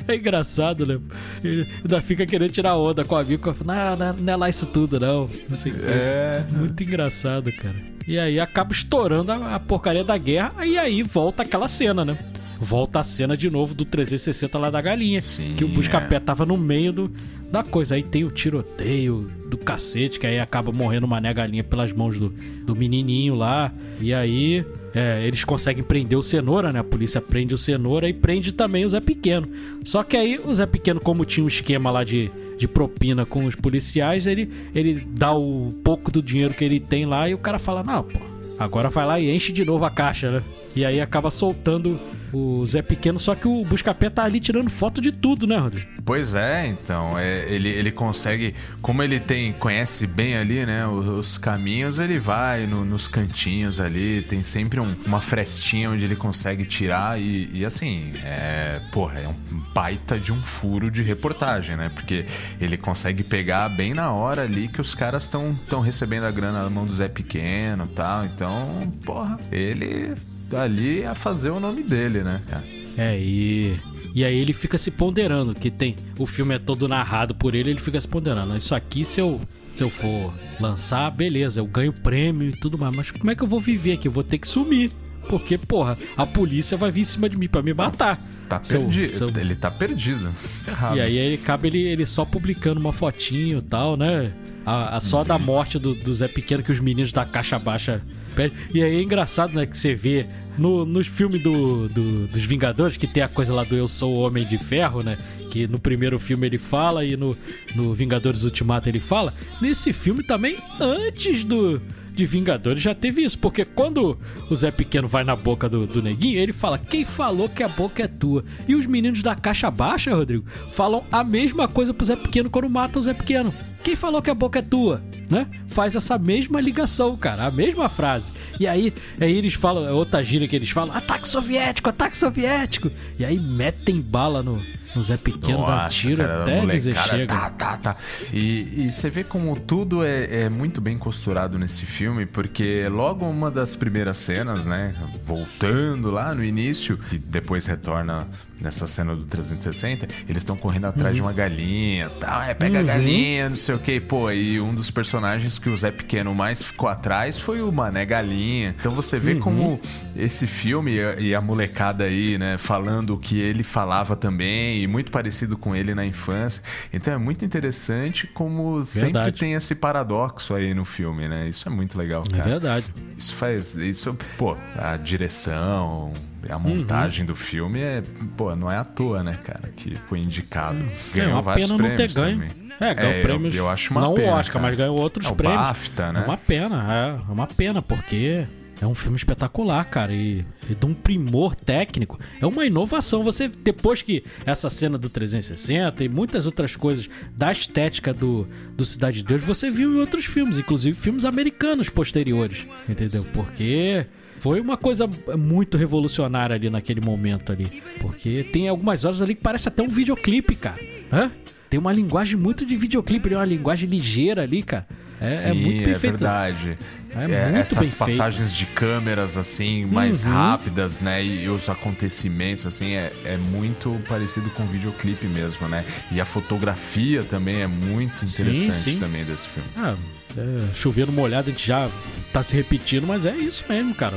É 0.07 0.15
engraçado, 0.15 0.85
né? 0.85 0.99
Ele 1.43 1.67
ainda 1.83 2.01
fica 2.01 2.25
querendo 2.25 2.51
tirar 2.51 2.75
onda 2.75 3.05
com 3.05 3.15
o 3.15 3.17
amigo. 3.17 3.55
Não, 3.63 3.95
não, 3.95 4.13
não 4.13 4.33
é 4.33 4.35
lá 4.35 4.49
isso 4.49 4.65
tudo, 4.67 4.99
não. 4.99 5.29
Não 5.49 5.57
sei 5.57 5.71
o 5.71 5.75
quê. 5.75 5.81
É. 5.87 6.43
Muito 6.51 6.81
engraçado, 6.83 7.51
cara. 7.53 7.75
E 8.07 8.17
aí 8.19 8.39
acaba 8.39 8.71
estourando 8.73 9.31
a, 9.31 9.55
a 9.55 9.59
porcaria 9.59 10.03
da 10.03 10.17
guerra. 10.17 10.65
E 10.65 10.77
aí 10.77 11.01
volta 11.03 11.43
aquela 11.43 11.67
cena, 11.67 12.03
né? 12.03 12.17
Volta 12.59 12.99
a 12.99 13.03
cena 13.03 13.35
de 13.35 13.49
novo 13.49 13.73
do 13.73 13.85
360 13.85 14.57
lá 14.57 14.69
da 14.69 14.81
galinha. 14.81 15.21
Sim, 15.21 15.53
que 15.57 15.63
o 15.63 15.67
Buscapé 15.67 16.15
é. 16.15 16.19
tava 16.19 16.45
no 16.45 16.57
meio 16.57 16.91
do, 16.91 17.11
da 17.51 17.63
coisa. 17.63 17.95
Aí 17.95 18.03
tem 18.03 18.23
o 18.23 18.31
tiroteio 18.31 19.29
do 19.49 19.57
cacete, 19.57 20.19
que 20.19 20.27
aí 20.27 20.39
acaba 20.39 20.71
morrendo 20.71 21.07
mané 21.07 21.33
galinha 21.33 21.63
pelas 21.63 21.91
mãos 21.93 22.19
do, 22.19 22.33
do 22.65 22.75
menininho 22.75 23.35
lá. 23.35 23.71
E 23.99 24.13
aí 24.13 24.65
é, 24.93 25.25
eles 25.25 25.43
conseguem 25.43 25.83
prender 25.83 26.17
o 26.17 26.23
Cenoura, 26.23 26.71
né? 26.71 26.79
A 26.79 26.83
polícia 26.83 27.21
prende 27.21 27.53
o 27.53 27.57
Cenoura 27.57 28.07
e 28.07 28.13
prende 28.13 28.51
também 28.51 28.85
o 28.85 28.89
Zé 28.89 28.99
Pequeno. 28.99 29.47
Só 29.83 30.03
que 30.03 30.15
aí 30.15 30.39
o 30.39 30.53
Zé 30.53 30.65
Pequeno, 30.65 30.99
como 30.99 31.25
tinha 31.25 31.43
um 31.43 31.47
esquema 31.47 31.91
lá 31.91 32.03
de, 32.03 32.31
de 32.57 32.67
propina 32.67 33.25
com 33.25 33.45
os 33.45 33.55
policiais, 33.55 34.25
ele, 34.25 34.49
ele 34.73 35.05
dá 35.11 35.33
o 35.33 35.69
pouco 35.83 36.09
do 36.09 36.21
dinheiro 36.21 36.53
que 36.53 36.63
ele 36.63 36.79
tem 36.79 37.05
lá 37.05 37.29
e 37.29 37.33
o 37.33 37.37
cara 37.37 37.59
fala: 37.59 37.83
Não, 37.83 38.03
pô, 38.03 38.19
agora 38.57 38.89
vai 38.89 39.05
lá 39.05 39.19
e 39.19 39.29
enche 39.29 39.51
de 39.51 39.65
novo 39.65 39.85
a 39.85 39.89
caixa, 39.89 40.31
né? 40.31 40.43
E 40.75 40.83
aí 40.83 40.99
acaba 40.99 41.29
soltando 41.29 41.99
o 42.35 42.65
Zé 42.65 42.81
Pequeno, 42.81 43.19
só 43.19 43.33
que 43.35 43.47
o 43.47 43.63
Buscapé 43.65 44.09
tá 44.09 44.23
ali 44.23 44.39
tirando 44.39 44.69
foto 44.69 44.99
de 45.01 45.11
tudo, 45.11 45.47
né, 45.47 45.57
Rodrigo? 45.57 45.87
Pois 46.03 46.35
é, 46.35 46.67
então, 46.67 47.17
é, 47.17 47.45
ele, 47.49 47.69
ele 47.69 47.91
consegue, 47.91 48.53
como 48.81 49.01
ele 49.01 49.19
tem, 49.19 49.53
conhece 49.53 50.05
bem 50.07 50.35
ali, 50.37 50.65
né, 50.65 50.85
os, 50.87 51.07
os 51.07 51.37
caminhos, 51.37 51.97
ele 51.99 52.19
vai 52.19 52.65
no- 52.67 52.83
nos 52.85 53.07
cantinhos 53.07 53.79
ali, 53.79 54.21
tem 54.23 54.43
sempre 54.43 54.79
um- 54.79 54.95
uma 55.05 55.21
frestinha 55.21 55.89
onde 55.89 56.03
ele 56.03 56.15
consegue 56.15 56.65
tirar 56.65 57.19
e, 57.19 57.49
e, 57.53 57.65
assim, 57.65 58.11
é, 58.23 58.79
porra, 58.91 59.19
é 59.19 59.27
um 59.27 59.33
baita 59.73 60.19
de 60.19 60.31
um 60.31 60.41
furo 60.41 60.91
de 60.91 61.01
reportagem, 61.01 61.75
né, 61.75 61.89
porque 61.93 62.25
ele 62.59 62.77
consegue 62.77 63.23
pegar 63.23 63.69
bem 63.69 63.93
na 63.93 64.11
hora 64.11 64.43
ali 64.43 64.67
que 64.67 64.81
os 64.81 64.93
caras 64.93 65.23
estão 65.23 65.53
tão 65.69 65.79
recebendo 65.79 66.25
a 66.25 66.31
grana 66.31 66.63
na 66.63 66.69
mão 66.69 66.85
do 66.85 66.91
Zé 66.93 67.07
Pequeno 67.07 67.87
e 67.89 67.95
tal, 67.95 68.25
então, 68.25 68.81
porra, 69.05 69.39
ele 69.51 70.13
ali 70.53 71.03
a 71.05 71.15
fazer 71.15 71.49
o 71.49 71.59
nome 71.59 71.83
dele, 71.83 72.21
né, 72.23 72.41
cara. 72.49 72.63
É, 72.97 73.19
e. 73.19 73.75
E 74.13 74.23
aí 74.23 74.37
ele 74.37 74.53
fica 74.53 74.77
se 74.77 74.89
ponderando, 74.91 75.53
que 75.53 75.69
tem. 75.69 75.95
O 76.17 76.25
filme 76.25 76.55
é 76.55 76.59
todo 76.59 76.87
narrado 76.87 77.35
por 77.35 77.53
ele, 77.53 77.71
ele 77.71 77.79
fica 77.81 77.99
se 77.99 78.07
ponderando. 78.07 78.55
Isso 78.55 78.73
aqui, 78.73 79.03
se 79.03 79.19
eu, 79.19 79.41
se 79.75 79.83
eu 79.83 79.89
for 79.89 80.33
lançar, 80.57 81.11
beleza, 81.11 81.59
eu 81.59 81.65
ganho 81.65 81.91
prêmio 81.91 82.47
e 82.49 82.51
tudo 82.53 82.77
mais. 82.77 82.95
Mas 82.95 83.11
como 83.11 83.29
é 83.29 83.35
que 83.35 83.43
eu 83.43 83.47
vou 83.47 83.59
viver 83.59 83.91
aqui? 83.93 84.07
Eu 84.07 84.13
vou 84.13 84.23
ter 84.23 84.37
que 84.37 84.47
sumir. 84.47 84.89
Porque, 85.27 85.57
porra, 85.57 85.97
a 86.15 86.25
polícia 86.25 86.77
vai 86.77 86.91
vir 86.91 87.01
em 87.01 87.03
cima 87.03 87.27
de 87.27 87.35
mim 87.37 87.47
pra 87.49 87.61
me 87.61 87.73
matar. 87.73 88.17
Tá 88.47 88.59
perdido, 88.59 89.09
se 89.17 89.21
eu- 89.23 89.29
ele 89.35 89.55
tá 89.55 89.69
perdido. 89.71 90.31
Errado. 90.65 90.95
E 90.95 91.01
aí 91.01 91.17
ele 91.17 91.35
acaba 91.35 91.67
ele, 91.67 91.79
ele 91.81 92.05
só 92.05 92.23
publicando 92.23 92.79
uma 92.79 92.93
fotinho 92.93 93.57
e 93.57 93.61
tal, 93.63 93.97
né? 93.97 94.31
A, 94.65 94.95
a 94.95 94.99
só 95.01 95.23
da 95.25 95.37
morte 95.37 95.77
do, 95.79 95.93
do 95.95 96.13
Zé 96.13 96.27
Pequeno 96.29 96.63
que 96.63 96.71
os 96.71 96.79
meninos 96.79 97.11
da 97.11 97.25
caixa 97.25 97.57
baixa 97.59 98.01
pedem. 98.35 98.57
E 98.73 98.83
aí 98.83 98.97
é 98.97 99.01
engraçado, 99.01 99.53
né? 99.53 99.65
Que 99.65 99.77
você 99.77 99.93
vê 99.95 100.25
no, 100.57 100.85
nos 100.85 101.07
filmes 101.07 101.41
do, 101.41 101.87
do- 101.89 102.27
dos 102.27 102.43
Vingadores, 102.45 102.97
que 102.97 103.07
tem 103.07 103.23
a 103.23 103.27
coisa 103.27 103.53
lá 103.53 103.63
do 103.63 103.75
Eu 103.75 103.87
Sou 103.87 104.13
o 104.15 104.19
Homem 104.19 104.45
de 104.45 104.57
Ferro, 104.57 105.01
né? 105.03 105.17
Que 105.51 105.67
no 105.67 105.79
primeiro 105.79 106.19
filme 106.19 106.45
ele 106.47 106.57
fala 106.57 107.05
e 107.05 107.15
no, 107.15 107.35
no 107.75 107.93
Vingadores 107.93 108.43
Ultimato 108.43 108.89
ele 108.89 108.99
fala. 108.99 109.33
Nesse 109.61 109.93
filme 109.93 110.21
também, 110.23 110.57
antes 110.79 111.43
do. 111.43 111.81
De 112.15 112.25
Vingadores 112.25 112.81
já 112.81 112.95
teve 112.95 113.21
isso, 113.21 113.37
porque 113.39 113.65
quando 113.65 114.17
o 114.49 114.55
Zé 114.55 114.71
Pequeno 114.71 115.07
vai 115.07 115.23
na 115.25 115.35
boca 115.35 115.67
do, 115.67 115.85
do 115.85 116.01
neguinho, 116.01 116.39
ele 116.39 116.53
fala: 116.53 116.77
Quem 116.77 117.03
falou 117.03 117.49
que 117.49 117.61
a 117.61 117.67
boca 117.67 118.03
é 118.03 118.07
tua? 118.07 118.43
E 118.67 118.73
os 118.73 118.87
meninos 118.87 119.21
da 119.21 119.35
caixa 119.35 119.69
baixa, 119.69 120.15
Rodrigo, 120.15 120.45
falam 120.71 121.03
a 121.11 121.23
mesma 121.23 121.67
coisa 121.67 121.93
pro 121.93 122.05
Zé 122.05 122.15
Pequeno 122.15 122.49
quando 122.49 122.69
matam 122.69 123.01
o 123.01 123.03
Zé 123.03 123.13
Pequeno. 123.13 123.53
Quem 123.83 123.95
falou 123.95 124.21
que 124.21 124.31
a 124.31 124.33
boca 124.33 124.59
é 124.59 124.61
tua? 124.63 125.03
Né? 125.29 125.47
Faz 125.67 125.95
essa 125.95 126.17
mesma 126.17 126.59
ligação, 126.61 127.15
cara, 127.17 127.45
a 127.45 127.51
mesma 127.51 127.89
frase. 127.89 128.31
E 128.59 128.67
aí, 128.67 128.93
aí 129.19 129.35
eles 129.35 129.53
falam, 129.53 129.87
é 129.87 129.91
outra 129.91 130.23
gíria 130.23 130.47
que 130.47 130.55
eles 130.55 130.69
falam: 130.69 130.95
ataque 130.95 131.27
soviético, 131.27 131.89
ataque 131.89 132.15
soviético. 132.15 132.89
E 133.19 133.25
aí 133.25 133.37
metem 133.37 133.99
bala 133.99 134.41
no, 134.41 134.59
no 134.95 135.03
Zé 135.03 135.17
Pequeno, 135.17 135.65
dá 135.65 135.83
Nossa, 135.83 135.89
tiro 135.89 136.17
cara, 136.17 136.41
até 136.43 136.59
a 136.59 136.65
dizer 136.65 136.93
molecada, 136.93 137.17
chega. 137.17 137.35
Tá, 137.35 137.49
tá, 137.49 137.77
tá. 137.77 137.95
E, 138.31 138.85
e 138.85 138.91
você 138.91 139.09
vê 139.09 139.23
como 139.23 139.59
tudo 139.59 140.03
é, 140.03 140.43
é 140.43 140.49
muito 140.49 140.79
bem 140.79 140.97
costurado 140.97 141.59
nesse 141.59 141.85
filme, 141.85 142.25
porque 142.25 142.87
logo 142.89 143.25
uma 143.25 143.51
das 143.51 143.75
primeiras 143.75 144.17
cenas, 144.17 144.65
né? 144.65 144.95
Voltando 145.25 146.09
lá 146.09 146.33
no 146.33 146.43
início, 146.43 146.97
que 146.97 147.17
depois 147.17 147.65
retorna 147.65 148.27
nessa 148.61 148.87
cena 148.87 149.15
do 149.15 149.23
360, 149.25 150.07
eles 150.29 150.37
estão 150.43 150.55
correndo 150.55 150.85
atrás 150.85 151.15
de 151.15 151.21
uma 151.21 151.33
galinha, 151.33 152.09
tal, 152.19 152.41
é, 152.41 152.53
pega 152.53 152.79
a 152.79 152.83
galinha, 152.83 153.49
não 153.49 153.55
sei 153.55 153.75
o 153.75 153.79
que, 153.79 153.99
pô, 153.99 154.31
e 154.31 154.59
um 154.61 154.73
dos 154.73 154.89
personagens 154.89 155.59
que 155.59 155.69
o 155.69 155.75
Zé 155.77 155.91
Pequeno 155.91 156.33
mais 156.33 156.63
ficou 156.63 156.87
atrás 156.89 157.37
foi 157.37 157.61
o 157.61 157.71
Mané 157.71 158.05
Galinha. 158.05 158.73
Então 158.79 158.91
você 158.91 159.19
vê 159.19 159.35
como 159.35 159.79
esse 160.15 160.47
filme 160.47 160.93
e 161.19 161.35
a- 161.35 161.41
molecada 161.41 162.05
aí, 162.05 162.37
né, 162.37 162.57
falando 162.57 163.13
o 163.13 163.17
que 163.17 163.39
ele 163.39 163.63
falava 163.63 164.15
também, 164.15 164.81
e 164.81 164.87
muito 164.87 165.11
parecido 165.11 165.57
com 165.57 165.75
ele 165.75 165.93
na 165.93 166.05
infância. 166.05 166.61
Então 166.93 167.13
é 167.13 167.17
muito 167.17 167.43
interessante 167.45 168.25
como 168.27 168.83
sempre 168.85 169.11
Verdade. 169.13 169.39
tem 169.39 169.53
esse 169.53 169.75
paradoxo 169.75 170.53
aí 170.55 170.73
no 170.73 170.85
filme, 170.85 171.27
né? 171.27 171.47
Isso 171.47 171.67
é 171.67 171.71
muito 171.71 171.97
legal, 171.97 172.23
É 172.31 172.37
cara. 172.37 172.49
verdade. 172.49 172.85
Isso 173.17 173.33
faz. 173.33 173.75
Isso, 173.75 174.17
pô, 174.37 174.55
a 174.77 174.97
direção, 174.97 176.13
a 176.51 176.59
montagem 176.59 177.21
Uhum. 177.21 177.27
do 177.27 177.35
filme 177.35 177.79
é. 177.79 178.03
Pô, 178.37 178.55
não 178.55 178.71
é 178.71 178.77
à 178.77 178.83
toa, 178.83 179.23
né, 179.23 179.37
cara? 179.43 179.69
Que 179.75 179.95
foi 179.95 180.19
indicado. 180.19 180.77
É 181.13 181.17
Ganhou 181.17 181.33
uma 181.33 181.41
vários 181.41 181.67
pena 181.67 181.77
não 181.81 181.89
ter 181.89 181.95
prêmios 181.95 182.13
ganho. 182.15 182.39
também. 182.49 182.65
É, 182.79 182.93
ganhou 182.93 183.13
eu- 183.13 183.21
prêmios. 183.23 183.55
Eu, 183.55 183.69
acho 183.69 183.91
uma 183.91 184.01
não 184.01 184.13
pena. 184.13 184.31
o 184.33 184.35
Oscar, 184.35 184.53
cara. 184.53 184.65
mas 184.67 184.77
ganhou 184.77 184.99
outros 185.01 185.27
É 185.27 185.29
o 185.31 185.35
prêmios. 185.35 185.59
BAFTA, 185.61 186.11
né? 186.13 186.21
É 186.21 186.23
uma 186.27 186.37
pena, 186.37 186.93
é, 186.93 187.29
é 187.29 187.31
uma 187.33 187.47
pena, 187.47 187.81
porque 187.81 188.45
é 188.81 188.85
um 188.85 188.93
filme 188.93 189.15
espetacular, 189.15 189.85
cara, 189.85 190.11
e, 190.11 190.45
e 190.69 190.75
de 190.75 190.85
um 190.85 190.93
primor 190.93 191.55
técnico. 191.55 192.19
É 192.41 192.45
uma 192.45 192.65
inovação. 192.65 193.23
Você, 193.23 193.47
depois 193.47 194.01
que 194.01 194.25
essa 194.45 194.69
cena 194.69 194.97
do 194.97 195.07
360 195.09 196.03
e 196.03 196.09
muitas 196.09 196.45
outras 196.45 196.75
coisas 196.75 197.09
da 197.33 197.49
estética 197.49 198.13
do, 198.13 198.45
do 198.75 198.83
Cidade 198.83 199.19
de 199.19 199.23
Deus, 199.23 199.41
você 199.41 199.71
viu 199.71 199.93
em 199.93 199.99
outros 199.99 200.25
filmes, 200.25 200.57
inclusive 200.57 200.97
filmes 200.99 201.23
americanos 201.23 201.89
posteriores, 201.89 202.67
entendeu? 202.89 203.25
Porque. 203.33 204.05
Foi 204.39 204.59
uma 204.61 204.77
coisa 204.77 205.09
muito 205.37 205.77
revolucionária 205.77 206.55
ali 206.55 206.69
naquele 206.69 207.01
momento 207.01 207.51
ali. 207.51 207.67
Porque 207.99 208.43
tem 208.51 208.67
algumas 208.69 209.03
horas 209.03 209.21
ali 209.21 209.33
que 209.35 209.41
parece 209.41 209.67
até 209.67 209.81
um 209.81 209.89
videoclipe, 209.89 210.55
cara. 210.55 210.79
Hã? 211.11 211.31
Tem 211.69 211.79
uma 211.79 211.91
linguagem 211.91 212.35
muito 212.37 212.63
de 212.65 212.75
videoclipe, 212.75 213.27
ali, 213.29 213.35
uma 213.35 213.45
linguagem 213.45 213.89
ligeira 213.89 214.43
ali, 214.43 214.61
cara. 214.61 214.85
É, 215.19 215.29
Sim, 215.29 215.49
é 215.49 215.53
muito 215.53 215.83
bem 215.83 215.91
é 215.93 215.95
feito. 215.95 216.01
verdade. 216.17 216.77
É 217.15 217.31
É, 217.55 217.59
essas 217.59 217.93
feito. 217.93 217.97
passagens 217.97 218.53
de 218.53 218.65
câmeras 218.67 219.35
assim 219.37 219.85
mais 219.85 220.23
Uhum. 220.25 220.31
rápidas, 220.31 220.99
né? 220.99 221.23
E 221.25 221.47
os 221.49 221.67
acontecimentos 221.69 222.65
assim 222.67 222.91
é, 222.93 223.11
é 223.23 223.37
muito 223.37 223.99
parecido 224.07 224.49
com 224.51 224.63
o 224.63 224.67
videoclipe 224.67 225.25
mesmo, 225.25 225.67
né? 225.69 225.83
E 226.11 226.19
a 226.21 226.25
fotografia 226.25 227.23
também 227.23 227.61
é 227.61 227.67
muito 227.67 228.27
Sim, 228.27 228.43
interessante 228.43 228.91
sim. 228.91 228.99
também 228.99 229.23
desse 229.23 229.47
filme. 229.47 229.69
Ah, 229.77 229.95
é, 230.37 230.73
chovendo 230.73 231.11
molhado, 231.11 231.49
a 231.49 231.51
gente 231.51 231.67
já 231.67 231.89
tá 232.31 232.41
se 232.43 232.55
repetindo, 232.55 233.05
mas 233.07 233.25
é 233.25 233.35
isso 233.35 233.63
mesmo, 233.69 233.93
cara. 233.95 234.15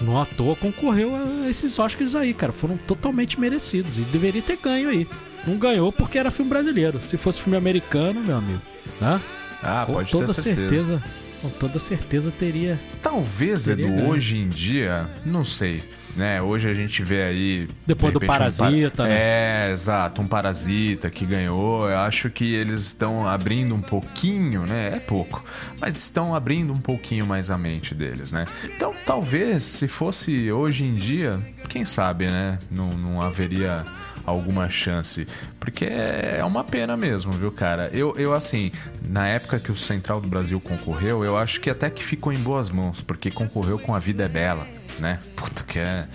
Não 0.00 0.20
à 0.20 0.24
toa 0.24 0.54
concorreu 0.56 1.14
a 1.16 1.48
esses 1.48 1.78
Oscars 1.78 2.14
aí, 2.14 2.32
cara. 2.32 2.52
Foram 2.52 2.76
totalmente 2.76 3.38
merecidos 3.40 3.98
e 3.98 4.02
deveria 4.02 4.40
ter 4.42 4.56
ganho 4.56 4.88
aí. 4.88 5.06
Não 5.46 5.56
ganhou 5.56 5.90
porque 5.92 6.18
era 6.18 6.30
filme 6.30 6.48
brasileiro. 6.50 7.00
Se 7.02 7.16
fosse 7.16 7.40
filme 7.42 7.56
americano, 7.56 8.20
meu 8.20 8.36
amigo, 8.36 8.62
né? 9.00 9.20
Ah, 9.62 9.84
com 9.86 9.94
pode 9.94 10.10
toda 10.12 10.26
ter 10.26 10.34
certeza. 10.34 10.68
certeza. 10.68 11.02
Com 11.42 11.50
toda 11.50 11.78
certeza 11.78 12.32
teria. 12.36 12.78
Talvez, 13.02 13.64
Teria 13.64 13.86
Edu, 13.86 13.94
ganho. 13.96 14.08
hoje 14.08 14.36
em 14.38 14.48
dia, 14.48 15.08
não 15.24 15.44
sei. 15.44 15.82
Né, 16.16 16.42
hoje 16.42 16.68
a 16.68 16.72
gente 16.72 17.02
vê 17.02 17.22
aí. 17.22 17.68
Depois 17.86 18.12
de 18.12 18.18
do 18.18 18.26
repente, 18.26 18.34
um 18.34 18.38
Parasita, 18.38 19.04
né? 19.04 19.12
É, 19.12 19.70
exato, 19.72 20.20
um 20.20 20.26
parasita 20.26 21.10
que 21.10 21.24
ganhou. 21.24 21.88
Eu 21.88 21.98
acho 21.98 22.28
que 22.30 22.54
eles 22.54 22.82
estão 22.82 23.26
abrindo 23.26 23.74
um 23.74 23.80
pouquinho, 23.80 24.66
né? 24.66 24.96
É 24.96 25.00
pouco, 25.00 25.44
mas 25.80 25.96
estão 25.96 26.34
abrindo 26.34 26.72
um 26.72 26.80
pouquinho 26.80 27.26
mais 27.26 27.50
a 27.50 27.58
mente 27.58 27.94
deles, 27.94 28.32
né? 28.32 28.46
Então, 28.64 28.92
talvez, 29.06 29.64
se 29.64 29.86
fosse 29.86 30.50
hoje 30.50 30.84
em 30.84 30.94
dia, 30.94 31.38
quem 31.68 31.84
sabe, 31.84 32.26
né? 32.26 32.58
Não, 32.70 32.90
não 32.90 33.22
haveria 33.22 33.84
alguma 34.28 34.68
chance. 34.68 35.26
Porque 35.58 35.84
é 35.84 36.44
uma 36.44 36.62
pena 36.62 36.96
mesmo, 36.96 37.32
viu, 37.32 37.50
cara? 37.50 37.90
Eu, 37.92 38.14
eu, 38.16 38.32
assim, 38.34 38.70
na 39.02 39.26
época 39.26 39.58
que 39.58 39.72
o 39.72 39.76
Central 39.76 40.20
do 40.20 40.28
Brasil 40.28 40.60
concorreu, 40.60 41.24
eu 41.24 41.36
acho 41.36 41.60
que 41.60 41.70
até 41.70 41.88
que 41.90 42.02
ficou 42.02 42.32
em 42.32 42.38
boas 42.38 42.70
mãos, 42.70 43.00
porque 43.00 43.30
concorreu 43.30 43.78
com 43.78 43.94
A 43.94 43.98
Vida 43.98 44.24
é 44.24 44.28
Bela. 44.28 44.66
Né? 44.98 45.18
Puta, 45.36 45.62
que 45.62 45.78
é, 45.78 46.06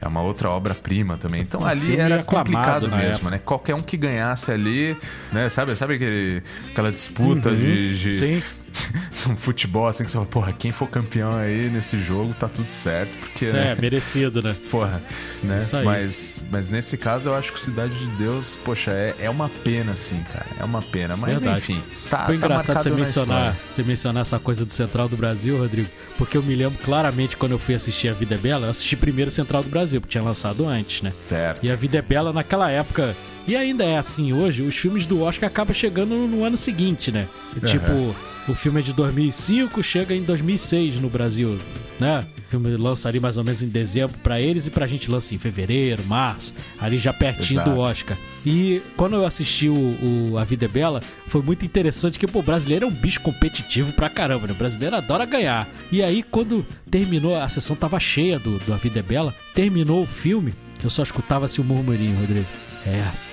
é 0.00 0.06
uma 0.06 0.22
outra 0.22 0.48
obra-prima 0.48 1.16
também. 1.16 1.42
Então 1.42 1.62
Um 1.62 1.66
ali 1.66 1.96
era 1.96 2.22
complicado 2.22 2.86
na 2.88 2.96
mesmo, 2.98 3.12
época. 3.14 3.30
né? 3.30 3.38
Qualquer 3.44 3.74
um 3.74 3.82
que 3.82 3.96
ganhasse 3.96 4.50
ali, 4.52 4.96
né? 5.32 5.48
Sabe, 5.48 5.74
sabe 5.76 5.94
aquele, 5.94 6.42
aquela 6.70 6.92
disputa 6.92 7.50
de, 7.54 7.98
de 7.98 8.12
Sim. 8.12 8.42
um 9.28 9.36
futebol 9.36 9.86
assim 9.86 10.04
que 10.04 10.10
você 10.10 10.16
fala, 10.16 10.26
porra, 10.26 10.52
quem 10.52 10.72
for 10.72 10.88
campeão 10.88 11.32
aí 11.32 11.70
nesse 11.70 12.00
jogo 12.00 12.34
tá 12.34 12.48
tudo 12.48 12.68
certo, 12.70 13.16
porque, 13.18 13.46
É, 13.46 13.52
né? 13.52 13.76
merecido, 13.80 14.42
né? 14.42 14.56
Porra, 14.70 15.02
né? 15.42 15.58
Mas, 15.84 16.46
mas 16.50 16.68
nesse 16.68 16.96
caso 16.96 17.28
eu 17.28 17.34
acho 17.34 17.52
que 17.52 17.60
Cidade 17.60 17.94
de 17.94 18.06
Deus, 18.16 18.58
poxa, 18.64 18.90
é, 18.90 19.14
é 19.20 19.30
uma 19.30 19.48
pena, 19.48 19.94
sim, 19.94 20.20
cara. 20.32 20.46
É 20.58 20.64
uma 20.64 20.82
pena. 20.82 21.16
Mas 21.16 21.42
Verdade. 21.42 21.58
enfim, 21.60 21.82
tá. 22.10 22.24
Foi 22.26 22.38
tá 22.38 22.46
engraçado 22.46 22.82
você 22.82 22.90
na 22.90 22.96
mencionar, 22.96 23.56
você 23.72 23.82
mencionar 23.82 24.20
essa 24.22 24.38
coisa 24.38 24.64
do 24.64 24.72
Central 24.72 25.08
do 25.08 25.16
Brasil, 25.16 25.56
Rodrigo, 25.58 25.88
porque 26.18 26.36
eu 26.36 26.42
me 26.42 26.54
lembro 26.54 26.78
claramente 26.82 27.36
quando 27.36 27.52
eu 27.52 27.58
fui 27.58 27.74
assistir 27.74 28.08
A 28.08 28.12
Vida 28.12 28.34
é 28.34 28.38
Bela, 28.38 28.66
eu 28.66 28.70
assisti 28.70 28.96
primeiro 28.96 29.30
Central 29.30 29.62
do 29.62 29.68
Brasil, 29.68 30.00
porque 30.00 30.12
tinha 30.12 30.24
lançado 30.24 30.66
antes, 30.66 31.02
né? 31.02 31.12
Certo. 31.26 31.64
E 31.64 31.70
A 31.70 31.76
Vida 31.76 31.98
é 31.98 32.02
Bela 32.02 32.32
naquela 32.32 32.70
época, 32.70 33.14
e 33.46 33.56
ainda 33.56 33.84
é 33.84 33.98
assim 33.98 34.32
hoje, 34.32 34.62
os 34.62 34.74
filmes 34.76 35.06
do 35.06 35.22
Oscar 35.22 35.48
acabam 35.48 35.74
chegando 35.74 36.14
no 36.14 36.44
ano 36.44 36.56
seguinte, 36.56 37.10
né? 37.12 37.28
Tipo, 37.64 38.14
o 38.48 38.54
filme 38.54 38.80
é 38.80 38.82
de 38.82 38.92
2005, 38.92 39.82
chega 39.82 40.14
em 40.14 40.22
2006 40.22 40.96
no 40.96 41.08
Brasil, 41.08 41.58
né? 42.00 42.26
O 42.46 42.50
filme 42.50 42.76
lança 42.76 43.08
ali 43.08 43.20
mais 43.20 43.36
ou 43.36 43.44
menos 43.44 43.62
em 43.62 43.68
dezembro 43.68 44.18
pra 44.18 44.40
eles 44.40 44.66
e 44.66 44.70
pra 44.70 44.86
gente 44.86 45.10
lança 45.10 45.34
em 45.34 45.38
fevereiro, 45.38 46.04
março, 46.04 46.54
ali 46.78 46.98
já 46.98 47.12
pertinho 47.12 47.60
Exato. 47.60 47.70
do 47.70 47.80
Oscar. 47.80 48.18
E 48.44 48.82
quando 48.96 49.16
eu 49.16 49.24
assisti 49.24 49.68
o, 49.68 50.32
o 50.32 50.38
A 50.38 50.44
Vida 50.44 50.64
é 50.64 50.68
Bela, 50.68 51.00
foi 51.26 51.40
muito 51.40 51.64
interessante 51.64 52.18
que 52.18 52.26
pô, 52.26 52.40
o 52.40 52.42
brasileiro 52.42 52.84
é 52.84 52.88
um 52.88 52.92
bicho 52.92 53.20
competitivo 53.20 53.92
pra 53.92 54.10
caramba, 54.10 54.46
né? 54.46 54.52
O 54.52 54.56
brasileiro 54.56 54.96
adora 54.96 55.24
ganhar. 55.24 55.68
E 55.90 56.02
aí, 56.02 56.22
quando 56.22 56.66
terminou, 56.90 57.40
a 57.40 57.48
sessão 57.48 57.76
tava 57.76 57.98
cheia 58.00 58.38
do, 58.38 58.58
do 58.58 58.74
A 58.74 58.76
Vida 58.76 58.98
é 58.98 59.02
Bela, 59.02 59.34
terminou 59.54 60.02
o 60.02 60.06
filme, 60.06 60.52
eu 60.82 60.90
só 60.90 61.02
escutava 61.02 61.44
assim 61.44 61.62
o 61.62 61.64
murmurinho, 61.64 62.18
Rodrigo. 62.18 62.46
É, 62.84 63.31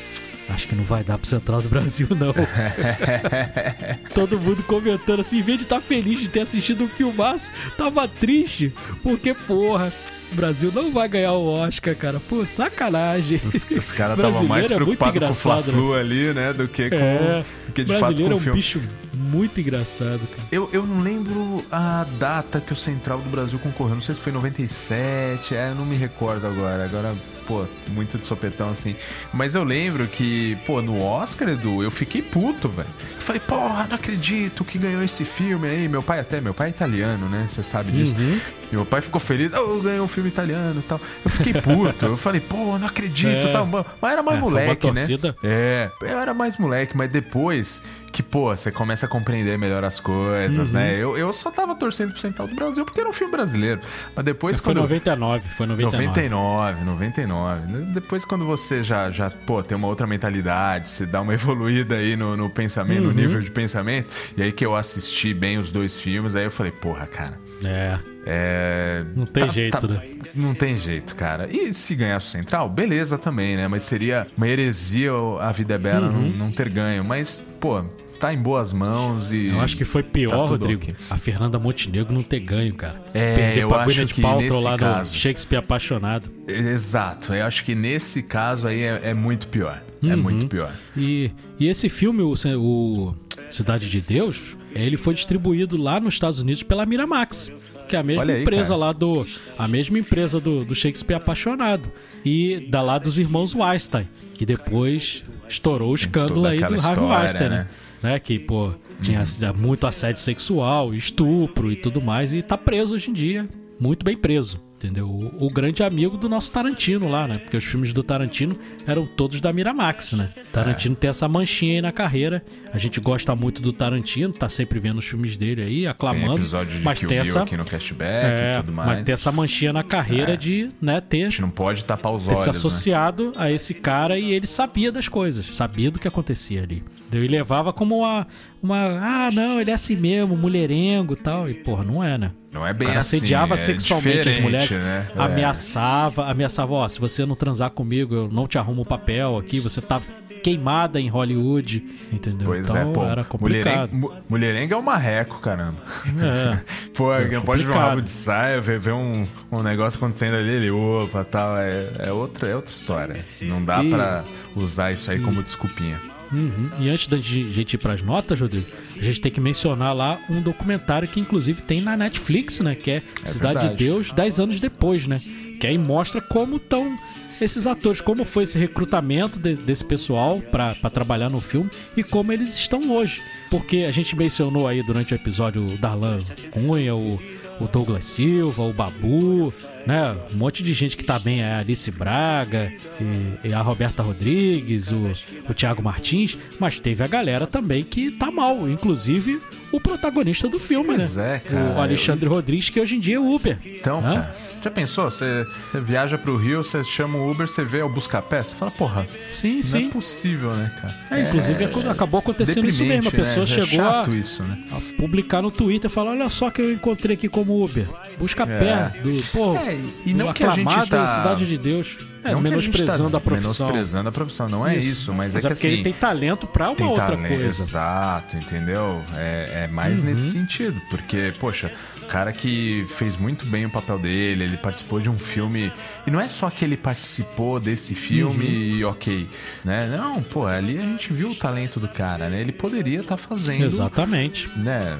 acho 0.49 0.67
que 0.67 0.75
não 0.75 0.83
vai 0.83 1.03
dar 1.03 1.17
pro 1.17 1.27
Central 1.27 1.61
do 1.61 1.69
Brasil, 1.69 2.07
não. 2.11 2.33
Todo 4.13 4.39
mundo 4.39 4.63
comentando 4.63 5.19
assim, 5.21 5.39
em 5.39 5.41
vez 5.41 5.57
de 5.59 5.63
estar 5.63 5.81
feliz 5.81 6.19
de 6.19 6.27
ter 6.29 6.41
assistido 6.41 6.83
um 6.83 6.87
filmaço, 6.87 7.51
tava 7.77 8.07
triste, 8.07 8.73
porque, 9.03 9.33
porra. 9.33 9.91
O 10.31 10.35
Brasil 10.35 10.71
não 10.71 10.91
vai 10.91 11.07
ganhar 11.07 11.31
o 11.33 11.43
Oscar, 11.53 11.95
cara. 11.95 12.19
Pô, 12.19 12.45
sacanagem. 12.45 13.41
Os, 13.43 13.55
os 13.71 13.91
caras 13.91 14.15
estavam 14.15 14.43
mais 14.43 14.67
Brasileiro 14.67 14.73
é 14.73 14.95
preocupados 14.95 15.19
com 15.19 15.31
o 15.31 15.33
Fla-Flu 15.33 15.93
ali, 15.95 16.33
né? 16.35 16.53
Do 16.53 16.67
que 16.67 16.87
com, 16.87 16.95
É, 16.95 17.43
do 17.65 17.71
que 17.73 17.83
de 17.83 17.93
fato 17.93 18.13
brasileiro 18.13 18.29
com 18.29 18.31
é 18.31 18.35
o 18.35 18.37
um 18.37 18.39
filme. 18.39 18.57
bicho 18.59 18.79
muito 19.19 19.59
engraçado, 19.59 20.19
cara. 20.29 20.43
Eu, 20.51 20.69
eu 20.71 20.85
não 20.85 21.01
lembro 21.01 21.63
a 21.71 22.05
data 22.17 22.59
que 22.61 22.73
o 22.73 22.75
Central 22.75 23.19
do 23.19 23.29
Brasil 23.29 23.59
concorreu. 23.59 23.95
Não 23.95 24.01
sei 24.01 24.15
se 24.15 24.21
foi 24.21 24.31
em 24.31 24.35
97, 24.35 25.55
é, 25.55 25.69
eu 25.69 25.75
não 25.75 25.85
me 25.85 25.95
recordo 25.95 26.47
agora. 26.47 26.83
Agora, 26.85 27.13
pô, 27.47 27.65
muito 27.89 28.17
de 28.17 28.25
sopetão 28.25 28.69
assim. 28.69 28.95
Mas 29.33 29.55
eu 29.55 29.63
lembro 29.63 30.07
que, 30.07 30.55
pô, 30.65 30.81
no 30.81 31.01
Oscar, 31.01 31.49
Edu, 31.49 31.83
eu 31.83 31.91
fiquei 31.91 32.21
puto, 32.21 32.69
velho. 32.69 32.87
Eu 33.15 33.21
falei, 33.21 33.39
porra, 33.41 33.87
não 33.87 33.95
acredito 33.95 34.63
que 34.63 34.77
ganhou 34.77 35.03
esse 35.03 35.25
filme 35.25 35.67
aí. 35.67 35.87
Meu 35.89 36.01
pai 36.01 36.19
até, 36.19 36.39
meu 36.39 36.53
pai 36.53 36.67
é 36.67 36.69
italiano, 36.71 37.27
né? 37.27 37.47
Você 37.49 37.61
sabe 37.63 37.91
disso. 37.91 38.15
Uhum. 38.17 38.39
Meu 38.71 38.85
pai 38.85 39.01
ficou 39.01 39.19
feliz, 39.19 39.51
oh, 39.55 39.79
ganhou 39.79 40.05
um 40.05 40.07
filme 40.07 40.29
italiano 40.29 40.79
e 40.79 40.83
tal. 40.83 41.01
Eu 41.25 41.31
fiquei 41.31 41.53
puto. 41.59 42.05
eu 42.05 42.15
falei, 42.17 42.39
pô, 42.39 42.77
não 42.77 42.87
acredito 42.87 43.47
É. 43.47 43.51
tal. 43.51 43.65
Mas 43.65 44.11
era 44.13 44.21
mais 44.21 44.37
É, 44.37 44.41
moleque, 44.41 44.91
né? 44.91 45.07
É, 45.43 45.91
eu 46.03 46.19
era 46.19 46.33
mais 46.35 46.55
moleque, 46.57 46.95
mas 46.95 47.09
depois 47.09 47.81
que, 48.11 48.23
pô, 48.23 48.55
você 48.55 48.71
começa 48.71 49.05
a 49.05 49.09
compreender 49.09 49.57
melhor 49.57 49.83
as 49.83 49.99
coisas, 49.99 50.69
Uhum. 50.69 50.73
né? 50.75 50.95
Eu, 50.95 51.17
eu 51.17 51.31
só 51.33 51.51
tava 51.51 51.75
torcendo 51.75 52.11
pro 52.11 52.19
Central 52.19 52.47
do 52.47 52.55
Brasil 52.55 52.83
porque 52.85 52.99
era 52.99 53.09
um 53.09 53.13
filme 53.13 53.31
brasileiro. 53.31 53.79
Mas 54.15 54.25
depois 54.25 54.59
Foi 54.59 54.73
quando. 54.73 54.81
99, 54.83 55.49
foi 55.49 55.65
99. 55.67 56.07
99, 56.07 56.83
99. 56.85 57.67
Depois, 57.93 58.25
quando 58.25 58.45
você 58.45 58.81
já, 58.83 59.09
já 59.11 59.29
pô, 59.29 59.61
tem 59.63 59.77
uma 59.77 59.87
outra 59.87 60.07
mentalidade, 60.07 60.89
você 60.89 61.05
dá 61.05 61.21
uma 61.21 61.33
evoluída 61.35 61.95
aí 61.95 62.15
no, 62.15 62.35
no 62.35 62.49
pensamento, 62.49 63.01
Uhum. 63.01 63.07
no 63.07 63.13
nível 63.13 63.41
de 63.41 63.51
pensamento. 63.51 64.09
E 64.37 64.41
aí 64.41 64.51
que 64.51 64.65
eu 64.65 64.75
assisti 64.75 65.33
bem 65.33 65.57
os 65.57 65.71
dois 65.71 65.95
filmes, 65.95 66.35
aí 66.35 66.45
eu 66.45 66.51
falei, 66.51 66.71
porra, 66.71 67.05
cara. 67.07 67.39
É, 67.63 67.99
É. 68.25 69.03
Não 69.15 69.25
tem 69.25 69.51
jeito, 69.51 69.87
né? 69.87 70.01
Não 70.35 70.53
tem 70.53 70.77
jeito, 70.77 71.15
cara. 71.15 71.47
E 71.51 71.73
se 71.73 71.95
ganhasse 71.95 72.27
o 72.27 72.29
Central, 72.31 72.69
beleza 72.69 73.17
também, 73.17 73.55
né? 73.57 73.67
Mas 73.67 73.83
seria 73.83 74.27
uma 74.37 74.47
heresia 74.47 75.11
a 75.41 75.51
vida 75.51 75.73
é 75.73 75.77
bela 75.77 76.07
Uhum. 76.07 76.29
não, 76.29 76.45
não 76.47 76.51
ter 76.51 76.69
ganho. 76.69 77.03
Mas, 77.03 77.37
pô, 77.59 77.83
tá 78.19 78.33
em 78.33 78.37
boas 78.37 78.71
mãos 78.73 79.31
e. 79.31 79.47
eu 79.47 79.61
acho 79.61 79.75
que 79.77 79.85
foi 79.85 80.03
pior, 80.03 80.31
Tá 80.45 80.51
Rodrigo, 80.51 80.83
a 81.09 81.17
Fernanda 81.17 81.57
Montenegro 81.57 82.13
não 82.13 82.21
ter 82.23 82.39
ganho, 82.39 82.73
cara. 82.75 83.01
É, 83.13 83.35
Perder 83.35 83.63
eu 83.63 83.69
pra 83.69 83.83
acho 83.83 84.05
que 84.07 84.21
Paltrow 84.21 84.41
nesse 84.49 84.63
lá 84.63 84.77
caso- 84.77 85.17
Shakespeare 85.17 85.59
Apaixonado. 85.59 86.29
Exato. 86.47 87.33
Eu 87.33 87.45
acho 87.45 87.63
que 87.63 87.73
nesse 87.75 88.23
caso 88.23 88.67
aí 88.67 88.81
é, 88.81 89.01
é 89.05 89.13
muito 89.13 89.47
pior. 89.47 89.81
É 90.03 90.15
Uhum. 90.15 90.21
muito 90.21 90.47
pior. 90.47 90.73
E, 90.95 91.31
e 91.59 91.67
esse 91.67 91.89
filme, 91.89 92.21
o, 92.21 92.33
o 92.57 93.15
Cidade 93.51 93.89
de 93.89 93.99
Deus, 94.01 94.55
ele 94.73 94.95
foi 94.95 95.13
distribuído 95.13 95.75
lá 95.81 95.99
nos 95.99 96.13
Estados 96.13 96.39
Unidos 96.41 96.63
pela 96.63 96.85
Miramax, 96.85 97.51
que 97.87 97.95
é 97.95 97.99
a 97.99 98.03
mesma 98.03 98.23
aí, 98.23 98.41
empresa 98.41 98.69
cara. 98.69 98.75
lá 98.77 98.91
do. 98.93 99.25
A 99.57 99.67
mesma 99.67 99.97
empresa 99.99 100.39
do, 100.39 100.63
do 100.63 100.73
Shakespeare 100.75 101.17
Apaixonado. 101.17 101.91
E 102.23 102.65
da 102.69 102.81
lá 102.81 102.97
dos 102.97 103.17
irmãos 103.19 103.53
Weinstein, 103.55 104.07
que 104.35 104.45
depois 104.45 105.23
estourou 105.49 105.91
o 105.91 105.95
escândalo 105.95 106.45
aí 106.47 106.59
do 106.59 106.75
Harvey 106.79 107.05
Weinstein, 107.05 107.49
né? 107.49 107.57
né? 107.57 107.67
Né? 108.01 108.19
Que, 108.19 108.37
pô, 108.39 108.71
tinha 109.01 109.23
muito 109.57 109.85
assédio 109.87 110.21
sexual, 110.21 110.93
estupro 110.93 111.71
e 111.71 111.75
tudo 111.75 112.01
mais, 112.01 112.33
e 112.33 112.41
tá 112.41 112.57
preso 112.57 112.95
hoje 112.95 113.09
em 113.09 113.13
dia. 113.13 113.47
Muito 113.79 114.03
bem 114.03 114.17
preso. 114.17 114.61
Entendeu? 114.79 115.09
O, 115.09 115.47
o 115.47 115.49
grande 115.51 115.83
amigo 115.83 116.15
do 116.15 116.29
nosso 116.29 116.53
Tarantino 116.53 117.09
lá, 117.09 117.27
né? 117.27 117.37
Porque 117.37 117.57
os 117.57 117.65
filmes 117.65 117.91
do 117.91 118.01
Tarantino 118.01 118.55
eram 118.87 119.05
todos 119.05 119.41
da 119.41 119.51
Miramax, 119.51 120.13
né? 120.13 120.31
Tarantino 120.53 120.95
tem 120.95 121.09
essa 121.09 121.27
manchinha 121.27 121.73
aí 121.75 121.81
na 121.81 121.91
carreira. 121.91 122.41
A 122.71 122.77
gente 122.77 122.97
gosta 123.01 123.35
muito 123.35 123.61
do 123.61 123.73
Tarantino, 123.73 124.31
tá 124.33 124.47
sempre 124.47 124.79
vendo 124.79 124.99
os 124.99 125.05
filmes 125.05 125.35
dele 125.35 125.61
aí, 125.63 125.75
Tem 125.79 125.87
aclamando. 125.87 126.35
episódio 126.35 126.77
de 126.77 126.85
mas 126.85 126.97
Kill 126.97 127.09
tem 127.09 127.21
Bill 127.21 127.29
essa, 127.29 127.43
aqui 127.43 127.57
no 127.57 127.65
Cashback 127.65 128.25
é, 128.25 128.53
e 128.53 128.57
tudo 128.61 128.71
mais. 128.71 128.87
mas 128.89 129.03
tem 129.03 129.11
essa 129.11 129.31
manchinha 129.33 129.73
na 129.73 129.83
carreira 129.83 130.35
É. 130.35 130.37
de, 130.37 130.69
né, 130.81 131.01
ter 131.01 131.23
A 131.25 131.29
gente 131.29 131.41
não 131.41 131.49
pode 131.49 131.83
tapar 131.83 132.13
os 132.13 132.23
ter 132.23 132.29
olhos, 132.29 132.39
se 132.39 132.45
né? 132.47 132.51
associado 132.51 133.33
a 133.35 133.51
esse 133.51 133.73
cara 133.73 134.17
e 134.17 134.31
ele 134.31 134.47
sabia 134.47 134.93
das 134.93 135.09
coisas, 135.09 135.45
sabia 135.45 135.91
do 135.91 135.99
que 135.99 136.07
acontecia 136.07 136.63
ali. 136.63 136.81
Ele 137.11 137.27
levava 137.27 137.73
como 137.73 137.99
uma, 137.99 138.27
uma. 138.61 138.77
Ah, 139.01 139.31
não, 139.31 139.59
ele 139.59 139.71
é 139.71 139.73
assim 139.73 139.95
mesmo, 139.95 140.35
mulherengo 140.37 141.13
e 141.13 141.17
tal. 141.17 141.49
E, 141.49 141.53
porra, 141.55 141.83
não 141.83 142.03
é, 142.03 142.17
né? 142.17 142.31
Não 142.51 142.65
é 142.65 142.71
O 142.71 142.73
bem 142.73 142.87
cara 142.87 142.99
assim. 142.99 143.17
assediava 143.17 143.53
é 143.53 143.57
sexualmente 143.57 144.27
as 144.29 144.41
mulheres, 144.41 144.69
né? 144.71 145.07
É. 145.15 145.21
ameaçava, 145.21 146.25
ameaçava, 146.29 146.73
ó, 146.73 146.87
se 146.87 146.99
você 146.99 147.25
não 147.25 147.35
transar 147.35 147.69
comigo, 147.71 148.13
eu 148.15 148.27
não 148.31 148.47
te 148.47 148.57
arrumo 148.57 148.81
o 148.81 148.85
papel 148.85 149.37
aqui, 149.37 149.59
você 149.59 149.81
tá 149.81 150.01
queimada 150.41 150.99
em 151.01 151.09
Hollywood, 151.09 151.83
entendeu? 152.13 152.45
Pois 152.45 152.61
então 152.69 152.77
é, 152.89 152.93
pô. 152.93 153.03
era 153.03 153.23
complicado. 153.25 153.89
Mulherenga, 153.91 153.95
mu- 153.95 154.23
mulherenga 154.29 154.75
é 154.75 154.77
um 154.77 154.81
marreco, 154.81 155.39
caramba. 155.39 155.75
É. 156.23 156.59
Pô, 156.95 157.13
É 157.13 157.27
não 157.29 157.41
pode 157.41 157.63
ver 157.63 157.71
um 157.73 157.77
rabo 157.77 158.01
de 158.01 158.11
saia, 158.11 158.59
ver, 158.61 158.79
ver 158.79 158.93
um, 158.93 159.25
um 159.51 159.61
negócio 159.61 159.97
acontecendo 159.97 160.35
ali, 160.35 160.49
ele, 160.49 160.71
opa, 160.71 161.23
tal. 161.25 161.57
É, 161.57 161.91
é, 161.99 162.11
outra, 162.11 162.47
é 162.49 162.55
outra 162.55 162.71
história. 162.73 163.15
Não 163.41 163.63
dá 163.63 163.83
E- 163.83 163.89
pra 163.89 164.23
usar 164.55 164.91
isso 164.93 165.11
aí 165.11 165.19
como 165.19 165.43
desculpinha. 165.43 165.99
Uhum. 166.31 166.69
E 166.79 166.89
antes 166.89 167.07
da 167.07 167.17
gente 167.17 167.73
ir 167.73 167.77
pras 167.77 168.01
notas, 168.01 168.39
Rodrigo, 168.39 168.67
a 168.97 169.01
gente 169.01 169.19
tem 169.21 169.31
que 169.31 169.41
mencionar 169.41 169.95
lá 169.95 170.19
um 170.29 170.41
documentário 170.41 171.07
que 171.07 171.19
inclusive 171.19 171.61
tem 171.61 171.81
na 171.81 171.97
Netflix, 171.97 172.59
né? 172.59 172.75
Que 172.75 172.91
é, 172.91 173.03
Cidade 173.23 173.55
verdade. 173.59 173.77
de 173.77 173.83
Deus, 173.85 174.11
10 174.11 174.39
anos 174.39 174.59
depois, 174.59 175.07
né? 175.07 175.19
Que 175.59 175.67
aí 175.67 175.77
mostra 175.77 176.21
como 176.21 176.57
estão 176.57 176.97
esses 177.41 177.65
atores, 177.67 177.99
como 178.01 178.23
foi 178.25 178.43
esse 178.43 178.57
recrutamento 178.57 179.39
de- 179.39 179.55
desse 179.55 179.83
pessoal 179.83 180.39
pra 180.51 180.73
trabalhar 180.89 181.29
no 181.29 181.39
filme 181.41 181.69
e 181.97 182.03
como 182.03 182.31
eles 182.31 182.55
estão 182.55 182.91
hoje. 182.91 183.21
Porque 183.49 183.85
a 183.87 183.91
gente 183.91 184.15
mencionou 184.15 184.67
aí 184.67 184.83
durante 184.83 185.13
o 185.13 185.15
episódio 185.15 185.63
o 185.65 185.77
Darlan 185.77 186.19
Cunha, 186.51 186.95
o, 186.95 187.19
o 187.59 187.67
Douglas 187.67 188.05
Silva, 188.05 188.61
o 188.63 188.71
Babu, 188.73 189.51
né? 189.89 190.15
Um 190.33 190.37
monte 190.37 190.61
de 190.61 190.71
gente 190.73 190.95
que 190.95 191.03
tá 191.03 191.17
bem, 191.17 191.43
a 191.43 191.59
Alice 191.59 191.89
Braga 191.89 192.71
e, 193.01 193.47
e 193.49 193.53
a 193.53 193.61
Roberta 193.61 194.03
Rodrigues, 194.03 194.91
o, 194.91 195.11
o 195.49 195.53
Thiago 195.53 195.81
Martins, 195.81 196.37
mas 196.59 196.79
teve 196.79 197.03
a 197.03 197.07
galera 197.07 197.47
também 197.47 197.83
que 197.83 198.11
tá 198.11 198.29
mal, 198.29 198.69
inclusive 198.69 199.39
o 199.71 199.79
protagonista 199.79 200.47
do 200.47 200.59
filme, 200.59 200.87
Pois 200.87 201.15
né? 201.15 201.35
é, 201.35 201.39
cara. 201.39 201.75
O 201.75 201.81
Alexandre 201.81 202.27
Rodrigues, 202.27 202.69
que 202.69 202.79
hoje 202.79 202.95
em 202.95 202.99
dia 202.99 203.17
é 203.17 203.19
Uber. 203.19 203.57
Então, 203.65 204.01
né? 204.01 204.13
cara, 204.15 204.35
já 204.63 204.71
pensou? 204.71 205.05
Você, 205.11 205.45
viaja 205.75 206.17
pro 206.17 206.37
Rio, 206.37 206.63
você 206.63 206.83
chama 206.83 207.17
o 207.19 207.29
Uber, 207.29 207.47
você 207.47 207.63
vê 207.63 207.81
o 207.81 207.89
busca-pé, 207.89 208.41
você 208.43 208.55
fala, 208.55 208.71
porra, 208.71 209.07
Sim, 209.31 209.55
não 209.55 209.61
sim. 209.63 209.87
é 209.87 209.89
possível, 209.91 210.51
né, 210.53 210.71
cara? 210.81 210.95
É, 211.11 211.27
inclusive 211.27 211.65
acabou 211.89 212.19
acontecendo 212.19 212.67
isso 212.67 212.83
mesmo. 212.83 213.09
A 213.09 213.11
deprimente, 213.11 213.15
pessoa 213.39 213.45
né? 213.45 213.67
chegou 213.67 213.85
é 213.85 213.89
a, 213.89 214.09
isso, 214.19 214.43
né? 214.43 214.57
a 214.71 214.79
publicar 214.99 215.41
no 215.41 215.51
Twitter, 215.51 215.89
falar: 215.89 216.11
Olha 216.11 216.29
só 216.29 216.49
que 216.49 216.61
eu 216.61 216.71
encontrei 216.73 217.15
aqui 217.15 217.27
como 217.29 217.63
Uber. 217.63 217.87
Busca 218.17 218.43
É. 218.43 218.89
do. 219.01 219.11
Pô, 219.31 219.55
É, 219.55 219.78
e 220.05 220.13
não 220.13 220.33
que 220.33 220.43
a 220.43 220.49
gente 220.51 220.89
tá- 220.89 221.07
Cidade 221.07 221.45
de 221.45 221.57
Deus. 221.57 221.97
É, 222.21 222.33
não 222.33 222.41
que 222.41 222.47
a 222.49 222.57
gente 222.57 222.69
menosprezando 222.69 223.11
tá 223.11 223.17
a 223.17 223.21
profissão. 223.21 223.67
Menosprezando 223.67 224.09
a 224.09 224.11
profissão, 224.11 224.49
não 224.49 224.67
é 224.67 224.75
isso, 224.77 225.13
mas, 225.13 225.35
é 225.35 225.39
que 225.39 225.47
porque 225.47 225.53
assim... 225.53 225.67
ele 225.69 225.83
tem 225.83 225.93
talento 225.93 226.45
pra 226.45 226.69
uma 226.69 226.89
outra 226.89 227.05
talento, 227.07 227.29
coisa. 227.29 227.43
Uhum. 227.43 227.47
Exato, 227.47 228.35
entendeu? 228.35 229.01
É, 229.15 229.63
é 229.63 229.67
mais 229.69 230.01
nesse 230.01 230.31
sentido, 230.31 230.81
porque, 230.89 231.33
poxa, 231.39 231.71
o 232.01 232.05
cara 232.07 232.33
que 232.33 232.85
fez 232.89 233.15
muito 233.15 233.45
bem 233.45 233.65
o 233.65 233.69
papel 233.69 233.97
dele, 233.97 234.43
ele 234.43 234.57
participou 234.57 234.99
de 234.99 235.09
um 235.09 235.17
filme. 235.17 235.71
E 236.05 236.11
não 236.11 236.19
é 236.19 236.27
só 236.27 236.49
que 236.49 236.65
ele 236.65 236.75
participou 236.75 237.57
desse 237.57 237.95
filme 237.95 238.45
Uhum. 238.45 238.77
e 238.79 238.83
ok, 238.83 239.29
né? 239.63 239.87
Não, 239.87 240.21
pô, 240.21 240.45
ali 240.45 240.77
a 240.77 240.81
gente 240.81 241.13
viu 241.13 241.29
o 241.31 241.35
talento 241.35 241.79
do 241.79 241.87
cara, 241.87 242.29
né? 242.29 242.41
Ele 242.41 242.51
poderia 242.51 242.99
estar 242.99 243.15
fazendo. 243.15 243.63
Exatamente. 243.63 244.49
Né, 244.57 244.97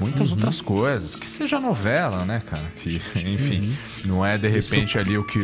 muitas 0.00 0.28
Uhum. 0.28 0.34
outras 0.36 0.60
coisas. 0.60 1.14
Que 1.16 1.28
seja 1.28 1.58
novela, 1.60 2.24
né, 2.24 2.42
cara? 2.44 2.64
Que, 2.76 3.00
enfim, 3.26 3.60
Uhum. 3.60 3.76
não 4.06 4.26
é 4.26 4.36
de 4.36 4.48
repente 4.48 4.98
ali 4.98 5.16
o 5.16 5.24
que 5.24 5.40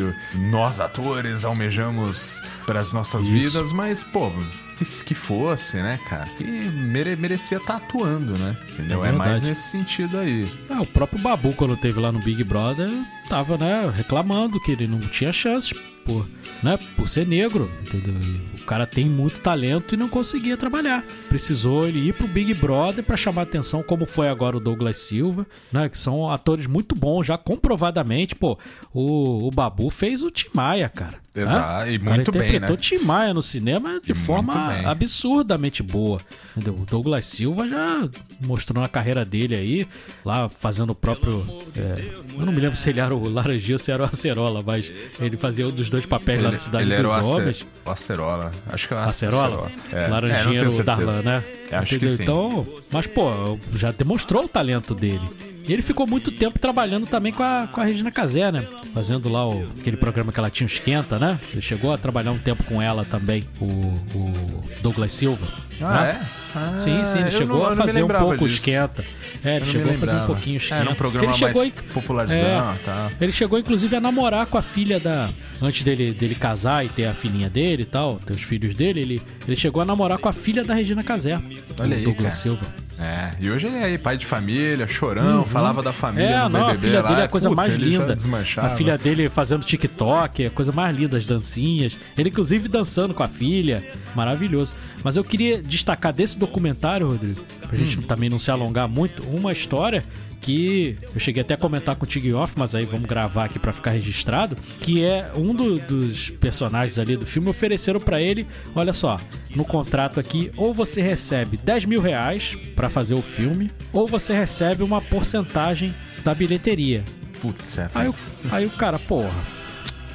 nós 0.50 0.80
atores 0.80 1.44
almejamos 1.44 2.40
para 2.66 2.80
as 2.80 2.92
nossas 2.92 3.26
Isso. 3.26 3.32
vidas, 3.52 3.72
mas, 3.72 4.02
pô, 4.02 4.30
que, 4.76 4.84
que 5.04 5.14
fosse, 5.14 5.76
né, 5.76 5.98
cara? 6.08 6.26
Que 6.36 6.44
mere- 6.44 7.14
merecia 7.16 7.58
estar 7.58 7.76
atuando, 7.76 8.36
né? 8.36 8.56
Entendeu? 8.72 9.04
É 9.04 9.08
É, 9.10 9.12
mais 9.12 9.40
nesse 9.42 9.70
sentido 9.70 10.18
aí. 10.18 10.50
É, 10.72 10.80
o 10.80 10.86
próprio 10.86 11.20
Babu, 11.20 11.52
quando 11.54 11.76
teve 11.76 12.00
lá 12.00 12.10
no 12.10 12.18
Big 12.20 12.42
Brother, 12.44 12.88
tava, 13.28 13.58
né, 13.58 13.92
reclamando 13.94 14.60
que 14.60 14.72
ele 14.72 14.86
não 14.86 14.98
tinha 15.00 15.32
chances 15.32 15.72
por, 16.04 16.26
né, 16.62 16.78
por 16.96 17.08
ser 17.08 17.26
negro, 17.26 17.70
entendeu? 17.80 18.14
E 18.14 18.60
o 18.60 18.64
cara 18.64 18.86
tem 18.86 19.04
muito 19.04 19.40
talento 19.40 19.94
e 19.94 19.98
não 19.98 20.08
conseguia 20.08 20.56
trabalhar. 20.56 21.04
Precisou 21.28 21.86
ele 21.86 22.08
ir 22.08 22.14
pro 22.14 22.26
Big 22.26 22.54
Brother 22.54 23.04
pra 23.04 23.16
chamar 23.16 23.42
atenção, 23.42 23.82
como 23.82 24.06
foi 24.06 24.28
agora 24.28 24.56
o 24.56 24.60
Douglas 24.60 24.96
Silva, 24.96 25.46
né, 25.70 25.88
que 25.88 25.98
são 25.98 26.30
atores 26.30 26.66
muito 26.66 26.94
bons, 26.94 27.26
já 27.26 27.36
comprovadamente, 27.38 28.34
pô, 28.34 28.58
o, 28.92 29.46
o 29.46 29.50
Babu 29.50 29.90
fez 29.90 30.22
o 30.22 30.30
Tim 30.30 30.48
Maia, 30.54 30.88
cara. 30.88 31.20
né? 31.34 31.42
Exato, 31.42 31.90
e 31.90 31.96
O 31.96 32.00
cara 32.00 32.14
muito 32.16 32.32
bem, 32.32 32.40
interpretou 32.48 32.76
né? 32.76 32.82
Tim 32.82 32.98
Maia 33.04 33.34
no 33.34 33.42
cinema 33.42 34.00
de 34.02 34.10
E 34.10 34.14
forma 34.14 34.54
absurdamente 34.86 35.82
boa. 35.82 36.20
Entendeu? 36.56 36.74
O 36.82 36.84
Douglas 36.84 37.24
Silva 37.26 37.66
já 37.68 38.08
mostrou 38.40 38.82
na 38.82 38.88
carreira 38.88 39.24
dele 39.24 39.54
aí, 39.54 39.86
lá 40.24 40.48
fazendo 40.48 40.71
o 40.80 40.94
próprio. 40.94 41.44
é, 41.76 42.12
eu 42.38 42.46
não 42.46 42.52
me 42.52 42.60
lembro 42.60 42.76
se 42.76 42.90
ele 42.90 43.00
era 43.00 43.14
o 43.14 43.28
Laranjinha 43.28 43.74
ou 43.74 43.78
se 43.78 43.90
era 43.92 44.02
o 44.02 44.06
Acerola, 44.06 44.62
mas 44.64 44.90
ele 45.20 45.36
fazia 45.36 45.66
um 45.66 45.70
dos 45.70 45.90
dois 45.90 46.06
papéis 46.06 46.42
lá 46.42 46.50
na 46.50 46.56
Cidade 46.58 46.84
ele 46.84 46.94
era 46.94 47.02
dos 47.02 47.12
o, 47.16 47.20
Ace- 47.20 47.28
Homens. 47.30 47.66
o 47.84 47.90
Acerola. 47.90 48.52
Acho 48.72 48.88
que 48.88 48.94
é 48.94 48.96
o 48.96 49.00
Acerola? 49.00 49.70
É, 49.92 50.04
é, 50.04 50.08
Laranjinha 50.08 50.44
tenho 50.44 50.60
era 50.60 50.68
o. 50.70 50.82
Darlan, 50.84 51.22
né? 51.22 51.44
Acho 51.72 51.98
que 51.98 52.08
sim. 52.08 52.22
Então, 52.22 52.66
mas 52.90 53.06
pô, 53.06 53.58
já 53.74 53.90
demonstrou 53.92 54.44
o 54.44 54.48
talento 54.48 54.94
dele. 54.94 55.28
E 55.64 55.72
ele 55.72 55.80
ficou 55.80 56.08
muito 56.08 56.32
tempo 56.32 56.58
trabalhando 56.58 57.06
também 57.06 57.32
com 57.32 57.42
a, 57.42 57.68
com 57.70 57.80
a 57.80 57.84
Regina 57.84 58.10
Casé, 58.10 58.50
né? 58.50 58.66
Fazendo 58.92 59.28
lá 59.28 59.48
o, 59.48 59.64
aquele 59.78 59.96
programa 59.96 60.32
que 60.32 60.40
ela 60.40 60.50
tinha, 60.50 60.66
o 60.66 60.70
Esquenta, 60.70 61.20
né? 61.20 61.38
Ele 61.52 61.60
chegou 61.60 61.92
a 61.92 61.96
trabalhar 61.98 62.32
um 62.32 62.38
tempo 62.38 62.64
com 62.64 62.82
ela 62.82 63.04
também, 63.04 63.44
o, 63.60 63.64
o 63.64 64.64
Douglas 64.82 65.12
Silva. 65.12 65.46
Ah, 65.80 66.02
né? 66.02 66.20
é? 66.38 66.41
Ah, 66.54 66.74
Sim, 66.78 67.04
sim, 67.04 67.18
ele 67.18 67.28
eu 67.28 67.38
chegou 67.38 67.58
não- 67.58 67.66
a 67.66 67.76
fazer 67.76 68.02
um 68.04 68.08
pouco 68.08 68.36
disso. 68.46 68.56
esquenta. 68.56 69.04
É, 69.44 69.56
ele 69.56 69.64
chegou 69.66 69.92
a 69.92 69.96
fazer 69.96 70.14
um 70.14 70.26
pouquinho 70.26 70.54
o 70.54 70.58
esquenta. 70.58 70.80
Era 70.82 70.90
um 70.90 70.94
programa 70.94 71.28
ele 71.30 71.38
chegou 71.38 71.62
mais 71.62 71.72
popularzão, 71.92 72.36
é, 72.36 72.74
tá. 72.84 73.10
Ele 73.20 73.32
chegou 73.32 73.58
inclusive 73.58 73.96
a 73.96 74.00
namorar 74.00 74.46
com 74.46 74.58
a 74.58 74.62
filha 74.62 75.00
da. 75.00 75.30
Antes 75.60 75.82
dele, 75.82 76.12
dele 76.12 76.34
casar 76.34 76.84
e 76.84 76.88
ter 76.88 77.06
a 77.06 77.14
filhinha 77.14 77.48
dele 77.50 77.82
e 77.82 77.86
tal, 77.86 78.20
ter 78.24 78.34
os 78.34 78.42
filhos 78.42 78.74
dele, 78.76 79.00
ele, 79.00 79.22
ele 79.46 79.56
chegou 79.56 79.82
a 79.82 79.84
namorar 79.84 80.18
com 80.18 80.28
a 80.28 80.32
filha 80.32 80.62
da 80.62 80.74
Regina 80.74 81.02
Casé. 81.02 81.40
Olha 81.78 81.94
o 81.94 81.98
aí, 81.98 82.04
Douglas 82.04 82.16
cara. 82.22 82.30
Silva. 82.30 82.66
É, 82.98 83.30
e 83.40 83.50
hoje 83.50 83.66
ele 83.66 83.76
é 83.78 83.84
aí, 83.84 83.98
pai 83.98 84.16
de 84.16 84.24
família, 84.24 84.86
chorão, 84.86 85.44
falava 85.44 85.82
da 85.82 85.92
família 85.92 86.28
É, 86.28 86.42
no 86.44 86.50
não, 86.50 86.60
a 86.60 86.66
BBB 86.68 86.78
filha 86.86 87.02
lá. 87.02 87.08
dele 87.08 87.20
é 87.22 87.24
a 87.24 87.28
coisa 87.28 87.48
Puta, 87.48 87.60
mais 87.62 87.74
linda. 87.74 88.16
A 88.58 88.70
filha 88.70 88.96
dele 88.96 89.28
fazendo 89.28 89.64
TikTok, 89.64 90.44
é 90.44 90.46
a 90.46 90.50
coisa 90.50 90.70
mais 90.70 90.96
linda, 90.96 91.16
as 91.16 91.26
dancinhas. 91.26 91.96
Ele, 92.16 92.28
inclusive, 92.28 92.68
dançando 92.68 93.12
com 93.12 93.22
a 93.22 93.28
filha. 93.28 93.82
Maravilhoso. 94.14 94.72
Mas 95.02 95.16
eu 95.16 95.24
queria 95.24 95.60
destacar 95.60 96.12
desse 96.12 96.38
documentário, 96.38 97.08
Rodrigo, 97.08 97.40
pra 97.66 97.76
gente 97.76 97.98
Hum. 97.98 98.02
também 98.02 98.30
não 98.30 98.38
se 98.38 98.50
alongar 98.52 98.86
muito, 98.88 99.22
uma 99.24 99.50
história 99.52 100.04
que 100.42 100.98
eu 101.14 101.20
cheguei 101.20 101.40
até 101.40 101.54
a 101.54 101.56
comentar 101.56 101.96
contigo 101.96 102.36
off, 102.36 102.52
mas 102.56 102.74
aí 102.74 102.84
vamos 102.84 103.06
gravar 103.06 103.44
aqui 103.44 103.58
pra 103.58 103.72
ficar 103.72 103.92
registrado, 103.92 104.56
que 104.80 105.02
é 105.04 105.30
um 105.34 105.54
do- 105.54 105.78
dos 105.78 106.28
personagens 106.30 106.98
ali 106.98 107.16
do 107.16 107.24
filme 107.24 107.48
ofereceram 107.48 108.00
pra 108.00 108.20
ele, 108.20 108.46
olha 108.74 108.92
só, 108.92 109.18
no 109.54 109.64
contrato 109.64 110.18
aqui, 110.20 110.50
ou 110.56 110.74
você 110.74 111.00
recebe 111.00 111.56
10 111.56 111.84
mil 111.86 112.00
reais 112.00 112.56
pra 112.76 112.88
fazer 112.90 113.14
o 113.14 113.22
filme, 113.22 113.70
ou 113.92 114.06
você 114.06 114.34
recebe 114.34 114.82
uma 114.82 115.00
porcentagem 115.00 115.94
da 116.24 116.34
bilheteria. 116.34 117.02
Putz, 117.40 117.78
é, 117.78 117.88
Aí, 117.94 118.12
aí 118.50 118.66
o 118.66 118.70
cara, 118.70 118.98
porra, 118.98 119.34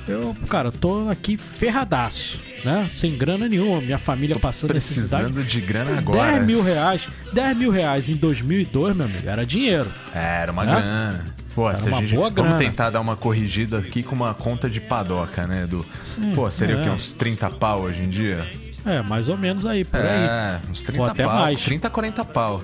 eu, 0.07 0.35
cara, 0.49 0.71
tô 0.71 1.09
aqui 1.09 1.37
ferradaço, 1.37 2.39
né? 2.63 2.87
Sem 2.89 3.17
grana 3.17 3.47
nenhuma, 3.47 3.81
minha 3.81 3.97
família 3.97 4.37
passando 4.39 4.73
necessidade. 4.73 5.25
precisando 5.25 5.45
de 5.47 5.61
grana 5.61 5.97
agora. 5.97 6.31
10 6.33 6.45
mil 6.45 6.61
reais, 6.61 7.07
10 7.33 7.57
mil 7.57 7.71
reais 7.71 8.09
em 8.09 8.15
2002, 8.15 8.95
meu 8.95 9.05
amigo, 9.05 9.27
era 9.27 9.45
dinheiro. 9.45 9.91
É, 10.13 10.41
era 10.41 10.51
uma 10.51 10.63
Né? 10.63 10.71
grana. 10.71 11.25
Pô, 11.53 11.75
se 11.75 11.87
a 11.87 11.91
uma 11.91 12.01
gente, 12.01 12.15
boa 12.15 12.29
vamos 12.29 12.51
grana. 12.51 12.57
tentar 12.57 12.89
dar 12.91 13.01
uma 13.01 13.15
corrigida 13.15 13.79
aqui 13.79 14.03
com 14.03 14.13
uma 14.15 14.33
conta 14.33 14.69
de 14.69 14.79
padoca, 14.79 15.47
né? 15.47 15.65
Do, 15.65 15.83
Sim, 16.01 16.31
pô, 16.35 16.49
seria 16.51 16.77
o 16.77 16.81
é. 16.81 16.83
quê? 16.83 16.89
Uns 16.91 17.13
30 17.13 17.49
pau 17.49 17.81
hoje 17.81 18.01
em 18.01 18.09
dia? 18.09 18.45
É, 18.87 19.01
mais 19.01 19.27
ou 19.27 19.35
menos 19.37 19.65
aí, 19.65 19.83
por 19.83 19.99
aí. 19.99 20.05
É, 20.07 20.59
uns 20.71 20.81
30 20.83 21.03
Ou 21.03 21.09
até 21.09 21.23
pau. 21.25 21.33
mais. 21.39 21.61
30, 21.63 21.89
40 21.89 22.23
pau. 22.25 22.63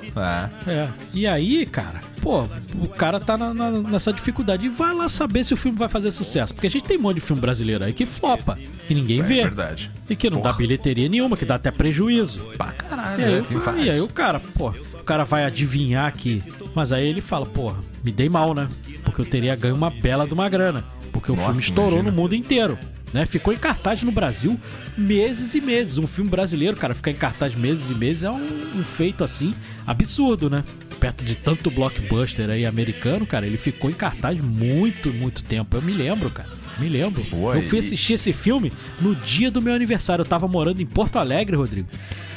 É. 0.65 0.71
É. 0.71 0.87
E 1.13 1.27
aí, 1.27 1.65
cara, 1.65 1.99
pô, 2.21 2.47
o 2.79 2.87
cara 2.87 3.19
tá 3.19 3.37
na- 3.37 3.53
na- 3.53 3.71
nessa 3.81 4.13
dificuldade. 4.13 4.65
E 4.65 4.69
vai 4.69 4.93
lá 4.93 5.09
saber 5.09 5.43
se 5.43 5.53
o 5.53 5.57
filme 5.57 5.77
vai 5.77 5.89
fazer 5.89 6.11
sucesso. 6.11 6.53
Porque 6.53 6.67
a 6.67 6.69
gente 6.69 6.85
tem 6.85 6.97
um 6.97 7.01
monte 7.01 7.15
de 7.15 7.21
filme 7.21 7.41
brasileiro 7.41 7.83
aí 7.83 7.91
que 7.93 8.05
flopa, 8.05 8.57
que 8.87 8.93
ninguém 8.95 9.19
É 9.19 9.23
vê. 9.23 9.43
verdade. 9.43 9.91
E 10.09 10.15
que 10.15 10.29
não 10.29 10.37
dá 10.37 10.49
Porra. 10.49 10.57
bilheteria 10.59 11.09
nenhuma, 11.09 11.35
que 11.35 11.43
dá 11.45 11.55
até 11.55 11.71
prejuízo. 11.71 12.39
Pra 12.57 12.71
caralho, 12.71 13.21
E 13.21 13.25
aí, 13.25 13.35
né? 13.41 13.45
o- 13.51 13.77
e 13.79 13.89
aí 13.89 13.99
o 14.01 14.07
cara, 14.07 14.39
pô, 14.39 14.69
o 14.69 15.03
cara 15.03 15.25
vai 15.25 15.43
adivinhar 15.43 16.07
aqui. 16.07 16.41
Mas 16.73 16.91
aí 16.93 17.05
ele 17.05 17.19
fala, 17.21 17.45
porra, 17.45 17.77
me 18.03 18.11
dei 18.11 18.29
mal, 18.29 18.53
né? 18.53 18.69
Porque 19.03 19.19
eu 19.21 19.25
teria 19.25 19.55
ganho 19.55 19.75
uma 19.75 19.89
bela 19.89 20.25
de 20.25 20.33
uma 20.33 20.47
grana. 20.47 20.85
Porque 21.11 21.31
o 21.31 21.35
Nossa, 21.35 21.47
filme 21.49 21.61
estourou 21.61 21.91
imagina. 21.99 22.11
no 22.11 22.17
mundo 22.21 22.33
inteiro. 22.33 22.77
Né? 23.13 23.25
Ficou 23.27 23.53
em 23.53 23.57
cartaz 23.57 24.01
no 24.01 24.11
Brasil 24.11 24.59
meses 24.97 25.53
e 25.53 25.61
meses. 25.61 25.97
Um 25.97 26.07
filme 26.07 26.29
brasileiro, 26.29 26.75
cara, 26.75 26.95
ficar 26.95 27.11
em 27.11 27.15
cartaz 27.15 27.53
meses 27.53 27.89
e 27.91 27.95
meses 27.95 28.23
é 28.23 28.31
um, 28.31 28.79
um 28.79 28.83
feito 28.83 29.23
assim 29.23 29.53
absurdo, 29.85 30.49
né? 30.49 30.63
Perto 30.99 31.23
de 31.23 31.35
tanto 31.35 31.69
blockbuster 31.69 32.49
aí 32.49 32.65
americano, 32.65 33.25
cara, 33.25 33.45
ele 33.45 33.57
ficou 33.57 33.89
em 33.89 33.93
cartaz 33.93 34.39
muito, 34.41 35.09
muito 35.13 35.43
tempo. 35.43 35.77
Eu 35.77 35.81
me 35.81 35.93
lembro, 35.93 36.29
cara. 36.29 36.49
Me 36.79 36.89
lembro. 36.89 37.23
Pô, 37.25 37.53
eu 37.53 37.61
fui 37.61 37.77
e- 37.77 37.79
assistir 37.79 38.13
esse 38.13 38.33
filme 38.33 38.73
no 38.99 39.15
dia 39.15 39.51
do 39.51 39.61
meu 39.61 39.73
aniversário. 39.75 40.23
Eu 40.23 40.27
tava 40.27 40.47
morando 40.47 40.81
em 40.81 40.85
Porto 40.85 41.17
Alegre, 41.19 41.55
Rodrigo. 41.55 41.87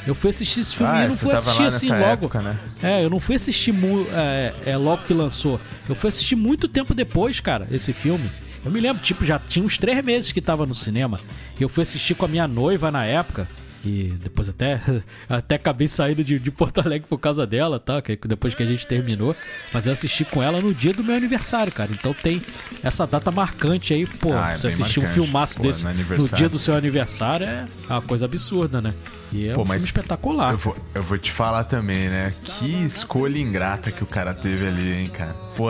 Eu 0.05 0.13
fui 0.13 0.29
assistir 0.29 0.59
esse 0.59 0.75
filme 0.75 0.91
Ah, 0.93 0.99
e 1.01 1.03
eu 1.05 1.09
não 1.09 1.17
fui 1.17 1.33
assistir 1.33 1.63
assim 1.63 1.89
logo. 1.89 2.03
época, 2.03 2.41
né? 2.41 2.57
É, 2.83 3.03
eu 3.03 3.09
não 3.09 3.19
fui 3.19 3.35
assistir 3.35 3.73
é, 4.13 4.53
é, 4.65 4.77
logo 4.77 5.03
que 5.03 5.13
lançou. 5.13 5.59
Eu 5.89 5.95
fui 5.95 6.07
assistir 6.09 6.35
muito 6.35 6.67
tempo 6.67 6.93
depois, 6.93 7.39
cara, 7.39 7.67
esse 7.71 7.91
filme. 7.91 8.29
Eu 8.67 8.71
me 8.71 8.81
lembro, 8.81 9.01
tipo, 9.01 9.25
já 9.25 9.39
tinha 9.39 9.63
uns 9.63 9.77
três 9.77 10.03
meses 10.03 10.33
que 10.33 10.41
tava 10.41 10.65
no 10.65 10.75
cinema. 10.75 11.21
E 11.57 11.63
eu 11.63 11.69
fui 11.69 11.83
assistir 11.83 12.15
com 12.15 12.25
a 12.25 12.27
minha 12.27 12.45
noiva 12.49 12.91
na 12.91 13.05
época. 13.05 13.47
E 13.85 14.13
depois 14.21 14.49
até, 14.49 14.81
até 15.29 15.55
acabei 15.55 15.87
saindo 15.87 16.21
de, 16.21 16.37
de 16.37 16.51
Porto 16.51 16.81
Alegre 16.81 17.07
por 17.07 17.17
causa 17.17 17.47
dela, 17.47 17.79
tá? 17.79 18.01
Que 18.01 18.17
depois 18.27 18.53
que 18.53 18.61
a 18.61 18.65
gente 18.65 18.85
terminou. 18.85 19.33
Mas 19.73 19.87
eu 19.87 19.93
assisti 19.93 20.25
com 20.25 20.43
ela 20.43 20.59
no 20.59 20.73
dia 20.73 20.91
do 20.93 21.01
meu 21.01 21.15
aniversário, 21.15 21.71
cara. 21.71 21.89
Então 21.93 22.13
tem 22.13 22.41
essa 22.83 23.07
data 23.07 23.31
marcante 23.31 23.93
aí, 23.93 24.05
pô. 24.05 24.33
Ah, 24.33 24.51
é 24.51 24.57
você 24.57 24.67
assistir 24.67 24.99
um 24.99 25.03
marcante. 25.03 25.23
filmaço 25.23 25.55
Pô, 25.55 25.63
desse 25.63 25.83
no 25.83 25.89
no, 25.89 25.95
aniversário. 25.95 26.35
dia 26.35 26.49
do 26.49 26.59
seu 26.59 26.75
aniversário 26.75 27.47
é 27.47 27.65
uma 27.89 28.01
coisa 28.01 28.25
absurda, 28.25 28.81
né? 28.81 28.93
E 29.31 29.49
é 29.49 29.53
Pô, 29.53 29.61
um 29.61 29.65
filme 29.65 29.81
espetacular. 29.83 30.53
Eu 30.53 30.57
vou, 30.57 30.75
eu 30.95 31.03
vou 31.03 31.17
te 31.17 31.31
falar 31.31 31.65
também, 31.65 32.07
né? 32.09 32.31
Que 32.43 32.85
escolha 32.85 33.37
ingrata 33.37 33.91
que 33.91 34.01
o 34.01 34.07
cara 34.07 34.33
teve 34.33 34.65
ali, 34.65 34.93
hein, 34.93 35.07
cara. 35.07 35.33
Pô, 35.55 35.67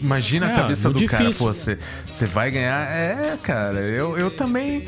imagina 0.00 0.46
É, 0.46 0.52
a 0.52 0.56
cabeça 0.56 0.88
do 0.88 0.98
muito 0.98 1.10
cara. 1.10 1.24
difícil. 1.24 1.46
Pô, 1.46 1.52
você 1.52 2.26
vai 2.26 2.50
ganhar. 2.50 2.90
É, 2.90 3.36
cara, 3.42 3.80
eu, 3.80 4.16
eu 4.16 4.30
também. 4.30 4.84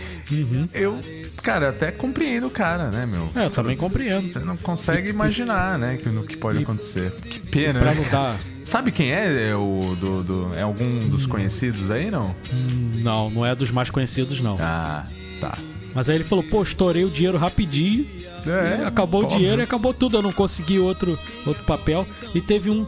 Eu, 0.72 0.98
cara, 1.42 1.68
até 1.68 1.90
compreendo 1.90 2.46
o 2.46 2.50
cara, 2.50 2.90
né, 2.90 3.04
meu? 3.06 3.30
É, 3.36 3.46
eu 3.46 3.50
também 3.50 3.76
compreendo. 3.76 4.32
Você 4.32 4.38
não 4.38 4.56
consegue 4.56 5.10
imaginar, 5.10 5.78
né, 5.78 5.96
que, 5.96 6.08
no 6.08 6.24
que 6.24 6.36
pode 6.38 6.62
acontecer. 6.62 7.10
Que 7.20 7.38
pena, 7.40 7.80
pra 7.80 7.90
né? 7.90 7.96
não 7.96 8.04
cara? 8.04 8.28
dar- 8.32 8.36
Sabe 8.64 8.92
quem 8.92 9.10
é, 9.12 9.48
é 9.50 9.54
o 9.56 9.96
do, 9.98 10.22
do- 10.22 10.54
É 10.54 10.62
algum 10.62 11.08
dos 11.08 11.26
conhecidos 11.26 11.90
aí, 11.90 12.10
não? 12.10 12.34
Não, 12.94 13.28
não 13.30 13.44
é 13.46 13.54
dos 13.54 13.70
mais 13.70 13.90
conhecidos, 13.90 14.40
não. 14.40 14.56
Ah, 14.60 15.04
tá. 15.40 15.52
Mas 15.94 16.08
aí 16.08 16.16
ele 16.16 16.24
falou, 16.24 16.44
pô, 16.44 16.62
estourei 16.62 17.04
o 17.04 17.10
dinheiro 17.10 17.38
rapidinho. 17.38 18.06
É, 18.46 18.86
acabou 18.86 19.22
óbvio. 19.22 19.36
o 19.36 19.38
dinheiro 19.38 19.60
e 19.60 19.64
acabou 19.64 19.92
tudo. 19.92 20.18
Eu 20.18 20.22
não 20.22 20.32
consegui 20.32 20.78
outro, 20.78 21.18
outro 21.46 21.64
papel. 21.64 22.06
E 22.34 22.40
teve 22.40 22.70
um, 22.70 22.86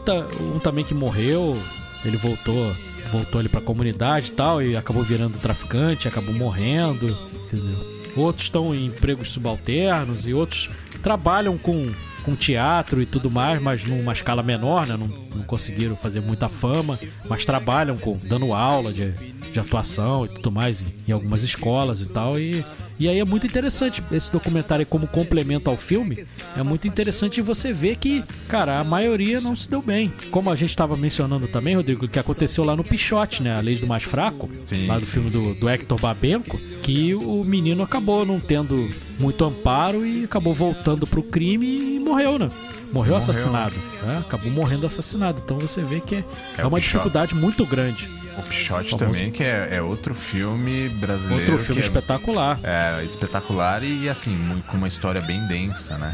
um 0.55 0.59
também 0.59 0.83
que 0.83 0.93
morreu. 0.93 1.57
Ele 2.05 2.17
voltou, 2.17 2.71
voltou 3.11 3.39
ali 3.39 3.49
pra 3.49 3.61
comunidade 3.61 4.27
e 4.27 4.31
tal. 4.31 4.61
E 4.61 4.75
acabou 4.75 5.03
virando 5.03 5.37
traficante, 5.37 6.07
acabou 6.07 6.33
morrendo. 6.33 7.07
Entendeu? 7.45 7.93
Outros 8.15 8.45
estão 8.45 8.73
em 8.73 8.85
empregos 8.85 9.29
subalternos 9.29 10.27
e 10.27 10.33
outros 10.33 10.69
trabalham 11.01 11.57
com, 11.57 11.91
com 12.23 12.35
teatro 12.35 13.01
e 13.01 13.05
tudo 13.05 13.29
mais, 13.29 13.61
mas 13.61 13.83
numa 13.85 14.13
escala 14.13 14.43
menor, 14.43 14.85
né? 14.85 14.95
Não, 14.95 15.07
não 15.35 15.43
conseguiram 15.43 15.95
fazer 15.95 16.21
muita 16.21 16.47
fama, 16.47 16.99
mas 17.27 17.43
trabalham 17.43 17.97
com 17.97 18.17
dando 18.23 18.53
aula 18.53 18.93
de, 18.93 19.11
de 19.51 19.59
atuação 19.59 20.25
e 20.25 20.29
tudo 20.29 20.51
mais 20.51 20.81
em, 20.81 20.85
em 21.07 21.11
algumas 21.11 21.43
escolas 21.43 22.01
e 22.01 22.07
tal. 22.07 22.39
E, 22.39 22.63
e 23.03 23.09
aí 23.09 23.19
é 23.19 23.25
muito 23.25 23.45
interessante 23.45 24.01
esse 24.13 24.31
documentário 24.31 24.85
como 24.85 25.05
complemento 25.07 25.69
ao 25.69 25.75
filme. 25.75 26.23
É 26.55 26.63
muito 26.63 26.87
interessante 26.87 27.41
você 27.41 27.73
ver 27.73 27.97
que, 27.97 28.23
cara, 28.47 28.79
a 28.79 28.83
maioria 28.85 29.41
não 29.41 29.53
se 29.53 29.69
deu 29.69 29.81
bem. 29.81 30.13
Como 30.31 30.49
a 30.49 30.55
gente 30.55 30.69
estava 30.69 30.95
mencionando 30.95 31.45
também, 31.49 31.75
Rodrigo, 31.75 32.07
que 32.07 32.17
aconteceu 32.17 32.63
lá 32.63 32.77
no 32.77 32.83
Pichote, 32.83 33.43
né? 33.43 33.57
A 33.57 33.59
Lei 33.59 33.75
do 33.75 33.85
Mais 33.85 34.03
Fraco, 34.03 34.49
Sim, 34.65 34.87
lá 34.87 34.97
do 34.97 35.05
sim, 35.05 35.11
filme 35.11 35.29
do, 35.29 35.53
do 35.53 35.67
Hector 35.67 35.99
Babenco, 35.99 36.57
que 36.81 37.13
o 37.13 37.43
menino 37.43 37.83
acabou 37.83 38.25
não 38.25 38.39
tendo 38.39 38.87
muito 39.19 39.43
amparo 39.43 40.05
e 40.05 40.23
acabou 40.23 40.53
voltando 40.53 41.05
pro 41.05 41.21
crime 41.21 41.97
e 41.97 41.99
morreu, 41.99 42.39
né? 42.39 42.47
Morreu, 42.93 43.17
assassinado. 43.17 43.75
né? 44.03 44.19
Acabou 44.25 44.49
morrendo 44.49 44.85
assassinado. 44.85 45.41
Então 45.43 45.59
você 45.59 45.81
vê 45.81 45.99
que 45.99 46.15
é, 46.15 46.23
é 46.59 46.65
uma 46.65 46.79
dificuldade 46.79 47.35
muito 47.35 47.65
grande. 47.65 48.09
O 48.37 48.41
Pichote 48.43 48.89
Famoso. 48.91 48.97
também, 49.13 49.31
que 49.31 49.43
é, 49.43 49.69
é 49.73 49.81
outro 49.81 50.13
filme 50.15 50.89
brasileiro. 50.89 51.51
Outro 51.53 51.65
filme 51.65 51.81
é- 51.81 51.85
espetacular. 51.85 52.59
É, 52.63 53.03
espetacular 53.03 53.83
e, 53.83 54.09
assim, 54.09 54.35
com 54.67 54.77
uma 54.77 54.87
história 54.87 55.21
bem 55.21 55.45
densa, 55.47 55.97
né? 55.97 56.11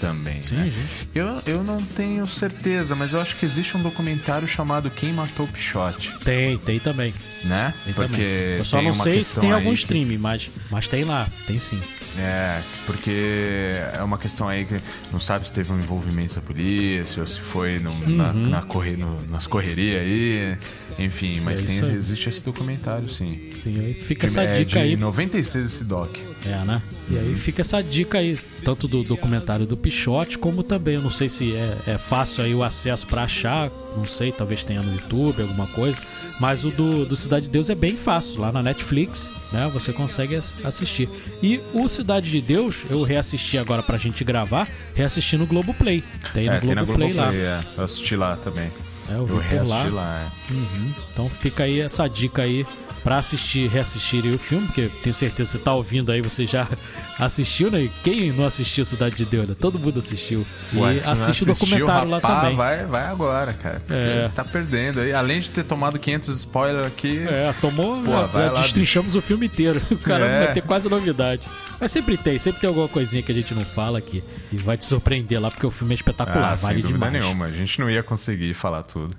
Também. 0.00 0.36
Uhum. 0.36 0.42
Sim, 0.42 0.54
né? 0.56 0.72
Eu, 1.14 1.42
eu 1.46 1.62
não 1.64 1.82
tenho 1.82 2.26
certeza, 2.26 2.94
mas 2.94 3.12
eu 3.12 3.20
acho 3.20 3.36
que 3.36 3.44
existe 3.44 3.76
um 3.76 3.82
documentário 3.82 4.46
chamado 4.48 4.90
Quem 4.90 5.12
Matou 5.12 5.46
o 5.46 5.48
Pichote, 5.48 6.12
Tem, 6.24 6.56
tem 6.58 6.78
também. 6.78 7.12
né? 7.44 7.74
Tem 7.84 7.94
Porque 7.94 8.12
também. 8.12 8.58
Eu 8.58 8.64
só 8.64 8.76
tem 8.78 8.86
não 8.88 8.94
uma 8.94 9.04
sei 9.04 9.22
se 9.22 9.40
tem 9.40 9.52
algum 9.52 9.70
que- 9.70 9.78
stream, 9.80 10.18
mas, 10.18 10.50
mas 10.70 10.86
tem 10.88 11.04
lá, 11.04 11.26
tem 11.46 11.58
sim. 11.58 11.80
É, 12.18 12.60
porque 12.86 13.72
é 13.96 14.02
uma 14.02 14.18
questão 14.18 14.48
aí 14.48 14.64
que 14.64 14.80
não 15.12 15.20
sabe 15.20 15.46
se 15.46 15.52
teve 15.52 15.72
um 15.72 15.78
envolvimento 15.78 16.34
da 16.34 16.40
polícia 16.40 17.20
ou 17.20 17.26
se 17.26 17.38
foi 17.40 17.78
no- 17.78 18.08
na, 18.08 18.32
na 18.32 18.62
corre, 18.62 18.96
no- 18.96 19.20
nas 19.30 19.46
correrias 19.46 20.00
aí, 20.02 20.58
enfim, 20.98 21.40
mas 21.40 21.49
É 21.52 21.56
tem, 21.56 21.76
isso 21.76 21.84
aí. 21.84 21.94
existe 21.94 22.28
esse 22.28 22.44
documentário, 22.44 23.08
sim. 23.08 23.50
Tem 23.62 23.78
aí, 23.80 23.94
fica 23.94 24.26
essa 24.26 24.42
é 24.42 24.64
dica 24.64 24.80
aí. 24.80 24.96
96 24.96 25.64
esse 25.66 25.84
doc. 25.84 26.16
É, 26.46 26.64
né? 26.64 26.82
E 27.10 27.18
aí 27.18 27.34
fica 27.36 27.60
essa 27.62 27.82
dica 27.82 28.18
aí, 28.18 28.38
tanto 28.64 28.86
do 28.88 29.02
documentário 29.02 29.66
do 29.66 29.76
Pichote, 29.76 30.38
como 30.38 30.62
também, 30.62 30.94
eu 30.94 31.02
não 31.02 31.10
sei 31.10 31.28
se 31.28 31.54
é, 31.54 31.76
é 31.86 31.98
fácil 31.98 32.44
aí 32.44 32.54
o 32.54 32.62
acesso 32.62 33.06
pra 33.06 33.24
achar, 33.24 33.70
não 33.96 34.04
sei, 34.04 34.30
talvez 34.32 34.62
tenha 34.64 34.80
no 34.80 34.92
YouTube, 34.92 35.42
alguma 35.42 35.66
coisa, 35.66 35.98
mas 36.38 36.64
o 36.64 36.70
do, 36.70 37.04
do 37.04 37.16
Cidade 37.16 37.46
de 37.46 37.50
Deus 37.50 37.68
é 37.68 37.74
bem 37.74 37.96
fácil, 37.96 38.40
lá 38.40 38.50
na 38.52 38.62
Netflix, 38.62 39.30
né? 39.52 39.68
Você 39.74 39.92
consegue 39.92 40.36
as- 40.36 40.54
assistir. 40.64 41.08
E 41.42 41.60
o 41.74 41.86
Cidade 41.88 42.30
de 42.30 42.40
Deus, 42.40 42.76
eu 42.88 43.02
reassisti 43.02 43.58
agora 43.58 43.82
pra 43.82 43.98
gente 43.98 44.22
gravar, 44.24 44.66
reassisti 44.94 45.36
no 45.36 45.46
Globoplay. 45.46 46.02
Tem 46.32 46.46
no 46.46 46.52
é, 46.52 46.60
tem 46.60 46.74
na 46.74 46.82
Globoplay 46.84 47.12
lá. 47.12 47.24
Globoplay, 47.24 47.46
é. 47.46 47.60
Eu 47.76 47.84
assisti 47.84 48.16
lá 48.16 48.36
também. 48.36 48.70
É, 49.10 49.14
eu 49.14 49.26
vi 49.26 49.32
eu 49.32 49.38
reassisti 49.38 49.88
lá. 49.90 50.02
lá, 50.02 50.20
é. 50.20 50.52
Uhum. 50.52 50.92
Então 51.12 51.28
fica 51.28 51.64
aí 51.64 51.80
essa 51.80 52.08
dica 52.08 52.42
aí 52.42 52.64
pra 53.02 53.18
assistir, 53.18 53.68
reassistir 53.68 54.24
aí 54.24 54.30
o 54.34 54.38
filme, 54.38 54.66
porque 54.66 54.90
tenho 55.02 55.14
certeza 55.14 55.52
que 55.52 55.58
você 55.58 55.64
tá 55.64 55.72
ouvindo 55.74 56.12
aí, 56.12 56.20
você 56.20 56.44
já 56.46 56.66
assistiu, 57.18 57.70
né? 57.70 57.82
E 57.82 57.88
Quem 58.02 58.32
não 58.32 58.44
assistiu 58.46 58.84
Cidade 58.84 59.16
de 59.16 59.24
Deus, 59.24 59.48
né? 59.48 59.54
Todo 59.58 59.78
mundo 59.78 59.98
assistiu. 59.98 60.46
E 60.72 60.76
Ué, 60.78 61.00
não 61.04 61.12
assiste 61.12 61.42
o 61.42 61.46
documentário 61.46 62.08
lá 62.10 62.20
também. 62.20 62.56
Vai, 62.56 62.84
vai 62.86 63.04
agora, 63.06 63.52
cara. 63.52 63.80
Porque 63.80 63.94
É. 64.02 64.30
Tá 64.34 64.44
perdendo 64.44 65.00
aí. 65.00 65.12
Além 65.12 65.40
de 65.40 65.50
ter 65.50 65.64
tomado 65.64 65.98
500 65.98 66.28
spoilers 66.38 66.86
aqui. 66.86 67.18
É, 67.26 67.52
tomou, 67.60 68.02
Pô, 68.02 68.10
já, 68.12 68.26
já 68.28 68.48
destrinchamos 68.60 69.14
o 69.14 69.20
filme 69.20 69.46
inteiro. 69.46 69.80
O 69.90 69.96
cara 69.98 70.24
É. 70.26 70.44
vai 70.46 70.54
ter 70.54 70.62
quase 70.62 70.88
novidade. 70.88 71.42
Mas 71.80 71.90
sempre 71.90 72.16
tem, 72.16 72.38
sempre 72.38 72.60
tem 72.60 72.68
alguma 72.68 72.88
coisinha 72.88 73.22
que 73.22 73.32
a 73.32 73.34
gente 73.34 73.54
não 73.54 73.64
fala 73.64 73.98
aqui 73.98 74.22
e 74.52 74.56
vai 74.58 74.76
te 74.76 74.84
surpreender 74.84 75.40
lá, 75.40 75.50
porque 75.50 75.66
o 75.66 75.70
filme 75.70 75.94
é 75.94 75.96
espetacular, 75.96 76.52
Ah, 76.52 76.56
sem 76.56 76.66
vale 76.68 76.82
dúvida 76.82 76.98
demais. 77.06 77.24
nenhuma. 77.24 77.46
A 77.46 77.50
gente 77.50 77.80
não 77.80 77.88
ia 77.90 78.02
conseguir 78.02 78.52
falar 78.54 78.82
tudo. 78.82 79.14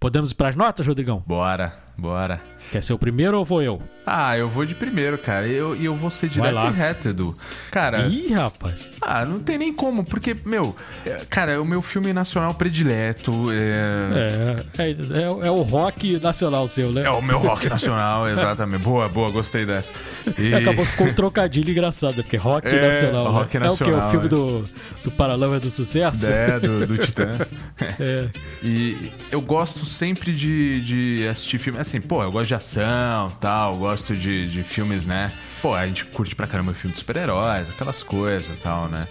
Podemos 0.00 0.30
ir 0.30 0.34
pras 0.34 0.56
notas, 0.56 0.86
Rodrigão? 0.86 1.22
Bora, 1.26 1.74
bora. 2.02 2.40
Quer 2.70 2.82
ser 2.82 2.92
o 2.92 2.98
primeiro 2.98 3.38
ou 3.38 3.44
vou 3.44 3.62
eu? 3.62 3.80
Ah, 4.04 4.36
eu 4.36 4.48
vou 4.48 4.64
de 4.66 4.74
primeiro, 4.74 5.16
cara. 5.16 5.46
E 5.46 5.52
eu, 5.54 5.76
eu 5.76 5.94
vou 5.94 6.10
ser 6.10 6.28
direto 6.28 6.56
e 6.66 6.70
reto, 6.72 7.08
Edu. 7.10 7.36
Cara, 7.70 8.08
Ih, 8.08 8.32
rapaz. 8.32 8.74
ah, 9.00 9.24
não 9.24 9.38
tem 9.38 9.56
nem 9.58 9.72
como, 9.72 10.04
porque, 10.04 10.36
meu, 10.44 10.74
é, 11.06 11.22
cara, 11.30 11.52
é 11.52 11.58
o 11.58 11.64
meu 11.64 11.80
filme 11.80 12.12
nacional 12.12 12.52
predileto. 12.54 13.32
É, 13.52 14.56
É, 14.78 14.82
é, 14.82 14.90
é, 14.90 15.46
é 15.46 15.50
o 15.50 15.62
rock 15.62 16.18
nacional 16.18 16.66
seu, 16.66 16.90
né? 16.90 17.04
é 17.04 17.10
o 17.10 17.22
meu 17.22 17.38
rock 17.38 17.68
nacional, 17.68 18.26
exatamente. 18.30 18.82
Boa, 18.82 19.08
boa, 19.08 19.30
gostei 19.30 19.64
dessa. 19.64 19.92
E... 20.36 20.52
Acabou, 20.54 20.84
ficou 20.84 21.06
um 21.06 21.14
trocadilho 21.14 21.70
engraçado, 21.70 22.16
porque 22.16 22.36
rock 22.36 22.66
É, 22.66 22.86
nacional. 22.88 23.24
né? 23.32 23.38
rock 23.38 23.56
É 23.56 23.60
o 23.60 23.62
que? 23.62 23.68
nacional, 23.68 24.06
O 24.06 24.10
filme 24.10 24.26
é. 24.26 24.28
do, 24.28 24.68
do 25.04 25.10
Paralama 25.12 25.60
do 25.60 25.70
Sucesso? 25.70 26.26
É, 26.28 26.58
do, 26.58 26.86
do 26.86 26.98
Titãs. 27.02 27.52
É. 28.00 28.28
E 28.64 29.12
eu 29.30 29.40
gosto 29.40 29.84
sempre 29.86 30.32
de, 30.32 30.80
de 30.80 31.28
assistir 31.28 31.58
filme. 31.58 31.78
Assim, 31.78 31.91
pô, 32.00 32.22
eu 32.22 32.32
gosto 32.32 32.48
de 32.48 32.54
ação 32.54 33.30
tal, 33.40 33.76
gosto 33.76 34.16
de, 34.16 34.48
de 34.48 34.62
filmes, 34.62 35.06
né? 35.06 35.32
Pô, 35.62 35.76
a 35.76 35.86
gente 35.86 36.04
curte 36.06 36.34
pra 36.34 36.48
caramba 36.48 36.74
filme 36.74 36.92
de 36.92 36.98
super-heróis, 36.98 37.70
aquelas 37.70 38.02
coisas 38.02 38.52
e 38.52 38.58
tal, 38.60 38.88
né? 38.88 39.06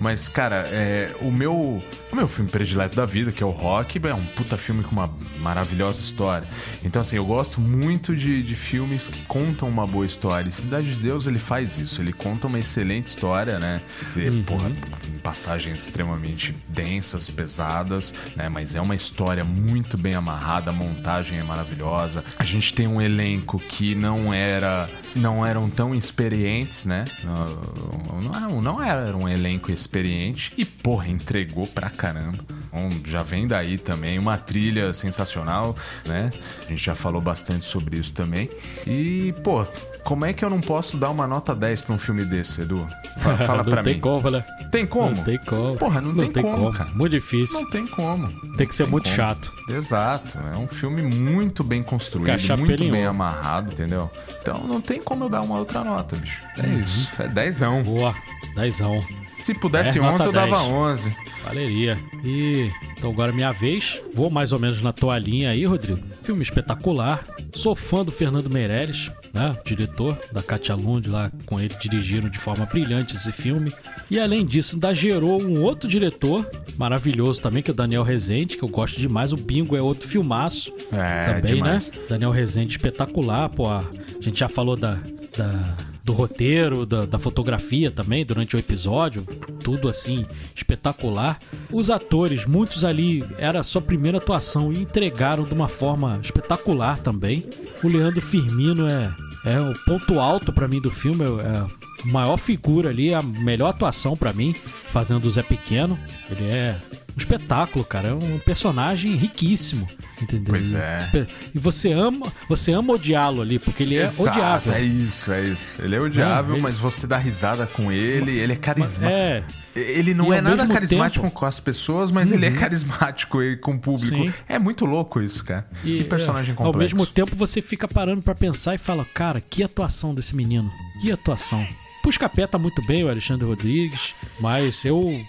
Mas, 0.00 0.26
cara, 0.26 0.68
é, 0.72 1.14
o 1.20 1.30
meu. 1.30 1.80
O 2.10 2.16
meu 2.16 2.28
filme 2.28 2.50
predileto 2.50 2.94
da 2.94 3.06
vida, 3.06 3.32
que 3.32 3.42
é 3.42 3.46
o 3.46 3.50
Rock, 3.50 3.98
é 4.06 4.14
um 4.14 4.24
puta 4.26 4.58
filme 4.58 4.82
com 4.82 4.90
uma 4.90 5.10
maravilhosa 5.38 5.98
história. 5.98 6.46
Então, 6.84 7.00
assim, 7.00 7.16
eu 7.16 7.24
gosto 7.24 7.58
muito 7.58 8.14
de, 8.14 8.42
de 8.42 8.54
filmes 8.54 9.06
que 9.06 9.24
contam 9.24 9.66
uma 9.66 9.86
boa 9.86 10.04
história. 10.04 10.46
E 10.46 10.52
Cidade 10.52 10.94
de 10.94 11.00
Deus, 11.00 11.26
ele 11.26 11.38
faz 11.38 11.78
isso. 11.78 12.02
Ele 12.02 12.12
conta 12.12 12.48
uma 12.48 12.58
excelente 12.58 13.06
história, 13.06 13.58
né? 13.58 13.80
E, 14.14 14.30
porra, 14.42 14.68
em 14.68 15.18
passagens 15.20 15.84
extremamente 15.84 16.54
densas, 16.68 17.30
pesadas, 17.30 18.12
né? 18.36 18.48
Mas 18.50 18.74
é 18.74 18.80
uma 18.80 18.94
história 18.94 19.44
muito 19.44 19.96
bem 19.96 20.14
amarrada, 20.14 20.68
a 20.68 20.74
montagem 20.74 21.38
é 21.38 21.42
maravilhosa. 21.42 22.22
A 22.38 22.44
gente 22.44 22.74
tem 22.74 22.86
um 22.86 23.00
elenco 23.00 23.58
que 23.58 23.94
não 23.94 24.34
era 24.34 24.86
não 25.14 25.44
eram 25.44 25.68
tão 25.68 25.94
experientes, 25.94 26.84
né? 26.84 27.04
Não, 27.24 28.22
não, 28.22 28.62
não 28.62 28.82
era 28.82 29.16
um 29.16 29.28
elenco 29.28 29.70
experiente 29.70 30.52
e, 30.56 30.64
porra, 30.64 31.08
entregou 31.08 31.66
pra 31.66 31.90
caramba. 31.90 32.44
Então, 32.68 32.90
já 33.04 33.22
vem 33.22 33.46
daí 33.46 33.76
também 33.76 34.18
uma 34.18 34.36
trilha 34.38 34.94
sensacional, 34.94 35.76
né? 36.06 36.30
A 36.66 36.70
gente 36.70 36.82
já 36.82 36.94
falou 36.94 37.20
bastante 37.20 37.64
sobre 37.64 37.96
isso 37.96 38.12
também. 38.14 38.48
E, 38.86 39.34
pô, 39.44 39.66
como 40.04 40.24
é 40.24 40.32
que 40.32 40.44
eu 40.44 40.50
não 40.50 40.60
posso 40.60 40.96
dar 40.96 41.10
uma 41.10 41.26
nota 41.26 41.54
10 41.54 41.82
pra 41.82 41.94
um 41.94 41.98
filme 41.98 42.24
desse, 42.24 42.62
Edu? 42.62 42.86
Fala, 43.18 43.36
fala 43.38 43.62
não 43.64 43.70
pra 43.72 43.82
tem 43.82 43.94
mim. 43.94 44.00
como, 44.00 44.30
né? 44.30 44.44
Tem 44.70 44.86
como? 44.86 45.14
Não 45.16 45.24
tem 45.24 45.38
como. 45.38 45.76
Porra, 45.76 46.00
não, 46.00 46.14
tem, 46.14 46.42
como, 46.42 46.72
cara. 46.72 46.90
Muito 46.94 47.12
difícil. 47.12 47.60
Não 47.60 47.70
tem 47.70 47.86
como. 47.86 48.28
Tem 48.56 48.66
que 48.66 48.74
ser 48.74 48.86
muito 48.86 49.04
como. 49.04 49.16
chato. 49.16 49.52
Exato. 49.68 50.38
É 50.54 50.56
um 50.56 50.66
filme 50.68 51.02
muito 51.02 51.62
bem 51.62 51.82
construído, 51.82 52.26
Cachapé 52.26 52.60
muito 52.60 52.82
em 52.84 52.90
bem 52.90 53.06
amarrado, 53.06 53.72
entendeu? 53.72 54.10
Então 54.40 54.58
não 54.66 54.80
tem 54.80 55.00
como 55.02 55.24
eu 55.24 55.28
dar 55.28 55.42
uma 55.42 55.58
outra 55.58 55.82
nota, 55.84 56.16
bicho. 56.16 56.42
É 56.58 56.66
Uhum. 56.66 56.80
isso. 56.80 57.12
É 57.18 57.28
dezão. 57.28 57.82
Boa. 57.82 58.14
Dezão. 58.54 59.02
Se 59.42 59.54
pudesse 59.54 59.98
É, 59.98 60.02
11, 60.02 60.10
nota 60.12 60.24
eu 60.24 60.32
dava 60.32 60.56
10. 60.58 60.68
11. 60.70 61.16
Valeria. 61.44 61.98
E 62.24 62.70
então 62.96 63.10
agora 63.10 63.32
é 63.32 63.34
minha 63.34 63.50
vez. 63.52 64.00
Vou 64.14 64.30
mais 64.30 64.52
ou 64.52 64.58
menos 64.58 64.80
na 64.82 64.92
tua 64.92 65.18
linha 65.18 65.50
aí, 65.50 65.64
Rodrigo. 65.64 65.98
Filme 66.22 66.42
espetacular. 66.42 67.24
Sou 67.54 67.74
fã 67.74 68.04
do 68.04 68.12
Fernando 68.12 68.48
Meirelles, 68.48 69.10
né? 69.34 69.56
Diretor 69.64 70.16
da 70.32 70.42
Katia 70.42 70.74
Lund 70.76 71.08
lá 71.10 71.30
com 71.44 71.58
ele 71.60 71.74
dirigiram 71.80 72.28
de 72.30 72.38
forma 72.38 72.64
brilhante 72.64 73.16
esse 73.16 73.32
filme. 73.32 73.72
E 74.10 74.18
além 74.20 74.46
disso, 74.46 74.76
ainda 74.76 74.94
gerou 74.94 75.42
um 75.42 75.62
outro 75.62 75.88
diretor 75.88 76.48
maravilhoso 76.78 77.40
também, 77.42 77.62
que 77.62 77.70
é 77.70 77.74
o 77.74 77.76
Daniel 77.76 78.02
Rezende, 78.04 78.56
que 78.56 78.62
eu 78.62 78.68
gosto 78.68 79.00
demais. 79.00 79.32
O 79.32 79.36
Bingo 79.36 79.76
é 79.76 79.82
outro 79.82 80.08
filmaço 80.08 80.72
É, 80.92 81.34
também, 81.34 81.56
demais. 81.56 81.90
né? 81.90 81.98
Daniel 82.08 82.30
Rezende 82.30 82.76
espetacular, 82.76 83.48
pô. 83.50 83.68
A 83.68 83.84
gente 84.20 84.38
já 84.40 84.48
falou 84.48 84.76
da, 84.76 84.96
da 85.36 85.74
do 86.04 86.12
roteiro, 86.12 86.84
da, 86.84 87.06
da 87.06 87.18
fotografia 87.18 87.90
também 87.90 88.24
durante 88.24 88.56
o 88.56 88.58
episódio, 88.58 89.24
tudo 89.62 89.88
assim 89.88 90.26
espetacular. 90.54 91.38
Os 91.70 91.90
atores, 91.90 92.46
muitos 92.46 92.84
ali 92.84 93.24
era 93.38 93.60
a 93.60 93.64
sua 93.64 93.80
primeira 93.80 94.18
atuação 94.18 94.72
e 94.72 94.82
entregaram 94.82 95.44
de 95.44 95.54
uma 95.54 95.68
forma 95.68 96.18
espetacular 96.22 96.98
também. 96.98 97.46
O 97.82 97.88
Leandro 97.88 98.20
Firmino 98.20 98.86
é 98.86 99.12
é 99.44 99.60
o 99.60 99.74
ponto 99.84 100.20
alto 100.20 100.52
pra 100.52 100.68
mim 100.68 100.80
do 100.80 100.90
filme, 100.90 101.24
é 101.24 101.56
a 101.56 101.66
maior 102.04 102.36
figura 102.36 102.90
ali, 102.90 103.12
a 103.12 103.22
melhor 103.22 103.70
atuação 103.70 104.16
pra 104.16 104.32
mim, 104.32 104.54
fazendo 104.90 105.24
o 105.24 105.30
Zé 105.30 105.42
Pequeno. 105.42 105.98
Ele 106.30 106.44
é 106.44 106.76
um 107.16 107.18
espetáculo, 107.18 107.84
cara, 107.84 108.08
é 108.08 108.14
um 108.14 108.38
personagem 108.38 109.14
riquíssimo, 109.16 109.88
entendeu? 110.20 110.46
Pois 110.50 110.72
é. 110.74 111.26
E 111.54 111.58
você 111.58 111.92
ama, 111.92 112.32
você 112.48 112.72
ama 112.72 112.94
odiá-lo 112.94 113.42
ali, 113.42 113.58
porque 113.58 113.82
ele 113.82 113.96
é 113.96 114.04
Exato, 114.04 114.30
odiável. 114.30 114.72
É 114.72 114.82
isso, 114.82 115.32
é 115.32 115.42
isso. 115.44 115.82
Ele 115.82 115.94
é 115.96 116.00
odiável, 116.00 116.52
É, 116.52 116.56
ele- 116.56 116.62
mas 116.62 116.78
você 116.78 117.06
dá 117.06 117.16
risada 117.18 117.66
com 117.66 117.92
ele, 117.92 118.38
ele 118.38 118.52
é 118.52 118.56
carismático. 118.56 119.04
É, 119.06 119.42
Ele 119.74 120.12
não 120.12 120.34
E 120.34 120.36
é 120.36 120.40
nada 120.42 120.66
carismático 120.66 121.24
tempo- 121.24 121.34
com 121.40 121.46
as 121.46 121.58
pessoas, 121.58 122.10
mas 122.10 122.30
ele 122.30 122.44
é 122.44 122.50
carismático 122.50 123.42
e- 123.42 123.56
com 123.56 123.72
o 123.72 123.78
público. 123.78 124.06
Sim. 124.28 124.30
É 124.46 124.58
muito 124.58 124.84
louco 124.84 125.18
isso, 125.22 125.42
cara. 125.44 125.66
E, 125.82 125.96
que 125.96 126.04
personagem 126.04 126.52
é, 126.52 126.54
complexo. 126.54 126.76
Ao 126.76 126.78
mesmo 126.82 127.06
tempo 127.06 127.34
você 127.34 127.62
fica 127.62 127.88
parando 127.88 128.20
pra 128.20 128.34
pensar 128.34 128.74
e 128.74 128.78
fala, 128.78 129.02
cara, 129.14 129.40
que 129.40 129.62
atuação 129.62 130.14
desse 130.14 130.36
menino. 130.36 130.70
Que 131.00 131.10
atuação. 131.10 131.66
Puscapé 132.02 132.46
tá 132.46 132.58
muito 132.58 132.82
bem, 132.82 133.04
o 133.04 133.08
Alexandre 133.08 133.46
Rodrigues, 133.46 134.14
mas 134.40 134.84
eu 134.84 135.24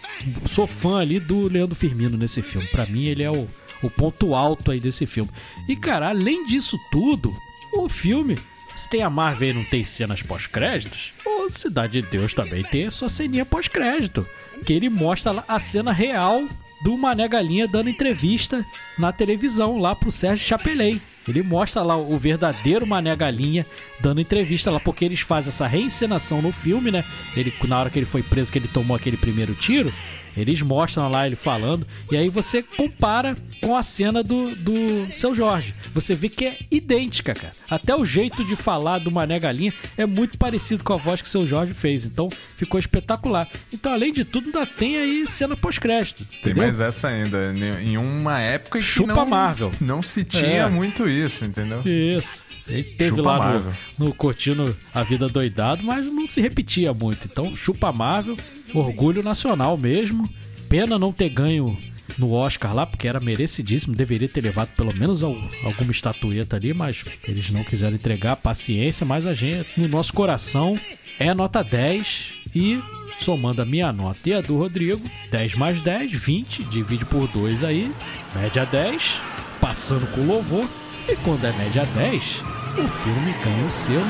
sou 0.47 0.65
fã 0.65 0.97
ali 0.99 1.19
do 1.19 1.47
Leandro 1.47 1.75
Firmino 1.75 2.17
nesse 2.17 2.41
filme. 2.41 2.67
Pra 2.67 2.85
mim 2.87 3.05
ele 3.05 3.21
é 3.21 3.29
o, 3.29 3.47
o 3.83 3.89
ponto 3.89 4.33
alto 4.33 4.71
aí 4.71 4.79
desse 4.79 5.05
filme. 5.05 5.29
E 5.67 5.75
cara, 5.75 6.09
além 6.09 6.45
disso 6.45 6.77
tudo, 6.91 7.35
o 7.73 7.87
filme, 7.87 8.37
se 8.75 8.89
tem 8.89 9.03
a 9.03 9.09
Marvel 9.09 9.51
e 9.51 9.53
não 9.53 9.63
tem 9.63 9.85
cenas 9.85 10.23
pós-créditos, 10.23 11.13
o 11.25 11.49
Cidade 11.49 12.01
de 12.01 12.07
Deus 12.07 12.33
também 12.33 12.63
tem 12.63 12.87
a 12.87 12.91
sua 12.91 13.07
ceninha 13.07 13.45
pós-crédito, 13.45 14.27
que 14.65 14.73
ele 14.73 14.89
mostra 14.89 15.43
a 15.47 15.59
cena 15.59 15.91
real 15.91 16.47
do 16.84 16.97
Mané 16.97 17.27
Galinha 17.30 17.65
dando 17.65 17.89
entrevista 17.89 18.64
na 18.99 19.14
televisão 19.14 19.77
lá 19.77 19.95
pro 19.95 20.11
Sérgio 20.11 20.45
Chapelin. 20.45 20.99
Ele 21.26 21.41
mostra 21.41 21.81
lá 21.81 21.95
o 21.95 22.18
verdadeiro 22.18 22.85
Mané 22.85 23.15
Galinha 23.15 23.65
dando 24.01 24.19
entrevista 24.19 24.69
lá, 24.69 24.81
porque 24.81 25.05
eles 25.05 25.22
fazem 25.22 25.47
essa 25.47 25.65
reencenação 25.65 26.41
no 26.41 26.51
filme, 26.51 26.91
né? 26.91 27.05
Ele, 27.38 27.53
na 27.69 27.80
hora 27.80 27.89
que 27.89 27.97
ele 27.97 28.05
foi 28.05 28.22
preso, 28.22 28.51
que 28.51 28.60
ele 28.60 28.68
tomou 28.68 28.97
aquele 28.97 29.15
primeiro 29.15 29.55
tiro, 29.55 29.93
eles 30.35 30.61
mostram 30.61 31.07
lá 31.10 31.26
ele 31.27 31.35
falando, 31.35 31.85
e 32.11 32.18
aí 32.18 32.30
você 32.30 32.61
compara 32.64 33.38
com 33.61 33.76
a 33.76 33.84
cena 33.84 34.23
do, 34.23 34.55
do 34.55 35.05
seu 35.11 35.34
Jorge. 35.34 35.73
Você 35.93 36.15
vê 36.15 36.30
que 36.30 36.45
é 36.45 36.57
idêntica, 36.72 37.34
cara. 37.34 37.53
Até 37.69 37.95
o 37.95 38.03
jeito 38.03 38.43
de 38.43 38.55
falar 38.55 38.99
do 38.99 39.11
Mané 39.11 39.39
Galinha 39.39 39.73
é 39.97 40.05
muito 40.05 40.38
parecido 40.38 40.84
com 40.84 40.93
a 40.93 40.97
voz 40.97 41.22
que 41.22 41.27
o 41.27 41.31
seu 41.31 41.45
Jorge 41.47 41.73
fez. 41.73 42.05
Então 42.05 42.30
ficou 42.55 42.80
espetacular. 42.80 43.47
Então, 43.72 43.93
além 43.93 44.11
de 44.11 44.23
tudo, 44.26 44.45
ainda 44.47 44.65
tem 44.65 44.97
aí 44.97 45.26
cena 45.27 45.55
pós-crédito. 45.55 46.26
Tem 46.41 46.53
mais 46.53 46.80
essa 46.80 47.07
ainda. 47.07 47.53
Em 47.81 47.97
uma 47.97 48.39
época 48.39 48.77
em 48.77 48.81
que 48.81 48.88
Chupa 48.88 49.14
não, 49.15 49.26
Marvel. 49.26 49.72
não 49.81 50.01
se 50.03 50.23
tinha 50.23 50.64
É. 50.64 50.69
muito 50.69 51.07
isso, 51.07 51.45
entendeu? 51.45 51.81
Isso. 51.85 52.43
Ele 52.68 52.84
teve 52.84 53.18
Chupa 53.18 53.31
lá 53.31 53.38
Marvel. 53.38 53.73
no, 53.97 54.05
no 54.07 54.14
Curtindo 54.14 54.76
a 54.93 55.03
Vida 55.03 55.27
Doidado, 55.30 55.84
mas 55.84 56.05
não 56.05 56.26
se 56.27 56.41
repetia 56.41 56.93
muito. 56.93 57.27
Então, 57.31 57.55
chupa 57.55 57.91
Marvel, 57.91 58.38
orgulho 58.73 59.21
nacional 59.23 59.77
mesmo. 59.77 60.29
Pena 60.69 60.97
não 60.97 61.11
ter 61.11 61.29
ganho 61.29 61.77
no 62.17 62.31
Oscar 62.33 62.73
lá, 62.75 62.85
porque 62.85 63.07
era 63.07 63.19
merecidíssimo. 63.19 63.95
Deveria 63.95 64.27
ter 64.29 64.41
levado 64.41 64.69
pelo 64.75 64.93
menos 64.95 65.23
al- 65.23 65.35
alguma 65.65 65.91
estatueta 65.91 66.55
ali, 66.55 66.73
mas 66.73 67.03
eles 67.27 67.51
não 67.53 67.63
quiseram 67.63 67.95
entregar. 67.95 68.35
Paciência, 68.35 69.05
mas 69.05 69.25
a 69.25 69.33
gente, 69.33 69.67
no 69.77 69.87
nosso 69.87 70.13
coração, 70.13 70.77
é 71.19 71.33
nota 71.33 71.63
10 71.63 72.33
e. 72.55 72.79
Somando 73.19 73.61
a 73.61 73.65
minha 73.65 73.93
nota 73.93 74.19
e 74.27 74.33
a 74.33 74.41
do 74.41 74.57
Rodrigo, 74.57 74.99
10 75.31 75.55
mais 75.55 75.79
10, 75.81 76.11
20, 76.11 76.63
divide 76.63 77.05
por 77.05 77.25
2 77.27 77.63
aí, 77.63 77.89
média 78.35 78.65
10, 78.65 79.13
passando 79.61 80.05
com 80.07 80.25
louvor. 80.25 80.67
E 81.07 81.15
quando 81.17 81.45
é 81.45 81.53
média 81.53 81.85
10, 81.95 82.41
o 82.79 82.87
filme 82.87 83.33
ganha 83.43 83.65
o 83.65 83.69
selo 83.69 84.03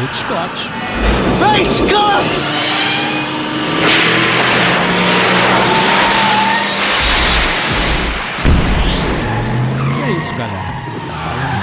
Red 0.00 0.14
Scott. 0.14 0.68
E 9.96 10.02
é 10.02 10.10
isso, 10.18 10.34
galera. 10.34 10.79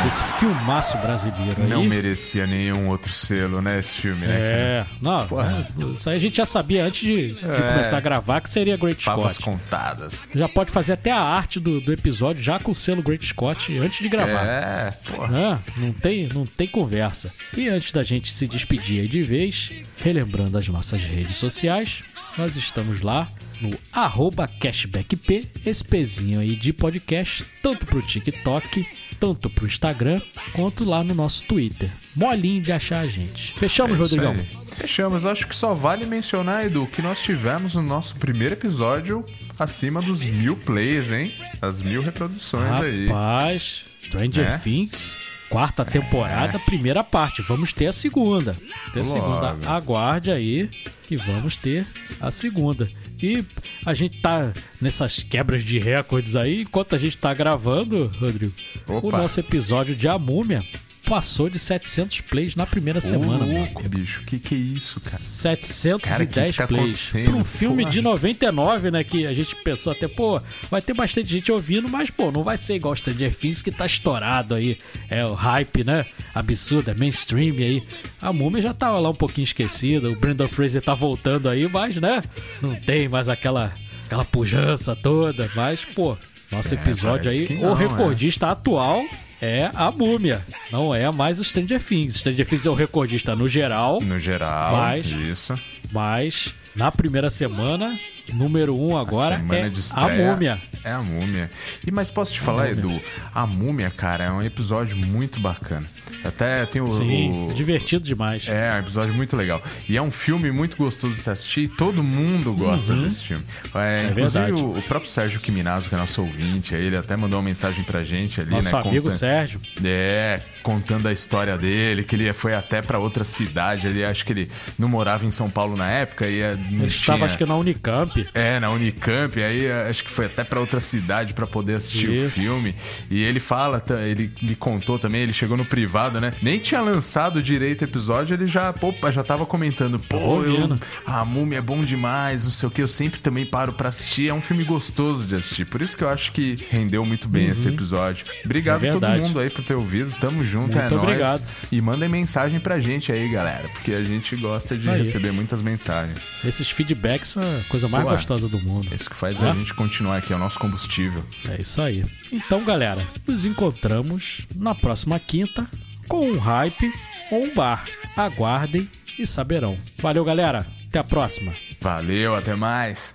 Desse 0.07 0.23
filmaço 0.39 0.97
brasileiro 0.99 1.63
aí. 1.63 1.67
Não 1.67 1.83
merecia 1.83 2.47
nenhum 2.47 2.87
outro 2.87 3.11
selo, 3.11 3.61
né? 3.61 3.77
Esse 3.77 3.93
filme, 3.95 4.25
né? 4.25 4.37
cara? 4.37 4.47
É, 4.47 4.85
não, 5.01 5.19
é, 5.19 5.93
isso 5.93 6.09
aí 6.09 6.15
a 6.15 6.19
gente 6.19 6.37
já 6.37 6.45
sabia 6.45 6.85
antes 6.85 7.01
de, 7.01 7.33
de 7.33 7.41
começar 7.41 7.97
a 7.97 7.99
gravar 7.99 8.39
que 8.39 8.49
seria 8.49 8.77
Great 8.77 9.03
Favas 9.03 9.33
Scott. 9.33 9.43
contadas. 9.43 10.25
Já 10.33 10.47
pode 10.47 10.71
fazer 10.71 10.93
até 10.93 11.11
a 11.11 11.19
arte 11.19 11.59
do, 11.59 11.81
do 11.81 11.91
episódio 11.91 12.41
já 12.41 12.57
com 12.57 12.71
o 12.71 12.73
selo 12.73 13.03
Great 13.03 13.25
Scott 13.25 13.77
antes 13.79 14.01
de 14.01 14.07
gravar. 14.07 14.45
É, 14.45 14.91
porra. 15.13 15.27
né? 15.27 15.59
Não 15.75 15.91
tem, 15.91 16.29
não 16.33 16.45
tem 16.45 16.69
conversa. 16.69 17.29
E 17.57 17.67
antes 17.67 17.91
da 17.91 18.01
gente 18.01 18.31
se 18.31 18.47
despedir 18.47 19.01
aí 19.01 19.09
de 19.09 19.23
vez, 19.23 19.85
relembrando 19.97 20.57
as 20.57 20.69
nossas 20.69 21.03
redes 21.03 21.35
sociais, 21.35 22.01
nós 22.37 22.55
estamos 22.55 23.01
lá 23.01 23.27
no 23.59 23.77
arroba 23.91 24.47
cashbackp, 24.47 25.51
esse 25.65 25.83
pezinho 25.83 26.39
aí 26.39 26.55
de 26.55 26.71
podcast, 26.71 27.45
tanto 27.61 27.85
pro 27.85 28.01
TikTok, 28.01 28.85
tanto 29.19 29.49
pro 29.49 29.65
Instagram, 29.65 30.21
quanto 30.53 30.83
lá 30.85 31.03
no 31.03 31.13
nosso 31.13 31.43
Twitter. 31.45 31.89
Molinho 32.15 32.61
de 32.61 32.71
achar 32.71 32.99
a 33.01 33.07
gente. 33.07 33.53
Fechamos, 33.53 33.95
É 33.97 34.01
Rodrigão? 34.01 34.31
aí. 34.33 34.47
Fechamos. 34.71 35.25
Acho 35.25 35.47
que 35.47 35.55
só 35.55 35.73
vale 35.73 36.05
mencionar, 36.05 36.65
Edu, 36.65 36.85
que 36.87 37.01
nós 37.01 37.21
tivemos 37.21 37.75
no 37.75 37.81
nosso 37.81 38.15
primeiro 38.17 38.53
episódio 38.53 39.25
acima 39.57 40.01
dos 40.01 40.23
mil 40.23 40.55
plays, 40.55 41.11
hein? 41.11 41.33
As 41.61 41.81
mil 41.81 42.01
reproduções 42.01 42.71
aí. 42.81 43.07
Rapaz, 43.07 43.85
Stranger 44.05 44.45
Né? 44.51 44.57
Things, 44.63 45.17
quarta 45.49 45.83
temporada, 45.83 46.59
primeira 46.59 47.03
parte. 47.03 47.41
Vamos 47.41 47.73
ter 47.73 47.87
a 47.87 47.91
segunda. 47.91 48.55
Ter 48.93 48.99
a 48.99 49.03
segunda. 49.03 49.57
Aguarde 49.65 50.29
aí 50.31 50.69
que 51.07 51.17
vamos 51.17 51.55
ter 51.57 51.85
a 52.21 52.29
segunda. 52.29 52.87
E 53.21 53.43
a 53.85 53.93
gente 53.93 54.21
tá 54.21 54.53
nessas 54.81 55.23
quebras 55.23 55.63
de 55.63 55.79
recordes 55.79 56.35
aí, 56.35 56.61
enquanto 56.61 56.95
a 56.95 56.97
gente 56.97 57.17
tá 57.17 57.33
gravando, 57.33 58.11
Rodrigo, 58.19 58.53
o 58.87 58.97
Opa. 58.97 59.17
nosso 59.17 59.39
episódio 59.39 59.95
de 59.95 60.07
A 60.07 60.17
Múmia 60.19 60.63
passou 61.07 61.49
de 61.49 61.57
700 61.57 62.21
plays 62.21 62.55
na 62.55 62.65
primeira 62.65 62.99
semana. 62.99 63.43
Ô, 63.43 63.47
mano. 63.47 63.59
louco, 63.59 63.87
bicho. 63.89 64.21
Que 64.25 64.39
que 64.39 64.55
é 64.55 64.57
isso, 64.57 64.99
cara? 64.99 65.15
710 65.15 66.01
Cara, 66.01 66.25
que 66.25 66.51
que 66.51 66.57
tá 66.57 66.67
plays. 66.67 67.11
Pra 67.23 67.35
um 67.35 67.43
filme 67.43 67.83
Porra. 67.83 67.93
de 67.93 68.01
99, 68.01 68.91
né? 68.91 69.03
Que 69.03 69.25
a 69.25 69.33
gente 69.33 69.55
pensou 69.63 69.93
até, 69.93 70.07
pô, 70.07 70.41
vai 70.69 70.81
ter 70.81 70.93
bastante 70.93 71.29
gente 71.29 71.51
ouvindo, 71.51 71.87
mas, 71.87 72.09
pô, 72.09 72.31
não 72.31 72.43
vai 72.43 72.57
ser 72.57 72.75
igual 72.75 72.93
o 72.93 72.97
Stranger 72.97 73.33
Things 73.33 73.61
que 73.61 73.71
tá 73.71 73.85
estourado 73.85 74.55
aí. 74.55 74.77
É 75.09 75.25
o 75.25 75.33
hype, 75.33 75.83
né? 75.83 76.05
Absurdo, 76.33 76.91
é 76.91 76.93
mainstream 76.93 77.55
aí. 77.57 77.83
A 78.21 78.33
Múmia 78.33 78.61
já 78.61 78.73
tava 78.73 78.99
lá 78.99 79.09
um 79.09 79.15
pouquinho 79.15 79.45
esquecida, 79.45 80.09
o 80.09 80.15
Brandon 80.19 80.47
Fraser 80.47 80.81
tá 80.81 80.93
voltando 80.93 81.47
aí, 81.49 81.67
mas, 81.67 81.95
né? 81.95 82.21
Não 82.61 82.75
tem 82.75 83.07
mais 83.07 83.29
aquela, 83.29 83.73
aquela 84.05 84.25
pujança 84.25 84.95
toda, 84.95 85.49
mas, 85.55 85.85
pô, 85.85 86.17
nosso 86.51 86.73
episódio 86.73 87.29
É, 87.29 87.33
parece 87.33 87.41
aí, 87.41 87.47
que 87.47 87.53
o 87.55 87.69
não, 87.69 87.73
recordista 87.73 88.47
atual. 88.47 89.03
É 89.41 89.69
a 89.75 89.91
múmia, 89.91 90.43
não 90.71 90.93
é 90.95 91.09
mais 91.11 91.39
o 91.39 91.43
Stranger 91.43 91.81
Things. 91.81 92.15
Stranger 92.15 92.47
Things 92.47 92.65
é 92.65 92.69
o 92.69 92.73
recordista 92.73 93.35
no 93.35 93.47
geral, 93.47 94.01
No 94.01 94.17
geral, 94.17 94.75
Mas- 94.75 95.05
isso. 95.05 95.59
mas 95.91 96.55
na 96.75 96.91
primeira 96.91 97.29
semana, 97.29 97.95
número 98.33 98.75
um 98.79 98.97
agora 98.97 99.35
é 99.35 99.71
a 99.95 100.07
múmia. 100.31 100.59
É 100.87 100.91
a 100.93 101.01
múmia. 101.03 101.49
E 101.85 101.91
mas 101.91 102.09
posso 102.09 102.33
te 102.33 102.39
falar, 102.39 102.69
Edu, 102.71 102.91
a 103.33 103.45
múmia, 103.45 103.89
cara, 103.91 104.23
é 104.25 104.31
um 104.31 104.41
episódio 104.41 104.95
muito 104.95 105.39
bacana. 105.39 105.85
Até 106.23 106.65
tem 106.65 106.81
o, 106.81 106.89
Sim, 106.91 107.47
o- 107.49 107.53
divertido 107.53 108.03
demais. 108.05 108.47
É, 108.47 108.69
é 108.71 108.75
um 108.75 108.79
episódio 108.79 109.13
muito 109.13 109.35
legal. 109.35 109.61
E 109.87 109.95
é 109.97 110.01
um 110.01 110.11
filme 110.11 110.51
muito 110.51 110.75
gostoso 110.77 111.13
de 111.13 111.19
se 111.19 111.29
assistir 111.29 111.61
e 111.61 111.67
todo 111.67 112.03
mundo 112.03 112.53
gosta 112.53 112.95
desse 112.95 113.23
filme. 113.23 113.43
É, 113.75 114.07
inclusive 114.11 114.45
verdade. 114.45 114.63
o, 114.63 114.77
o 114.77 114.81
próprio 114.83 115.09
Sérgio 115.09 115.39
Quiminazo, 115.39 115.89
que 115.89 115.95
é 115.95 115.97
nosso 115.97 116.21
ouvinte, 116.21 116.73
ele 116.75 116.97
até 116.97 117.15
mandou 117.15 117.39
uma 117.39 117.45
mensagem 117.45 117.83
pra 117.83 118.03
gente 118.03 118.41
ali, 118.41 118.49
Nosso 118.51 118.73
né? 118.75 118.81
amigo 118.81 119.03
contando- 119.03 119.17
Sérgio. 119.17 119.61
É, 119.83 120.41
contando 120.63 121.07
a 121.07 121.13
história 121.13 121.57
dele, 121.57 122.03
que 122.03 122.15
ele 122.15 122.31
foi 122.33 122.53
até 122.53 122.81
pra 122.81 122.99
outra 122.99 123.23
cidade 123.23 123.87
ali, 123.87 124.03
acho 124.03 124.25
que 124.25 124.33
ele 124.33 124.49
não 124.77 124.89
morava 124.89 125.25
em 125.25 125.31
São 125.31 125.49
Paulo 125.49 125.77
na 125.77 125.89
época 125.89 126.27
e 126.27 126.41
não 126.71 126.79
Ele 126.81 126.87
estava, 126.87 127.19
tinha- 127.19 127.25
acho 127.27 127.37
que 127.37 127.45
na 127.45 127.55
Unicamp. 127.55 128.27
é, 128.33 128.59
na 128.59 128.69
Unicamp, 128.71 129.41
aí 129.41 129.65
eh, 129.65 129.87
acho 129.89 130.03
que 130.03 130.11
foi 130.11 130.25
até 130.25 130.43
pra 130.43 130.59
outra 130.59 130.76
outra 130.77 130.79
cidade 130.79 131.33
pra 131.33 131.45
poder 131.47 131.75
assistir 131.75 132.09
Isso. 132.11 132.39
o 132.39 132.43
filme. 132.43 132.75
E 133.09 133.21
ele 133.23 133.39
fala, 133.39 133.83
ele 134.05 134.31
me 134.41 134.55
contou 134.55 134.97
também, 134.99 135.21
ele 135.21 135.33
chegou 135.33 135.57
no 135.57 135.65
privado, 135.65 136.21
né? 136.21 136.33
Nem 136.41 136.59
tinha 136.59 136.81
lançado 136.81 137.41
direito 137.41 137.81
o 137.81 137.85
episódio, 137.85 138.33
ele 138.35 138.47
já, 138.47 138.71
pô, 138.71 138.93
já 139.11 139.23
tava 139.23 139.45
comentando, 139.45 139.99
pô, 139.99 140.43
eu, 140.43 140.77
a 141.05 141.25
múmia 141.25 141.57
é 141.59 141.61
bom 141.61 141.81
demais, 141.81 142.43
não 142.43 142.51
sei 142.51 142.67
o 142.67 142.71
que, 142.71 142.81
eu 142.81 142.87
sempre 142.87 143.19
também 143.19 143.45
paro 143.45 143.73
pra 143.73 143.89
assistir. 143.89 144.29
É 144.29 144.33
um 144.33 144.41
filme 144.41 144.63
gostoso 144.63 145.25
de 145.25 145.35
assistir. 145.35 145.65
Por 145.65 145.81
isso 145.81 145.97
que 145.97 146.03
eu 146.03 146.09
acho 146.09 146.31
que 146.31 146.57
rendeu 146.69 147.05
muito 147.05 147.27
bem 147.27 147.47
esse 147.47 147.67
episódio. 147.67 148.25
Obrigado 148.45 148.83
É 148.85 148.89
a 148.89 148.93
todo 148.93 149.07
mundo 149.09 149.39
aí 149.39 149.49
por 149.49 149.63
ter 149.63 149.73
ouvido. 149.75 150.11
Tamo 150.19 150.43
junto, 150.45 150.73
Muito 150.73 150.79
é 150.79 150.89
nóis. 150.89 151.03
obrigado. 151.03 151.43
E 151.71 151.81
mandem 151.81 152.09
mensagem 152.09 152.59
pra 152.59 152.79
gente 152.79 153.11
aí, 153.11 153.27
galera, 153.29 153.67
porque 153.69 153.93
a 153.93 154.03
gente 154.03 154.35
gosta 154.35 154.77
de 154.77 154.89
Aí. 154.89 154.99
receber 154.99 155.31
muitas 155.31 155.61
mensagens. 155.61 156.19
Esses 156.45 156.69
feedbacks 156.69 157.29
são 157.29 157.41
a 157.43 157.63
coisa 157.69 157.87
mais 157.87 158.03
Pô, 158.03 158.11
gostosa 158.11 158.47
do 158.47 158.59
mundo. 158.59 158.87
É 158.91 158.95
isso 158.95 159.09
que 159.09 159.15
faz 159.15 159.41
Ah. 159.41 159.51
a 159.51 159.53
gente 159.53 159.73
continuar 159.73 160.17
aqui, 160.17 160.33
é 160.33 160.35
o 160.35 160.39
nosso 160.39 160.59
combustível. 160.67 161.23
É 161.49 161.61
isso 161.61 161.81
aí. 161.81 162.05
Então, 162.31 162.63
galera, 162.63 163.01
nos 163.25 163.45
encontramos 163.45 164.45
na 164.55 164.75
próxima 164.75 165.19
quinta 165.19 165.65
com 166.07 166.29
um 166.29 166.37
hype 166.37 166.91
ou 167.31 167.45
um 167.45 167.53
bar. 167.53 167.85
Aguardem 168.15 168.89
e 169.17 169.25
saberão. 169.25 169.77
Valeu, 169.97 170.25
galera. 170.25 170.67
Até 170.89 170.99
a 170.99 171.03
próxima. 171.03 171.53
Valeu, 171.81 172.35
até 172.35 172.55
mais. 172.55 173.13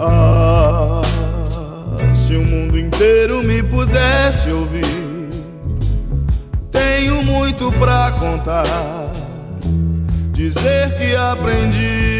Ah, 0.00 1.02
se 2.14 2.34
o 2.34 2.44
mundo 2.44 2.78
inteiro 2.78 3.42
me 3.42 3.62
pudesse 3.62 4.50
ouvir, 4.50 4.84
tenho 6.70 7.22
muito 7.22 7.70
pra 7.72 8.12
contar, 8.12 8.64
dizer 10.32 10.96
que 10.96 11.14
aprendi. 11.14 12.19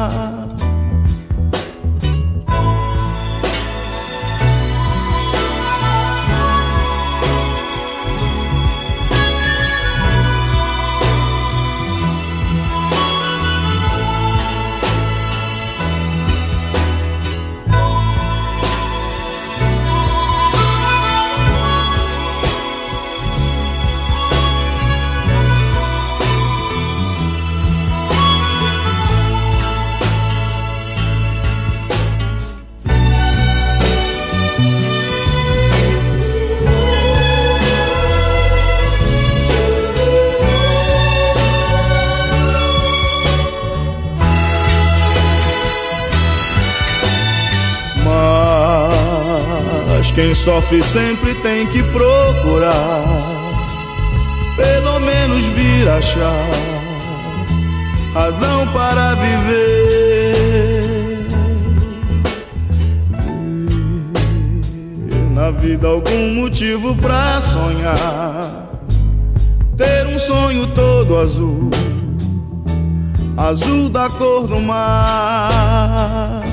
Quem 50.13 50.33
sofre 50.33 50.83
sempre 50.83 51.33
tem 51.35 51.65
que 51.67 51.81
procurar, 51.83 53.03
pelo 54.57 54.99
menos 54.99 55.45
vir 55.45 55.87
achar 55.87 56.49
razão 58.13 58.67
para 58.73 59.15
viver. 59.15 60.35
Ver 65.07 65.29
Na 65.33 65.49
vida 65.51 65.87
algum 65.87 66.35
motivo 66.35 66.93
pra 66.97 67.39
sonhar, 67.39 68.69
ter 69.77 70.05
um 70.07 70.19
sonho 70.19 70.67
todo 70.67 71.17
azul, 71.17 71.71
azul 73.37 73.89
da 73.89 74.09
cor 74.09 74.45
do 74.45 74.59
mar. 74.59 76.50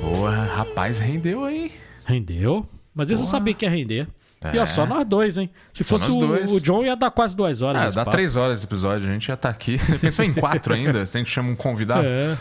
Porra, 0.00 0.44
rapaz, 0.44 0.98
rendeu 0.98 1.44
aí. 1.44 1.70
Rendeu? 2.04 2.66
Mas 2.94 3.10
isso 3.10 3.22
eu 3.22 3.26
sabia 3.26 3.54
que 3.54 3.64
ia 3.64 3.70
render. 3.70 4.08
E 4.52 4.58
ó, 4.58 4.62
É. 4.62 4.66
só 4.66 4.84
nós 4.84 5.06
dois, 5.06 5.38
hein? 5.38 5.50
Se 5.72 5.82
Só 5.84 5.96
fosse 5.98 6.10
o, 6.10 6.54
o 6.56 6.60
John, 6.60 6.84
ia 6.84 6.94
dar 6.96 7.10
quase 7.10 7.36
duas 7.36 7.62
horas. 7.62 7.80
Ah, 7.80 7.86
dá 7.86 8.04
papo. 8.04 8.10
três 8.10 8.36
horas 8.36 8.58
esse 8.58 8.66
episódio, 8.66 9.08
a 9.08 9.12
gente 9.12 9.26
já 9.28 9.36
tá 9.36 9.48
aqui. 9.48 9.78
Pensou 10.00 10.24
em 10.24 10.34
quatro 10.34 10.74
ainda? 10.74 11.06
Se 11.06 11.16
a 11.16 11.20
gente 11.20 11.30
chama 11.30 11.50
um 11.50 11.56
convidado? 11.56 12.06
É. 12.06 12.36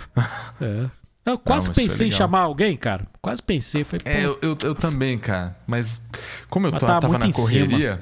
é. 0.62 0.86
Eu 1.26 1.38
quase 1.40 1.68
foi 1.68 1.84
pensei 1.84 2.08
em 2.08 2.10
legal. 2.10 2.18
chamar 2.18 2.40
alguém, 2.42 2.76
cara. 2.76 3.06
Quase 3.22 3.42
pensei. 3.42 3.84
Falei, 3.84 4.02
pô, 4.04 4.10
É, 4.10 4.26
eu, 4.26 4.38
eu, 4.42 4.58
eu 4.64 4.76
também, 4.76 5.18
cara. 5.18 5.56
Mas 5.66 6.10
como 6.50 6.68
eu 6.68 6.72
Mas 6.72 6.80
tô- 6.82 6.86
tava 6.88 7.00
tava 7.02 7.18
na 7.18 7.28
em 7.28 7.32
correria. 7.32 8.02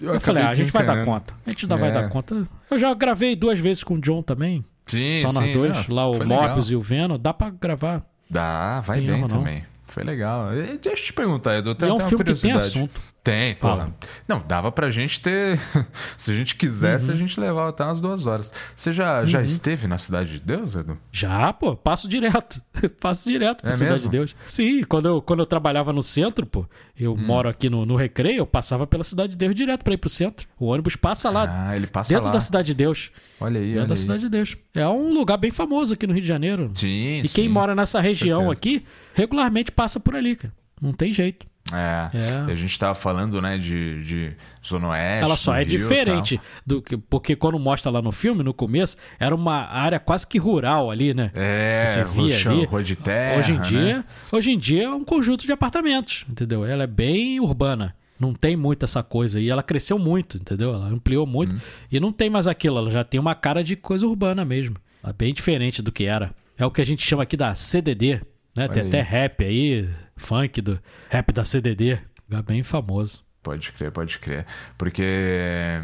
eu 0.00 0.18
falei, 0.20 0.42
ah, 0.44 0.48
a 0.50 0.54
gente 0.54 0.70
vai 0.72 0.86
dar 0.86 1.04
conta. 1.04 1.34
A 1.46 1.50
gente 1.50 1.64
ainda 1.66 1.76
vai 1.76 1.90
É. 1.90 1.92
dar 1.92 2.08
conta. 2.08 2.46
Eu 2.70 2.78
já 2.78 2.94
gravei 2.94 3.36
duas 3.36 3.58
vezes 3.58 3.84
com 3.84 3.94
o 3.94 4.00
John 4.00 4.22
também. 4.22 4.64
Sim, 4.86 5.20
Só 5.20 5.28
sim. 5.28 5.40
nós 5.40 5.52
dois. 5.52 5.88
não, 5.88 5.94
lá 5.94 6.08
o 6.08 6.14
foi. 6.14 6.24
Mobius 6.24 6.70
e 6.70 6.76
o 6.76 6.80
Venom. 6.80 7.18
Dá 7.18 7.34
pra 7.34 7.50
gravar. 7.50 8.02
Dá, 8.30 8.80
vai 8.80 9.00
bem 9.02 9.20
não. 9.20 9.28
também. 9.28 9.58
Foi 9.86 10.02
legal. 10.04 10.50
Deixa 10.52 10.88
eu 10.88 10.94
te 10.94 11.12
perguntar, 11.12 11.56
Edu. 11.58 11.74
Tem 11.74 11.88
é 11.88 11.92
um 11.92 11.98
filme 12.00 12.22
que 12.24 12.34
tem 12.34 12.52
assunto. 12.52 13.00
Tem, 13.30 13.54
pô. 13.56 13.68
Fala. 13.68 13.94
Não, 14.26 14.42
dava 14.46 14.72
pra 14.72 14.88
gente 14.90 15.20
ter. 15.20 15.58
Se 16.16 16.30
a 16.30 16.34
gente 16.34 16.56
quisesse, 16.56 17.10
a 17.10 17.12
Uhum. 17.12 17.18
gente 17.18 17.38
levava 17.38 17.68
até 17.68 17.84
umas 17.84 18.00
duas 18.00 18.26
horas. 18.26 18.52
Você 18.74 18.92
já, 18.92 19.24
já 19.26 19.42
esteve 19.42 19.86
na 19.86 19.98
Cidade 19.98 20.32
de 20.32 20.40
Deus, 20.40 20.74
Edu? 20.74 20.96
Já, 21.12 21.52
pô, 21.52 21.76
passo 21.76 22.08
direto. 22.08 22.62
passo 23.00 23.28
direto 23.28 23.60
pra 23.62 23.68
É 23.70 23.72
Cidade 23.74 23.92
mesmo? 23.92 24.10
de 24.10 24.16
Deus. 24.16 24.36
Sim, 24.46 24.82
quando 24.84 25.06
eu, 25.08 25.20
quando 25.22 25.40
eu 25.40 25.46
trabalhava 25.46 25.92
no 25.92 26.02
centro, 26.02 26.46
pô, 26.46 26.66
eu 26.98 27.12
Hum. 27.12 27.16
moro 27.18 27.48
aqui 27.48 27.68
no, 27.68 27.84
no 27.84 27.96
Recreio, 27.96 28.38
eu 28.38 28.46
passava 28.46 28.86
pela 28.86 29.04
Cidade 29.04 29.32
de 29.32 29.36
Deus 29.36 29.54
direto 29.54 29.82
pra 29.84 29.94
ir 29.94 29.98
pro 29.98 30.08
centro. 30.08 30.46
O 30.58 30.66
ônibus 30.66 30.96
passa 30.96 31.28
lá, 31.30 31.68
Ah, 31.68 31.76
ele 31.76 31.86
passa 31.86 32.10
dentro 32.14 32.26
lá. 32.26 32.32
da 32.32 32.40
Cidade 32.40 32.68
de 32.68 32.74
Deus. 32.74 33.10
Olha 33.40 33.60
aí, 33.60 33.66
Dentro 33.66 33.78
olha 33.80 33.88
da 33.88 33.94
aí. 33.94 33.98
Cidade 33.98 34.20
de 34.22 34.28
Deus. 34.28 34.56
É 34.74 34.88
um 34.88 35.12
lugar 35.12 35.36
bem 35.36 35.50
famoso 35.50 35.94
aqui 35.94 36.06
no 36.06 36.12
Rio 36.12 36.22
de 36.22 36.28
Janeiro. 36.28 36.70
Sim, 36.74 37.18
E 37.24 37.28
quem 37.28 37.44
sim. 37.44 37.48
mora 37.48 37.74
nessa 37.74 38.00
região 38.00 38.50
aqui, 38.50 38.84
regularmente 39.14 39.70
passa 39.72 39.98
por 40.00 40.14
ali, 40.16 40.34
cara. 40.36 40.52
Não 40.80 40.92
tem 40.92 41.12
jeito. 41.12 41.46
É. 41.72 42.10
É. 42.16 42.52
A 42.52 42.54
gente 42.54 42.78
tava 42.78 42.94
falando, 42.94 43.40
né, 43.40 43.58
de, 43.58 44.02
de 44.02 44.32
Zona 44.66 44.88
Oeste. 44.88 45.24
Ela 45.24 45.36
só 45.36 45.54
é 45.54 45.62
Rio 45.62 45.78
diferente 45.78 46.40
do 46.64 46.80
que 46.80 46.96
porque 46.96 47.36
quando 47.36 47.58
mostra 47.58 47.90
lá 47.90 48.00
no 48.00 48.12
filme, 48.12 48.42
no 48.42 48.54
começo, 48.54 48.96
era 49.18 49.34
uma 49.34 49.66
área 49.66 49.98
quase 49.98 50.26
que 50.26 50.38
rural 50.38 50.90
ali, 50.90 51.14
né? 51.14 51.30
É, 51.34 51.84
Você 51.86 52.04
via 52.04 52.30
chão, 52.30 52.52
ali. 52.52 52.64
rua 52.66 52.82
de 52.82 52.96
terra. 52.96 53.38
hoje 53.38 53.52
em 53.52 53.58
né? 53.58 53.64
dia, 53.64 54.04
hoje 54.32 54.50
em 54.50 54.58
dia 54.58 54.84
é 54.84 54.90
um 54.90 55.04
conjunto 55.04 55.44
de 55.44 55.52
apartamentos, 55.52 56.24
entendeu? 56.28 56.64
Ela 56.64 56.84
é 56.84 56.86
bem 56.86 57.40
urbana. 57.40 57.94
Não 58.18 58.34
tem 58.34 58.56
muito 58.56 58.84
essa 58.84 59.02
coisa. 59.02 59.38
E 59.38 59.48
ela 59.48 59.62
cresceu 59.62 59.98
muito, 59.98 60.38
entendeu? 60.38 60.74
Ela 60.74 60.86
ampliou 60.86 61.24
muito. 61.24 61.54
Hum. 61.54 61.60
E 61.90 62.00
não 62.00 62.12
tem 62.12 62.28
mais 62.28 62.48
aquilo. 62.48 62.78
Ela 62.78 62.90
já 62.90 63.04
tem 63.04 63.20
uma 63.20 63.34
cara 63.34 63.62
de 63.62 63.76
coisa 63.76 64.06
urbana 64.06 64.44
mesmo. 64.44 64.76
Ela 65.02 65.10
é 65.10 65.16
bem 65.16 65.32
diferente 65.32 65.80
do 65.80 65.92
que 65.92 66.04
era. 66.04 66.34
É 66.56 66.66
o 66.66 66.70
que 66.70 66.80
a 66.80 66.84
gente 66.84 67.06
chama 67.06 67.22
aqui 67.22 67.36
da 67.36 67.54
CDD. 67.54 68.20
Né? 68.56 68.66
Tem 68.66 68.82
Olha 68.82 68.88
até 68.88 68.98
aí. 68.98 69.04
rap 69.04 69.44
aí, 69.44 69.88
funk 70.18 70.60
do 70.60 70.78
rap 71.08 71.32
da 71.32 71.44
CDD. 71.44 71.98
Lugar 72.28 72.42
bem 72.42 72.62
famoso. 72.62 73.24
Pode 73.42 73.72
crer, 73.72 73.90
pode 73.90 74.18
crer. 74.18 74.44
Porque 74.76 75.82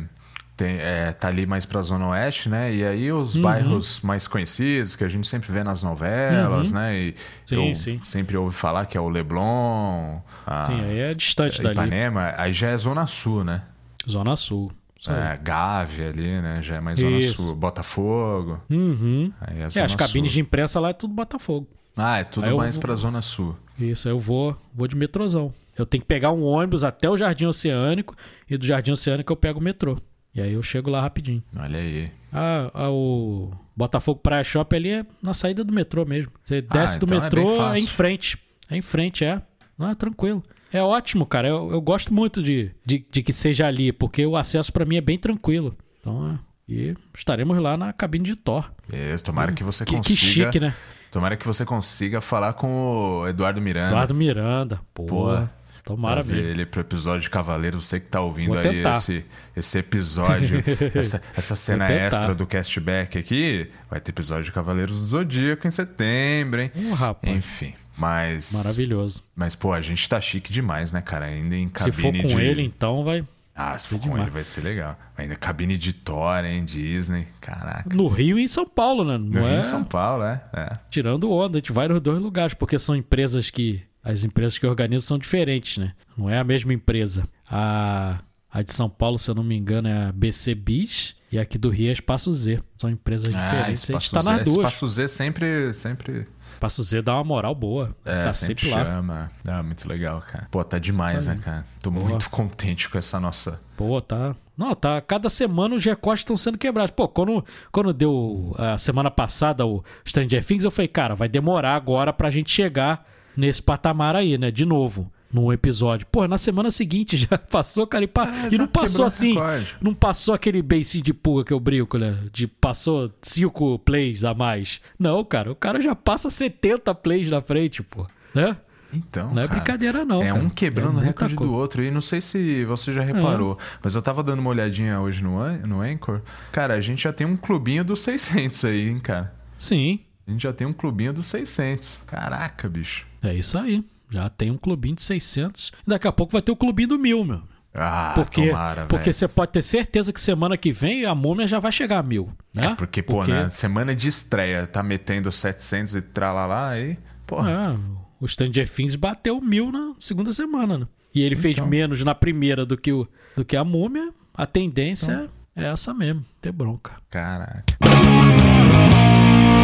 tem, 0.56 0.76
é, 0.78 1.12
tá 1.12 1.28
ali 1.28 1.46
mais 1.46 1.64
pra 1.64 1.80
Zona 1.82 2.08
Oeste, 2.08 2.48
né? 2.48 2.72
E 2.74 2.84
aí 2.84 3.10
Uhum. 3.10 3.20
os 3.22 3.36
bairros 3.36 4.00
mais 4.02 4.26
conhecidos, 4.28 4.94
que 4.94 5.02
a 5.04 5.08
gente 5.08 5.26
sempre 5.26 5.50
vê 5.50 5.64
nas 5.64 5.82
novelas, 5.82 6.70
né? 6.72 6.94
E 6.96 7.08
Uhum. 7.10 7.14
Sim, 7.46 7.68
eu 7.68 7.74
sim. 7.74 7.98
sempre 8.02 8.36
ouve 8.36 8.54
falar 8.54 8.86
que 8.86 8.96
é 8.96 9.00
o 9.00 9.08
Leblon, 9.08 10.20
a 10.46 10.64
Sim, 10.64 10.80
aí 10.84 10.98
é 10.98 11.14
distante 11.14 11.62
dali. 11.62 11.74
Ipanema, 11.74 12.34
aí 12.36 12.52
já 12.52 12.68
é 12.68 12.76
Zona 12.76 13.06
Sul, 13.06 13.42
né? 13.44 13.62
Zona 14.08 14.36
Sul. 14.36 14.70
É, 15.06 15.36
Gávea 15.36 16.08
ali, 16.08 16.40
né? 16.40 16.60
Já 16.62 16.76
é 16.76 16.80
mais 16.80 16.98
Zona 16.98 17.18
Isso. 17.18 17.42
Sul. 17.42 17.54
Botafogo. 17.56 18.60
Uhum. 18.70 19.30
Aí 19.40 19.58
é, 19.60 19.68
É, 19.74 19.82
as 19.82 19.94
cabines 19.94 20.32
de 20.32 20.40
imprensa 20.40 20.80
lá 20.80 20.90
é 20.90 20.92
tudo 20.94 21.12
Botafogo. 21.12 21.68
Ah, 21.96 22.18
é 22.18 22.24
tudo 22.24 22.46
Aí 22.46 22.54
mais 22.56 22.76
vou- 22.76 22.82
pra 22.82 22.94
Zona 22.94 23.22
Sul. 23.22 23.56
Isso, 23.78 24.08
aí 24.08 24.14
eu 24.14 24.18
vou, 24.18 24.56
vou 24.74 24.86
de 24.88 24.96
metrôzão. 24.96 25.52
Eu 25.76 25.84
tenho 25.84 26.00
que 26.02 26.06
pegar 26.08 26.30
um 26.32 26.42
ônibus 26.44 26.84
até 26.84 27.08
o 27.10 27.16
Jardim 27.16 27.46
Oceânico 27.46 28.14
e 28.48 28.56
do 28.56 28.66
Jardim 28.66 28.92
Oceânico 28.92 29.32
eu 29.32 29.36
pego 29.36 29.58
o 29.58 29.62
metrô. 29.62 29.98
E 30.34 30.40
aí 30.40 30.52
eu 30.52 30.62
chego 30.62 30.90
lá 30.90 31.00
rapidinho. 31.00 31.42
Olha 31.58 31.78
aí. 31.78 32.10
Ah, 32.32 32.70
ah, 32.74 32.90
o 32.90 33.52
Botafogo 33.76 34.20
Praia 34.20 34.42
Shop 34.44 34.74
ali 34.74 34.90
é 34.90 35.06
na 35.22 35.32
saída 35.34 35.62
do 35.64 35.72
metrô 35.72 36.04
mesmo. 36.04 36.32
Você 36.42 36.64
Ah, 36.68 36.72
desce 36.74 36.98
do 36.98 37.04
então 37.06 37.18
é 37.18 37.20
metrô, 37.22 37.72
é, 37.72 37.78
em 37.78 37.86
frente. 37.86 38.38
É 38.70 38.76
em 38.76 38.82
frente, 38.82 39.24
é. 39.24 39.40
Não, 39.78 39.90
é 39.90 39.94
tranquilo. 39.94 40.42
É 40.72 40.82
ótimo, 40.82 41.24
cara. 41.26 41.46
Eu, 41.48 41.70
eu 41.70 41.80
gosto 41.80 42.12
muito 42.12 42.42
de, 42.42 42.70
de, 42.84 43.04
de 43.10 43.22
que 43.22 43.32
seja 43.32 43.66
ali, 43.66 43.92
porque 43.92 44.24
o 44.26 44.36
acesso 44.36 44.72
pra 44.72 44.84
mim 44.84 44.96
é 44.96 45.00
bem 45.00 45.18
tranquilo. 45.18 45.76
Então, 46.00 46.32
é. 46.32 46.38
E 46.68 46.96
estaremos 47.16 47.56
lá 47.58 47.76
na 47.76 47.92
cabine 47.92 48.24
de 48.24 48.36
Thor. 48.36 48.72
Beleza, 48.88 49.24
tomara 49.24 49.52
que 49.52 49.62
você 49.62 49.84
Que, 49.84 49.90
que 49.92 49.96
consiga. 49.98 50.46
chique, 50.46 50.58
né? 50.60 50.74
Tomara 51.14 51.36
que 51.36 51.46
você 51.46 51.64
consiga 51.64 52.20
falar 52.20 52.54
com 52.54 53.20
o 53.20 53.28
Eduardo 53.28 53.60
Miranda. 53.60 53.90
Eduardo 53.90 54.14
Miranda. 54.16 54.80
Pô, 54.92 55.04
Pô, 55.04 55.48
tomara 55.84 56.16
trazer 56.16 56.34
mesmo. 56.34 56.48
ele 56.50 56.66
pro 56.66 56.80
episódio 56.80 57.20
de 57.20 57.30
Cavaleiro. 57.30 57.80
Você 57.80 58.00
que 58.00 58.08
tá 58.08 58.20
ouvindo 58.20 58.58
aí 58.58 58.82
esse, 58.84 59.24
esse 59.54 59.78
episódio, 59.78 60.60
essa, 60.92 61.22
essa 61.36 61.54
cena 61.54 61.88
extra 61.88 62.34
do 62.34 62.44
castback 62.44 63.16
aqui, 63.16 63.70
vai 63.88 64.00
ter 64.00 64.10
episódio 64.10 64.42
de 64.42 64.50
Cavaleiros 64.50 64.98
do 64.98 65.04
Zodíaco 65.04 65.68
em 65.68 65.70
setembro, 65.70 66.60
hein? 66.62 66.72
Hum, 66.74 66.92
rapaz. 66.94 67.36
Enfim, 67.36 67.74
mas. 67.96 68.52
Maravilhoso. 68.52 69.22
Mas, 69.36 69.54
pô, 69.54 69.72
a 69.72 69.80
gente 69.80 70.08
tá 70.08 70.20
chique 70.20 70.52
demais, 70.52 70.90
né, 70.90 71.00
cara? 71.00 71.26
Ainda 71.26 71.54
em 71.54 71.68
Se 71.68 71.92
cabine 71.92 72.22
for 72.22 72.28
com 72.28 72.34
de. 72.38 72.44
ele, 72.44 72.62
então 72.64 73.04
vai. 73.04 73.24
Ah, 73.54 73.78
se 73.78 73.86
for 73.88 74.00
com 74.00 74.18
ele 74.18 74.30
vai 74.30 74.42
ser 74.42 74.62
legal. 74.62 74.98
Ainda 75.16 75.36
cabine 75.36 75.76
de 75.76 75.92
Thor, 75.92 76.44
hein? 76.44 76.64
Disney. 76.64 77.28
Caraca. 77.40 77.94
No 77.94 78.08
Rio 78.08 78.36
e 78.38 78.42
em 78.42 78.48
São 78.48 78.66
Paulo, 78.66 79.04
né? 79.04 79.16
No 79.16 79.26
Não 79.30 79.42
Rio 79.42 79.56
é 79.56 79.60
e 79.60 79.64
São 79.64 79.84
Paulo, 79.84 80.24
é. 80.24 80.42
é. 80.52 80.76
tirando 80.90 81.30
onda. 81.30 81.58
A 81.58 81.60
gente 81.60 81.72
vai 81.72 81.86
nos 81.86 82.00
dois 82.00 82.20
lugares, 82.20 82.54
porque 82.54 82.78
são 82.78 82.96
empresas 82.96 83.50
que. 83.50 83.82
As 84.02 84.22
empresas 84.24 84.58
que 84.58 84.66
organizam 84.66 85.06
são 85.06 85.18
diferentes, 85.18 85.78
né? 85.78 85.92
Não 86.16 86.28
é 86.28 86.38
a 86.38 86.44
mesma 86.44 86.74
empresa. 86.74 87.26
A, 87.50 88.18
a 88.50 88.60
de 88.62 88.72
São 88.72 88.90
Paulo, 88.90 89.18
se 89.18 89.30
eu 89.30 89.34
não 89.34 89.42
me 89.44 89.56
engano, 89.56 89.88
é 89.88 90.08
a 90.08 90.12
BC 90.12 90.54
Bis 90.56 91.16
e 91.32 91.38
a 91.38 91.42
aqui 91.42 91.56
do 91.56 91.70
Rio 91.70 91.88
é 91.88 91.92
Espaço 91.92 92.32
Z. 92.34 92.60
São 92.76 92.90
empresas 92.90 93.34
Ah, 93.34 93.38
diferentes. 93.40 93.88
A 93.88 93.92
gente 93.92 94.02
Espaço 94.04 94.14
tá 94.14 94.20
Z, 94.20 94.30
nas 94.30 94.44
duas. 94.44 94.56
Espaço 94.58 94.88
Z 94.88 95.08
sempre, 95.08 95.72
sempre 95.72 96.26
Espaço 96.66 96.82
Z 96.82 97.02
dá 97.02 97.14
uma 97.14 97.24
moral 97.24 97.54
boa. 97.54 97.94
É, 98.04 98.24
tá 98.24 98.32
sempre, 98.32 98.66
sempre, 98.66 98.78
lá. 98.78 98.84
chama. 98.84 99.30
Ah, 99.46 99.62
muito 99.62 99.86
legal, 99.86 100.22
cara. 100.26 100.48
Pô, 100.50 100.64
tá 100.64 100.78
demais, 100.78 101.26
né, 101.26 101.38
cara? 101.42 101.64
Tô 101.82 101.90
muito 101.90 102.30
contente 102.30 102.88
com 102.88 102.96
essa 102.96 103.20
nossa. 103.20 103.60
Pô, 103.76 104.00
tá. 104.00 104.34
Não, 104.56 104.74
tá. 104.74 105.00
Cada 105.02 105.28
semana 105.28 105.74
os 105.74 105.84
recortes 105.84 106.22
estão 106.22 106.36
sendo 106.36 106.56
quebrados. 106.56 106.90
Pô, 106.90 107.06
quando, 107.06 107.44
quando 107.70 107.92
deu 107.92 108.54
a 108.56 108.78
semana 108.78 109.10
passada 109.10 109.66
o 109.66 109.84
Stranger 110.06 110.44
Things, 110.44 110.64
eu 110.64 110.70
falei, 110.70 110.88
cara, 110.88 111.14
vai 111.14 111.28
demorar 111.28 111.74
agora 111.74 112.12
pra 112.12 112.30
gente 112.30 112.50
chegar 112.50 113.06
nesse 113.36 113.62
patamar 113.62 114.16
aí, 114.16 114.38
né? 114.38 114.50
De 114.50 114.64
novo. 114.64 115.10
Num 115.34 115.52
episódio. 115.52 116.06
Pô, 116.12 116.28
na 116.28 116.38
semana 116.38 116.70
seguinte 116.70 117.16
já 117.28 117.36
passou, 117.36 117.88
cara, 117.88 118.04
e, 118.04 118.06
pá, 118.06 118.28
Ah, 118.32 118.48
e 118.52 118.56
não 118.56 118.68
passou 118.68 119.04
assim. 119.04 119.34
Não 119.80 119.92
passou 119.92 120.32
aquele 120.32 120.62
beicinho 120.62 121.02
de 121.02 121.12
pulga 121.12 121.42
que 121.44 121.52
eu 121.52 121.58
brinco, 121.58 121.98
né? 121.98 122.16
De 122.32 122.46
passou 122.46 123.12
cinco 123.20 123.76
plays 123.80 124.22
a 124.22 124.32
mais. 124.32 124.80
Não, 124.96 125.24
cara, 125.24 125.50
o 125.50 125.56
cara 125.56 125.80
já 125.80 125.92
passa 125.92 126.30
70 126.30 126.94
plays 126.94 127.28
na 127.32 127.42
frente, 127.42 127.82
pô. 127.82 128.06
Né? 128.32 128.56
Então. 128.92 129.34
Não 129.34 129.42
é 129.42 129.48
cara, 129.48 129.58
brincadeira, 129.58 130.04
não. 130.04 130.22
É 130.22 130.28
cara. 130.28 130.40
um 130.40 130.48
quebrando 130.48 130.98
É 131.00 131.02
o 131.02 131.04
recorde 131.04 131.34
coisa. 131.34 131.52
do 131.52 131.58
outro. 131.58 131.82
E 131.82 131.90
não 131.90 132.00
sei 132.00 132.20
se 132.20 132.64
você 132.64 132.92
já 132.92 133.02
reparou, 133.02 133.58
mas 133.82 133.96
eu 133.96 134.02
tava 134.02 134.22
dando 134.22 134.38
uma 134.38 134.50
olhadinha 134.50 135.00
hoje 135.00 135.20
no, 135.20 135.36
no 135.66 135.80
Anchor. 135.80 136.20
Cara, 136.52 136.74
a 136.74 136.80
gente 136.80 137.02
já 137.02 137.12
tem 137.12 137.26
um 137.26 137.36
clubinho 137.36 137.84
dos 137.84 138.02
600 138.02 138.64
aí, 138.66 138.88
hein, 138.88 139.00
cara. 139.00 139.34
Sim, 139.58 139.98
A 140.28 140.30
gente 140.30 140.44
já 140.44 140.52
tem 140.52 140.64
um 140.64 140.72
clubinho 140.72 141.12
dos 141.12 141.26
600. 141.26 142.02
Caraca, 142.06 142.68
bicho. 142.68 143.04
é 143.20 143.34
isso 143.34 143.58
aí. 143.58 143.84
Já 144.14 144.28
tem 144.28 144.48
um 144.50 144.56
clubinho 144.56 144.94
de 144.94 145.02
600. 145.02 145.72
Daqui 145.84 146.06
a 146.06 146.12
pouco 146.12 146.32
vai 146.32 146.40
ter 146.40 146.52
o 146.52 146.56
clubinho 146.56 146.88
do 146.90 146.98
mil, 146.98 147.24
meu. 147.24 147.42
Ah, 147.74 148.12
Porque, 148.14 148.46
tomara, 148.46 148.86
porque 148.86 149.12
você 149.12 149.26
pode 149.26 149.50
ter 149.50 149.60
certeza 149.60 150.12
que 150.12 150.20
semana 150.20 150.56
que 150.56 150.70
vem 150.70 151.04
a 151.04 151.12
múmia 151.12 151.48
já 151.48 151.58
vai 151.58 151.72
chegar 151.72 151.98
a 151.98 152.02
mil. 152.04 152.30
Né? 152.54 152.66
É, 152.66 152.74
porque, 152.76 153.02
pô, 153.02 153.26
na 153.26 153.50
semana 153.50 153.96
de 153.96 154.06
estreia 154.08 154.64
tá 154.68 154.80
metendo 154.80 155.32
700 155.32 155.96
e 155.96 156.00
tralalá 156.02 156.68
aí. 156.68 156.96
Porra. 157.26 157.50
É, 157.50 157.76
o 158.20 158.28
Stranger 158.28 158.70
Things 158.70 158.94
bateu 158.94 159.40
mil 159.40 159.72
na 159.72 159.94
segunda 159.98 160.32
semana, 160.32 160.78
né? 160.78 160.86
E 161.12 161.20
ele 161.22 161.34
fez 161.34 161.56
Então. 161.56 161.66
menos 161.66 162.04
na 162.04 162.14
primeira 162.14 162.64
do 162.64 162.76
que, 162.76 162.92
o, 162.92 163.08
do 163.34 163.44
que 163.44 163.56
a 163.56 163.64
múmia. 163.64 164.12
A 164.32 164.46
tendência 164.46 165.28
é 165.56 165.64
essa 165.64 165.92
mesmo, 165.92 166.24
ter 166.40 166.52
bronca. 166.52 166.92
Caraca. 167.10 167.64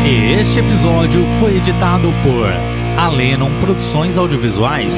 Este 0.05 0.60
episódio 0.60 1.22
foi 1.39 1.59
editado 1.59 2.09
por 2.22 2.47
Alenon 2.98 3.51
Produções 3.60 4.16
Audiovisuais. 4.16 4.97